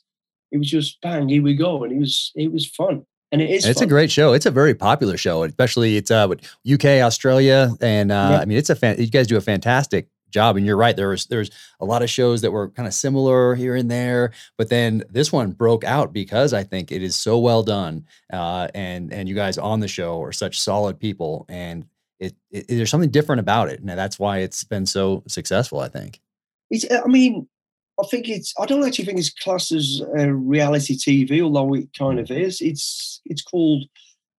It 0.51 0.57
was 0.59 0.69
just 0.69 1.01
bang, 1.01 1.27
here 1.27 1.43
we 1.43 1.55
go, 1.55 1.83
and 1.83 1.91
it 1.91 1.99
was 1.99 2.31
it 2.35 2.51
was 2.53 2.65
fun, 2.65 3.05
and 3.31 3.41
it 3.41 3.49
is. 3.49 3.65
And 3.65 3.71
it's 3.71 3.81
a 3.81 3.85
great 3.87 4.11
show. 4.11 4.31
It's 4.33 4.45
a 4.45 4.51
very 4.51 4.75
popular 4.75 5.17
show, 5.17 5.43
especially 5.43 5.97
it's 5.97 6.11
uh 6.11 6.27
with 6.29 6.39
UK, 6.71 7.01
Australia, 7.01 7.73
and 7.81 8.11
uh, 8.11 8.27
Yeah. 8.31 8.39
I 8.39 8.45
mean 8.45 8.57
it's 8.57 8.69
a 8.69 8.75
fan. 8.75 8.95
You 8.99 9.07
guys 9.09 9.27
do 9.27 9.35
a 9.37 9.41
fantastic 9.41 10.07
job, 10.31 10.57
and 10.57 10.65
you're 10.65 10.77
right. 10.77 10.95
There's 10.95 11.25
there's 11.27 11.49
a 11.79 11.85
lot 11.85 12.03
of 12.03 12.09
shows 12.09 12.41
that 12.41 12.51
were 12.51 12.69
kind 12.69 12.87
of 12.87 12.93
similar 12.93 13.55
here 13.55 13.75
and 13.75 13.89
there, 13.89 14.31
but 14.57 14.69
then 14.69 15.03
this 15.09 15.31
one 15.31 15.51
broke 15.51 15.83
out 15.83 16.13
because 16.13 16.53
I 16.53 16.63
think 16.63 16.91
it 16.91 17.01
is 17.01 17.15
so 17.15 17.39
well 17.39 17.63
done, 17.63 18.05
uh, 18.31 18.67
and 18.73 19.11
and 19.13 19.27
you 19.27 19.35
guys 19.35 19.57
on 19.57 19.79
the 19.79 19.87
show 19.87 20.21
are 20.21 20.31
such 20.31 20.59
solid 20.59 20.99
people, 20.99 21.45
and 21.49 21.85
it, 22.19 22.35
it 22.51 22.67
there's 22.67 22.89
something 22.89 23.11
different 23.11 23.39
about 23.39 23.69
it, 23.69 23.79
and 23.79 23.89
that's 23.89 24.19
why 24.19 24.39
it's 24.39 24.63
been 24.63 24.85
so 24.85 25.23
successful. 25.27 25.79
I 25.79 25.89
think. 25.89 26.19
It's, 26.69 26.85
I 26.91 27.07
mean, 27.07 27.47
I 27.99 28.05
think 28.07 28.29
it's. 28.29 28.53
I 28.59 28.65
don't 28.65 28.85
actually 28.85 29.05
think 29.05 29.19
it's 29.19 29.33
classed 29.33 29.71
as 29.71 30.01
reality 30.13 30.95
TV, 30.95 31.41
although 31.41 31.73
it 31.73 31.89
kind 31.97 32.19
of 32.19 32.29
is. 32.29 32.61
It's 32.61 33.21
it's 33.25 33.41
called. 33.41 33.85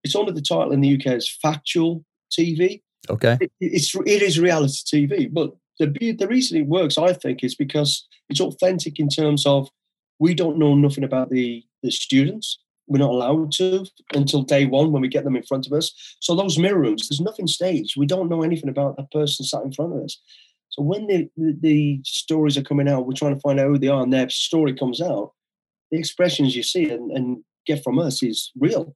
It's 0.04 0.14
under 0.14 0.32
the 0.32 0.42
title 0.42 0.72
in 0.72 0.80
the 0.80 0.94
UK 0.94 1.06
as 1.08 1.28
factual 1.28 2.04
TV. 2.30 2.82
Okay. 3.10 3.38
It, 3.40 3.52
it's 3.60 3.94
it 3.94 4.22
is 4.22 4.38
reality 4.38 5.06
TV, 5.08 5.32
but 5.32 5.54
the 5.78 6.12
the 6.12 6.28
reason 6.28 6.58
it 6.58 6.66
works, 6.66 6.98
I 6.98 7.12
think, 7.12 7.42
is 7.42 7.54
because 7.54 8.06
it's 8.28 8.40
authentic 8.40 8.98
in 8.98 9.08
terms 9.08 9.46
of 9.46 9.68
we 10.18 10.34
don't 10.34 10.58
know 10.58 10.74
nothing 10.74 11.04
about 11.04 11.30
the 11.30 11.64
the 11.82 11.90
students. 11.90 12.58
We're 12.86 12.98
not 12.98 13.10
allowed 13.10 13.52
to 13.52 13.84
until 14.14 14.42
day 14.42 14.64
one 14.64 14.92
when 14.92 15.02
we 15.02 15.08
get 15.08 15.24
them 15.24 15.36
in 15.36 15.42
front 15.42 15.66
of 15.66 15.72
us. 15.74 15.92
So 16.20 16.34
those 16.34 16.58
mirror 16.58 16.80
rooms, 16.80 17.08
there's 17.08 17.20
nothing 17.20 17.46
staged. 17.46 17.98
We 17.98 18.06
don't 18.06 18.30
know 18.30 18.42
anything 18.42 18.70
about 18.70 18.96
that 18.96 19.10
person 19.12 19.44
sat 19.44 19.62
in 19.62 19.72
front 19.72 19.94
of 19.94 20.02
us. 20.04 20.18
So 20.70 20.82
when 20.82 21.06
the, 21.06 21.28
the, 21.36 21.56
the 21.60 22.00
stories 22.04 22.56
are 22.56 22.62
coming 22.62 22.88
out, 22.88 23.06
we're 23.06 23.12
trying 23.12 23.34
to 23.34 23.40
find 23.40 23.60
out 23.60 23.68
who 23.68 23.78
they 23.78 23.88
are, 23.88 24.02
and 24.02 24.12
their 24.12 24.28
story 24.30 24.74
comes 24.74 25.00
out. 25.00 25.32
The 25.90 25.98
expressions 25.98 26.56
you 26.56 26.62
see 26.62 26.90
and, 26.90 27.10
and 27.10 27.44
get 27.66 27.82
from 27.82 27.98
us 27.98 28.22
is 28.22 28.52
real, 28.58 28.94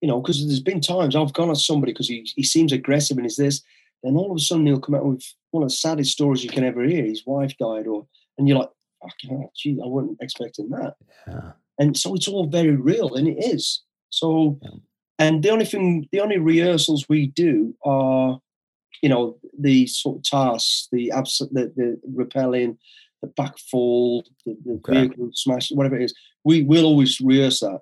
you 0.00 0.08
know. 0.08 0.20
Because 0.20 0.46
there's 0.46 0.60
been 0.60 0.80
times 0.80 1.16
I've 1.16 1.32
gone 1.32 1.50
at 1.50 1.56
somebody 1.56 1.92
because 1.92 2.08
he 2.08 2.30
he 2.36 2.42
seems 2.42 2.72
aggressive 2.72 3.16
and 3.16 3.26
is 3.26 3.36
this, 3.36 3.62
then 4.02 4.16
all 4.16 4.30
of 4.30 4.36
a 4.36 4.40
sudden 4.40 4.66
he'll 4.66 4.80
come 4.80 4.94
out 4.94 5.04
with 5.04 5.24
one 5.50 5.62
of 5.62 5.68
the 5.68 5.74
saddest 5.74 6.12
stories 6.12 6.42
you 6.44 6.50
can 6.50 6.64
ever 6.64 6.82
hear. 6.84 7.04
His 7.04 7.24
wife 7.26 7.54
died, 7.58 7.86
or 7.86 8.06
and 8.38 8.48
you're 8.48 8.58
like, 8.58 8.70
fucking 9.02 9.30
hell, 9.30 9.52
gee, 9.56 9.78
I 9.82 9.86
wasn't 9.86 10.18
expecting 10.20 10.68
that. 10.70 10.94
Yeah. 11.26 11.52
And 11.78 11.96
so 11.96 12.14
it's 12.14 12.28
all 12.28 12.46
very 12.46 12.76
real, 12.76 13.14
and 13.14 13.26
it 13.28 13.38
is. 13.38 13.82
So, 14.10 14.58
Yeah. 14.62 14.70
and 15.18 15.42
the 15.42 15.50
only 15.50 15.64
thing, 15.64 16.08
the 16.12 16.20
only 16.20 16.38
rehearsals 16.38 17.08
we 17.08 17.28
do 17.28 17.74
are, 17.84 18.40
you 19.02 19.08
know, 19.08 19.38
the 19.58 19.86
sort 19.86 20.18
of 20.18 20.22
tasks, 20.24 20.88
the 20.92 21.10
abs- 21.10 21.38
the, 21.38 21.72
the 21.76 22.00
repelling, 22.14 22.78
the 23.22 23.28
backfall, 23.28 24.24
the, 24.44 24.56
the 24.64 24.72
Okay. 24.74 24.92
vehicle 25.06 25.30
smash, 25.34 25.70
whatever 25.70 25.96
it 25.96 26.04
is. 26.04 26.14
We 26.44 26.62
will 26.64 26.84
always 26.84 27.20
rehearse 27.20 27.60
that. 27.60 27.80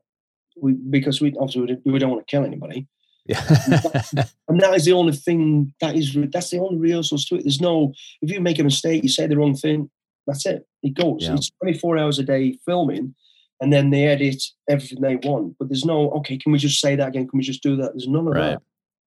We 0.57 0.73
because 0.75 1.21
we 1.21 1.33
obviously 1.41 1.63
we 1.63 1.67
don't, 1.69 1.87
we 1.87 1.99
don't 1.99 2.11
want 2.11 2.27
to 2.27 2.31
kill 2.31 2.45
anybody, 2.45 2.87
Yeah. 3.31 4.25
and 4.49 4.61
that 4.61 4.75
is 4.75 4.85
the 4.85 4.93
only 4.93 5.13
thing 5.13 5.73
that 5.81 5.95
is 5.97 6.17
that's 6.33 6.51
the 6.51 6.59
only 6.59 6.79
rehearsals 6.79 7.25
to 7.27 7.37
it. 7.37 7.43
There's 7.45 7.61
no 7.61 7.93
if 8.23 8.31
you 8.31 8.41
make 8.41 8.59
a 8.59 8.65
mistake, 8.65 9.03
you 9.03 9.09
say 9.09 9.27
the 9.27 9.37
wrong 9.37 9.55
thing, 9.55 9.89
that's 10.27 10.45
it. 10.47 10.67
It 10.83 10.95
goes. 10.95 11.23
Yeah. 11.23 11.35
It's 11.35 11.51
24 11.63 11.99
hours 11.99 12.19
a 12.19 12.23
day 12.25 12.59
filming, 12.67 13.15
and 13.61 13.73
then 13.73 13.91
they 13.91 14.07
edit 14.07 14.43
everything 14.69 15.01
they 15.01 15.17
want. 15.17 15.57
But 15.59 15.69
there's 15.69 15.85
no 15.85 16.11
okay. 16.19 16.39
Can 16.39 16.53
we 16.53 16.59
just 16.59 16.81
say 16.81 16.97
that 16.97 17.09
again? 17.09 17.29
Can 17.29 17.39
we 17.39 17.45
just 17.45 17.63
do 17.63 17.77
that? 17.77 17.93
There's 17.93 18.09
none 18.09 18.27
of 18.27 18.35
Right. 18.35 18.51
that. 18.51 18.63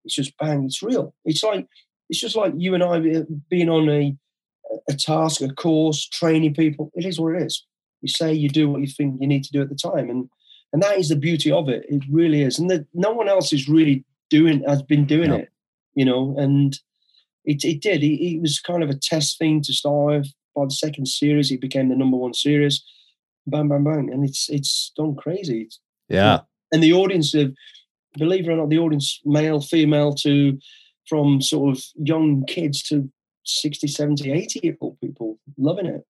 It's 0.04 0.14
just 0.14 0.36
bang. 0.38 0.64
It's 0.64 0.82
real. 0.82 1.14
It's 1.24 1.42
like 1.42 1.66
it's 2.08 2.20
just 2.20 2.36
like 2.36 2.52
you 2.56 2.74
and 2.74 2.82
I 2.82 3.00
being 3.50 3.68
on 3.68 3.88
a 3.88 4.16
a 4.88 4.94
task, 4.94 5.40
a 5.42 5.48
course, 5.48 6.06
training 6.08 6.54
people. 6.54 6.90
It 6.94 7.04
is 7.04 7.20
what 7.20 7.34
it 7.36 7.42
is. 7.42 7.64
You 8.00 8.08
say 8.08 8.32
you 8.32 8.48
do 8.48 8.68
what 8.68 8.80
you 8.80 8.86
think 8.86 9.20
you 9.20 9.26
need 9.28 9.44
to 9.44 9.52
do 9.52 9.62
at 9.62 9.68
the 9.68 9.74
time, 9.76 10.10
and 10.10 10.28
and 10.72 10.82
that 10.82 10.98
is 10.98 11.08
the 11.10 11.16
beauty 11.16 11.52
of 11.52 11.68
it. 11.68 11.84
It 11.88 12.02
really 12.10 12.42
is, 12.42 12.58
and 12.58 12.70
the, 12.70 12.86
no 12.94 13.12
one 13.12 13.28
else 13.28 13.52
is 13.52 13.68
really 13.68 14.04
doing 14.32 14.64
has 14.66 14.82
been 14.82 15.04
doing 15.04 15.28
no. 15.28 15.36
it, 15.36 15.50
you 15.94 16.04
know. 16.04 16.34
And 16.38 16.78
it 17.44 17.62
it 17.64 17.82
did. 17.82 18.02
It, 18.02 18.20
it, 18.24 18.40
was 18.40 18.58
kind 18.58 18.82
of 18.82 18.88
a 18.90 18.98
test 18.98 19.38
thing 19.38 19.60
to 19.62 19.72
start 19.72 20.06
with. 20.06 20.32
By 20.56 20.64
the 20.64 20.70
second 20.70 21.06
series, 21.06 21.50
it 21.50 21.60
became 21.60 21.88
the 21.88 21.96
number 21.96 22.16
one 22.16 22.34
series. 22.34 22.82
Bang, 23.46 23.68
bang, 23.68 23.84
bang, 23.84 24.10
and 24.12 24.24
it's 24.24 24.48
it's 24.48 24.92
gone 24.96 25.14
crazy. 25.16 25.68
Yeah, 26.08 26.40
and 26.72 26.82
the 26.82 26.92
audience 26.92 27.34
of, 27.34 27.54
believe 28.18 28.48
it 28.48 28.52
or 28.52 28.56
not, 28.56 28.70
the 28.70 28.78
audience, 28.78 29.20
male, 29.24 29.60
female, 29.60 30.14
to 30.16 30.58
from 31.08 31.40
sort 31.40 31.76
of 31.76 31.84
young 31.96 32.44
kids 32.46 32.82
to 32.84 33.10
60, 33.44 33.88
70, 33.88 34.30
80 34.30 34.60
year 34.62 34.76
old 34.80 35.00
people 35.00 35.38
loving 35.58 35.86
it. 35.86 36.06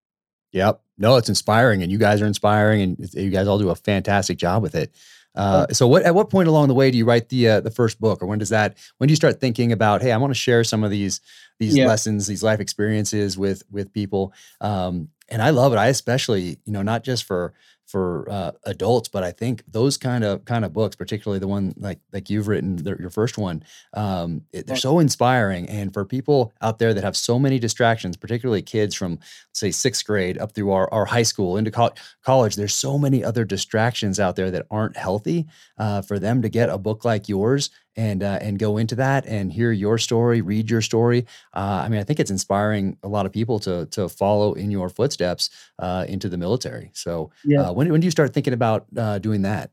Yep. 0.52 0.82
No, 0.98 1.16
it's 1.16 1.30
inspiring, 1.30 1.82
and 1.82 1.90
you 1.90 1.98
guys 1.98 2.20
are 2.20 2.26
inspiring, 2.26 2.82
and 2.82 3.14
you 3.14 3.30
guys 3.30 3.48
all 3.48 3.58
do 3.58 3.70
a 3.70 3.74
fantastic 3.74 4.38
job 4.38 4.62
with 4.62 4.74
it. 4.74 4.94
Uh, 5.34 5.66
so, 5.68 5.86
what 5.86 6.02
at 6.02 6.14
what 6.14 6.30
point 6.30 6.48
along 6.48 6.68
the 6.68 6.74
way 6.74 6.90
do 6.90 6.98
you 6.98 7.04
write 7.04 7.28
the 7.28 7.48
uh, 7.48 7.60
the 7.60 7.70
first 7.70 8.00
book, 8.00 8.22
or 8.22 8.26
when 8.26 8.38
does 8.38 8.50
that? 8.50 8.76
When 8.98 9.08
do 9.08 9.12
you 9.12 9.16
start 9.16 9.40
thinking 9.40 9.72
about, 9.72 10.02
hey, 10.02 10.12
I 10.12 10.16
want 10.18 10.30
to 10.30 10.38
share 10.38 10.62
some 10.64 10.84
of 10.84 10.90
these 10.90 11.20
these 11.58 11.76
yeah. 11.76 11.86
lessons, 11.86 12.26
these 12.26 12.42
life 12.42 12.60
experiences 12.60 13.38
with 13.38 13.62
with 13.70 13.92
people? 13.92 14.32
Um, 14.60 15.08
and 15.28 15.40
I 15.40 15.50
love 15.50 15.72
it. 15.72 15.76
I 15.76 15.86
especially, 15.86 16.58
you 16.64 16.72
know, 16.72 16.82
not 16.82 17.04
just 17.04 17.24
for 17.24 17.54
for 17.92 18.26
uh, 18.30 18.52
adults, 18.64 19.10
but 19.10 19.22
I 19.22 19.32
think 19.32 19.62
those 19.68 19.98
kind 19.98 20.24
of 20.24 20.46
kind 20.46 20.64
of 20.64 20.72
books, 20.72 20.96
particularly 20.96 21.38
the 21.38 21.46
one 21.46 21.74
like 21.76 22.00
like 22.10 22.30
you've 22.30 22.48
written, 22.48 22.76
the, 22.76 22.96
your 22.98 23.10
first 23.10 23.36
one, 23.36 23.62
um, 23.92 24.42
it, 24.50 24.66
they're 24.66 24.76
so 24.76 24.98
inspiring. 24.98 25.68
And 25.68 25.92
for 25.92 26.06
people 26.06 26.54
out 26.62 26.78
there 26.78 26.94
that 26.94 27.04
have 27.04 27.18
so 27.18 27.38
many 27.38 27.58
distractions, 27.58 28.16
particularly 28.16 28.62
kids 28.62 28.94
from 28.94 29.18
say 29.52 29.70
sixth 29.70 30.06
grade 30.06 30.38
up 30.38 30.52
through 30.54 30.72
our, 30.72 30.90
our 30.90 31.04
high 31.04 31.22
school 31.22 31.58
into 31.58 31.70
co- 31.70 31.92
college, 32.24 32.56
there's 32.56 32.74
so 32.74 32.98
many 32.98 33.22
other 33.22 33.44
distractions 33.44 34.18
out 34.18 34.36
there 34.36 34.50
that 34.50 34.66
aren't 34.70 34.96
healthy. 34.96 35.46
Uh, 35.76 36.00
for 36.00 36.18
them 36.18 36.42
to 36.42 36.48
get 36.48 36.70
a 36.70 36.78
book 36.78 37.04
like 37.04 37.28
yours 37.28 37.70
and 37.96 38.22
uh, 38.22 38.38
and 38.40 38.58
go 38.58 38.78
into 38.78 38.94
that 38.96 39.26
and 39.26 39.52
hear 39.52 39.72
your 39.72 39.98
story, 39.98 40.40
read 40.40 40.70
your 40.70 40.80
story. 40.80 41.26
Uh, 41.54 41.82
I 41.84 41.88
mean, 41.88 42.00
I 42.00 42.04
think 42.04 42.20
it's 42.20 42.30
inspiring 42.30 42.96
a 43.02 43.08
lot 43.08 43.26
of 43.26 43.32
people 43.32 43.58
to 43.60 43.86
to 43.86 44.08
follow 44.08 44.54
in 44.54 44.70
your 44.70 44.88
footsteps 44.88 45.50
uh, 45.78 46.04
into 46.08 46.28
the 46.28 46.38
military. 46.38 46.90
So, 46.94 47.30
yeah. 47.44 47.62
Uh, 47.62 47.72
when 47.72 47.90
when 47.90 48.00
do 48.00 48.06
you 48.06 48.10
start 48.10 48.32
thinking 48.32 48.52
about 48.52 48.86
uh, 48.96 49.18
doing 49.18 49.42
that? 49.42 49.70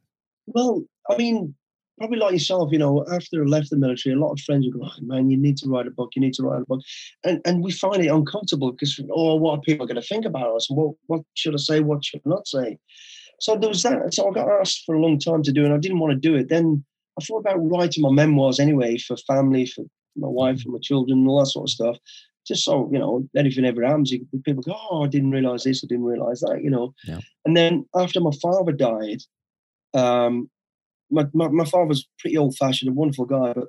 Well, 0.48 0.84
I 1.10 1.18
mean, 1.18 1.56
probably 1.98 2.18
like 2.18 2.34
yourself, 2.34 2.72
you 2.72 2.80
know, 2.80 3.06
after 3.12 3.44
I 3.44 3.46
left 3.46 3.70
the 3.70 3.78
military, 3.78 4.16
a 4.16 4.20
lot 4.20 4.34
of 4.34 4.40
friends 4.42 4.66
would 4.66 4.74
go, 4.74 4.86
oh, 4.86 5.02
"Man, 5.02 5.30
you 5.30 5.38
need 5.38 5.58
to 5.58 5.70
write 5.70 5.88
a 5.88 5.92
book. 5.92 6.12
You 6.16 6.22
need 6.22 6.34
to 6.36 6.44
write 6.44 6.62
a 6.62 6.66
book," 6.66 6.82
and 7.24 7.42
and 7.46 7.64
we 7.64 7.72
find 7.72 8.04
it 8.04 8.08
uncomfortable 8.08 8.72
because, 8.72 9.00
oh, 9.12 9.36
what 9.36 9.60
are 9.60 9.62
people 9.62 9.86
going 9.86 10.02
to 10.02 10.02
think 10.02 10.26
about 10.26 10.56
us? 10.56 10.70
What 10.70 10.96
what 11.08 11.22
should 11.36 11.54
I 11.54 11.58
say? 11.58 11.80
What 11.80 12.04
should 12.04 12.22
I 12.26 12.30
not 12.30 12.48
say? 12.48 12.80
So 13.40 13.56
there 13.56 13.70
was 13.70 13.84
that. 13.84 14.14
So 14.14 14.30
I 14.30 14.34
got 14.34 14.50
asked 14.50 14.84
for 14.86 14.96
a 14.96 15.02
long 15.02 15.18
time 15.18 15.44
to 15.44 15.52
do, 15.54 15.62
it 15.62 15.66
and 15.66 15.74
I 15.74 15.78
didn't 15.78 16.00
want 16.00 16.12
to 16.12 16.20
do 16.20 16.36
it. 16.36 16.50
Then 16.50 16.84
I 17.20 17.26
thought 17.26 17.40
about 17.40 17.58
writing 17.58 18.04
my 18.04 18.12
memoirs 18.12 18.60
anyway 18.60 18.98
for 18.98 19.18
family, 19.18 19.66
for 19.66 19.84
my 20.16 20.28
wife, 20.28 20.62
for 20.62 20.70
my 20.70 20.80
children, 20.82 21.20
and 21.20 21.28
all 21.28 21.40
that 21.40 21.48
sort 21.48 21.70
of 21.70 21.72
stuff. 21.72 21.98
Just 22.48 22.64
so, 22.64 22.90
you 22.92 22.98
know, 22.98 23.28
anything 23.36 23.66
ever 23.66 23.86
happens, 23.86 24.14
people 24.44 24.64
go, 24.64 24.76
Oh, 24.90 25.04
I 25.04 25.08
didn't 25.08 25.32
realize 25.32 25.64
this, 25.64 25.84
I 25.84 25.88
didn't 25.88 26.06
realize 26.06 26.40
that, 26.40 26.62
you 26.64 26.70
know. 26.70 26.94
Yeah. 27.06 27.20
And 27.46 27.56
then 27.56 27.86
after 27.96 28.20
my 28.20 28.32
father 28.42 28.72
died, 28.72 29.22
um, 29.94 30.50
my, 31.12 31.26
my, 31.34 31.48
my 31.50 31.66
father 31.66 31.86
was 31.86 32.08
pretty 32.20 32.38
old 32.38 32.56
fashioned, 32.56 32.90
a 32.90 32.94
wonderful 32.94 33.26
guy, 33.26 33.54
but 33.54 33.68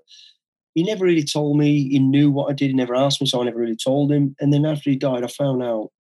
he 0.74 0.82
never 0.82 1.05
really 1.05 1.24
told 1.24 1.59
me. 1.59 1.88
He 1.88 1.98
knew 1.98 2.30
what 2.30 2.51
I 2.51 2.53
did. 2.53 2.68
He 2.68 2.74
never 2.74 2.94
asked 2.94 3.20
me, 3.20 3.26
so 3.26 3.40
I 3.40 3.44
never 3.44 3.59
really 3.59 3.76
told 3.76 4.12
him. 4.12 4.36
And 4.40 4.53
then 4.53 4.64
after 4.64 4.88
he 4.90 4.96
died, 4.96 5.24
I 5.24 5.26
found 5.26 5.62
out 5.62 5.90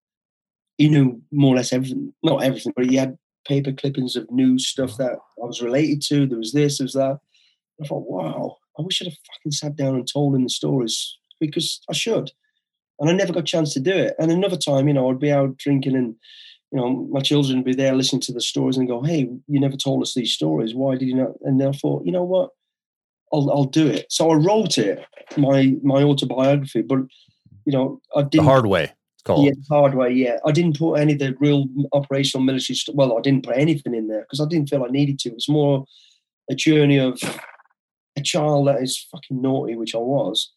he 0.78 0.88
knew 0.88 1.20
more 1.32 1.54
or 1.54 1.56
less 1.56 1.72
everything. 1.72 2.14
Not 2.22 2.42
everything, 2.42 2.72
but 2.76 2.86
he 2.86 2.96
had 2.96 3.18
paper 3.46 3.72
clippings 3.72 4.16
of 4.16 4.30
news 4.30 4.66
stuff 4.66 4.96
that 4.98 5.12
I 5.12 5.46
was 5.46 5.60
related 5.60 6.02
to. 6.02 6.26
There 6.26 6.38
was 6.38 6.52
this, 6.52 6.78
there 6.78 6.84
was 6.84 6.94
that. 6.94 7.18
I 7.82 7.86
thought, 7.86 8.08
wow, 8.08 8.56
I 8.78 8.82
wish 8.82 9.00
I'd 9.00 9.08
have 9.08 9.14
fucking 9.34 9.52
sat 9.52 9.76
down 9.76 9.94
and 9.94 10.06
told 10.06 10.34
him 10.34 10.42
the 10.42 10.50
stories 10.50 11.16
because 11.40 11.80
I 11.88 11.94
should. 11.94 12.30
And 12.98 13.08
I 13.08 13.12
never 13.12 13.32
got 13.32 13.40
a 13.40 13.44
chance 13.44 13.72
to 13.74 13.80
do 13.80 13.92
it. 13.92 14.14
And 14.18 14.30
another 14.30 14.56
time, 14.56 14.86
you 14.86 14.94
know, 14.94 15.10
I'd 15.10 15.18
be 15.18 15.32
out 15.32 15.56
drinking 15.56 15.96
and, 15.96 16.14
you 16.70 16.78
know, 16.78 17.08
my 17.10 17.20
children 17.20 17.58
would 17.58 17.64
be 17.64 17.74
there 17.74 17.94
listening 17.94 18.20
to 18.22 18.32
the 18.32 18.40
stories 18.40 18.76
and 18.76 18.86
go, 18.86 19.02
hey, 19.02 19.28
you 19.46 19.60
never 19.60 19.76
told 19.76 20.02
us 20.02 20.14
these 20.14 20.32
stories. 20.32 20.74
Why 20.74 20.96
did 20.96 21.08
you 21.08 21.14
not? 21.14 21.32
And 21.42 21.60
then 21.60 21.68
I 21.68 21.72
thought, 21.72 22.04
you 22.04 22.12
know 22.12 22.24
what? 22.24 22.50
I'll, 23.32 23.50
I'll 23.50 23.64
do 23.64 23.86
it. 23.86 24.06
So 24.10 24.30
I 24.30 24.34
wrote 24.34 24.76
it, 24.76 25.04
my 25.36 25.74
my 25.82 26.02
autobiography, 26.02 26.82
but, 26.82 26.98
you 27.64 27.72
know, 27.72 28.00
I 28.14 28.22
didn't. 28.22 28.44
The 28.44 28.50
hard 28.50 28.66
way. 28.66 28.92
Called. 29.24 29.44
Yeah, 29.44 29.52
hard 29.70 29.94
way. 29.94 30.12
Yeah, 30.12 30.38
I 30.46 30.52
didn't 30.52 30.78
put 30.78 30.94
any 30.94 31.12
of 31.12 31.18
the 31.18 31.36
real 31.40 31.66
operational 31.92 32.42
military. 32.44 32.74
St- 32.74 32.96
well, 32.96 33.16
I 33.16 33.20
didn't 33.20 33.44
put 33.44 33.56
anything 33.56 33.94
in 33.94 34.08
there 34.08 34.22
because 34.22 34.40
I 34.40 34.48
didn't 34.48 34.70
feel 34.70 34.82
I 34.82 34.88
needed 34.88 35.18
to. 35.20 35.28
It 35.28 35.34
was 35.34 35.48
more 35.48 35.84
a 36.50 36.54
journey 36.54 36.98
of 36.98 37.20
a 38.20 38.22
child 38.22 38.68
that 38.68 38.82
is 38.82 39.06
fucking 39.10 39.40
naughty, 39.40 39.76
which 39.76 39.94
I 39.94 39.98
was, 39.98 40.52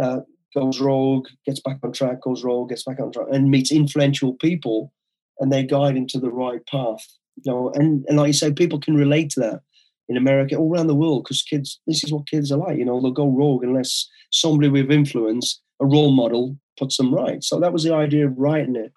uh, 0.00 0.20
goes 0.54 0.80
rogue, 0.80 1.26
gets 1.46 1.60
back 1.60 1.78
on 1.82 1.92
track, 1.92 2.22
goes 2.22 2.44
rogue, 2.44 2.70
gets 2.70 2.84
back 2.84 3.00
on 3.00 3.12
track, 3.12 3.26
and 3.30 3.50
meets 3.50 3.72
influential 3.72 4.34
people, 4.34 4.92
and 5.38 5.52
they 5.52 5.62
guide 5.62 5.96
him 5.96 6.06
to 6.08 6.20
the 6.20 6.30
right 6.30 6.64
path. 6.66 7.06
You 7.44 7.52
know, 7.52 7.72
and 7.74 8.04
and 8.08 8.18
like 8.18 8.28
you 8.28 8.32
say, 8.32 8.52
people 8.52 8.80
can 8.80 8.94
relate 8.94 9.30
to 9.30 9.40
that 9.40 9.60
in 10.08 10.16
America, 10.16 10.56
all 10.56 10.72
around 10.74 10.88
the 10.88 10.94
world, 10.94 11.24
because 11.24 11.42
kids, 11.42 11.80
this 11.86 12.02
is 12.02 12.12
what 12.12 12.28
kids 12.28 12.50
are 12.50 12.58
like. 12.58 12.78
You 12.78 12.84
know, 12.84 13.00
they'll 13.00 13.12
go 13.12 13.28
rogue 13.28 13.64
unless 13.64 14.08
somebody 14.30 14.68
with 14.68 14.90
influence, 14.90 15.60
a 15.80 15.86
role 15.86 16.12
model, 16.12 16.56
puts 16.78 16.96
them 16.96 17.14
right. 17.14 17.42
So 17.44 17.60
that 17.60 17.72
was 17.72 17.84
the 17.84 17.94
idea 17.94 18.26
of 18.26 18.36
writing 18.36 18.76
it, 18.76 18.92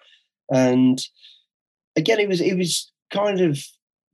and 0.51 0.99
again, 1.95 2.19
it 2.19 2.29
was 2.29 2.41
it 2.41 2.57
was 2.57 2.91
kind 3.11 3.39
of 3.41 3.59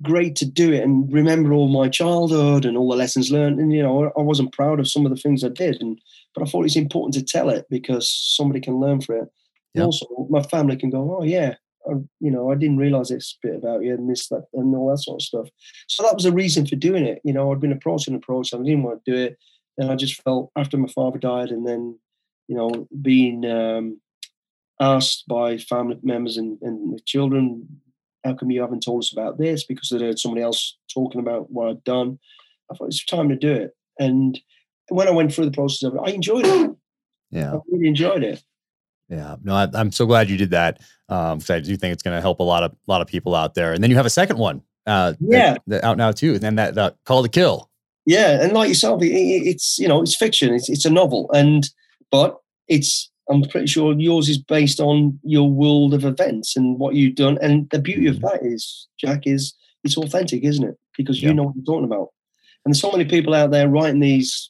great 0.02 0.36
to 0.38 0.46
do 0.46 0.72
it 0.72 0.84
and 0.84 1.12
remember 1.12 1.54
all 1.54 1.68
my 1.68 1.90
childhood 1.90 2.66
and 2.66 2.78
all 2.78 2.90
the 2.90 2.96
lessons 2.96 3.32
learned. 3.32 3.60
And 3.60 3.74
you 3.74 3.84
know, 3.84 4.12
I 4.18 4.22
wasn't 4.22 4.54
proud 4.54 4.80
of 4.80 4.90
some 4.90 5.06
of 5.06 5.12
the 5.12 5.22
things 5.22 5.44
I 5.44 5.50
did, 5.50 5.82
and 5.82 6.00
but 6.34 6.48
I 6.48 6.50
thought 6.50 6.66
it's 6.66 6.76
important 6.76 7.14
to 7.16 7.24
tell 7.24 7.50
it 7.50 7.66
because 7.70 8.10
somebody 8.10 8.62
can 8.62 8.80
learn 8.80 9.02
from 9.02 9.24
it. 9.24 9.30
Yep. 9.76 9.86
Also, 9.86 10.06
my 10.30 10.42
family 10.44 10.78
can 10.78 10.90
go, 10.90 11.18
oh 11.20 11.24
yeah, 11.24 11.56
I, 11.88 11.94
you 12.20 12.32
know, 12.32 12.52
I 12.52 12.56
didn't 12.56 12.78
realize 12.78 13.10
this 13.10 13.38
bit 13.42 13.56
about 13.56 13.84
you 13.84 13.94
and 13.94 14.10
this, 14.10 14.28
that, 14.30 14.46
and 14.54 14.76
all 14.76 14.90
that 14.90 14.98
sort 14.98 15.22
of 15.22 15.26
stuff. 15.26 15.48
So 15.88 16.04
that 16.04 16.16
was 16.16 16.26
a 16.26 16.32
reason 16.32 16.66
for 16.66 16.76
doing 16.76 17.06
it. 17.06 17.22
You 17.24 17.34
know, 17.34 17.52
I'd 17.52 17.60
been 17.60 17.72
approached 17.72 18.08
and 18.08 18.16
approached, 18.16 18.54
and 18.54 18.62
I 18.62 18.66
didn't 18.66 18.84
want 18.84 19.04
to 19.04 19.12
do 19.12 19.18
it. 19.18 19.38
And 19.78 19.92
I 19.92 19.96
just 19.96 20.22
felt 20.24 20.52
after 20.56 20.78
my 20.78 20.90
father 20.90 21.20
died, 21.20 21.50
and 21.50 21.68
then, 21.68 21.98
you 22.48 22.56
know, 22.56 22.88
being 23.02 23.46
um, 23.46 24.02
asked 24.80 25.28
by 25.28 25.58
family 25.58 25.98
members 26.02 26.38
and, 26.38 26.58
and 26.62 26.94
the 26.94 27.00
children 27.06 27.82
how 28.24 28.34
come 28.34 28.52
you 28.52 28.62
haven't 28.62 28.84
told 28.84 29.04
us 29.04 29.12
about 29.12 29.38
this? 29.38 29.64
Because 29.64 29.90
they 29.90 30.00
heard 30.00 30.20
somebody 30.20 30.44
else 30.44 30.78
talking 30.94 31.22
about 31.22 31.52
what 31.52 31.70
I'd 31.70 31.84
done. 31.84 32.20
I 32.72 32.76
thought 32.76 32.88
it's 32.88 33.06
time 33.06 33.30
to 33.30 33.36
do 33.36 33.52
it. 33.52 33.72
And 34.00 34.40
when 34.90 35.08
I 35.08 35.12
went 35.12 35.34
through 35.34 35.46
the 35.46 35.52
process 35.52 35.84
of 35.84 35.96
it, 35.96 36.02
I 36.04 36.12
enjoyed 36.12 36.46
it. 36.46 36.72
Yeah. 37.32 37.56
I 37.56 37.60
really 37.72 37.88
enjoyed 37.88 38.24
it. 38.24 38.44
Yeah. 39.08 39.38
No, 39.44 39.56
I, 39.56 39.68
am 39.74 39.92
so 39.92 40.06
glad 40.06 40.30
you 40.30 40.38
did 40.38 40.52
that. 40.52 40.80
Um, 41.08 41.40
cause 41.40 41.50
I 41.50 41.60
do 41.60 41.76
think 41.76 41.94
it's 41.94 42.04
going 42.04 42.16
to 42.16 42.22
help 42.22 42.40
a 42.40 42.44
lot 42.44 42.64
of, 42.64 42.72
a 42.72 42.76
lot 42.88 43.02
of 43.02 43.08
people 43.08 43.36
out 43.36 43.56
there. 43.56 43.74
And 43.74 43.84
then 43.84 43.90
you 43.90 43.98
have 43.98 44.06
a 44.06 44.12
second 44.12 44.38
one, 44.38 44.62
uh, 44.86 45.14
yeah, 45.20 45.54
that, 45.54 45.62
that 45.68 45.84
out 45.84 45.98
now 45.98 46.12
too. 46.12 46.34
And 46.34 46.42
then 46.42 46.56
that, 46.56 46.76
that 46.76 46.98
call 47.06 47.24
to 47.24 47.30
kill. 47.30 47.70
Yeah. 48.06 48.42
And 48.42 48.54
like 48.54 48.70
yourself, 48.70 49.02
it, 49.02 49.08
it's, 49.08 49.80
you 49.80 49.88
know, 49.88 50.02
it's 50.02 50.16
fiction. 50.16 50.54
It's, 50.54 50.70
it's 50.70 50.86
a 50.86 50.90
novel 50.90 51.30
and, 51.34 51.68
but 52.12 52.38
it's 52.68 53.09
I'm 53.30 53.44
pretty 53.44 53.68
sure 53.68 53.94
yours 53.94 54.28
is 54.28 54.40
based 54.40 54.80
on 54.80 55.20
your 55.24 55.50
world 55.50 55.94
of 55.94 56.04
events 56.04 56.56
and 56.56 56.80
what 56.80 56.96
you've 56.96 57.16
done. 57.16 57.38
And 57.42 57.70
the 57.70 57.80
beauty 57.80 58.08
of 58.08 58.16
mm-hmm. 58.16 58.28
that 58.28 58.44
is, 58.44 58.88
Jack, 59.00 59.28
is 59.28 59.54
it's 59.84 59.98
authentic, 59.98 60.44
isn't 60.44 60.68
it? 60.68 60.78
Because 60.98 61.22
you 61.22 61.30
yeah. 61.30 61.36
know 61.36 61.44
what 61.44 61.56
you're 61.56 61.66
talking 61.66 61.86
about. 61.86 62.10
And 62.66 62.74
there's 62.74 62.82
so 62.82 62.92
many 62.92 63.06
people 63.06 63.34
out 63.34 63.52
there 63.52 63.70
writing 63.70 64.00
these 64.00 64.50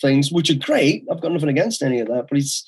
things, 0.00 0.30
which 0.30 0.50
are 0.50 0.54
great. 0.54 1.04
I've 1.10 1.20
got 1.20 1.32
nothing 1.32 1.48
against 1.48 1.82
any 1.82 2.00
of 2.00 2.08
that, 2.08 2.26
but 2.28 2.38
it's 2.38 2.66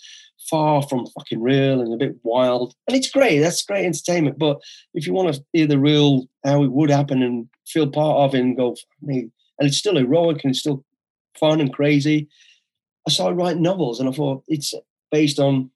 far 0.51 0.83
from 0.83 1.07
fucking 1.07 1.41
real 1.41 1.81
and 1.81 1.93
a 1.93 1.97
bit 1.97 2.17
wild. 2.23 2.75
And 2.89 2.97
it's 2.97 3.11
great. 3.11 3.39
That's 3.39 3.63
great 3.63 3.85
entertainment. 3.85 4.39
But 4.39 4.61
if 4.95 5.07
you 5.07 5.13
want 5.13 5.35
to 5.35 5.45
hear 5.53 5.67
the 5.67 5.79
real, 5.79 6.27
how 6.45 6.65
it 6.65 6.73
would 6.73 6.91
happen 6.91 7.23
and 7.23 7.49
feel 7.67 7.89
part 7.89 8.19
of 8.19 8.35
it 8.35 8.41
and 8.41 8.57
go, 8.57 8.77
and 9.07 9.31
it's 9.61 9.79
still 9.79 9.97
heroic 9.97 10.43
and 10.43 10.51
it's 10.51 10.61
still 10.61 10.85
fun 11.39 11.61
and 11.61 11.73
crazy. 11.73 12.29
I 13.07 13.11
started 13.11 13.37
writing 13.37 13.63
novels 13.63 14.01
and 14.01 14.09
I 14.09 14.13
thought 14.13 14.45
it's 14.49 14.75
based 15.13 15.39
on 15.39 15.71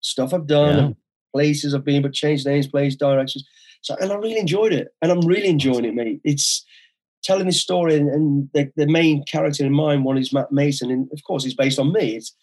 stuff 0.00 0.32
I've 0.32 0.46
done 0.46 0.76
yeah. 0.76 0.84
and 0.84 0.96
places 1.34 1.74
I've 1.74 1.84
been, 1.84 2.02
but 2.02 2.14
changed 2.14 2.46
names, 2.46 2.68
places, 2.68 2.96
directions. 2.96 3.46
So, 3.82 3.94
and 4.00 4.10
I 4.10 4.14
really 4.14 4.38
enjoyed 4.38 4.72
it, 4.72 4.88
and 5.02 5.12
I'm 5.12 5.20
really 5.20 5.48
enjoying 5.48 5.84
it, 5.84 5.94
mate. 5.94 6.20
It's 6.24 6.64
telling 7.22 7.46
this 7.46 7.60
story, 7.60 7.96
and, 7.96 8.08
and 8.08 8.48
the, 8.54 8.70
the, 8.76 8.86
main 8.86 9.24
character 9.24 9.64
in 9.64 9.72
mine 9.72 10.04
one 10.04 10.18
is 10.18 10.32
Matt 10.32 10.50
Mason, 10.50 10.90
and 10.90 11.08
of 11.12 11.22
course, 11.24 11.44
he's 11.44 11.54
based 11.54 11.78
on 11.78 11.92
me. 11.92 12.16
It's, 12.16 12.34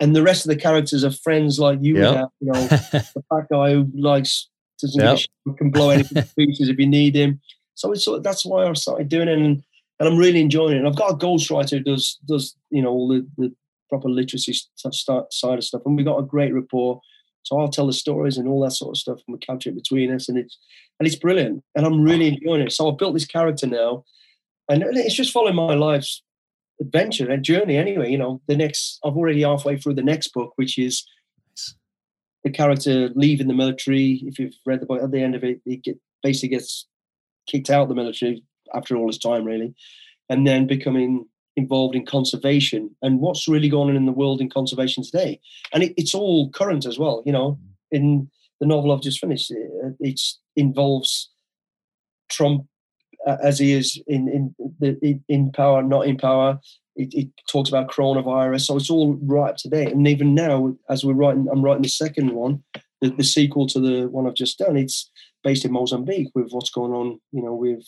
and 0.00 0.14
the 0.14 0.22
rest 0.22 0.44
of 0.44 0.50
the 0.50 0.56
characters 0.56 1.04
are 1.04 1.10
friends 1.10 1.58
like 1.58 1.78
you 1.82 1.98
yep. 1.98 2.14
have, 2.14 2.28
you 2.40 2.52
know, 2.52 2.66
the 2.68 3.24
fat 3.30 3.46
guy 3.50 3.72
who 3.72 3.88
likes 3.94 4.48
doesn't 4.80 5.02
yep. 5.02 5.56
can 5.56 5.70
blow 5.70 5.90
anything 5.90 6.22
to 6.22 6.34
pieces 6.36 6.68
if 6.68 6.78
you 6.78 6.86
need 6.86 7.16
him. 7.16 7.40
So 7.74 7.92
it's 7.92 8.08
that's 8.22 8.44
why 8.44 8.66
I 8.66 8.72
started 8.74 9.08
doing 9.08 9.28
it, 9.28 9.38
and, 9.38 9.62
and 9.98 10.08
I'm 10.08 10.16
really 10.16 10.40
enjoying 10.40 10.74
it. 10.74 10.78
And 10.78 10.88
I've 10.88 10.96
got 10.96 11.12
a 11.12 11.16
ghostwriter 11.16 11.78
who 11.78 11.80
does 11.80 12.18
does 12.26 12.56
you 12.70 12.82
know 12.82 12.90
all 12.90 13.08
the, 13.08 13.26
the 13.36 13.54
proper 13.88 14.08
literacy 14.08 14.54
side 14.76 15.58
of 15.58 15.64
stuff, 15.64 15.82
and 15.84 15.96
we 15.96 16.04
got 16.04 16.18
a 16.18 16.22
great 16.22 16.54
rapport. 16.54 17.00
So 17.42 17.58
I'll 17.58 17.68
tell 17.68 17.86
the 17.86 17.92
stories 17.92 18.36
and 18.36 18.48
all 18.48 18.62
that 18.64 18.72
sort 18.72 18.94
of 18.94 18.98
stuff, 18.98 19.20
and 19.26 19.32
we 19.34 19.38
capture 19.38 19.70
it 19.70 19.76
between 19.76 20.12
us, 20.12 20.28
and 20.28 20.36
it's 20.36 20.58
and 20.98 21.06
it's 21.06 21.16
brilliant, 21.16 21.62
and 21.74 21.86
I'm 21.86 22.02
really 22.02 22.28
enjoying 22.28 22.62
it. 22.62 22.72
So 22.72 22.90
I've 22.90 22.98
built 22.98 23.14
this 23.14 23.24
character 23.24 23.66
now, 23.66 24.04
and 24.68 24.82
it's 24.82 25.14
just 25.14 25.32
following 25.32 25.54
my 25.54 25.74
life's 25.74 26.22
adventure 26.80 27.30
and 27.30 27.42
journey. 27.42 27.76
Anyway, 27.76 28.10
you 28.10 28.18
know, 28.18 28.40
the 28.46 28.56
next 28.56 28.98
I've 29.04 29.16
already 29.16 29.42
halfway 29.42 29.78
through 29.78 29.94
the 29.94 30.02
next 30.02 30.28
book, 30.28 30.52
which 30.56 30.78
is 30.78 31.06
the 32.44 32.50
character 32.50 33.10
leaving 33.14 33.48
the 33.48 33.54
military. 33.54 34.20
If 34.24 34.38
you've 34.38 34.54
read 34.66 34.80
the 34.80 34.86
book, 34.86 35.02
at 35.02 35.10
the 35.10 35.22
end 35.22 35.34
of 35.34 35.44
it, 35.44 35.60
he 35.64 35.76
get, 35.76 35.98
basically 36.22 36.50
gets 36.50 36.86
kicked 37.48 37.70
out 37.70 37.82
of 37.82 37.88
the 37.88 37.94
military 37.94 38.42
after 38.74 38.96
all 38.96 39.06
his 39.06 39.18
time, 39.18 39.44
really, 39.44 39.74
and 40.28 40.46
then 40.46 40.66
becoming 40.66 41.26
involved 41.58 41.96
in 41.96 42.06
conservation 42.06 42.94
and 43.02 43.20
what's 43.20 43.48
really 43.48 43.68
going 43.68 43.90
on 43.90 43.96
in 43.96 44.06
the 44.06 44.12
world 44.12 44.40
in 44.40 44.48
conservation 44.48 45.02
today. 45.02 45.40
And 45.74 45.82
it, 45.82 45.92
it's 45.96 46.14
all 46.14 46.50
current 46.50 46.86
as 46.86 46.98
well. 46.98 47.22
You 47.26 47.32
know, 47.32 47.58
in 47.90 48.30
the 48.60 48.66
novel 48.66 48.92
I've 48.92 49.02
just 49.02 49.18
finished, 49.18 49.50
it, 49.50 49.96
it 50.00 50.20
involves 50.56 51.30
Trump 52.30 52.66
uh, 53.26 53.36
as 53.42 53.58
he 53.58 53.72
is 53.72 54.00
in 54.06 54.28
in 54.28 54.54
the 54.78 55.20
in 55.28 55.50
power, 55.52 55.82
not 55.82 56.06
in 56.06 56.16
power. 56.16 56.58
It, 56.96 57.14
it, 57.14 57.28
talks 57.48 57.68
about 57.68 57.90
coronavirus, 57.90 58.62
so 58.62 58.76
it's 58.76 58.90
all 58.90 59.16
right 59.22 59.50
up 59.50 59.56
to 59.58 59.68
date. 59.68 59.92
And 59.92 60.08
even 60.08 60.34
now, 60.34 60.76
as 60.90 61.04
we're 61.04 61.12
writing, 61.12 61.46
I'm 61.50 61.62
writing 61.62 61.82
the 61.82 61.88
second 61.88 62.32
one, 62.32 62.64
the, 63.00 63.10
the 63.10 63.22
sequel 63.22 63.68
to 63.68 63.80
the 63.80 64.08
one 64.08 64.26
I've 64.26 64.34
just 64.34 64.58
done. 64.58 64.76
It's 64.76 65.08
based 65.44 65.64
in 65.64 65.72
Mozambique 65.72 66.30
with 66.34 66.50
what's 66.50 66.70
going 66.70 66.92
on, 66.92 67.20
you 67.30 67.42
know, 67.42 67.54
with 67.54 67.84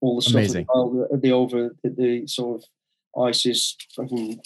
all 0.00 0.16
the 0.16 0.22
stuff, 0.22 0.48
the, 0.48 1.18
the, 1.20 1.32
over 1.32 1.74
the, 1.82 1.90
the, 1.90 2.26
sort 2.26 2.62
of 2.62 3.22
ISIS 3.28 3.76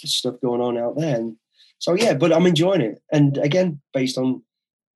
stuff 0.05 0.35
going 0.43 0.61
on 0.61 0.79
out 0.79 0.97
there. 0.97 1.17
And 1.17 1.37
so 1.79 1.95
yeah, 1.95 2.15
but 2.15 2.33
I'm 2.33 2.47
enjoying 2.47 2.81
it. 2.81 3.03
And 3.13 3.39
again, 3.39 3.81
based 3.93 4.19
on 4.19 4.43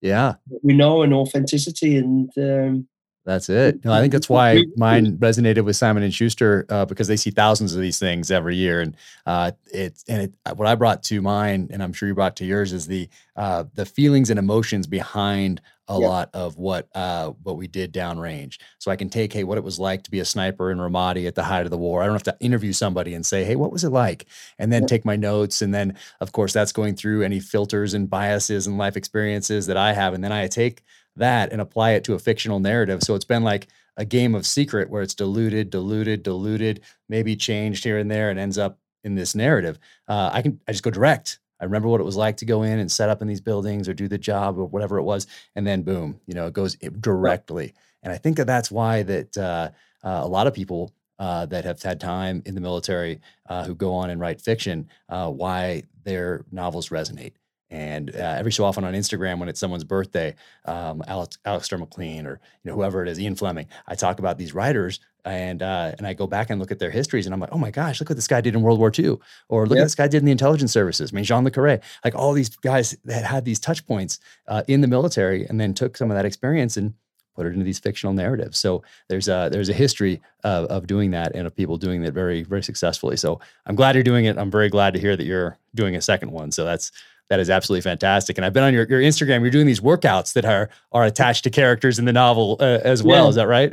yeah, 0.01 0.35
we 0.63 0.75
know 0.75 1.03
and 1.03 1.15
authenticity 1.15 1.97
and. 1.97 2.31
Um, 2.37 2.89
that's 3.25 3.49
it. 3.49 3.85
No, 3.85 3.93
I 3.93 4.01
think 4.01 4.13
that's 4.13 4.29
why 4.29 4.65
mine 4.77 5.17
resonated 5.19 5.65
with 5.65 5.77
Simon 5.77 6.03
and 6.03 6.13
Schuster 6.13 6.67
uh, 6.69 6.85
because 6.85 7.07
they 7.09 7.17
see 7.17 7.31
thousands 7.31 7.75
of 7.75 7.81
these 7.81 7.99
things 7.99 8.31
every 8.31 8.57
year, 8.57 8.81
and 8.81 8.97
uh, 9.27 9.53
it 9.73 10.03
and 10.09 10.23
it, 10.23 10.57
what 10.57 10.67
I 10.67 10.75
brought 10.75 11.03
to 11.05 11.23
mine, 11.23 11.69
and 11.73 11.83
I'm 11.83 11.93
sure 11.93 12.09
you 12.09 12.15
brought 12.15 12.37
to 12.37 12.45
yours, 12.45 12.73
is 12.73 12.87
the 12.87 13.09
uh, 13.37 13.65
the 13.75 13.87
feelings 13.87 14.31
and 14.31 14.39
emotions 14.39 14.87
behind 14.87 15.61
a 15.89 15.99
yeah. 15.99 16.07
lot 16.07 16.31
of 16.33 16.57
what 16.57 16.89
uh, 16.95 17.31
what 17.43 17.57
we 17.57 17.67
did 17.67 17.93
downrange. 17.93 18.59
So 18.79 18.91
I 18.91 18.97
can 18.97 19.09
take, 19.09 19.33
hey, 19.33 19.45
what 19.45 19.59
it 19.59 19.65
was 19.65 19.79
like 19.79 20.03
to 20.05 20.11
be 20.11 20.21
a 20.21 20.25
sniper 20.25 20.71
in 20.71 20.79
Ramadi 20.79 21.27
at 21.27 21.35
the 21.35 21.45
height 21.45 21.65
of 21.65 21.71
the 21.71 21.79
war. 21.79 22.03
I 22.03 22.07
don't 22.07 22.15
have 22.15 22.23
to 22.25 22.37
interview 22.41 22.73
somebody 22.73 23.15
and 23.15 23.25
say, 23.25 23.45
hey, 23.45 23.57
what 23.57 23.73
was 23.73 23.85
it 23.85 23.91
like? 23.91 24.27
And 24.59 24.73
then 24.73 24.83
yeah. 24.83 24.89
take 24.89 25.05
my 25.05 25.17
notes. 25.17 25.63
And 25.63 25.75
then, 25.75 25.97
of 26.21 26.33
course, 26.33 26.53
that's 26.53 26.73
going 26.73 26.97
through 26.97 27.23
any 27.23 27.41
filters 27.41 27.95
and 27.95 28.09
biases 28.09 28.67
and 28.67 28.79
life 28.79 28.97
experiences 28.97 29.67
that 29.67 29.77
I 29.77 29.93
have. 29.93 30.15
And 30.15 30.25
then 30.25 30.33
I 30.33 30.47
take 30.49 30.83
that 31.17 31.53
and 31.53 31.61
apply 31.61 31.93
it 31.93 32.05
to 32.05 32.15
a 32.15 32.19
fictional 32.19 32.61
narrative. 32.61 33.03
So 33.03 33.15
it's 33.15 33.25
been 33.25 33.45
like 33.45 33.69
a 33.97 34.05
game 34.05 34.35
of 34.35 34.47
secret 34.47 34.91
where 34.91 35.03
it's 35.03 35.15
diluted, 35.15 35.71
diluted, 35.71 36.23
diluted, 36.23 36.81
maybe 37.09 37.37
changed 37.37 37.85
here 37.85 37.99
and 37.99 38.11
there, 38.11 38.31
and 38.31 38.39
ends 38.39 38.59
up 38.59 38.79
in 39.05 39.15
this 39.15 39.35
narrative. 39.35 39.79
Uh, 40.09 40.31
I 40.33 40.43
can 40.43 40.61
I 40.67 40.73
just 40.73 40.85
go 40.85 40.91
direct 40.91 41.39
I 41.63 41.65
remember 41.65 41.87
what 41.89 42.01
it 42.01 42.05
was 42.05 42.17
like 42.17 42.39
to 42.39 42.45
go 42.45 42.65
in 42.65 42.81
and 42.81 42.91
set 42.91 43.09
up 43.09 43.23
in 43.23 43.29
these 43.29 43.41
buildings 43.41 43.89
or 43.89 43.95
do 43.95 44.09
the 44.09 44.19
job 44.19 44.59
or 44.59 44.65
whatever 44.67 44.99
it 44.99 45.05
was, 45.05 45.29
and 45.55 45.65
then 45.65 45.83
boom, 45.83 46.21
you 46.27 46.35
know, 46.35 46.49
it 46.49 46.53
goes 46.53 46.75
directly. 46.75 47.73
And 48.03 48.13
I 48.13 48.19
think 48.19 48.37
that 48.39 48.49
that's 48.49 48.69
why 48.69 49.05
that 49.05 49.39
uh, 49.39 49.71
uh, 50.03 50.21
a 50.25 50.27
lot 50.27 50.49
of 50.49 50.55
people 50.55 50.93
uh, 51.21 51.47
that 51.47 51.65
have 51.65 51.81
had 51.81 52.01
time 52.01 52.43
in 52.47 52.57
the 52.57 52.61
military 52.61 53.21
uh, 53.49 53.65
who 53.65 53.77
go 53.77 53.95
on 53.95 54.11
and 54.11 54.21
write 54.21 54.41
fiction, 54.41 54.89
uh, 55.09 55.31
why 55.31 55.85
their 56.03 56.45
novels 56.51 56.89
resonate. 56.89 57.35
And 57.73 58.15
uh, 58.15 58.19
every 58.39 58.53
so 58.53 58.65
often 58.67 58.85
on 58.85 58.93
Instagram, 58.93 59.39
when 59.39 59.49
it's 59.49 59.59
someone's 59.59 59.83
birthday, 59.83 60.35
um, 60.67 61.03
Alex, 61.07 61.39
Alistair 61.47 61.79
MacLean 61.79 62.27
or 62.27 62.39
you 62.63 62.71
know 62.71 62.77
whoever 62.77 63.03
it 63.03 63.09
is, 63.09 63.19
Ian 63.19 63.35
Fleming, 63.35 63.67
I 63.89 63.95
talk 63.95 64.19
about 64.19 64.37
these 64.37 64.55
writers 64.55 65.01
and 65.25 65.63
uh, 65.63 65.93
and 65.97 66.07
I 66.07 66.13
go 66.13 66.27
back 66.27 66.51
and 66.51 66.61
look 66.61 66.71
at 66.71 66.79
their 66.79 66.91
histories, 66.91 67.27
and 67.27 67.33
I'm 67.33 67.41
like, 67.41 67.49
oh 67.51 67.59
my 67.59 67.71
gosh, 67.71 67.99
look 67.99 68.11
what 68.11 68.17
this 68.17 68.29
guy 68.29 68.43
did 68.43 68.55
in 68.55 68.61
World 68.61 68.79
War 68.79 68.93
II, 68.97 69.17
or 69.49 69.67
look 69.67 69.77
yeah. 69.77 69.83
at 69.83 69.87
this 69.87 69.95
guy 69.95 70.07
did 70.07 70.19
in 70.19 70.27
the 70.27 70.33
intelligence 70.33 70.73
services. 70.73 71.13
I 71.13 71.17
mean, 71.17 71.25
Jean 71.25 71.45
Le 71.45 71.51
Carre, 71.51 71.81
like 72.05 72.15
all 72.15 72.35
these 72.35 72.51
guys 72.57 72.95
that 73.07 73.25
had 73.25 73.47
these 73.47 73.59
touch 73.59 73.87
points 73.87 74.19
uh, 74.49 74.65
in 74.69 74.83
the 74.83 74.89
military, 74.89 75.47
and 75.47 75.59
then 75.59 75.73
took 75.73 75.97
some 75.97 76.11
of 76.11 76.17
that 76.17 76.27
experience 76.27 76.77
and 76.77 76.93
put 77.35 77.47
it 77.47 77.55
into 77.55 77.65
these 77.65 77.79
fictional 77.79 78.13
narratives. 78.13 78.59
So 78.59 78.83
there's 79.09 79.29
a 79.29 79.49
there's 79.51 79.71
a 79.71 79.75
history 79.75 80.21
of, 80.45 80.67
of 80.67 80.87
doing 80.87 81.13
that 81.13 81.35
and 81.35 81.47
of 81.47 81.57
people 81.57 81.79
doing 81.79 82.03
that 82.03 82.13
very 82.13 82.43
very 82.43 82.63
successfully. 82.63 83.17
So 83.17 83.41
I'm 83.65 83.77
glad 83.77 83.95
you're 83.95 84.05
doing 84.05 84.27
it. 84.27 84.37
I'm 84.37 84.51
very 84.51 84.69
glad 84.69 84.93
to 84.95 85.01
hear 85.01 85.17
that 85.17 85.25
you're 85.25 85.57
doing 85.75 85.97
a 85.97 86.03
second 86.03 86.33
one. 86.33 86.51
So 86.53 86.65
that's 86.65 86.93
that 87.33 87.41
is 87.41 87.49
absolutely 87.49 87.81
fantastic. 87.81 88.37
And 88.37 88.45
I've 88.45 88.53
been 88.53 88.63
on 88.63 88.75
your, 88.75 88.87
your 88.91 89.01
Instagram. 89.01 89.41
You're 89.41 89.51
doing 89.51 89.65
these 89.67 89.81
workouts 89.81 90.35
that 90.35 90.45
are 90.45 90.69
are 90.93 91.05
attached 91.05 91.45
to 91.45 91.51
characters 91.51 91.99
in 91.99 92.05
the 92.05 92.13
novel 92.13 92.59
uh, 92.61 92.81
as 92.85 93.03
well. 93.03 93.25
Yeah. 93.25 93.29
Is 93.31 93.35
that 93.37 93.49
right? 93.49 93.73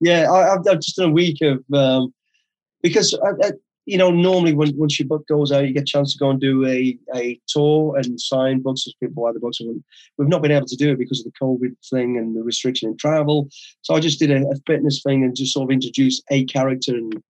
Yeah, 0.00 0.30
I, 0.30 0.50
have 0.50 0.80
just 0.80 0.94
done 0.94 1.08
a 1.08 1.12
week 1.12 1.38
of 1.42 1.64
um, 1.74 2.14
because 2.84 3.12
I, 3.14 3.48
I, 3.48 3.50
you 3.84 3.98
know 3.98 4.12
normally 4.12 4.52
when 4.52 4.76
once 4.76 5.00
your 5.00 5.08
book 5.08 5.26
goes 5.26 5.50
out, 5.50 5.66
you 5.66 5.74
get 5.74 5.82
a 5.82 5.86
chance 5.86 6.12
to 6.12 6.20
go 6.20 6.30
and 6.30 6.40
do 6.40 6.64
a, 6.64 6.96
a 7.16 7.40
tour 7.48 7.96
and 7.96 8.20
sign 8.20 8.62
books 8.62 8.86
as 8.86 8.94
people 9.00 9.24
buy 9.24 9.32
the 9.32 9.40
books. 9.40 9.58
And 9.58 9.82
we've 10.16 10.28
not 10.28 10.40
been 10.40 10.52
able 10.52 10.68
to 10.68 10.76
do 10.76 10.92
it 10.92 10.98
because 11.00 11.18
of 11.18 11.32
the 11.32 11.44
COVID 11.44 11.74
thing 11.90 12.16
and 12.16 12.36
the 12.36 12.44
restriction 12.44 12.90
in 12.90 12.96
travel. 12.96 13.48
So 13.82 13.96
I 13.96 13.98
just 13.98 14.20
did 14.20 14.30
a, 14.30 14.46
a 14.46 14.56
fitness 14.68 15.02
thing 15.02 15.24
and 15.24 15.34
just 15.34 15.52
sort 15.52 15.68
of 15.68 15.74
introduced 15.74 16.22
a 16.30 16.44
character 16.44 16.94
and 16.94 17.20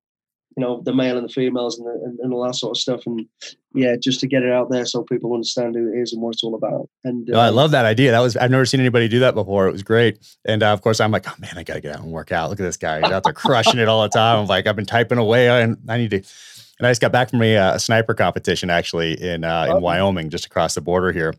you 0.60 0.66
know 0.66 0.82
the 0.82 0.94
male 0.94 1.16
and 1.16 1.26
the 1.26 1.32
females 1.32 1.78
and, 1.78 1.86
the, 1.86 1.92
and, 2.04 2.18
and, 2.18 2.34
all 2.34 2.44
that 2.44 2.54
sort 2.54 2.76
of 2.76 2.80
stuff. 2.80 3.06
And 3.06 3.26
yeah 3.72 3.96
just 3.96 4.20
to 4.20 4.26
get 4.26 4.42
it 4.42 4.52
out 4.52 4.68
there 4.68 4.84
so 4.84 5.02
people 5.04 5.32
understand 5.32 5.74
who 5.74 5.92
it 5.92 5.96
is 5.96 6.12
and 6.12 6.20
what 6.20 6.34
it's 6.34 6.44
all 6.44 6.54
about. 6.54 6.90
And 7.02 7.30
uh, 7.30 7.38
oh, 7.38 7.40
i 7.40 7.48
love 7.48 7.70
that 7.70 7.86
idea. 7.86 8.10
That 8.10 8.20
was 8.20 8.36
i've 8.36 8.50
never 8.50 8.66
seen 8.66 8.80
anybody 8.80 9.08
do 9.08 9.20
that 9.20 9.34
before. 9.34 9.68
It 9.68 9.72
was 9.72 9.82
great. 9.82 10.18
And 10.44 10.62
uh, 10.62 10.72
of 10.72 10.82
course 10.82 11.00
i'm 11.00 11.10
like 11.10 11.26
oh 11.28 11.34
man 11.38 11.56
i 11.56 11.62
gotta 11.62 11.80
get 11.80 11.94
out 11.94 12.02
and 12.02 12.12
work 12.12 12.30
out. 12.30 12.50
Look 12.50 12.60
at 12.60 12.64
this 12.64 12.76
guy. 12.76 13.00
He's 13.00 13.10
out 13.10 13.24
there 13.24 13.32
crushing 13.32 13.80
it 13.80 13.88
all 13.88 14.02
the 14.02 14.08
time. 14.10 14.40
I'm 14.40 14.46
like 14.46 14.66
i've 14.66 14.76
been 14.76 14.86
typing 14.86 15.18
away. 15.18 15.48
And 15.48 15.78
i 15.88 15.96
need 15.96 16.10
to 16.10 16.16
and 16.16 16.86
i 16.86 16.90
just 16.90 17.00
got 17.00 17.12
back 17.12 17.30
from 17.30 17.42
a, 17.42 17.56
uh, 17.56 17.74
a 17.74 17.78
sniper 17.78 18.12
competition 18.12 18.68
actually 18.68 19.20
in 19.20 19.44
uh, 19.44 19.66
in 19.70 19.72
oh. 19.72 19.78
wyoming 19.78 20.28
just 20.28 20.44
across 20.44 20.74
the 20.74 20.82
border 20.82 21.12
here. 21.12 21.34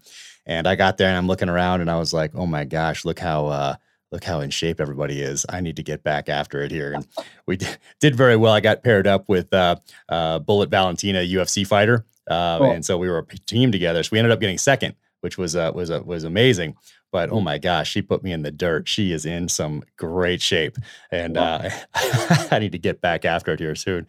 And 0.48 0.68
i 0.68 0.76
got 0.76 0.98
there 0.98 1.10
and 1.10 1.18
i'm 1.18 1.28
looking 1.28 1.50
around 1.50 1.82
and 1.82 1.92
i 1.92 2.00
was 2.00 2.12
like 2.14 2.32
oh 2.34 2.48
my 2.48 2.66
gosh 2.66 3.06
look 3.06 3.20
how 3.20 3.48
uh, 3.48 3.76
look 4.12 4.24
how 4.24 4.42
in 4.42 4.50
shape 4.50 4.82
everybody 4.82 5.22
is. 5.22 5.46
I 5.50 5.62
need 5.62 5.78
to 5.78 5.84
get 5.84 6.04
back 6.04 6.30
after 6.30 6.62
it 6.62 6.72
here. 6.72 6.94
And 6.94 7.08
we 7.46 7.58
did 8.00 8.16
very 8.16 8.36
well. 8.36 8.54
I 8.54 8.60
got 8.60 8.84
paired 8.84 9.08
up 9.08 9.30
with 9.30 9.54
uh, 9.54 9.78
uh, 10.10 10.40
Bullet 10.40 10.70
Valentina, 10.70 11.20
UFC 11.20 11.66
fighter, 11.66 12.06
uh, 12.30 12.60
cool. 12.60 12.72
and 12.72 12.86
so 12.86 12.98
we 12.98 13.10
were 13.10 13.20
a 13.20 13.26
team 13.40 13.72
together. 13.72 14.04
So 14.04 14.10
we 14.12 14.20
ended 14.20 14.32
up 14.32 14.40
getting 14.40 14.58
second, 14.58 14.96
which 15.22 15.38
was 15.38 15.56
uh, 15.56 15.72
was 15.74 15.90
uh, 15.90 16.02
was 16.04 16.24
amazing. 16.24 16.76
But 17.12 17.30
oh 17.30 17.42
my 17.42 17.58
gosh, 17.58 17.90
she 17.90 18.02
put 18.02 18.24
me 18.24 18.32
in 18.32 18.42
the 18.42 18.52
dirt. 18.52 18.88
She 18.88 19.12
is 19.12 19.26
in 19.26 19.50
some 19.50 19.84
great 19.98 20.42
shape, 20.42 20.78
and 21.12 21.38
uh, 21.38 21.70
I 21.94 22.60
need 22.60 22.72
to 22.72 22.80
get 22.80 23.02
back 23.02 23.26
after 23.26 23.54
it 23.54 23.60
here 23.60 23.76
soon. 23.76 24.08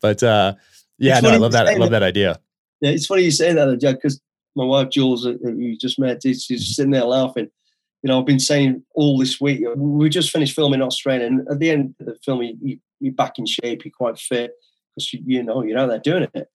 But 0.00 0.22
uh, 0.22 0.54
yeah, 0.98 1.20
no, 1.20 1.30
I 1.30 1.36
love 1.36 1.52
that. 1.52 1.66
I 1.66 1.74
love 1.74 1.90
that, 1.90 2.00
that 2.00 2.06
idea. 2.06 2.38
Yeah, 2.80 2.90
it's 2.90 3.06
funny 3.06 3.22
you 3.22 3.30
say 3.30 3.52
that, 3.52 3.80
Jack, 3.80 3.96
because 3.96 4.20
my 4.54 4.64
wife 4.64 4.90
Jules, 4.90 5.24
who 5.24 5.56
you 5.56 5.78
just 5.78 5.98
met, 5.98 6.22
she's 6.22 6.76
sitting 6.76 6.90
there 6.90 7.04
laughing 7.04 7.48
you 8.02 8.08
know, 8.08 8.18
I've 8.18 8.26
been 8.26 8.40
saying 8.40 8.82
all 8.94 9.18
this 9.18 9.40
week. 9.40 9.64
We 9.76 10.08
just 10.08 10.30
finished 10.30 10.54
filming 10.54 10.82
Australia, 10.82 11.26
and 11.26 11.46
at 11.48 11.60
the 11.60 11.70
end 11.70 11.94
of 12.00 12.06
the 12.06 12.16
film, 12.24 12.42
you, 12.42 12.78
you're 13.00 13.14
back 13.14 13.38
in 13.38 13.46
shape, 13.46 13.84
you're 13.84 13.92
quite 13.96 14.18
fit 14.18 14.52
because 14.94 15.12
you, 15.12 15.22
you 15.24 15.42
know 15.42 15.62
you're 15.62 15.78
out 15.78 15.88
there 15.88 15.98
doing 15.98 16.28
it. 16.34 16.48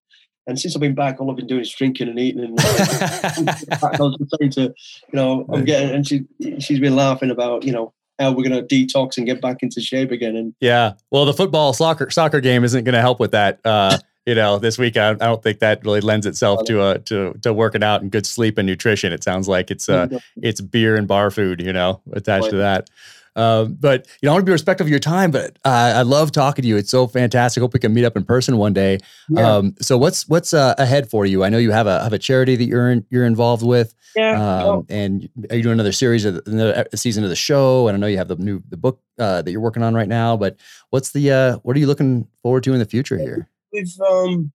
And 0.45 0.57
since 0.57 0.76
I've 0.76 0.82
been 0.82 0.95
back, 0.95 1.19
all 1.19 1.30
I've 1.30 1.36
been 1.36 1.48
doing 1.48 1.61
is 1.61 1.72
drinking 1.72 2.07
and 2.07 2.18
eating. 2.18 2.44
And 2.44 2.60
I 2.60 3.98
was 3.99 4.18
saying 4.40 4.52
to, 4.52 4.61
you 4.61 4.74
know, 5.14 5.45
I'm 5.52 5.65
getting, 5.65 5.90
and 5.94 6.07
she 6.07 6.26
she's 6.60 6.80
been 6.80 6.95
laughing 6.95 7.32
about, 7.32 7.64
you 7.64 7.72
know, 7.72 7.94
how 8.19 8.32
we're 8.32 8.48
going 8.48 8.68
to 8.68 8.76
detox 8.76 9.18
and 9.18 9.26
get 9.26 9.41
back 9.41 9.57
into 9.61 9.82
shape 9.82 10.11
again. 10.11 10.36
And 10.36 10.53
yeah, 10.60 10.94
well, 11.11 11.26
the 11.26 11.34
football 11.34 11.74
soccer 11.74 12.10
soccer 12.10 12.41
game 12.41 12.64
isn't 12.64 12.84
going 12.84 12.94
to 12.94 13.02
help 13.02 13.19
with 13.19 13.32
that. 13.32 13.60
Uh, 13.64 13.98
you 14.28 14.36
know, 14.36 14.60
this 14.60 14.78
week 14.78 14.98
I, 14.98 15.12
I, 15.12 15.14
don't 15.14 15.41
think 15.41 15.60
that 15.60 15.86
really 15.86 16.02
lends 16.02 16.26
itself 16.26 16.66
to 16.66 16.86
a 16.86 16.99
to 16.99 17.34
to 17.44 17.54
working 17.54 17.82
out 17.82 18.02
and 18.02 18.12
good 18.12 18.26
sleep 18.26 18.58
and 18.58 18.68
nutrition. 18.68 19.14
It 19.14 19.24
sounds 19.24 19.48
like 19.48 19.72
it's 19.72 19.88
uh 19.88 20.20
it's 20.36 20.60
beer 20.60 20.98
and 20.98 21.08
bar 21.08 21.32
food, 21.32 21.62
you 21.62 21.72
know, 21.72 22.02
attached 22.12 22.49
to 22.49 22.58
that. 22.58 22.90
Um, 23.38 23.78
but 23.80 24.08
you 24.22 24.28
know, 24.28 24.32
I 24.32 24.34
want 24.34 24.41
to 24.41 24.49
be 24.49 24.52
respectful 24.52 24.86
of 24.86 24.90
your 24.90 24.99
time. 24.99 25.32
But 25.32 25.58
uh, 25.64 25.94
I 25.95 26.02
love 26.02 26.32
talking 26.34 26.64
to 26.64 26.68
you. 26.68 26.76
It's 26.76 26.90
so 26.90 27.08
fantastic. 27.08 27.62
Hope 27.62 27.74
we 27.74 27.80
can 27.80 27.94
meet 27.94 28.04
up 28.04 28.18
in 28.18 28.26
person 28.26 28.58
one 28.58 28.74
day. 28.74 28.98
Yeah. 29.30 29.58
Um, 29.58 29.76
so 29.80 29.98
what's 29.98 30.28
what's 30.28 30.54
uh, 30.54 30.76
ahead 30.78 31.10
for 31.10 31.26
you? 31.26 31.45
I 31.45 31.49
know 31.49 31.60
you 31.60 31.72
have 31.72 31.88
a 31.88 32.04
have 32.04 32.14
a 32.14 32.20
charity 32.20 32.58
that 32.58 32.66
you're 32.66 32.91
in, 32.91 33.06
you're 33.10 33.26
involved 33.26 33.64
with. 33.64 33.94
Yeah. 34.16 34.32
Um, 34.32 34.68
oh. 34.68 34.86
And 34.90 35.30
are 35.49 35.56
you 35.56 35.64
doing 35.64 35.74
another 35.74 35.91
series 35.94 36.26
of 36.26 36.41
another 36.48 36.86
season 36.95 37.24
of 37.24 37.30
the 37.30 37.36
show? 37.36 37.88
And 37.88 37.95
I 37.95 37.99
know 37.99 38.08
you 38.08 38.18
have 38.18 38.28
the 38.28 38.36
new 38.36 38.62
the 38.68 38.78
book 38.78 38.99
uh, 39.20 39.44
that 39.44 39.52
you're 39.52 39.62
working 39.62 39.84
on 39.84 39.94
right 39.94 40.10
now. 40.10 40.36
But 40.36 40.58
what's 40.90 41.12
the 41.12 41.32
uh, 41.32 41.58
what 41.60 41.78
are 41.78 41.80
you 41.80 41.88
looking 41.88 42.28
forward 42.41 42.64
to 42.64 42.74
in 42.74 42.80
the 42.80 42.86
future 42.86 43.18
here? 43.18 43.48
We've 43.78 44.02
um, 44.02 44.52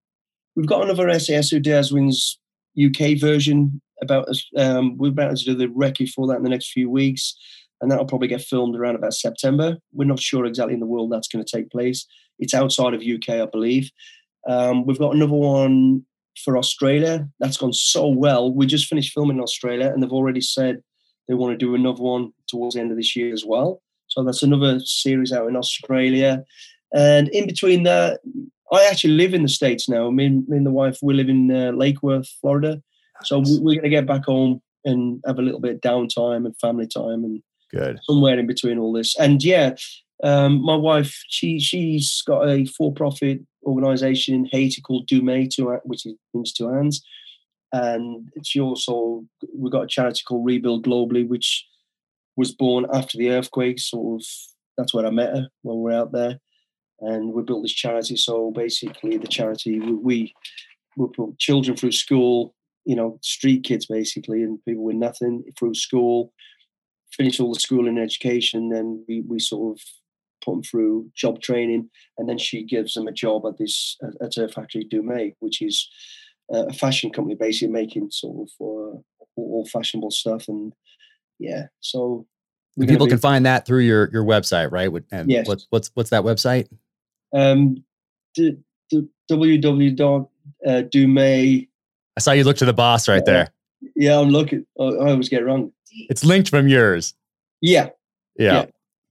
we've 0.57 0.67
got 0.67 0.83
another 0.83 1.19
SAS 1.19 1.51
Who 1.51 1.61
Dares 1.61 1.93
Wins 1.93 2.39
UK 2.83 3.19
version 3.21 3.81
about 4.01 4.29
us. 4.29 4.47
Um, 4.57 4.97
we're 4.97 5.09
about 5.09 5.37
to 5.37 5.45
do 5.45 5.55
the 5.55 5.67
recce 5.69 6.11
for 6.11 6.27
that 6.27 6.37
in 6.37 6.43
the 6.43 6.51
next 6.51 6.73
few 6.73 6.91
weeks, 6.91 7.37
and 7.81 7.91
that'll 7.91 8.07
probably 8.07 8.29
get 8.29 8.43
filmed 8.43 8.77
around 8.77 8.97
about 8.97 9.15
September. 9.15 9.77
We're 9.93 10.05
not 10.07 10.21
sure 10.21 10.45
exactly 10.45 10.75
in 10.75 10.81
the 10.81 10.87
world 10.87 11.13
that's 11.13 11.29
going 11.29 11.45
to 11.45 11.57
take 11.57 11.71
place. 11.71 12.07
It's 12.39 12.55
outside 12.55 12.95
of 12.95 13.03
UK, 13.03 13.41
I 13.41 13.47
believe. 13.47 13.91
Um, 14.49 14.87
we've 14.87 14.99
got 14.99 15.15
another 15.15 15.35
one 15.35 16.05
for 16.45 16.59
Australia. 16.59 17.29
That's 17.39 17.57
gone 17.57 17.73
so 17.73 18.09
well. 18.09 18.53
We 18.53 18.67
just 18.67 18.87
finished 18.87 19.13
filming 19.13 19.37
in 19.37 19.43
Australia, 19.43 19.93
and 19.93 20.03
they've 20.03 20.11
already 20.11 20.41
said 20.41 20.83
they 21.29 21.35
want 21.35 21.53
to 21.53 21.65
do 21.65 21.75
another 21.75 22.03
one 22.03 22.33
towards 22.49 22.75
the 22.75 22.81
end 22.81 22.91
of 22.91 22.97
this 22.97 23.15
year 23.15 23.33
as 23.33 23.45
well. 23.45 23.81
So 24.09 24.25
that's 24.25 24.43
another 24.43 24.81
series 24.81 25.33
out 25.33 25.49
in 25.49 25.57
Australia. 25.57 26.45
And 26.95 27.29
in 27.29 27.47
between 27.47 27.85
that, 27.85 28.21
I 28.73 28.85
actually 28.87 29.15
live 29.15 29.35
in 29.35 29.43
the 29.43 29.49
States 29.49 29.89
now. 29.89 30.11
Me 30.11 30.27
and, 30.27 30.49
me 30.49 30.57
and 30.57 30.67
the 30.67 30.71
wife, 30.71 30.99
we 31.03 31.15
live 31.15 31.29
in 31.29 31.51
uh, 31.51 31.73
Lake 31.73 32.03
Worth, 32.03 32.29
Florida. 32.41 32.83
So 33.23 33.39
we, 33.39 33.59
we're 33.59 33.75
going 33.75 33.83
to 33.83 33.89
get 33.91 34.07
back 34.07 34.25
home 34.25 34.63
and 34.85 35.23
have 35.27 35.39
a 35.39 35.43
little 35.43 35.61
bit 35.61 35.75
of 35.75 35.81
downtime 35.81 36.47
and 36.47 36.59
family 36.59 36.87
time 36.87 37.25
and 37.25 37.43
Good. 37.71 38.01
somewhere 38.05 38.39
in 38.39 38.47
between 38.47 38.79
all 38.79 38.93
this. 38.93 39.15
And 39.19 39.45
yeah, 39.45 39.75
um, 40.23 40.63
my 40.63 40.77
wife, 40.77 41.23
she 41.29 41.61
she's 41.61 42.23
got 42.27 42.49
a 42.49 42.65
for-profit 42.65 43.41
organization 43.65 44.35
in 44.35 44.49
Haiti 44.51 44.81
called 44.81 45.07
Deux 45.07 45.23
Mains, 45.23 45.55
two, 45.55 45.69
which 45.85 46.07
means 46.33 46.53
two 46.53 46.73
hands. 46.73 47.05
And 47.73 48.29
she 48.45 48.61
also 48.61 49.25
we've 49.55 49.73
got 49.73 49.85
a 49.85 49.89
charity 49.89 50.23
called 50.27 50.45
Rebuild 50.45 50.85
Globally, 50.85 51.27
which 51.27 51.67
was 52.37 52.53
born 52.53 52.87
after 52.93 53.19
the 53.19 53.31
earthquake. 53.31 53.79
Sort 53.79 54.21
of 54.21 54.27
that's 54.77 54.95
where 54.95 55.07
I 55.07 55.11
met 55.11 55.37
her 55.37 55.49
when 55.63 55.77
we 55.77 55.83
were 55.83 55.93
out 55.93 56.13
there, 56.13 56.39
and 57.03 57.33
we 57.33 57.43
built 57.43 57.63
this 57.63 57.73
charity. 57.73 58.17
So 58.17 58.51
basically, 58.51 59.17
the 59.17 59.27
charity 59.27 59.81
we 59.81 60.35
we, 60.97 61.09
put 61.17 61.39
children 61.39 61.77
through 61.77 61.93
school, 61.93 62.55
you 62.85 62.97
know, 62.97 63.19
street 63.23 63.65
kids 63.65 63.87
basically, 63.87 64.43
and 64.43 64.65
people 64.65 64.85
with 64.85 64.97
nothing 64.97 65.45
through 65.59 65.75
school, 65.75 66.33
finish 67.13 67.41
all 67.41 67.55
the 67.55 67.61
school 67.61 67.89
and 67.89 67.99
education, 67.99 68.69
then 68.71 69.05
we 69.09 69.23
we 69.23 69.39
sort 69.39 69.77
of 69.77 69.83
put 70.45 70.53
them 70.53 70.63
through 70.63 71.11
job 71.15 71.41
training, 71.41 71.89
and 72.19 72.29
then 72.29 72.39
she 72.39 72.65
gives 72.65 72.95
them 72.95 73.07
a 73.07 73.13
job 73.13 73.45
at 73.47 73.59
this 73.59 73.97
at 74.21 74.35
her 74.37 74.49
factory 74.49 74.85
Deux 74.85 75.03
Mains, 75.03 75.35
which 75.41 75.63
is 75.63 75.89
a 76.51 76.73
fashion 76.73 77.11
company 77.11 77.35
basically 77.35 77.73
making 77.73 78.11
sort 78.11 78.49
of 78.49 78.49
uh, 78.61 78.99
all 79.37 79.67
fashionable 79.73 80.11
stuff 80.11 80.49
and 80.49 80.73
yeah 81.39 81.67
so 81.81 82.27
people 82.79 83.07
be, 83.07 83.11
can 83.11 83.19
find 83.19 83.47
that 83.47 83.67
through 83.67 83.81
your 83.81 84.11
your 84.13 84.25
website 84.25 84.71
right 84.71 84.91
and 85.11 85.31
yes. 85.31 85.47
What, 85.47 85.65
what's 85.71 85.91
what's 85.95 86.11
that 86.11 86.25
website 86.25 86.69
um 87.33 87.83
d- 88.35 88.57
d- 88.91 89.09
www.dume 89.31 90.29
i 92.17 92.21
saw 92.21 92.33
you 92.33 92.45
look 92.45 92.57
to 92.57 92.65
the 92.65 92.73
boss 92.73 93.09
right 93.09 93.25
there. 93.25 93.53
Yeah 93.97 94.19
i'm 94.19 94.29
looking 94.29 94.67
i 94.79 94.83
always 94.83 95.29
get 95.29 95.45
wrong. 95.45 95.73
It's 96.09 96.25
linked 96.25 96.49
from 96.49 96.69
yours. 96.69 97.15
Yeah. 97.61 97.91
Yeah. 98.39 98.53
Yeah, 98.53 98.65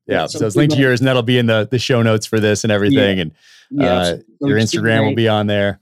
yeah. 0.08 0.26
so, 0.26 0.40
so 0.40 0.48
it's 0.48 0.56
linked 0.56 0.74
to 0.76 0.82
yours 0.82 1.00
and 1.00 1.08
that'll 1.08 1.22
be 1.22 1.38
in 1.38 1.46
the 1.46 1.68
the 1.70 1.80
show 1.80 2.02
notes 2.02 2.26
for 2.26 2.40
this 2.40 2.64
and 2.64 2.72
everything 2.72 3.18
yeah. 3.18 3.22
and 3.22 3.32
yeah, 3.70 3.94
uh, 3.94 4.18
so 4.40 4.48
your 4.48 4.58
instagram 4.58 5.08
will 5.08 5.16
be 5.16 5.28
on 5.28 5.48
there. 5.48 5.80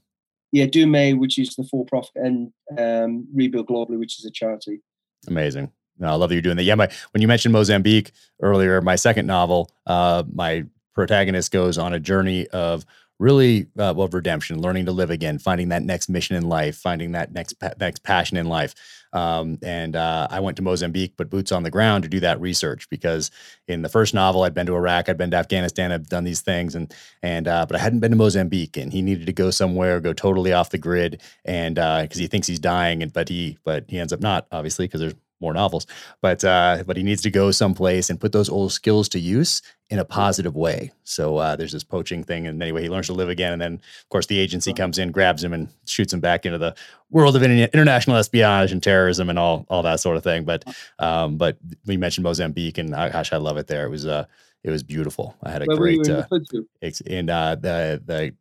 Yeah 0.52 0.66
Deux 0.66 0.86
Mains 0.86 1.18
which 1.18 1.38
is 1.38 1.54
the 1.56 1.64
for 1.64 1.84
profit 1.86 2.12
and 2.16 2.52
um 2.78 3.26
rebuild 3.34 3.68
globally 3.68 3.98
which 3.98 4.18
is 4.18 4.24
a 4.24 4.30
charity. 4.30 4.80
Amazing. 5.26 5.70
No, 5.98 6.08
I 6.08 6.14
love 6.14 6.30
that 6.30 6.34
you're 6.34 6.42
doing 6.42 6.56
that. 6.56 6.64
Yeah, 6.64 6.74
my 6.74 6.88
when 7.12 7.20
you 7.20 7.28
mentioned 7.28 7.52
Mozambique 7.52 8.12
earlier, 8.40 8.80
my 8.80 8.96
second 8.96 9.26
novel, 9.26 9.70
uh, 9.86 10.24
my 10.32 10.64
protagonist 11.00 11.50
goes 11.50 11.78
on 11.78 11.94
a 11.94 11.98
journey 11.98 12.46
of 12.48 12.84
really 13.18 13.68
uh, 13.78 13.94
well 13.96 14.08
redemption, 14.08 14.60
learning 14.60 14.84
to 14.84 14.92
live 14.92 15.10
again, 15.10 15.38
finding 15.38 15.70
that 15.70 15.82
next 15.82 16.10
mission 16.10 16.36
in 16.36 16.46
life, 16.46 16.76
finding 16.76 17.12
that 17.12 17.32
next 17.32 17.54
pa- 17.54 17.72
next 17.80 18.02
passion 18.02 18.36
in 18.36 18.46
life. 18.46 18.74
Um, 19.14 19.58
and 19.62 19.96
uh, 19.96 20.28
I 20.30 20.40
went 20.40 20.58
to 20.58 20.62
Mozambique, 20.62 21.14
but 21.16 21.30
boots 21.30 21.52
on 21.52 21.62
the 21.62 21.70
ground 21.70 22.04
to 22.04 22.08
do 22.08 22.20
that 22.20 22.40
research 22.40 22.88
because 22.90 23.30
in 23.66 23.80
the 23.80 23.88
first 23.88 24.12
novel, 24.12 24.42
I'd 24.42 24.54
been 24.54 24.66
to 24.66 24.76
Iraq, 24.76 25.08
I'd 25.08 25.16
been 25.16 25.30
to 25.32 25.36
Afghanistan, 25.38 25.90
I've 25.90 26.08
done 26.08 26.24
these 26.24 26.42
things, 26.42 26.74
and 26.74 26.92
and 27.22 27.48
uh, 27.48 27.64
but 27.66 27.76
I 27.76 27.78
hadn't 27.78 28.00
been 28.00 28.10
to 28.10 28.16
Mozambique, 28.16 28.76
and 28.76 28.92
he 28.92 29.00
needed 29.00 29.26
to 29.26 29.32
go 29.32 29.50
somewhere, 29.50 30.00
go 30.00 30.12
totally 30.12 30.52
off 30.52 30.68
the 30.68 30.78
grid, 30.78 31.22
and 31.46 31.76
because 31.76 32.18
uh, 32.18 32.20
he 32.20 32.26
thinks 32.26 32.46
he's 32.46 32.60
dying, 32.60 33.02
and 33.02 33.10
but 33.10 33.30
he 33.30 33.56
but 33.64 33.84
he 33.88 33.98
ends 33.98 34.12
up 34.12 34.20
not, 34.20 34.46
obviously, 34.52 34.84
because 34.86 35.00
there's 35.00 35.14
more 35.40 35.52
novels, 35.52 35.86
but 36.20 36.44
uh, 36.44 36.82
but 36.86 36.96
he 36.96 37.02
needs 37.02 37.22
to 37.22 37.30
go 37.30 37.50
someplace 37.50 38.10
and 38.10 38.20
put 38.20 38.32
those 38.32 38.48
old 38.48 38.72
skills 38.72 39.08
to 39.10 39.18
use 39.18 39.62
in 39.88 39.98
a 39.98 40.04
positive 40.04 40.54
way. 40.54 40.92
So 41.04 41.38
uh, 41.38 41.56
there's 41.56 41.72
this 41.72 41.84
poaching 41.84 42.22
thing, 42.22 42.46
and 42.46 42.62
anyway, 42.62 42.82
he 42.82 42.88
learns 42.88 43.06
to 43.06 43.12
live 43.12 43.28
again, 43.28 43.52
and 43.52 43.60
then 43.60 43.74
of 43.74 44.08
course 44.08 44.26
the 44.26 44.38
agency 44.38 44.72
comes 44.72 44.98
in, 44.98 45.10
grabs 45.10 45.42
him, 45.42 45.52
and 45.52 45.68
shoots 45.86 46.12
him 46.12 46.20
back 46.20 46.46
into 46.46 46.58
the 46.58 46.74
world 47.10 47.36
of 47.36 47.42
international 47.42 48.16
espionage 48.16 48.72
and 48.72 48.82
terrorism 48.82 49.30
and 49.30 49.38
all 49.38 49.66
all 49.68 49.82
that 49.82 50.00
sort 50.00 50.16
of 50.16 50.22
thing. 50.22 50.44
But 50.44 50.64
um, 50.98 51.36
but 51.36 51.56
we 51.86 51.96
mentioned 51.96 52.24
Mozambique, 52.24 52.78
and 52.78 52.94
uh, 52.94 53.08
gosh, 53.08 53.32
I 53.32 53.36
love 53.38 53.56
it 53.56 53.66
there. 53.66 53.86
It 53.86 53.90
was 53.90 54.06
uh, 54.06 54.26
it 54.62 54.70
was 54.70 54.82
beautiful. 54.82 55.36
I 55.42 55.50
had 55.50 55.62
a 55.62 55.66
Where 55.66 55.76
great 55.76 56.08
uh, 56.08 56.24
in 57.06 57.30
uh, 57.30 57.54
the 57.54 58.02
the 58.04 58.34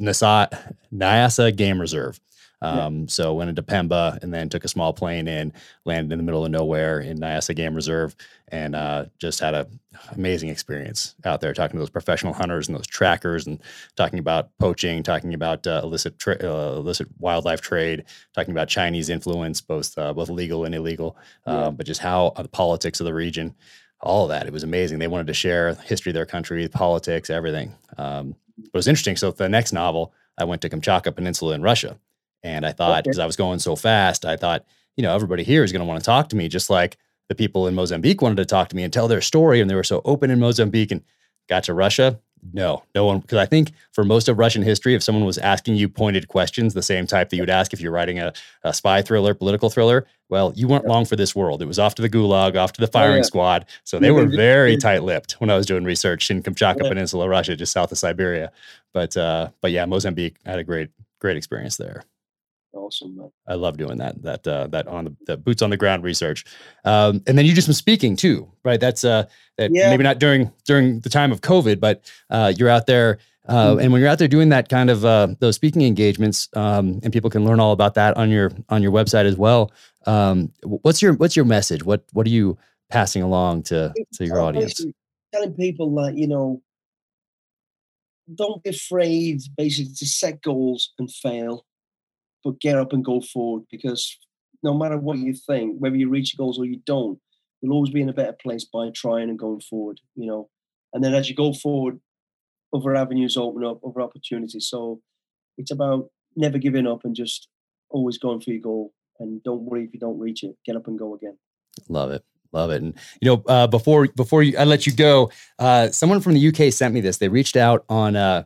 Nasa 0.00 0.74
Nyasa 0.92 1.54
Game 1.54 1.80
Reserve. 1.80 2.18
Um, 2.64 3.00
yeah. 3.00 3.04
So 3.08 3.34
went 3.34 3.50
into 3.50 3.62
Pemba 3.62 4.22
and 4.22 4.32
then 4.32 4.48
took 4.48 4.64
a 4.64 4.68
small 4.68 4.92
plane 4.94 5.28
in, 5.28 5.52
landed 5.84 6.12
in 6.12 6.18
the 6.18 6.24
middle 6.24 6.44
of 6.44 6.50
nowhere 6.50 7.00
in 7.00 7.18
Nyasa 7.18 7.54
Game 7.54 7.74
Reserve, 7.74 8.16
and 8.48 8.74
uh, 8.74 9.06
just 9.18 9.40
had 9.40 9.54
an 9.54 9.80
amazing 10.12 10.48
experience 10.48 11.14
out 11.24 11.40
there 11.40 11.52
talking 11.52 11.76
to 11.76 11.78
those 11.78 11.90
professional 11.90 12.32
hunters 12.32 12.66
and 12.66 12.76
those 12.76 12.86
trackers, 12.86 13.46
and 13.46 13.60
talking 13.96 14.18
about 14.18 14.48
poaching, 14.58 15.02
talking 15.02 15.34
about 15.34 15.66
uh, 15.66 15.80
illicit 15.84 16.18
tra- 16.18 16.42
uh, 16.42 16.76
illicit 16.76 17.08
wildlife 17.18 17.60
trade, 17.60 18.04
talking 18.32 18.52
about 18.52 18.68
Chinese 18.68 19.10
influence, 19.10 19.60
both 19.60 19.96
uh, 19.98 20.14
both 20.14 20.30
legal 20.30 20.64
and 20.64 20.74
illegal, 20.74 21.16
yeah. 21.46 21.66
Um, 21.66 21.76
but 21.76 21.86
just 21.86 22.00
how 22.00 22.28
uh, 22.36 22.42
the 22.42 22.48
politics 22.48 23.00
of 23.00 23.04
the 23.04 23.14
region. 23.14 23.54
All 24.00 24.24
of 24.24 24.28
that. 24.28 24.46
It 24.46 24.52
was 24.52 24.64
amazing. 24.64 24.98
They 24.98 25.06
wanted 25.06 25.28
to 25.28 25.34
share 25.34 25.74
history 25.76 26.10
of 26.10 26.14
their 26.14 26.26
country, 26.26 26.68
politics, 26.68 27.30
everything. 27.30 27.74
Um, 27.96 28.36
but 28.58 28.66
it 28.66 28.74
was 28.74 28.86
interesting. 28.86 29.16
So 29.16 29.30
the 29.30 29.48
next 29.48 29.72
novel, 29.72 30.12
I 30.36 30.44
went 30.44 30.60
to 30.60 30.68
Kamchatka 30.68 31.14
Peninsula 31.14 31.54
in 31.54 31.62
Russia 31.62 31.96
and 32.44 32.64
I 32.66 32.72
thought, 32.72 33.02
because 33.02 33.18
okay. 33.18 33.24
I 33.24 33.26
was 33.26 33.36
going 33.36 33.58
so 33.58 33.74
fast, 33.74 34.24
I 34.24 34.36
thought, 34.36 34.64
you 34.96 35.02
know, 35.02 35.14
everybody 35.14 35.42
here 35.42 35.64
is 35.64 35.72
going 35.72 35.80
to 35.80 35.86
want 35.86 35.98
to 35.98 36.04
talk 36.04 36.28
to 36.28 36.36
me, 36.36 36.46
just 36.46 36.70
like 36.70 36.98
the 37.28 37.34
people 37.34 37.66
in 37.66 37.74
Mozambique 37.74 38.20
wanted 38.22 38.36
to 38.36 38.44
talk 38.44 38.68
to 38.68 38.76
me 38.76 38.84
and 38.84 38.92
tell 38.92 39.08
their 39.08 39.22
story. 39.22 39.60
And 39.60 39.68
they 39.68 39.74
were 39.74 39.82
so 39.82 40.02
open 40.04 40.30
in 40.30 40.38
Mozambique 40.38 40.92
and 40.92 41.02
got 41.48 41.64
to 41.64 41.74
Russia. 41.74 42.20
No, 42.52 42.82
no 42.94 43.06
one, 43.06 43.20
because 43.20 43.38
I 43.38 43.46
think 43.46 43.72
for 43.92 44.04
most 44.04 44.28
of 44.28 44.38
Russian 44.38 44.62
history, 44.62 44.94
if 44.94 45.02
someone 45.02 45.24
was 45.24 45.38
asking 45.38 45.76
you 45.76 45.88
pointed 45.88 46.28
questions, 46.28 46.74
the 46.74 46.82
same 46.82 47.06
type 47.06 47.30
that 47.30 47.36
you 47.36 47.42
would 47.42 47.48
ask 47.48 47.72
if 47.72 47.80
you're 47.80 47.90
writing 47.90 48.18
a, 48.18 48.34
a 48.62 48.74
spy 48.74 49.00
thriller, 49.00 49.32
political 49.32 49.70
thriller, 49.70 50.06
well, 50.28 50.52
you 50.54 50.68
weren't 50.68 50.84
long 50.84 51.06
for 51.06 51.16
this 51.16 51.34
world. 51.34 51.62
It 51.62 51.66
was 51.66 51.78
off 51.78 51.94
to 51.94 52.02
the 52.02 52.10
gulag, 52.10 52.56
off 52.56 52.74
to 52.74 52.82
the 52.82 52.86
oh, 52.86 52.90
firing 52.90 53.14
oh, 53.14 53.16
yeah. 53.16 53.22
squad. 53.22 53.66
So 53.84 53.98
they 53.98 54.10
were 54.10 54.26
very 54.26 54.76
tight 54.76 55.04
lipped 55.04 55.40
when 55.40 55.48
I 55.48 55.56
was 55.56 55.64
doing 55.64 55.84
research 55.84 56.30
in 56.30 56.42
Kamchatka 56.42 56.82
yeah. 56.82 56.88
Peninsula, 56.90 57.26
Russia, 57.26 57.56
just 57.56 57.72
south 57.72 57.90
of 57.90 57.96
Siberia. 57.96 58.52
But, 58.92 59.16
uh, 59.16 59.48
but 59.62 59.70
yeah, 59.70 59.86
Mozambique, 59.86 60.36
I 60.44 60.50
had 60.50 60.58
a 60.58 60.64
great, 60.64 60.90
great 61.20 61.38
experience 61.38 61.78
there 61.78 62.04
awesome. 62.74 63.16
Man. 63.16 63.30
I 63.46 63.54
love 63.54 63.76
doing 63.76 63.98
that. 63.98 64.22
That 64.22 64.46
uh, 64.46 64.66
that 64.68 64.86
on 64.86 65.04
the, 65.04 65.16
the, 65.26 65.36
boots 65.36 65.62
on 65.62 65.70
the 65.70 65.76
ground 65.76 66.02
research, 66.02 66.44
um, 66.84 67.22
and 67.26 67.38
then 67.38 67.46
you 67.46 67.54
do 67.54 67.60
some 67.60 67.74
speaking 67.74 68.16
too, 68.16 68.50
right? 68.64 68.80
That's 68.80 69.04
uh, 69.04 69.26
that 69.56 69.70
yeah. 69.72 69.90
maybe 69.90 70.02
not 70.02 70.18
during 70.18 70.52
during 70.64 71.00
the 71.00 71.08
time 71.08 71.32
of 71.32 71.40
COVID, 71.40 71.80
but 71.80 72.10
uh, 72.30 72.52
you're 72.56 72.68
out 72.68 72.86
there. 72.86 73.18
Uh, 73.46 73.72
mm-hmm. 73.72 73.80
and 73.80 73.92
when 73.92 74.00
you're 74.00 74.08
out 74.08 74.18
there 74.18 74.28
doing 74.28 74.48
that 74.48 74.70
kind 74.70 74.88
of 74.88 75.04
uh, 75.04 75.28
those 75.40 75.54
speaking 75.56 75.82
engagements, 75.82 76.48
um, 76.54 77.00
and 77.02 77.12
people 77.12 77.28
can 77.28 77.44
learn 77.44 77.60
all 77.60 77.72
about 77.72 77.94
that 77.94 78.16
on 78.16 78.30
your 78.30 78.50
on 78.68 78.82
your 78.82 78.92
website 78.92 79.26
as 79.26 79.36
well. 79.36 79.70
Um, 80.06 80.52
what's 80.62 81.02
your 81.02 81.14
what's 81.14 81.36
your 81.36 81.44
message? 81.44 81.82
What 81.82 82.04
what 82.12 82.26
are 82.26 82.30
you 82.30 82.56
passing 82.90 83.22
along 83.22 83.64
to 83.64 83.92
to 84.14 84.24
your 84.24 84.40
audience? 84.40 84.84
Telling 85.32 85.52
people 85.54 85.94
that 85.96 86.16
you 86.16 86.26
know, 86.26 86.62
don't 88.34 88.62
be 88.62 88.70
afraid, 88.70 89.42
basically, 89.56 89.92
to 89.94 90.06
set 90.06 90.40
goals 90.40 90.92
and 90.98 91.12
fail 91.12 91.66
but 92.44 92.60
get 92.60 92.76
up 92.76 92.92
and 92.92 93.04
go 93.04 93.20
forward 93.20 93.64
because 93.70 94.18
no 94.62 94.74
matter 94.74 94.98
what 94.98 95.18
you 95.18 95.34
think, 95.34 95.76
whether 95.78 95.96
you 95.96 96.08
reach 96.08 96.34
your 96.34 96.44
goals 96.44 96.58
or 96.58 96.64
you 96.64 96.80
don't, 96.86 97.18
you'll 97.60 97.74
always 97.74 97.90
be 97.90 98.02
in 98.02 98.08
a 98.08 98.14
better 98.14 98.36
place 98.40 98.64
by 98.64 98.90
trying 98.94 99.28
and 99.28 99.38
going 99.38 99.60
forward, 99.60 100.00
you 100.14 100.26
know. 100.26 100.48
And 100.92 101.02
then 101.02 101.14
as 101.14 101.28
you 101.28 101.34
go 101.34 101.52
forward, 101.52 102.00
other 102.74 102.94
avenues 102.94 103.36
open 103.36 103.64
up, 103.64 103.80
other 103.86 104.00
opportunities. 104.00 104.68
So 104.68 105.00
it's 105.58 105.70
about 105.70 106.10
never 106.36 106.58
giving 106.58 106.86
up 106.86 107.04
and 107.04 107.14
just 107.14 107.48
always 107.90 108.18
going 108.18 108.40
for 108.40 108.50
your 108.50 108.60
goal. 108.60 108.92
And 109.18 109.42
don't 109.42 109.62
worry 109.62 109.84
if 109.84 109.94
you 109.94 110.00
don't 110.00 110.18
reach 110.18 110.42
it. 110.42 110.56
Get 110.66 110.76
up 110.76 110.86
and 110.88 110.98
go 110.98 111.14
again. 111.14 111.38
Love 111.88 112.10
it. 112.10 112.24
Love 112.52 112.70
it. 112.70 112.82
And 112.82 112.94
you 113.20 113.30
know, 113.30 113.42
uh, 113.46 113.66
before 113.66 114.08
before 114.08 114.42
you, 114.42 114.56
I 114.56 114.64
let 114.64 114.86
you 114.86 114.92
go, 114.92 115.30
uh, 115.58 115.88
someone 115.88 116.20
from 116.20 116.34
the 116.34 116.48
UK 116.48 116.72
sent 116.72 116.94
me 116.94 117.00
this. 117.00 117.18
They 117.18 117.28
reached 117.28 117.56
out 117.56 117.84
on. 117.88 118.16
Uh, 118.16 118.44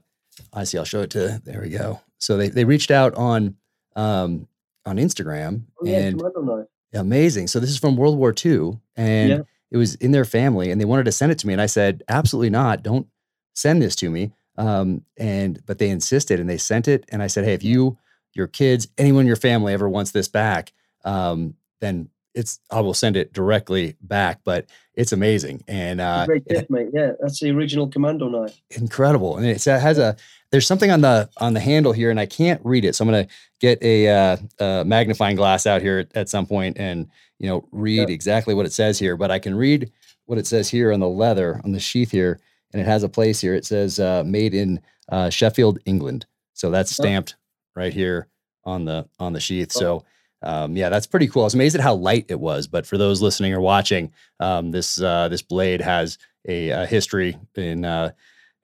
I 0.53 0.65
see. 0.65 0.79
I'll 0.79 0.85
show 0.85 1.03
it 1.03 1.11
to. 1.11 1.41
There 1.45 1.61
we 1.61 1.71
go. 1.71 2.01
So 2.19 2.37
they 2.37 2.49
they 2.49 2.65
reached 2.65 2.91
out 2.91 3.15
on 3.15 3.57
um, 3.97 4.49
on 4.87 4.97
Instagram. 4.97 5.63
Oh, 5.81 5.87
yeah, 5.87 5.99
and 5.99 6.23
amazing. 6.95 7.47
So 7.49 7.61
this 7.61 7.71
is 7.71 7.79
from 7.79 7.97
World 7.97 8.19
War 8.19 8.35
II, 8.35 8.79
and 8.97 9.31
yeah. 9.31 9.39
it 9.71 9.77
was 9.77 9.95
in 9.97 10.13
their 10.13 10.25
family, 10.25 10.71
and 10.71 10.81
they 10.81 10.85
wanted 10.85 11.05
to 11.05 11.13
send 11.13 11.33
it 11.33 11.39
to 11.41 11.47
me, 11.47 11.53
and 11.53 11.63
I 11.63 11.67
said, 11.67 12.03
absolutely 12.09 12.51
not. 12.51 12.83
Don't 12.83 13.07
send 13.55 13.83
this 13.83 13.97
to 13.97 14.11
me. 14.11 14.33
Um, 14.57 15.05
and 15.17 15.65
but 15.67 15.79
they 15.79 15.89
insisted, 15.89 16.41
and 16.41 16.51
they 16.51 16.59
sent 16.59 16.89
it, 16.89 17.05
and 17.11 17.23
I 17.23 17.29
said, 17.29 17.45
hey, 17.45 17.55
if 17.55 17.63
you, 17.63 17.97
your 18.35 18.49
kids, 18.49 18.89
anyone 18.99 19.23
in 19.23 19.27
your 19.27 19.37
family 19.37 19.73
ever 19.73 19.89
wants 19.89 20.11
this 20.11 20.29
back, 20.29 20.73
um, 21.05 21.55
then 21.81 22.09
it's 22.35 22.59
I 22.71 22.81
will 22.81 22.95
send 22.95 23.17
it 23.17 23.33
directly 23.33 23.97
back. 24.01 24.41
But 24.45 24.67
it's 24.95 25.13
amazing 25.13 25.63
and 25.69 26.01
uh, 26.01 26.27
great 26.27 26.45
gift, 26.47 26.71
mate. 26.71 26.89
Yeah, 26.93 27.13
that's 27.21 27.39
the 27.39 27.51
original 27.51 27.89
commando 27.89 28.29
knife. 28.29 28.61
Incredible, 28.71 29.37
and 29.37 29.47
it 29.47 29.63
has 29.65 29.99
a 29.99 30.17
there's 30.51 30.67
something 30.67 30.91
on 30.91 31.01
the 31.01 31.29
on 31.39 31.55
the 31.55 31.61
handle 31.61 31.93
here, 31.93 32.11
and 32.11 32.19
I 32.19 32.27
can't 32.27 32.61
read 32.65 32.85
it. 32.85 32.95
So 32.95 33.05
I'm 33.05 33.11
gonna 33.11 33.27
get 33.61 33.83
a, 33.83 34.09
uh, 34.09 34.37
a 34.59 34.85
magnifying 34.85 35.37
glass 35.37 35.67
out 35.67 35.83
here 35.83 36.07
at, 36.15 36.29
some 36.29 36.47
point 36.47 36.79
and 36.79 37.09
you 37.39 37.49
know 37.49 37.69
read 37.73 38.09
yeah. 38.09 38.15
exactly 38.15 38.55
what 38.55 38.67
it 38.67 38.73
says 38.73 38.99
here. 38.99 39.17
But 39.17 39.31
I 39.31 39.39
can 39.39 39.55
read 39.55 39.93
what 40.27 40.39
it 40.39 40.47
says 40.47 40.69
here 40.69 40.93
on 40.93 41.01
the 41.01 41.09
leather 41.09 41.61
on 41.65 41.73
the 41.73 41.81
sheath 41.81 42.11
here, 42.11 42.41
and 42.73 42.81
it 42.81 42.87
has 42.87 43.03
a 43.03 43.09
place 43.09 43.41
here. 43.41 43.55
It 43.55 43.67
says 43.67 44.01
uh, 44.01 44.23
made 44.25 44.55
in 44.55 44.81
uh, 45.11 45.31
Sheffield, 45.31 45.79
England. 45.85 46.27
So 46.55 46.71
that's 46.71 46.91
stamped 46.91 47.37
right 47.77 47.93
here 47.93 48.29
on 48.65 48.85
the 48.85 49.09
on 49.19 49.33
the 49.33 49.41
sheath. 49.41 49.73
So 49.73 50.05
um, 50.43 50.77
yeah, 50.77 50.89
that's 50.89 51.07
pretty 51.07 51.29
cool. 51.29 51.43
I 51.43 51.47
was 51.47 51.55
amazed 51.55 51.75
at 51.75 51.81
how 51.81 51.95
light 51.95 52.27
it 52.29 52.41
was. 52.41 52.67
But 52.67 52.87
for 52.87 52.97
those 52.97 53.21
listening 53.21 53.53
or 53.53 53.61
watching, 53.61 54.13
um, 54.41 54.71
this 54.71 55.01
uh, 55.01 55.29
this 55.29 55.43
blade 55.43 55.81
has 55.81 56.19
a, 56.49 56.71
a 56.71 56.87
history 56.87 57.37
in 57.55 57.85
uh, 57.85 58.13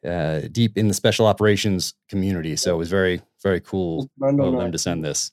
uh, 0.05 0.43
deep 0.53 0.77
in 0.77 0.89
the 0.89 0.95
special 0.95 1.27
operations 1.27 1.95
community. 2.09 2.57
So 2.57 2.75
it 2.75 2.79
was 2.79 2.91
very 2.91 3.21
very 3.43 3.61
cool 3.61 4.11
of 4.23 4.37
them 4.37 4.73
to 4.73 4.79
send 4.79 5.05
this. 5.05 5.33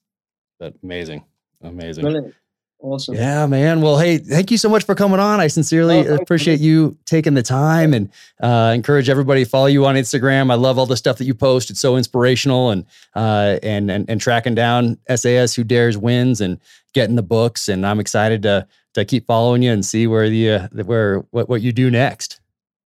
But 0.60 0.76
amazing, 0.84 1.24
amazing. 1.62 2.04
Brilliant. 2.04 2.36
Awesome. 2.84 3.14
Yeah, 3.14 3.46
man. 3.46 3.82
Well, 3.82 4.00
hey, 4.00 4.18
thank 4.18 4.50
you 4.50 4.58
so 4.58 4.68
much 4.68 4.86
for 4.86 4.96
coming 4.96 5.20
on. 5.20 5.40
I 5.40 5.48
sincerely 5.48 6.08
oh, 6.08 6.16
appreciate 6.16 6.60
you. 6.60 6.72
you 6.72 6.98
taking 7.06 7.36
the 7.36 7.44
time 7.44 7.94
and 7.94 8.10
uh, 8.42 8.72
encourage 8.74 9.08
everybody 9.08 9.44
to 9.44 9.50
follow 9.50 9.68
you 9.68 9.86
on 9.86 9.94
Instagram. 9.94 10.52
I 10.52 10.56
love 10.56 10.80
all 10.80 10.88
the 10.88 10.98
stuff 10.98 11.20
that 11.20 11.26
you 11.26 11.36
post. 11.36 11.70
It's 11.70 11.80
so 11.80 11.96
inspirational 11.96 12.72
and 12.72 12.86
uh, 13.16 13.60
and 13.62 13.92
and 13.92 14.10
and 14.10 14.20
tracking 14.20 14.56
down 14.56 14.98
SAS 15.16 15.54
who 15.54 15.64
dares 15.64 15.96
wins 15.96 16.42
and 16.42 16.60
getting 16.94 17.16
the 17.16 17.24
books. 17.24 17.70
And 17.70 17.86
I'm 17.86 18.00
excited 18.00 18.42
to 18.44 18.68
to 18.96 19.06
keep 19.06 19.28
following 19.28 19.62
you 19.62 19.72
and 19.72 19.86
see 19.86 20.08
where 20.08 20.28
the 20.28 20.50
uh, 20.52 20.68
where 20.84 21.20
what 21.30 21.50
what 21.50 21.62
you 21.62 21.72
do 21.72 21.92
next. 21.92 22.41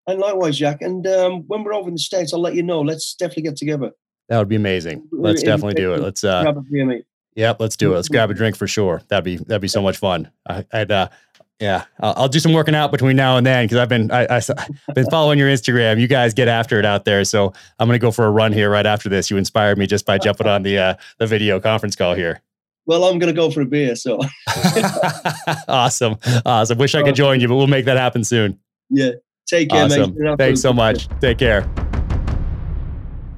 And 0.07 0.21
likewise, 0.21 0.59
Jack. 0.59 0.83
And 0.83 1.07
um, 1.07 1.45
when 1.47 1.65
we're 1.65 1.75
over 1.75 1.89
in 1.89 1.95
the 1.95 2.01
states, 2.01 2.35
I'll 2.35 2.41
let 2.41 2.55
you 2.55 2.63
know. 2.63 2.83
Let's 2.83 3.15
definitely 3.15 3.45
get 3.45 3.57
together. 3.57 3.93
That 4.29 4.39
would 4.39 4.49
be 4.49 4.57
amazing. 4.57 5.07
Let's 5.13 5.43
definitely 5.43 5.75
do 5.75 5.95
it. 5.95 6.01
Let's 6.01 6.25
uh, 6.25 6.53
Yep, 7.37 7.61
let's 7.61 7.77
do 7.77 7.93
it. 7.93 7.97
Let's 7.97 8.09
grab 8.09 8.31
a 8.31 8.35
drink 8.35 8.57
for 8.57 8.69
sure. 8.69 9.03
That'd 9.09 9.25
be 9.25 9.37
that'd 9.37 9.61
be 9.61 9.69
so 9.69 9.83
much 9.83 9.97
fun. 9.97 10.31
I, 10.49 10.65
would 10.73 10.93
uh, 10.93 11.09
yeah, 11.61 11.85
I'll, 12.01 12.15
I'll, 12.17 12.29
do 12.29 12.39
some 12.39 12.53
working 12.53 12.75
out 12.75 12.93
between 12.93 13.17
now 13.17 13.37
and 13.37 13.47
then 13.47 13.65
because 13.65 13.79
I've 13.79 13.89
been 13.89 14.11
I, 14.11 14.41
have 14.41 14.69
been 14.95 15.09
following 15.11 15.39
your 15.39 15.49
Instagram. 15.49 16.01
You 16.01 16.07
guys 16.07 16.33
get 16.33 16.47
after 16.47 16.79
it 16.79 16.85
out 16.85 17.05
there, 17.05 17.25
so 17.25 17.53
I'm 17.79 17.89
gonna 17.89 17.99
go 17.99 18.11
for 18.11 18.25
a 18.25 18.31
run 18.31 18.53
here 18.53 18.71
right 18.71 18.87
after 18.87 19.09
this. 19.09 19.31
You 19.31 19.37
inspired 19.37 19.79
me 19.79 19.87
just 19.87 20.07
by 20.07 20.19
jumping 20.19 20.47
on 20.47 20.63
the 20.63 20.79
uh, 20.79 20.95
the 21.19 21.27
video 21.27 21.61
conference 21.61 21.97
call 21.97 22.15
here. 22.15 22.41
Well, 22.87 23.05
I'm 23.05 23.19
gonna 23.19 23.33
go 23.33 23.51
for 23.51 23.63
a 23.63 23.67
beer. 23.67 23.97
So 23.97 24.21
awesome, 25.69 26.17
awesome. 26.47 26.79
Wish 26.79 26.95
I 26.95 27.03
could 27.03 27.15
join 27.15 27.41
you, 27.41 27.49
but 27.49 27.57
we'll 27.57 27.67
make 27.67 27.85
that 27.87 27.97
happen 27.97 28.25
soon. 28.25 28.59
Yeah, 28.91 29.13
take 29.47 29.71
care. 29.71 29.85
Awesome. 29.85 30.37
Thanks 30.37 30.61
so 30.61 30.73
much. 30.73 31.09
Take 31.21 31.39
care. 31.39 31.69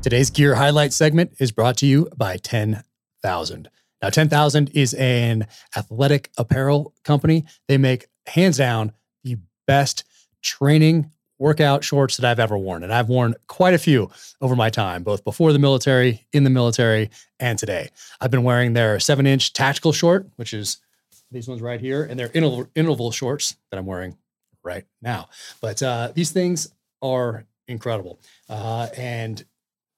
Today's 0.02 0.30
gear 0.30 0.54
highlight 0.54 0.92
segment 0.92 1.32
is 1.40 1.50
brought 1.50 1.76
to 1.78 1.86
you 1.86 2.08
by 2.16 2.36
10,000. 2.36 3.68
Now, 4.02 4.08
10,000 4.08 4.70
is 4.70 4.94
an 4.94 5.46
athletic 5.76 6.30
apparel 6.38 6.94
company. 7.02 7.44
They 7.66 7.78
make 7.78 8.06
hands 8.26 8.58
down 8.58 8.92
the 9.24 9.38
best 9.66 10.04
training 10.42 11.10
workout 11.38 11.84
shorts 11.84 12.16
that 12.16 12.30
I've 12.30 12.38
ever 12.38 12.56
worn. 12.56 12.82
And 12.82 12.92
I've 12.92 13.08
worn 13.08 13.34
quite 13.46 13.74
a 13.74 13.78
few 13.78 14.10
over 14.40 14.54
my 14.54 14.70
time, 14.70 15.02
both 15.02 15.24
before 15.24 15.52
the 15.52 15.58
military, 15.58 16.26
in 16.32 16.44
the 16.44 16.50
military, 16.50 17.10
and 17.40 17.58
today. 17.58 17.90
I've 18.20 18.30
been 18.30 18.44
wearing 18.44 18.74
their 18.74 19.00
seven 19.00 19.26
inch 19.26 19.52
tactical 19.52 19.92
short, 19.92 20.28
which 20.36 20.54
is 20.54 20.78
these 21.30 21.48
ones 21.48 21.60
right 21.60 21.80
here, 21.80 22.04
and 22.04 22.18
their 22.18 22.30
interval, 22.32 22.68
interval 22.74 23.10
shorts 23.10 23.56
that 23.70 23.78
I'm 23.78 23.86
wearing 23.86 24.16
right 24.66 24.84
now. 25.00 25.28
But 25.60 25.82
uh, 25.82 26.12
these 26.14 26.30
things 26.30 26.68
are 27.00 27.46
incredible. 27.68 28.20
Uh, 28.48 28.88
and 28.96 29.44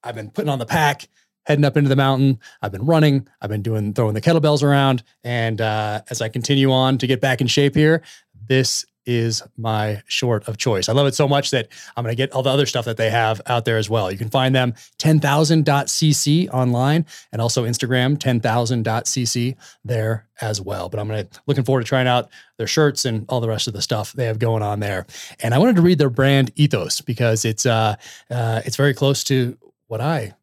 I've 0.03 0.15
been 0.15 0.29
putting 0.29 0.49
on 0.49 0.59
the 0.59 0.65
pack 0.65 1.07
heading 1.45 1.65
up 1.65 1.75
into 1.75 1.89
the 1.89 1.95
mountain. 1.95 2.39
I've 2.61 2.71
been 2.71 2.85
running. 2.85 3.27
I've 3.41 3.49
been 3.49 3.63
doing 3.63 3.93
throwing 3.93 4.13
the 4.13 4.21
kettlebells 4.21 4.63
around. 4.63 5.03
And 5.23 5.59
uh, 5.59 6.01
as 6.09 6.21
I 6.21 6.29
continue 6.29 6.71
on 6.71 6.97
to 6.99 7.07
get 7.07 7.19
back 7.19 7.41
in 7.41 7.47
shape 7.47 7.75
here, 7.75 8.03
this 8.47 8.85
is 9.05 9.41
my 9.57 10.01
short 10.07 10.47
of 10.47 10.57
choice. 10.57 10.89
I 10.89 10.93
love 10.93 11.07
it 11.07 11.15
so 11.15 11.27
much 11.27 11.51
that 11.51 11.67
I'm 11.95 12.03
going 12.03 12.13
to 12.13 12.17
get 12.17 12.31
all 12.31 12.43
the 12.43 12.49
other 12.49 12.65
stuff 12.65 12.85
that 12.85 12.97
they 12.97 13.09
have 13.09 13.41
out 13.47 13.65
there 13.65 13.77
as 13.77 13.89
well. 13.89 14.11
You 14.11 14.17
can 14.17 14.29
find 14.29 14.55
them 14.55 14.73
10,000.cc 14.99 16.49
online 16.53 17.05
and 17.31 17.41
also 17.41 17.65
Instagram 17.65 18.17
10,000.cc 18.17 19.55
there 19.83 20.27
as 20.41 20.61
well. 20.61 20.89
But 20.89 20.99
I'm 20.99 21.07
going 21.07 21.27
to 21.27 21.41
looking 21.47 21.63
forward 21.63 21.81
to 21.81 21.87
trying 21.87 22.07
out 22.07 22.29
their 22.57 22.67
shirts 22.67 23.05
and 23.05 23.25
all 23.29 23.41
the 23.41 23.49
rest 23.49 23.67
of 23.67 23.73
the 23.73 23.81
stuff 23.81 24.13
they 24.13 24.25
have 24.25 24.39
going 24.39 24.63
on 24.63 24.79
there. 24.79 25.05
And 25.41 25.53
I 25.53 25.57
wanted 25.57 25.75
to 25.77 25.81
read 25.81 25.97
their 25.97 26.09
brand 26.09 26.51
ethos 26.55 27.01
because 27.01 27.45
it's 27.45 27.65
uh, 27.65 27.95
uh 28.29 28.61
it's 28.65 28.75
very 28.75 28.93
close 28.93 29.23
to 29.25 29.57
what 29.87 30.01
I 30.01 30.33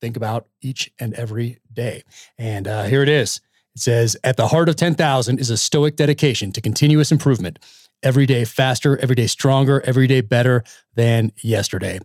think 0.00 0.16
about 0.16 0.46
each 0.62 0.90
and 0.98 1.14
every 1.14 1.58
day. 1.72 2.02
And 2.38 2.66
uh, 2.66 2.84
here 2.84 3.02
it 3.02 3.08
is. 3.08 3.40
It 3.74 3.80
says, 3.80 4.16
At 4.24 4.36
the 4.36 4.48
heart 4.48 4.68
of 4.68 4.76
10,000 4.76 5.38
is 5.38 5.50
a 5.50 5.56
stoic 5.56 5.96
dedication 5.96 6.52
to 6.52 6.60
continuous 6.60 7.12
improvement. 7.12 7.58
Every 8.02 8.24
day 8.24 8.44
faster, 8.44 8.96
every 8.96 9.14
day 9.14 9.26
stronger, 9.26 9.82
every 9.82 10.06
day 10.06 10.22
better 10.22 10.64
than 10.94 11.32
yesterday. 11.42 11.98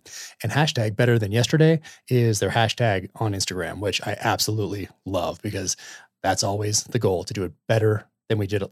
And 0.43 0.51
hashtag 0.51 0.95
better 0.95 1.17
than 1.17 1.31
yesterday 1.31 1.79
is 2.09 2.39
their 2.39 2.49
hashtag 2.49 3.09
on 3.15 3.33
Instagram, 3.33 3.79
which 3.79 4.01
I 4.05 4.17
absolutely 4.19 4.89
love 5.05 5.41
because 5.41 5.77
that's 6.21 6.43
always 6.43 6.83
the 6.83 6.99
goal 6.99 7.23
to 7.23 7.33
do 7.33 7.43
it 7.43 7.53
better 7.67 8.05
than 8.27 8.37
we 8.37 8.47
did 8.47 8.63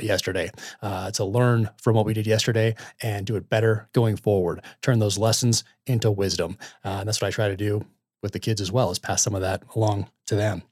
yesterday. 0.00 0.50
Uh, 0.80 1.10
to 1.10 1.24
learn 1.24 1.68
from 1.76 1.94
what 1.94 2.06
we 2.06 2.14
did 2.14 2.26
yesterday 2.26 2.74
and 3.02 3.26
do 3.26 3.36
it 3.36 3.50
better 3.50 3.88
going 3.92 4.16
forward. 4.16 4.62
Turn 4.80 4.98
those 4.98 5.18
lessons 5.18 5.64
into 5.86 6.10
wisdom. 6.10 6.56
Uh, 6.84 6.98
and 7.00 7.08
that's 7.08 7.20
what 7.20 7.28
I 7.28 7.32
try 7.32 7.48
to 7.48 7.56
do 7.56 7.84
with 8.22 8.32
the 8.32 8.38
kids 8.38 8.60
as 8.60 8.70
well, 8.70 8.90
is 8.90 8.98
pass 8.98 9.22
some 9.22 9.34
of 9.34 9.40
that 9.40 9.62
along 9.74 10.08
to 10.26 10.36
them. 10.36 10.62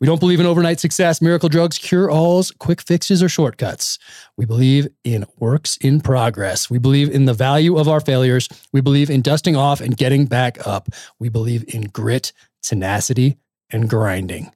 We 0.00 0.06
don't 0.06 0.20
believe 0.20 0.38
in 0.38 0.46
overnight 0.46 0.78
success, 0.78 1.20
miracle 1.20 1.48
drugs, 1.48 1.76
cure 1.76 2.10
alls, 2.10 2.52
quick 2.52 2.80
fixes, 2.80 3.22
or 3.22 3.28
shortcuts. 3.28 3.98
We 4.36 4.46
believe 4.46 4.86
in 5.02 5.26
works 5.38 5.76
in 5.78 6.00
progress. 6.00 6.70
We 6.70 6.78
believe 6.78 7.10
in 7.10 7.24
the 7.24 7.34
value 7.34 7.76
of 7.76 7.88
our 7.88 8.00
failures. 8.00 8.48
We 8.72 8.80
believe 8.80 9.10
in 9.10 9.22
dusting 9.22 9.56
off 9.56 9.80
and 9.80 9.96
getting 9.96 10.26
back 10.26 10.64
up. 10.66 10.88
We 11.18 11.28
believe 11.28 11.64
in 11.74 11.82
grit, 11.82 12.32
tenacity, 12.62 13.38
and 13.70 13.90
grinding. 13.90 14.52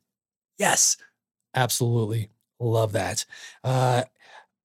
Yes, 0.59 0.97
absolutely 1.55 2.31
love 2.60 2.93
that. 2.93 3.24
Uh, 3.64 4.02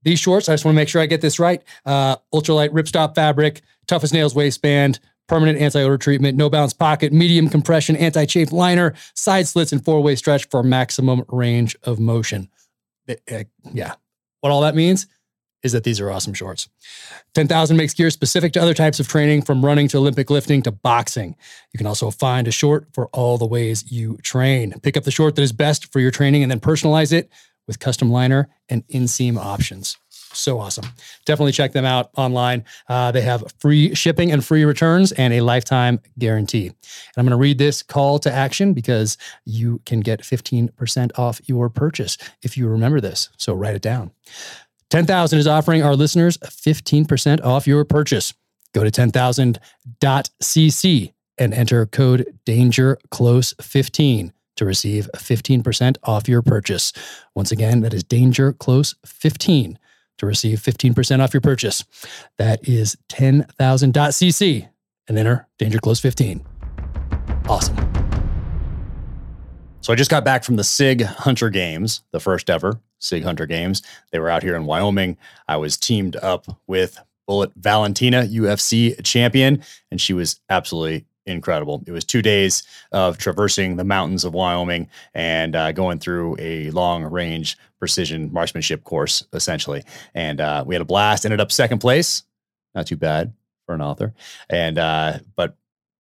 these 0.04 0.20
shorts, 0.20 0.48
I 0.48 0.54
just 0.54 0.64
want 0.64 0.76
to 0.76 0.80
make 0.80 0.90
sure 0.90 1.02
I 1.02 1.08
get 1.08 1.22
this 1.22 1.40
right. 1.40 1.62
Uh, 1.86 2.18
ultralight 2.34 2.70
ripstop 2.70 3.16
fabric, 3.16 3.62
tough 3.88 4.04
as 4.04 4.14
nails 4.14 4.36
waistband, 4.36 5.00
permanent 5.28 5.60
anti-odor 5.60 5.98
treatment, 5.98 6.38
no 6.38 6.50
bounce 6.50 6.74
pocket, 6.74 7.14
medium 7.14 7.50
compression, 7.50 7.96
anti-chafe 7.96 8.52
liner, 8.52 8.94
side 9.14 9.48
slits, 9.48 9.72
and 9.72 9.84
four-way 9.84 10.16
stretch 10.16 10.48
for 10.50 10.64
maximum 10.64 11.24
range 11.30 11.76
of 11.84 12.00
motion. 12.00 12.50
Uh, 13.10 13.44
yeah. 13.74 13.96
What 14.42 14.52
all 14.52 14.62
that 14.62 14.76
means 14.76 15.08
is 15.64 15.72
that 15.72 15.84
these 15.84 16.00
are 16.00 16.12
awesome 16.12 16.34
shorts. 16.34 16.70
10,000 17.34 17.76
makes 17.76 17.94
gear 17.94 18.10
specific 18.10 18.54
to 18.54 18.62
other 18.62 18.74
types 18.74 19.00
of 19.00 19.08
training 19.08 19.42
from 19.42 19.66
running 19.66 19.88
to 19.90 19.98
Olympic 19.98 20.30
lifting 20.30 20.62
to 20.62 20.72
boxing. 20.72 21.36
You 21.74 21.78
can 21.78 21.88
also 21.88 22.12
find 22.12 22.48
a 22.48 22.52
short 22.52 22.88
for 22.94 23.08
all 23.08 23.38
the 23.38 23.46
ways 23.46 23.92
you 23.92 24.18
train. 24.18 24.74
Pick 24.82 24.96
up 24.96 25.04
the 25.04 25.12
short 25.12 25.36
that 25.36 25.42
is 25.42 25.52
best 25.52 25.92
for 25.92 26.00
your 26.00 26.12
training 26.12 26.44
and 26.44 26.52
then 26.52 26.60
personalize 26.60 27.12
it 27.12 27.30
with 27.68 27.80
custom 27.80 28.12
liner 28.12 28.50
and 28.70 28.88
inseam 28.88 29.38
options 29.38 29.98
so 30.40 30.60
awesome. 30.60 30.86
Definitely 31.26 31.52
check 31.52 31.74
them 31.74 31.84
out 31.86 32.10
online. 32.16 32.64
Uh, 32.88 33.12
they 33.12 33.22
have 33.22 33.44
free 33.60 33.94
shipping 33.96 34.32
and 34.32 34.46
free 34.46 34.66
returns 34.66 35.12
and 35.14 35.34
a 35.34 35.42
lifetime 35.42 36.00
guarantee. 36.18 36.68
And 36.68 36.76
I'm 37.18 37.26
going 37.26 37.32
to 37.32 37.38
read 37.38 37.58
this 37.58 37.82
call 37.84 38.20
to 38.20 38.32
action 38.32 38.74
because 38.74 39.18
you 39.46 39.82
can 39.86 40.02
get 40.02 40.22
15% 40.22 41.18
off 41.18 41.42
your 41.46 41.70
purchase 41.70 42.18
if 42.42 42.58
you 42.58 42.68
remember 42.68 43.00
this. 43.02 43.30
So 43.38 43.54
write 43.54 43.76
it 43.76 43.82
down. 43.82 44.12
10,000 44.90 45.40
is 45.40 45.48
offering 45.48 45.84
our 45.84 45.96
listeners 45.96 46.38
15% 46.38 47.44
off 47.44 47.68
your 47.68 47.84
purchase. 47.84 48.34
Go 48.74 48.84
to 48.84 48.92
10,000.cc 48.92 51.14
and 51.40 51.54
enter 51.54 51.86
code 51.86 52.26
DANGERCLOSE15 52.46 54.32
to 54.56 54.66
receive 54.66 55.08
15% 55.16 55.98
off 56.04 56.28
your 56.28 56.42
purchase. 56.42 56.92
Once 57.36 57.52
again, 57.52 57.82
that 57.82 57.94
is 57.94 58.04
DANGERCLOSE15 58.04 59.78
to 60.18 60.26
receive 60.26 60.60
15% 60.60 61.20
off 61.20 61.34
your 61.34 61.42
purchase. 61.42 61.84
That 62.38 62.68
is 62.68 62.98
10,000.cc 63.10 64.70
and 65.08 65.18
enter 65.18 65.48
Danger 65.58 65.80
Close 65.80 66.00
15. 66.00 66.46
Awesome. 67.48 67.76
So 69.82 69.94
I 69.94 69.96
just 69.96 70.12
got 70.12 70.26
back 70.26 70.44
from 70.44 70.58
the 70.58 70.64
SIG 70.64 71.04
Hunter 71.04 71.50
Games, 71.50 72.02
the 72.12 72.20
first 72.20 72.50
ever 72.50 72.82
SIG 73.00 73.24
Hunter 73.24 73.46
Games. 73.46 73.82
They 74.12 74.20
were 74.20 74.30
out 74.30 74.44
here 74.44 74.56
in 74.56 74.66
Wyoming. 74.66 75.18
I 75.48 75.58
was 75.58 75.78
teamed 75.78 76.18
up 76.18 76.46
with 76.68 77.00
Bullet 77.26 77.52
Valentina, 77.56 78.24
UFC 78.24 79.02
champion, 79.04 79.64
and 79.92 80.02
she 80.02 80.14
was 80.14 80.40
absolutely 80.50 81.06
incredible. 81.28 81.84
It 81.86 81.92
was 81.92 82.06
two 82.06 82.22
days 82.22 82.64
of 82.92 83.18
traversing 83.18 83.76
the 83.76 83.84
mountains 83.84 84.26
of 84.26 84.34
Wyoming 84.34 84.90
and 85.14 85.56
uh, 85.56 85.72
going 85.72 86.00
through 86.00 86.38
a 86.40 86.72
long 86.72 87.04
range 87.04 87.58
precision 87.80 88.32
marksmanship 88.34 88.84
course, 88.84 89.26
essentially. 89.34 89.84
And 90.14 90.42
uh, 90.42 90.64
we 90.66 90.76
had 90.76 90.82
a 90.82 90.86
blast. 90.86 91.26
Ended 91.26 91.42
up 91.42 91.52
second 91.52 91.80
place, 91.80 92.24
not 92.74 92.88
too 92.88 92.98
bad 92.98 93.34
for 93.66 93.76
an 93.76 93.82
author. 93.82 94.14
And 94.50 94.78
uh, 94.78 95.20
but 95.36 95.56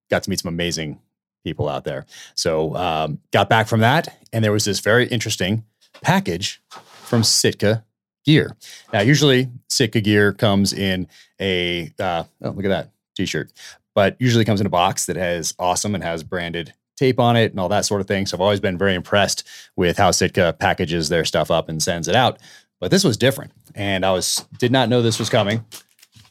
got 0.09 0.23
to 0.23 0.29
meet 0.29 0.39
some 0.39 0.53
amazing 0.53 0.99
people 1.43 1.69
out 1.69 1.83
there. 1.83 2.05
So 2.35 2.75
um, 2.75 3.19
got 3.31 3.49
back 3.49 3.67
from 3.67 3.81
that, 3.81 4.17
and 4.33 4.43
there 4.43 4.51
was 4.51 4.65
this 4.65 4.79
very 4.79 5.07
interesting 5.07 5.63
package 6.01 6.61
from 7.03 7.23
Sitka 7.23 7.83
Gear. 8.25 8.55
Now, 8.91 9.01
usually 9.01 9.49
Sitka 9.69 10.01
Gear 10.01 10.33
comes 10.33 10.73
in 10.73 11.07
a 11.39 11.93
uh, 11.99 12.23
oh 12.41 12.49
look 12.49 12.65
at 12.65 12.69
that 12.69 12.91
t-shirt, 13.15 13.51
but 13.97 14.15
usually 14.19 14.45
comes 14.45 14.61
in 14.61 14.67
a 14.67 14.69
box 14.69 15.07
that 15.07 15.15
has 15.15 15.55
awesome 15.57 15.95
and 15.95 16.03
has 16.03 16.21
branded 16.21 16.71
tape 16.97 17.19
on 17.19 17.35
it 17.35 17.49
and 17.49 17.59
all 17.59 17.67
that 17.67 17.83
sort 17.83 17.99
of 17.99 18.05
thing. 18.05 18.27
So 18.27 18.37
I've 18.37 18.41
always 18.41 18.59
been 18.59 18.77
very 18.77 18.93
impressed 18.93 19.43
with 19.75 19.97
how 19.97 20.11
Sitka 20.11 20.55
packages 20.59 21.09
their 21.09 21.25
stuff 21.25 21.49
up 21.49 21.67
and 21.67 21.81
sends 21.81 22.07
it 22.07 22.15
out. 22.15 22.37
But 22.79 22.91
this 22.91 23.03
was 23.03 23.17
different, 23.17 23.53
and 23.73 24.05
I 24.05 24.11
was 24.11 24.45
did 24.59 24.71
not 24.71 24.87
know 24.87 25.01
this 25.01 25.17
was 25.17 25.31
coming. 25.31 25.65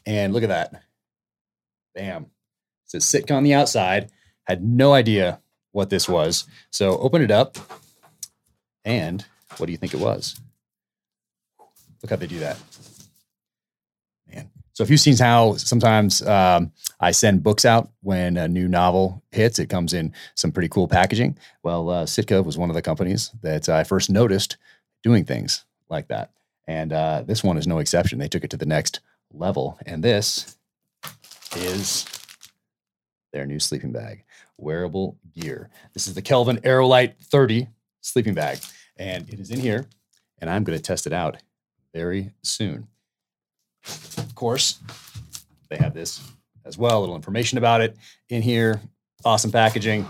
And 0.05 0.31
look 0.31 0.43
at 0.43 0.49
that, 0.49 0.81
bam! 1.93 2.23
It 2.85 2.91
says 2.91 3.03
Sitka 3.03 3.33
on 3.33 3.43
the 3.43 3.53
outside. 3.53 4.11
Had 4.45 4.63
no 4.63 4.93
idea 4.93 5.41
what 5.73 5.89
this 5.89 6.07
was. 6.07 6.45
So 6.69 6.97
open 6.99 7.21
it 7.21 7.31
up, 7.31 7.57
and 8.85 9.25
what 9.57 9.65
do 9.65 9.73
you 9.73 9.77
think 9.77 9.93
it 9.93 9.99
was? 9.99 10.39
Look 12.01 12.11
how 12.11 12.15
they 12.15 12.27
do 12.27 12.39
that. 12.39 12.57
So 14.77 14.83
if 14.83 14.91
you've 14.91 14.99
seen 14.99 15.17
how 15.17 15.55
sometimes 15.55 16.21
um, 16.21 16.71
I 16.99 17.09
send 17.09 17.41
books 17.41 17.65
out 17.65 17.89
when 18.01 18.37
a 18.37 18.47
new 18.47 18.67
novel 18.67 19.23
hits, 19.31 19.57
it 19.57 19.71
comes 19.71 19.91
in 19.91 20.13
some 20.35 20.51
pretty 20.51 20.69
cool 20.69 20.87
packaging. 20.87 21.35
Well, 21.63 21.89
uh, 21.89 22.05
Sitka 22.05 22.43
was 22.43 22.59
one 22.59 22.69
of 22.69 22.75
the 22.75 22.83
companies 22.83 23.31
that 23.41 23.69
I 23.69 23.83
first 23.83 24.11
noticed 24.11 24.57
doing 25.01 25.25
things 25.25 25.65
like 25.89 26.09
that. 26.09 26.29
And 26.67 26.93
uh, 26.93 27.23
this 27.25 27.43
one 27.43 27.57
is 27.57 27.65
no 27.65 27.79
exception. 27.79 28.19
They 28.19 28.27
took 28.27 28.43
it 28.43 28.51
to 28.51 28.57
the 28.57 28.67
next 28.67 28.99
level. 29.33 29.79
And 29.87 30.03
this 30.03 30.55
is 31.55 32.05
their 33.33 33.47
new 33.47 33.59
sleeping 33.59 33.93
bag, 33.93 34.25
wearable 34.59 35.17
gear. 35.33 35.71
This 35.95 36.05
is 36.05 36.13
the 36.13 36.21
Kelvin 36.21 36.57
Aerolite 36.57 37.15
30 37.23 37.67
sleeping 38.01 38.35
bag. 38.35 38.59
And 38.95 39.27
it 39.27 39.39
is 39.39 39.49
in 39.49 39.59
here. 39.59 39.87
And 40.37 40.51
I'm 40.51 40.63
going 40.63 40.77
to 40.77 40.83
test 40.83 41.07
it 41.07 41.13
out 41.13 41.37
very 41.95 42.29
soon. 42.43 42.89
Of 44.17 44.35
course, 44.35 44.79
they 45.69 45.77
have 45.77 45.93
this 45.93 46.21
as 46.65 46.77
well, 46.77 46.99
a 46.99 47.01
little 47.01 47.15
information 47.15 47.57
about 47.57 47.81
it 47.81 47.95
in 48.29 48.41
here. 48.41 48.81
Awesome 49.25 49.51
packaging, 49.51 50.05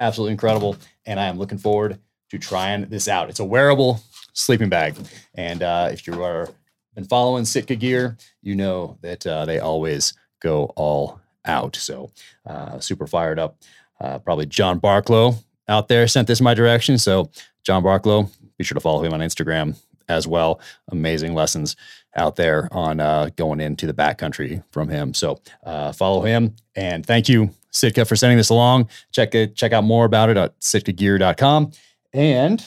absolutely 0.00 0.32
incredible. 0.32 0.76
And 1.06 1.18
I 1.18 1.24
am 1.24 1.38
looking 1.38 1.58
forward 1.58 1.98
to 2.30 2.38
trying 2.38 2.86
this 2.86 3.08
out. 3.08 3.28
It's 3.28 3.40
a 3.40 3.44
wearable 3.44 4.00
sleeping 4.32 4.68
bag. 4.68 4.96
And 5.34 5.62
uh, 5.62 5.88
if 5.90 6.06
you 6.06 6.22
are 6.22 6.48
been 6.94 7.04
following 7.04 7.44
Sitka 7.44 7.74
Gear, 7.74 8.18
you 8.42 8.54
know 8.54 8.98
that 9.00 9.26
uh, 9.26 9.46
they 9.46 9.58
always 9.58 10.12
go 10.40 10.66
all 10.76 11.20
out. 11.44 11.76
So 11.76 12.10
uh, 12.46 12.78
super 12.80 13.06
fired 13.06 13.38
up. 13.38 13.56
Uh, 14.00 14.18
probably 14.18 14.46
John 14.46 14.80
Barklow 14.80 15.42
out 15.68 15.88
there 15.88 16.06
sent 16.08 16.28
this 16.28 16.40
my 16.40 16.54
direction. 16.54 16.98
So 16.98 17.30
John 17.64 17.82
Barklow, 17.82 18.30
be 18.58 18.64
sure 18.64 18.74
to 18.74 18.80
follow 18.80 19.02
him 19.02 19.14
on 19.14 19.20
Instagram 19.20 19.76
as 20.08 20.26
well. 20.26 20.60
Amazing 20.88 21.34
lessons 21.34 21.76
out 22.16 22.36
there 22.36 22.68
on 22.72 23.00
uh, 23.00 23.30
going 23.36 23.60
into 23.60 23.86
the 23.86 23.94
backcountry 23.94 24.62
from 24.70 24.88
him. 24.88 25.14
So 25.14 25.40
uh, 25.64 25.92
follow 25.92 26.22
him 26.22 26.54
and 26.74 27.04
thank 27.04 27.28
you, 27.28 27.50
Sitka, 27.70 28.04
for 28.04 28.16
sending 28.16 28.38
this 28.38 28.50
along. 28.50 28.88
Check 29.12 29.34
it, 29.34 29.56
check 29.56 29.72
out 29.72 29.84
more 29.84 30.04
about 30.04 30.28
it 30.30 30.36
at 30.36 30.58
sitkagear.com. 30.60 31.72
And 32.12 32.64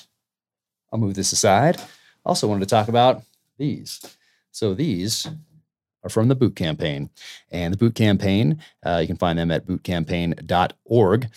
I'll 0.91 0.99
move 0.99 1.15
this 1.15 1.31
aside. 1.31 1.79
Also 2.25 2.47
wanted 2.47 2.61
to 2.61 2.73
talk 2.73 2.87
about 2.87 3.21
these. 3.57 4.01
So 4.51 4.73
these 4.73 5.27
are 6.03 6.09
from 6.09 6.27
the 6.27 6.35
Boot 6.35 6.55
Campaign. 6.55 7.09
And 7.51 7.73
the 7.73 7.77
Boot 7.77 7.95
Campaign, 7.95 8.61
uh, 8.85 8.99
you 9.01 9.07
can 9.07 9.17
find 9.17 9.37
them 9.37 9.51
at 9.51 9.65
bootcampaign.org. 9.65 11.27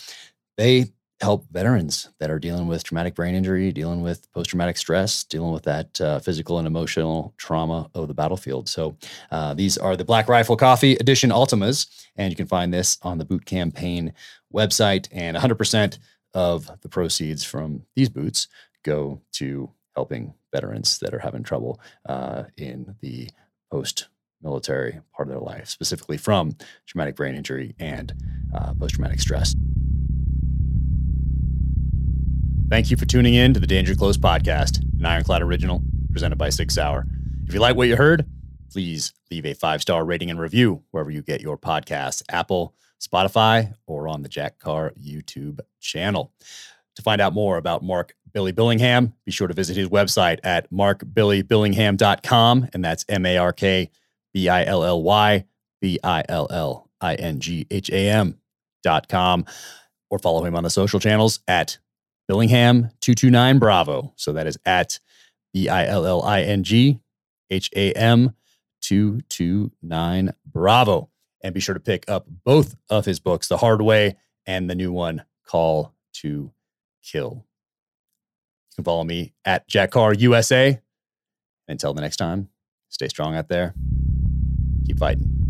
They 0.56 0.92
help 1.20 1.46
veterans 1.50 2.10
that 2.20 2.30
are 2.30 2.38
dealing 2.38 2.68
with 2.68 2.84
traumatic 2.84 3.14
brain 3.14 3.34
injury, 3.34 3.72
dealing 3.72 4.02
with 4.02 4.30
post 4.32 4.50
traumatic 4.50 4.76
stress, 4.76 5.24
dealing 5.24 5.52
with 5.52 5.64
that 5.64 6.00
uh, 6.00 6.20
physical 6.20 6.58
and 6.58 6.66
emotional 6.66 7.34
trauma 7.36 7.90
of 7.94 8.06
the 8.08 8.14
battlefield. 8.14 8.68
So 8.68 8.96
uh, 9.30 9.54
these 9.54 9.76
are 9.76 9.96
the 9.96 10.04
Black 10.04 10.28
Rifle 10.28 10.56
Coffee 10.56 10.94
Edition 10.94 11.32
Altamas, 11.32 11.86
and 12.16 12.30
you 12.30 12.36
can 12.36 12.46
find 12.46 12.72
this 12.72 12.98
on 13.02 13.18
the 13.18 13.24
Boot 13.24 13.46
Campaign 13.46 14.12
website. 14.54 15.08
And 15.10 15.36
100% 15.36 15.98
of 16.34 16.70
the 16.82 16.88
proceeds 16.88 17.42
from 17.42 17.82
these 17.96 18.08
boots 18.08 18.46
go 18.84 19.20
to 19.32 19.70
helping 19.96 20.34
veterans 20.52 20.98
that 21.00 21.12
are 21.12 21.18
having 21.18 21.42
trouble 21.42 21.80
uh, 22.08 22.44
in 22.56 22.94
the 23.00 23.28
post 23.72 24.06
military 24.40 25.00
part 25.12 25.28
of 25.28 25.34
their 25.34 25.40
life, 25.40 25.68
specifically 25.68 26.16
from 26.16 26.52
traumatic 26.86 27.16
brain 27.16 27.34
injury 27.34 27.74
and 27.80 28.14
uh, 28.54 28.72
post 28.74 28.94
traumatic 28.94 29.20
stress. 29.20 29.52
Thank 32.70 32.90
you 32.90 32.98
for 32.98 33.06
tuning 33.06 33.32
in 33.32 33.54
to 33.54 33.60
the 33.60 33.66
Danger 33.66 33.94
Close 33.94 34.18
podcast, 34.18 34.82
an 34.98 35.06
Ironclad 35.06 35.40
original 35.40 35.80
presented 36.12 36.36
by 36.36 36.50
SIG 36.50 36.70
Sauer. 36.70 37.06
If 37.46 37.54
you 37.54 37.60
like 37.60 37.76
what 37.76 37.88
you 37.88 37.96
heard, 37.96 38.26
please 38.70 39.14
leave 39.30 39.46
a 39.46 39.54
five 39.54 39.80
star 39.80 40.04
rating 40.04 40.28
and 40.30 40.38
review 40.38 40.82
wherever 40.90 41.10
you 41.10 41.22
get 41.22 41.40
your 41.40 41.56
podcasts 41.56 42.22
Apple, 42.28 42.74
Spotify, 43.00 43.74
or 43.86 44.06
on 44.06 44.20
the 44.20 44.28
Jack 44.28 44.58
Carr 44.58 44.92
YouTube 45.02 45.60
channel. 45.80 46.34
To 46.96 47.02
find 47.02 47.22
out 47.22 47.32
more 47.32 47.56
about 47.56 47.82
Mark 47.82 48.14
Billy 48.34 48.52
Billingham, 48.52 49.14
be 49.24 49.32
sure 49.32 49.48
to 49.48 49.54
visit 49.54 49.74
his 49.74 49.88
website 49.88 50.38
at 50.44 50.70
markbillybillingham.com, 50.70 52.68
and 52.74 52.84
that's 52.84 53.06
M 53.08 53.24
A 53.24 53.38
R 53.38 53.54
K 53.54 53.90
B 54.34 54.50
I 54.50 54.64
L 54.66 54.84
L 54.84 55.02
Y 55.02 55.46
B 55.80 55.98
I 56.04 56.22
L 56.28 56.46
L 56.50 56.90
I 57.00 57.14
N 57.14 57.40
G 57.40 57.66
H 57.70 57.88
A 57.88 58.10
M.com, 58.10 59.46
or 60.10 60.18
follow 60.18 60.44
him 60.44 60.54
on 60.54 60.64
the 60.64 60.70
social 60.70 61.00
channels 61.00 61.40
at 61.48 61.78
Billingham 62.30 62.90
229 63.00 63.58
Bravo. 63.58 64.12
So 64.16 64.32
that 64.32 64.46
is 64.46 64.58
at 64.66 64.98
B 65.52 65.68
I 65.68 65.86
L 65.86 66.04
L 66.06 66.22
I 66.22 66.42
N 66.42 66.62
G 66.62 67.00
H 67.50 67.70
A 67.74 67.92
M 67.92 68.34
229 68.82 70.32
Bravo. 70.46 71.10
And 71.42 71.54
be 71.54 71.60
sure 71.60 71.74
to 71.74 71.80
pick 71.80 72.04
up 72.08 72.26
both 72.44 72.76
of 72.90 73.04
his 73.04 73.20
books, 73.20 73.48
The 73.48 73.58
Hard 73.58 73.80
Way 73.80 74.16
and 74.46 74.68
the 74.68 74.74
new 74.74 74.92
one, 74.92 75.24
Call 75.46 75.94
to 76.14 76.52
Kill. 77.02 77.44
You 78.70 78.74
can 78.76 78.84
follow 78.84 79.04
me 79.04 79.34
at 79.44 79.68
Jack 79.68 79.92
Carr 79.92 80.14
USA. 80.14 80.80
Until 81.68 81.92
the 81.92 82.00
next 82.00 82.16
time, 82.16 82.48
stay 82.88 83.08
strong 83.08 83.36
out 83.36 83.48
there. 83.48 83.74
Keep 84.86 84.98
fighting. 84.98 85.47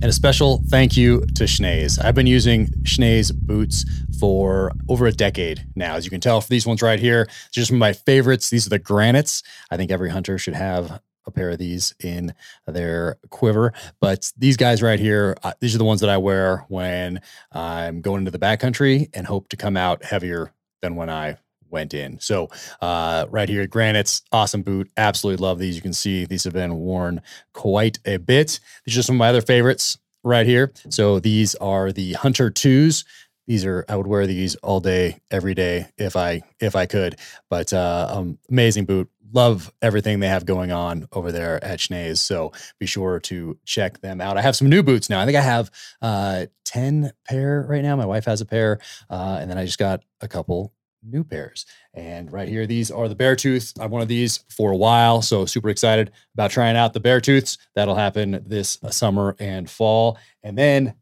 And 0.00 0.08
a 0.08 0.12
special 0.12 0.62
thank 0.68 0.96
you 0.96 1.22
to 1.34 1.44
Schnees. 1.44 2.02
I've 2.02 2.14
been 2.14 2.28
using 2.28 2.68
Schnees 2.84 3.34
boots 3.34 3.84
for 4.20 4.70
over 4.88 5.06
a 5.06 5.12
decade 5.12 5.66
now. 5.74 5.96
As 5.96 6.04
you 6.04 6.10
can 6.10 6.20
tell, 6.20 6.40
for 6.40 6.48
these 6.48 6.66
ones 6.66 6.82
right 6.82 7.00
here, 7.00 7.24
they're 7.24 7.34
just 7.50 7.72
my 7.72 7.92
favorites. 7.92 8.48
These 8.48 8.64
are 8.66 8.70
the 8.70 8.78
granites. 8.78 9.42
I 9.72 9.76
think 9.76 9.90
every 9.90 10.10
hunter 10.10 10.38
should 10.38 10.54
have 10.54 11.00
a 11.26 11.32
pair 11.32 11.50
of 11.50 11.58
these 11.58 11.94
in 12.00 12.32
their 12.66 13.18
quiver. 13.30 13.72
But 14.00 14.32
these 14.36 14.56
guys 14.56 14.82
right 14.82 15.00
here, 15.00 15.36
uh, 15.42 15.54
these 15.60 15.74
are 15.74 15.78
the 15.78 15.84
ones 15.84 16.00
that 16.00 16.10
I 16.10 16.16
wear 16.16 16.64
when 16.68 17.20
I'm 17.50 18.00
going 18.00 18.20
into 18.20 18.30
the 18.30 18.38
backcountry 18.38 19.10
and 19.14 19.26
hope 19.26 19.48
to 19.48 19.56
come 19.56 19.76
out 19.76 20.04
heavier 20.04 20.52
than 20.80 20.94
when 20.94 21.10
I 21.10 21.38
went 21.70 21.94
in. 21.94 22.18
So 22.20 22.48
uh, 22.80 23.26
right 23.30 23.48
here, 23.48 23.66
Granites, 23.66 24.22
awesome 24.32 24.62
boot. 24.62 24.90
Absolutely 24.96 25.44
love 25.44 25.58
these. 25.58 25.76
You 25.76 25.82
can 25.82 25.92
see 25.92 26.24
these 26.24 26.44
have 26.44 26.52
been 26.52 26.76
worn 26.76 27.22
quite 27.52 27.98
a 28.04 28.18
bit. 28.18 28.60
These 28.84 28.98
are 28.98 29.02
some 29.02 29.16
of 29.16 29.18
my 29.18 29.28
other 29.28 29.42
favorites 29.42 29.98
right 30.22 30.46
here. 30.46 30.72
So 30.90 31.20
these 31.20 31.54
are 31.56 31.92
the 31.92 32.14
Hunter 32.14 32.50
twos. 32.50 33.04
These 33.46 33.64
are 33.64 33.84
I 33.88 33.96
would 33.96 34.06
wear 34.06 34.26
these 34.26 34.56
all 34.56 34.80
day, 34.80 35.20
every 35.30 35.54
day 35.54 35.86
if 35.96 36.16
I 36.16 36.42
if 36.60 36.76
I 36.76 36.86
could. 36.86 37.16
But 37.48 37.72
uh, 37.72 38.08
um, 38.10 38.38
amazing 38.50 38.84
boot. 38.84 39.10
Love 39.32 39.70
everything 39.82 40.20
they 40.20 40.28
have 40.28 40.46
going 40.46 40.72
on 40.72 41.06
over 41.12 41.32
there 41.32 41.62
at 41.62 41.80
Schnees. 41.80 42.16
So 42.16 42.52
be 42.78 42.86
sure 42.86 43.20
to 43.20 43.58
check 43.66 44.00
them 44.00 44.22
out. 44.22 44.38
I 44.38 44.42
have 44.42 44.56
some 44.56 44.70
new 44.70 44.82
boots 44.82 45.10
now. 45.10 45.20
I 45.20 45.26
think 45.26 45.36
I 45.36 45.42
have 45.42 45.70
uh, 46.00 46.46
10 46.64 47.12
pair 47.26 47.66
right 47.68 47.82
now. 47.82 47.94
My 47.94 48.06
wife 48.06 48.24
has 48.24 48.40
a 48.40 48.46
pair. 48.46 48.78
Uh, 49.10 49.36
and 49.38 49.50
then 49.50 49.58
I 49.58 49.66
just 49.66 49.78
got 49.78 50.02
a 50.22 50.28
couple 50.28 50.72
new 51.02 51.24
pairs. 51.24 51.66
And 51.94 52.32
right 52.32 52.48
here, 52.48 52.66
these 52.66 52.90
are 52.90 53.08
the 53.08 53.14
bear 53.14 53.36
Beartooth. 53.36 53.80
I've 53.80 53.90
wanted 53.90 54.08
these 54.08 54.44
for 54.50 54.72
a 54.72 54.76
while, 54.76 55.22
so 55.22 55.44
super 55.46 55.68
excited 55.68 56.10
about 56.34 56.50
trying 56.50 56.76
out 56.76 56.92
the 56.92 57.00
bear 57.00 57.20
Beartooths. 57.20 57.58
That'll 57.74 57.94
happen 57.94 58.42
this 58.46 58.78
uh, 58.82 58.90
summer 58.90 59.36
and 59.38 59.68
fall. 59.68 60.18
And 60.42 60.56
then 60.56 60.94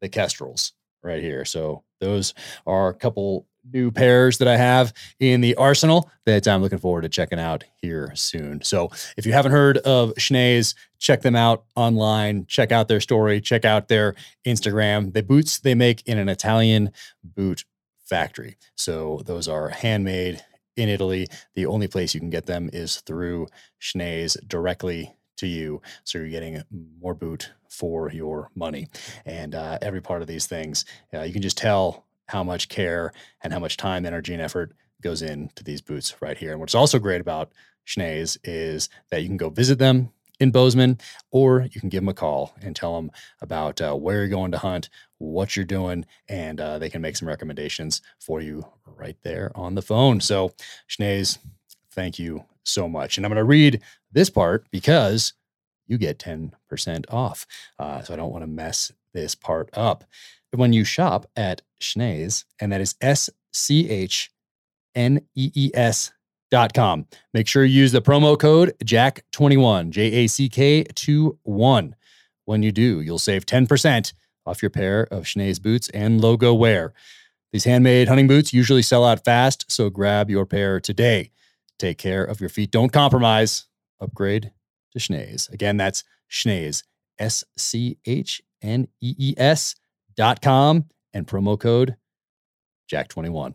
the 0.00 0.08
Kestrels 0.08 0.72
right 1.02 1.22
here. 1.22 1.44
So 1.44 1.84
those 2.00 2.34
are 2.66 2.88
a 2.88 2.94
couple 2.94 3.46
new 3.72 3.90
pairs 3.90 4.38
that 4.38 4.48
I 4.48 4.56
have 4.56 4.92
in 5.20 5.40
the 5.40 5.54
arsenal 5.54 6.10
that 6.26 6.46
I'm 6.46 6.60
looking 6.60 6.78
forward 6.78 7.02
to 7.02 7.08
checking 7.08 7.38
out 7.38 7.64
here 7.80 8.12
soon. 8.14 8.62
So 8.62 8.90
if 9.16 9.24
you 9.24 9.32
haven't 9.32 9.52
heard 9.52 9.78
of 9.78 10.12
Schnees, 10.14 10.74
check 10.98 11.22
them 11.22 11.36
out 11.36 11.64
online, 11.74 12.46
check 12.46 12.72
out 12.72 12.88
their 12.88 13.00
story, 13.00 13.40
check 13.40 13.64
out 13.64 13.88
their 13.88 14.14
Instagram. 14.46 15.14
The 15.14 15.22
boots 15.22 15.60
they 15.60 15.74
make 15.74 16.06
in 16.06 16.18
an 16.18 16.28
Italian 16.28 16.92
boot 17.22 17.64
factory. 18.04 18.56
So 18.74 19.20
those 19.24 19.48
are 19.48 19.68
handmade 19.68 20.42
in 20.76 20.88
Italy. 20.88 21.28
The 21.54 21.66
only 21.66 21.88
place 21.88 22.14
you 22.14 22.20
can 22.20 22.30
get 22.30 22.46
them 22.46 22.70
is 22.72 23.00
through 23.00 23.48
Schnees 23.80 24.36
directly 24.46 25.14
to 25.36 25.46
you. 25.46 25.82
So 26.04 26.18
you're 26.18 26.28
getting 26.28 26.62
more 27.00 27.14
boot 27.14 27.52
for 27.68 28.10
your 28.10 28.50
money. 28.54 28.88
And 29.24 29.54
uh, 29.54 29.78
every 29.82 30.00
part 30.00 30.22
of 30.22 30.28
these 30.28 30.46
things, 30.46 30.84
uh, 31.12 31.22
you 31.22 31.32
can 31.32 31.42
just 31.42 31.58
tell 31.58 32.06
how 32.26 32.42
much 32.42 32.68
care 32.68 33.12
and 33.42 33.52
how 33.52 33.58
much 33.58 33.76
time, 33.76 34.06
energy, 34.06 34.32
and 34.32 34.42
effort 34.42 34.74
goes 35.02 35.22
into 35.22 35.64
these 35.64 35.82
boots 35.82 36.14
right 36.20 36.38
here. 36.38 36.52
And 36.52 36.60
what's 36.60 36.74
also 36.74 36.98
great 36.98 37.20
about 37.20 37.52
Schnees 37.86 38.38
is 38.44 38.88
that 39.10 39.22
you 39.22 39.28
can 39.28 39.36
go 39.36 39.50
visit 39.50 39.78
them 39.78 40.10
in 40.40 40.50
Bozeman, 40.50 40.98
or 41.30 41.68
you 41.72 41.80
can 41.80 41.88
give 41.88 42.02
them 42.02 42.08
a 42.08 42.14
call 42.14 42.54
and 42.60 42.74
tell 42.74 42.96
them 42.96 43.10
about 43.40 43.80
uh, 43.80 43.94
where 43.94 44.18
you're 44.18 44.28
going 44.28 44.50
to 44.52 44.58
hunt, 44.58 44.88
what 45.32 45.56
you're 45.56 45.64
doing, 45.64 46.04
and 46.28 46.60
uh, 46.60 46.78
they 46.78 46.90
can 46.90 47.02
make 47.02 47.16
some 47.16 47.28
recommendations 47.28 48.02
for 48.18 48.40
you 48.40 48.66
right 48.86 49.16
there 49.22 49.50
on 49.54 49.74
the 49.74 49.82
phone. 49.82 50.20
So, 50.20 50.52
Schnees, 50.88 51.38
thank 51.90 52.18
you 52.18 52.44
so 52.62 52.88
much. 52.88 53.16
And 53.16 53.24
I'm 53.24 53.30
going 53.30 53.36
to 53.36 53.44
read 53.44 53.80
this 54.12 54.30
part 54.30 54.66
because 54.70 55.34
you 55.86 55.98
get 55.98 56.18
10% 56.18 57.04
off. 57.12 57.46
Uh, 57.78 58.02
so 58.02 58.14
I 58.14 58.16
don't 58.16 58.32
want 58.32 58.42
to 58.42 58.48
mess 58.48 58.92
this 59.12 59.34
part 59.34 59.70
up. 59.74 60.04
When 60.50 60.72
you 60.72 60.84
shop 60.84 61.26
at 61.36 61.62
Schnees, 61.80 62.44
and 62.60 62.72
that 62.72 62.80
is 62.80 62.94
S 63.00 63.28
C 63.52 63.90
H 63.90 64.30
N 64.94 65.20
E 65.34 65.50
E 65.54 65.70
S 65.74 66.12
dot 66.50 66.72
com, 66.72 67.06
make 67.32 67.48
sure 67.48 67.64
you 67.64 67.80
use 67.80 67.92
the 67.92 68.00
promo 68.00 68.38
code 68.38 68.74
JACK21, 68.84 69.90
J 69.90 70.02
A 70.12 70.26
C 70.28 70.48
K 70.48 70.84
2 70.84 71.38
1. 71.42 71.96
When 72.44 72.62
you 72.62 72.72
do, 72.72 73.00
you'll 73.00 73.18
save 73.18 73.46
10% 73.46 74.12
off 74.46 74.62
your 74.62 74.70
pair 74.70 75.02
of 75.10 75.24
Schnees 75.24 75.60
boots 75.60 75.88
and 75.90 76.20
logo 76.20 76.52
wear. 76.54 76.92
These 77.52 77.64
handmade 77.64 78.08
hunting 78.08 78.26
boots 78.26 78.52
usually 78.52 78.82
sell 78.82 79.04
out 79.04 79.24
fast, 79.24 79.70
so 79.70 79.88
grab 79.88 80.28
your 80.28 80.44
pair 80.44 80.80
today. 80.80 81.30
Take 81.78 81.98
care 81.98 82.24
of 82.24 82.40
your 82.40 82.48
feet. 82.48 82.70
Don't 82.70 82.92
compromise. 82.92 83.66
Upgrade 84.00 84.52
to 84.92 84.98
Schnees. 84.98 85.50
Again, 85.52 85.76
that's 85.76 86.04
Schnees, 86.30 86.82
S 87.18 87.44
C 87.56 87.98
H 88.06 88.42
N 88.60 88.88
E 89.00 89.14
E 89.18 89.34
S 89.36 89.76
dot 90.16 90.42
com 90.42 90.86
and 91.12 91.26
promo 91.26 91.58
code 91.58 91.96
Jack21. 92.90 93.54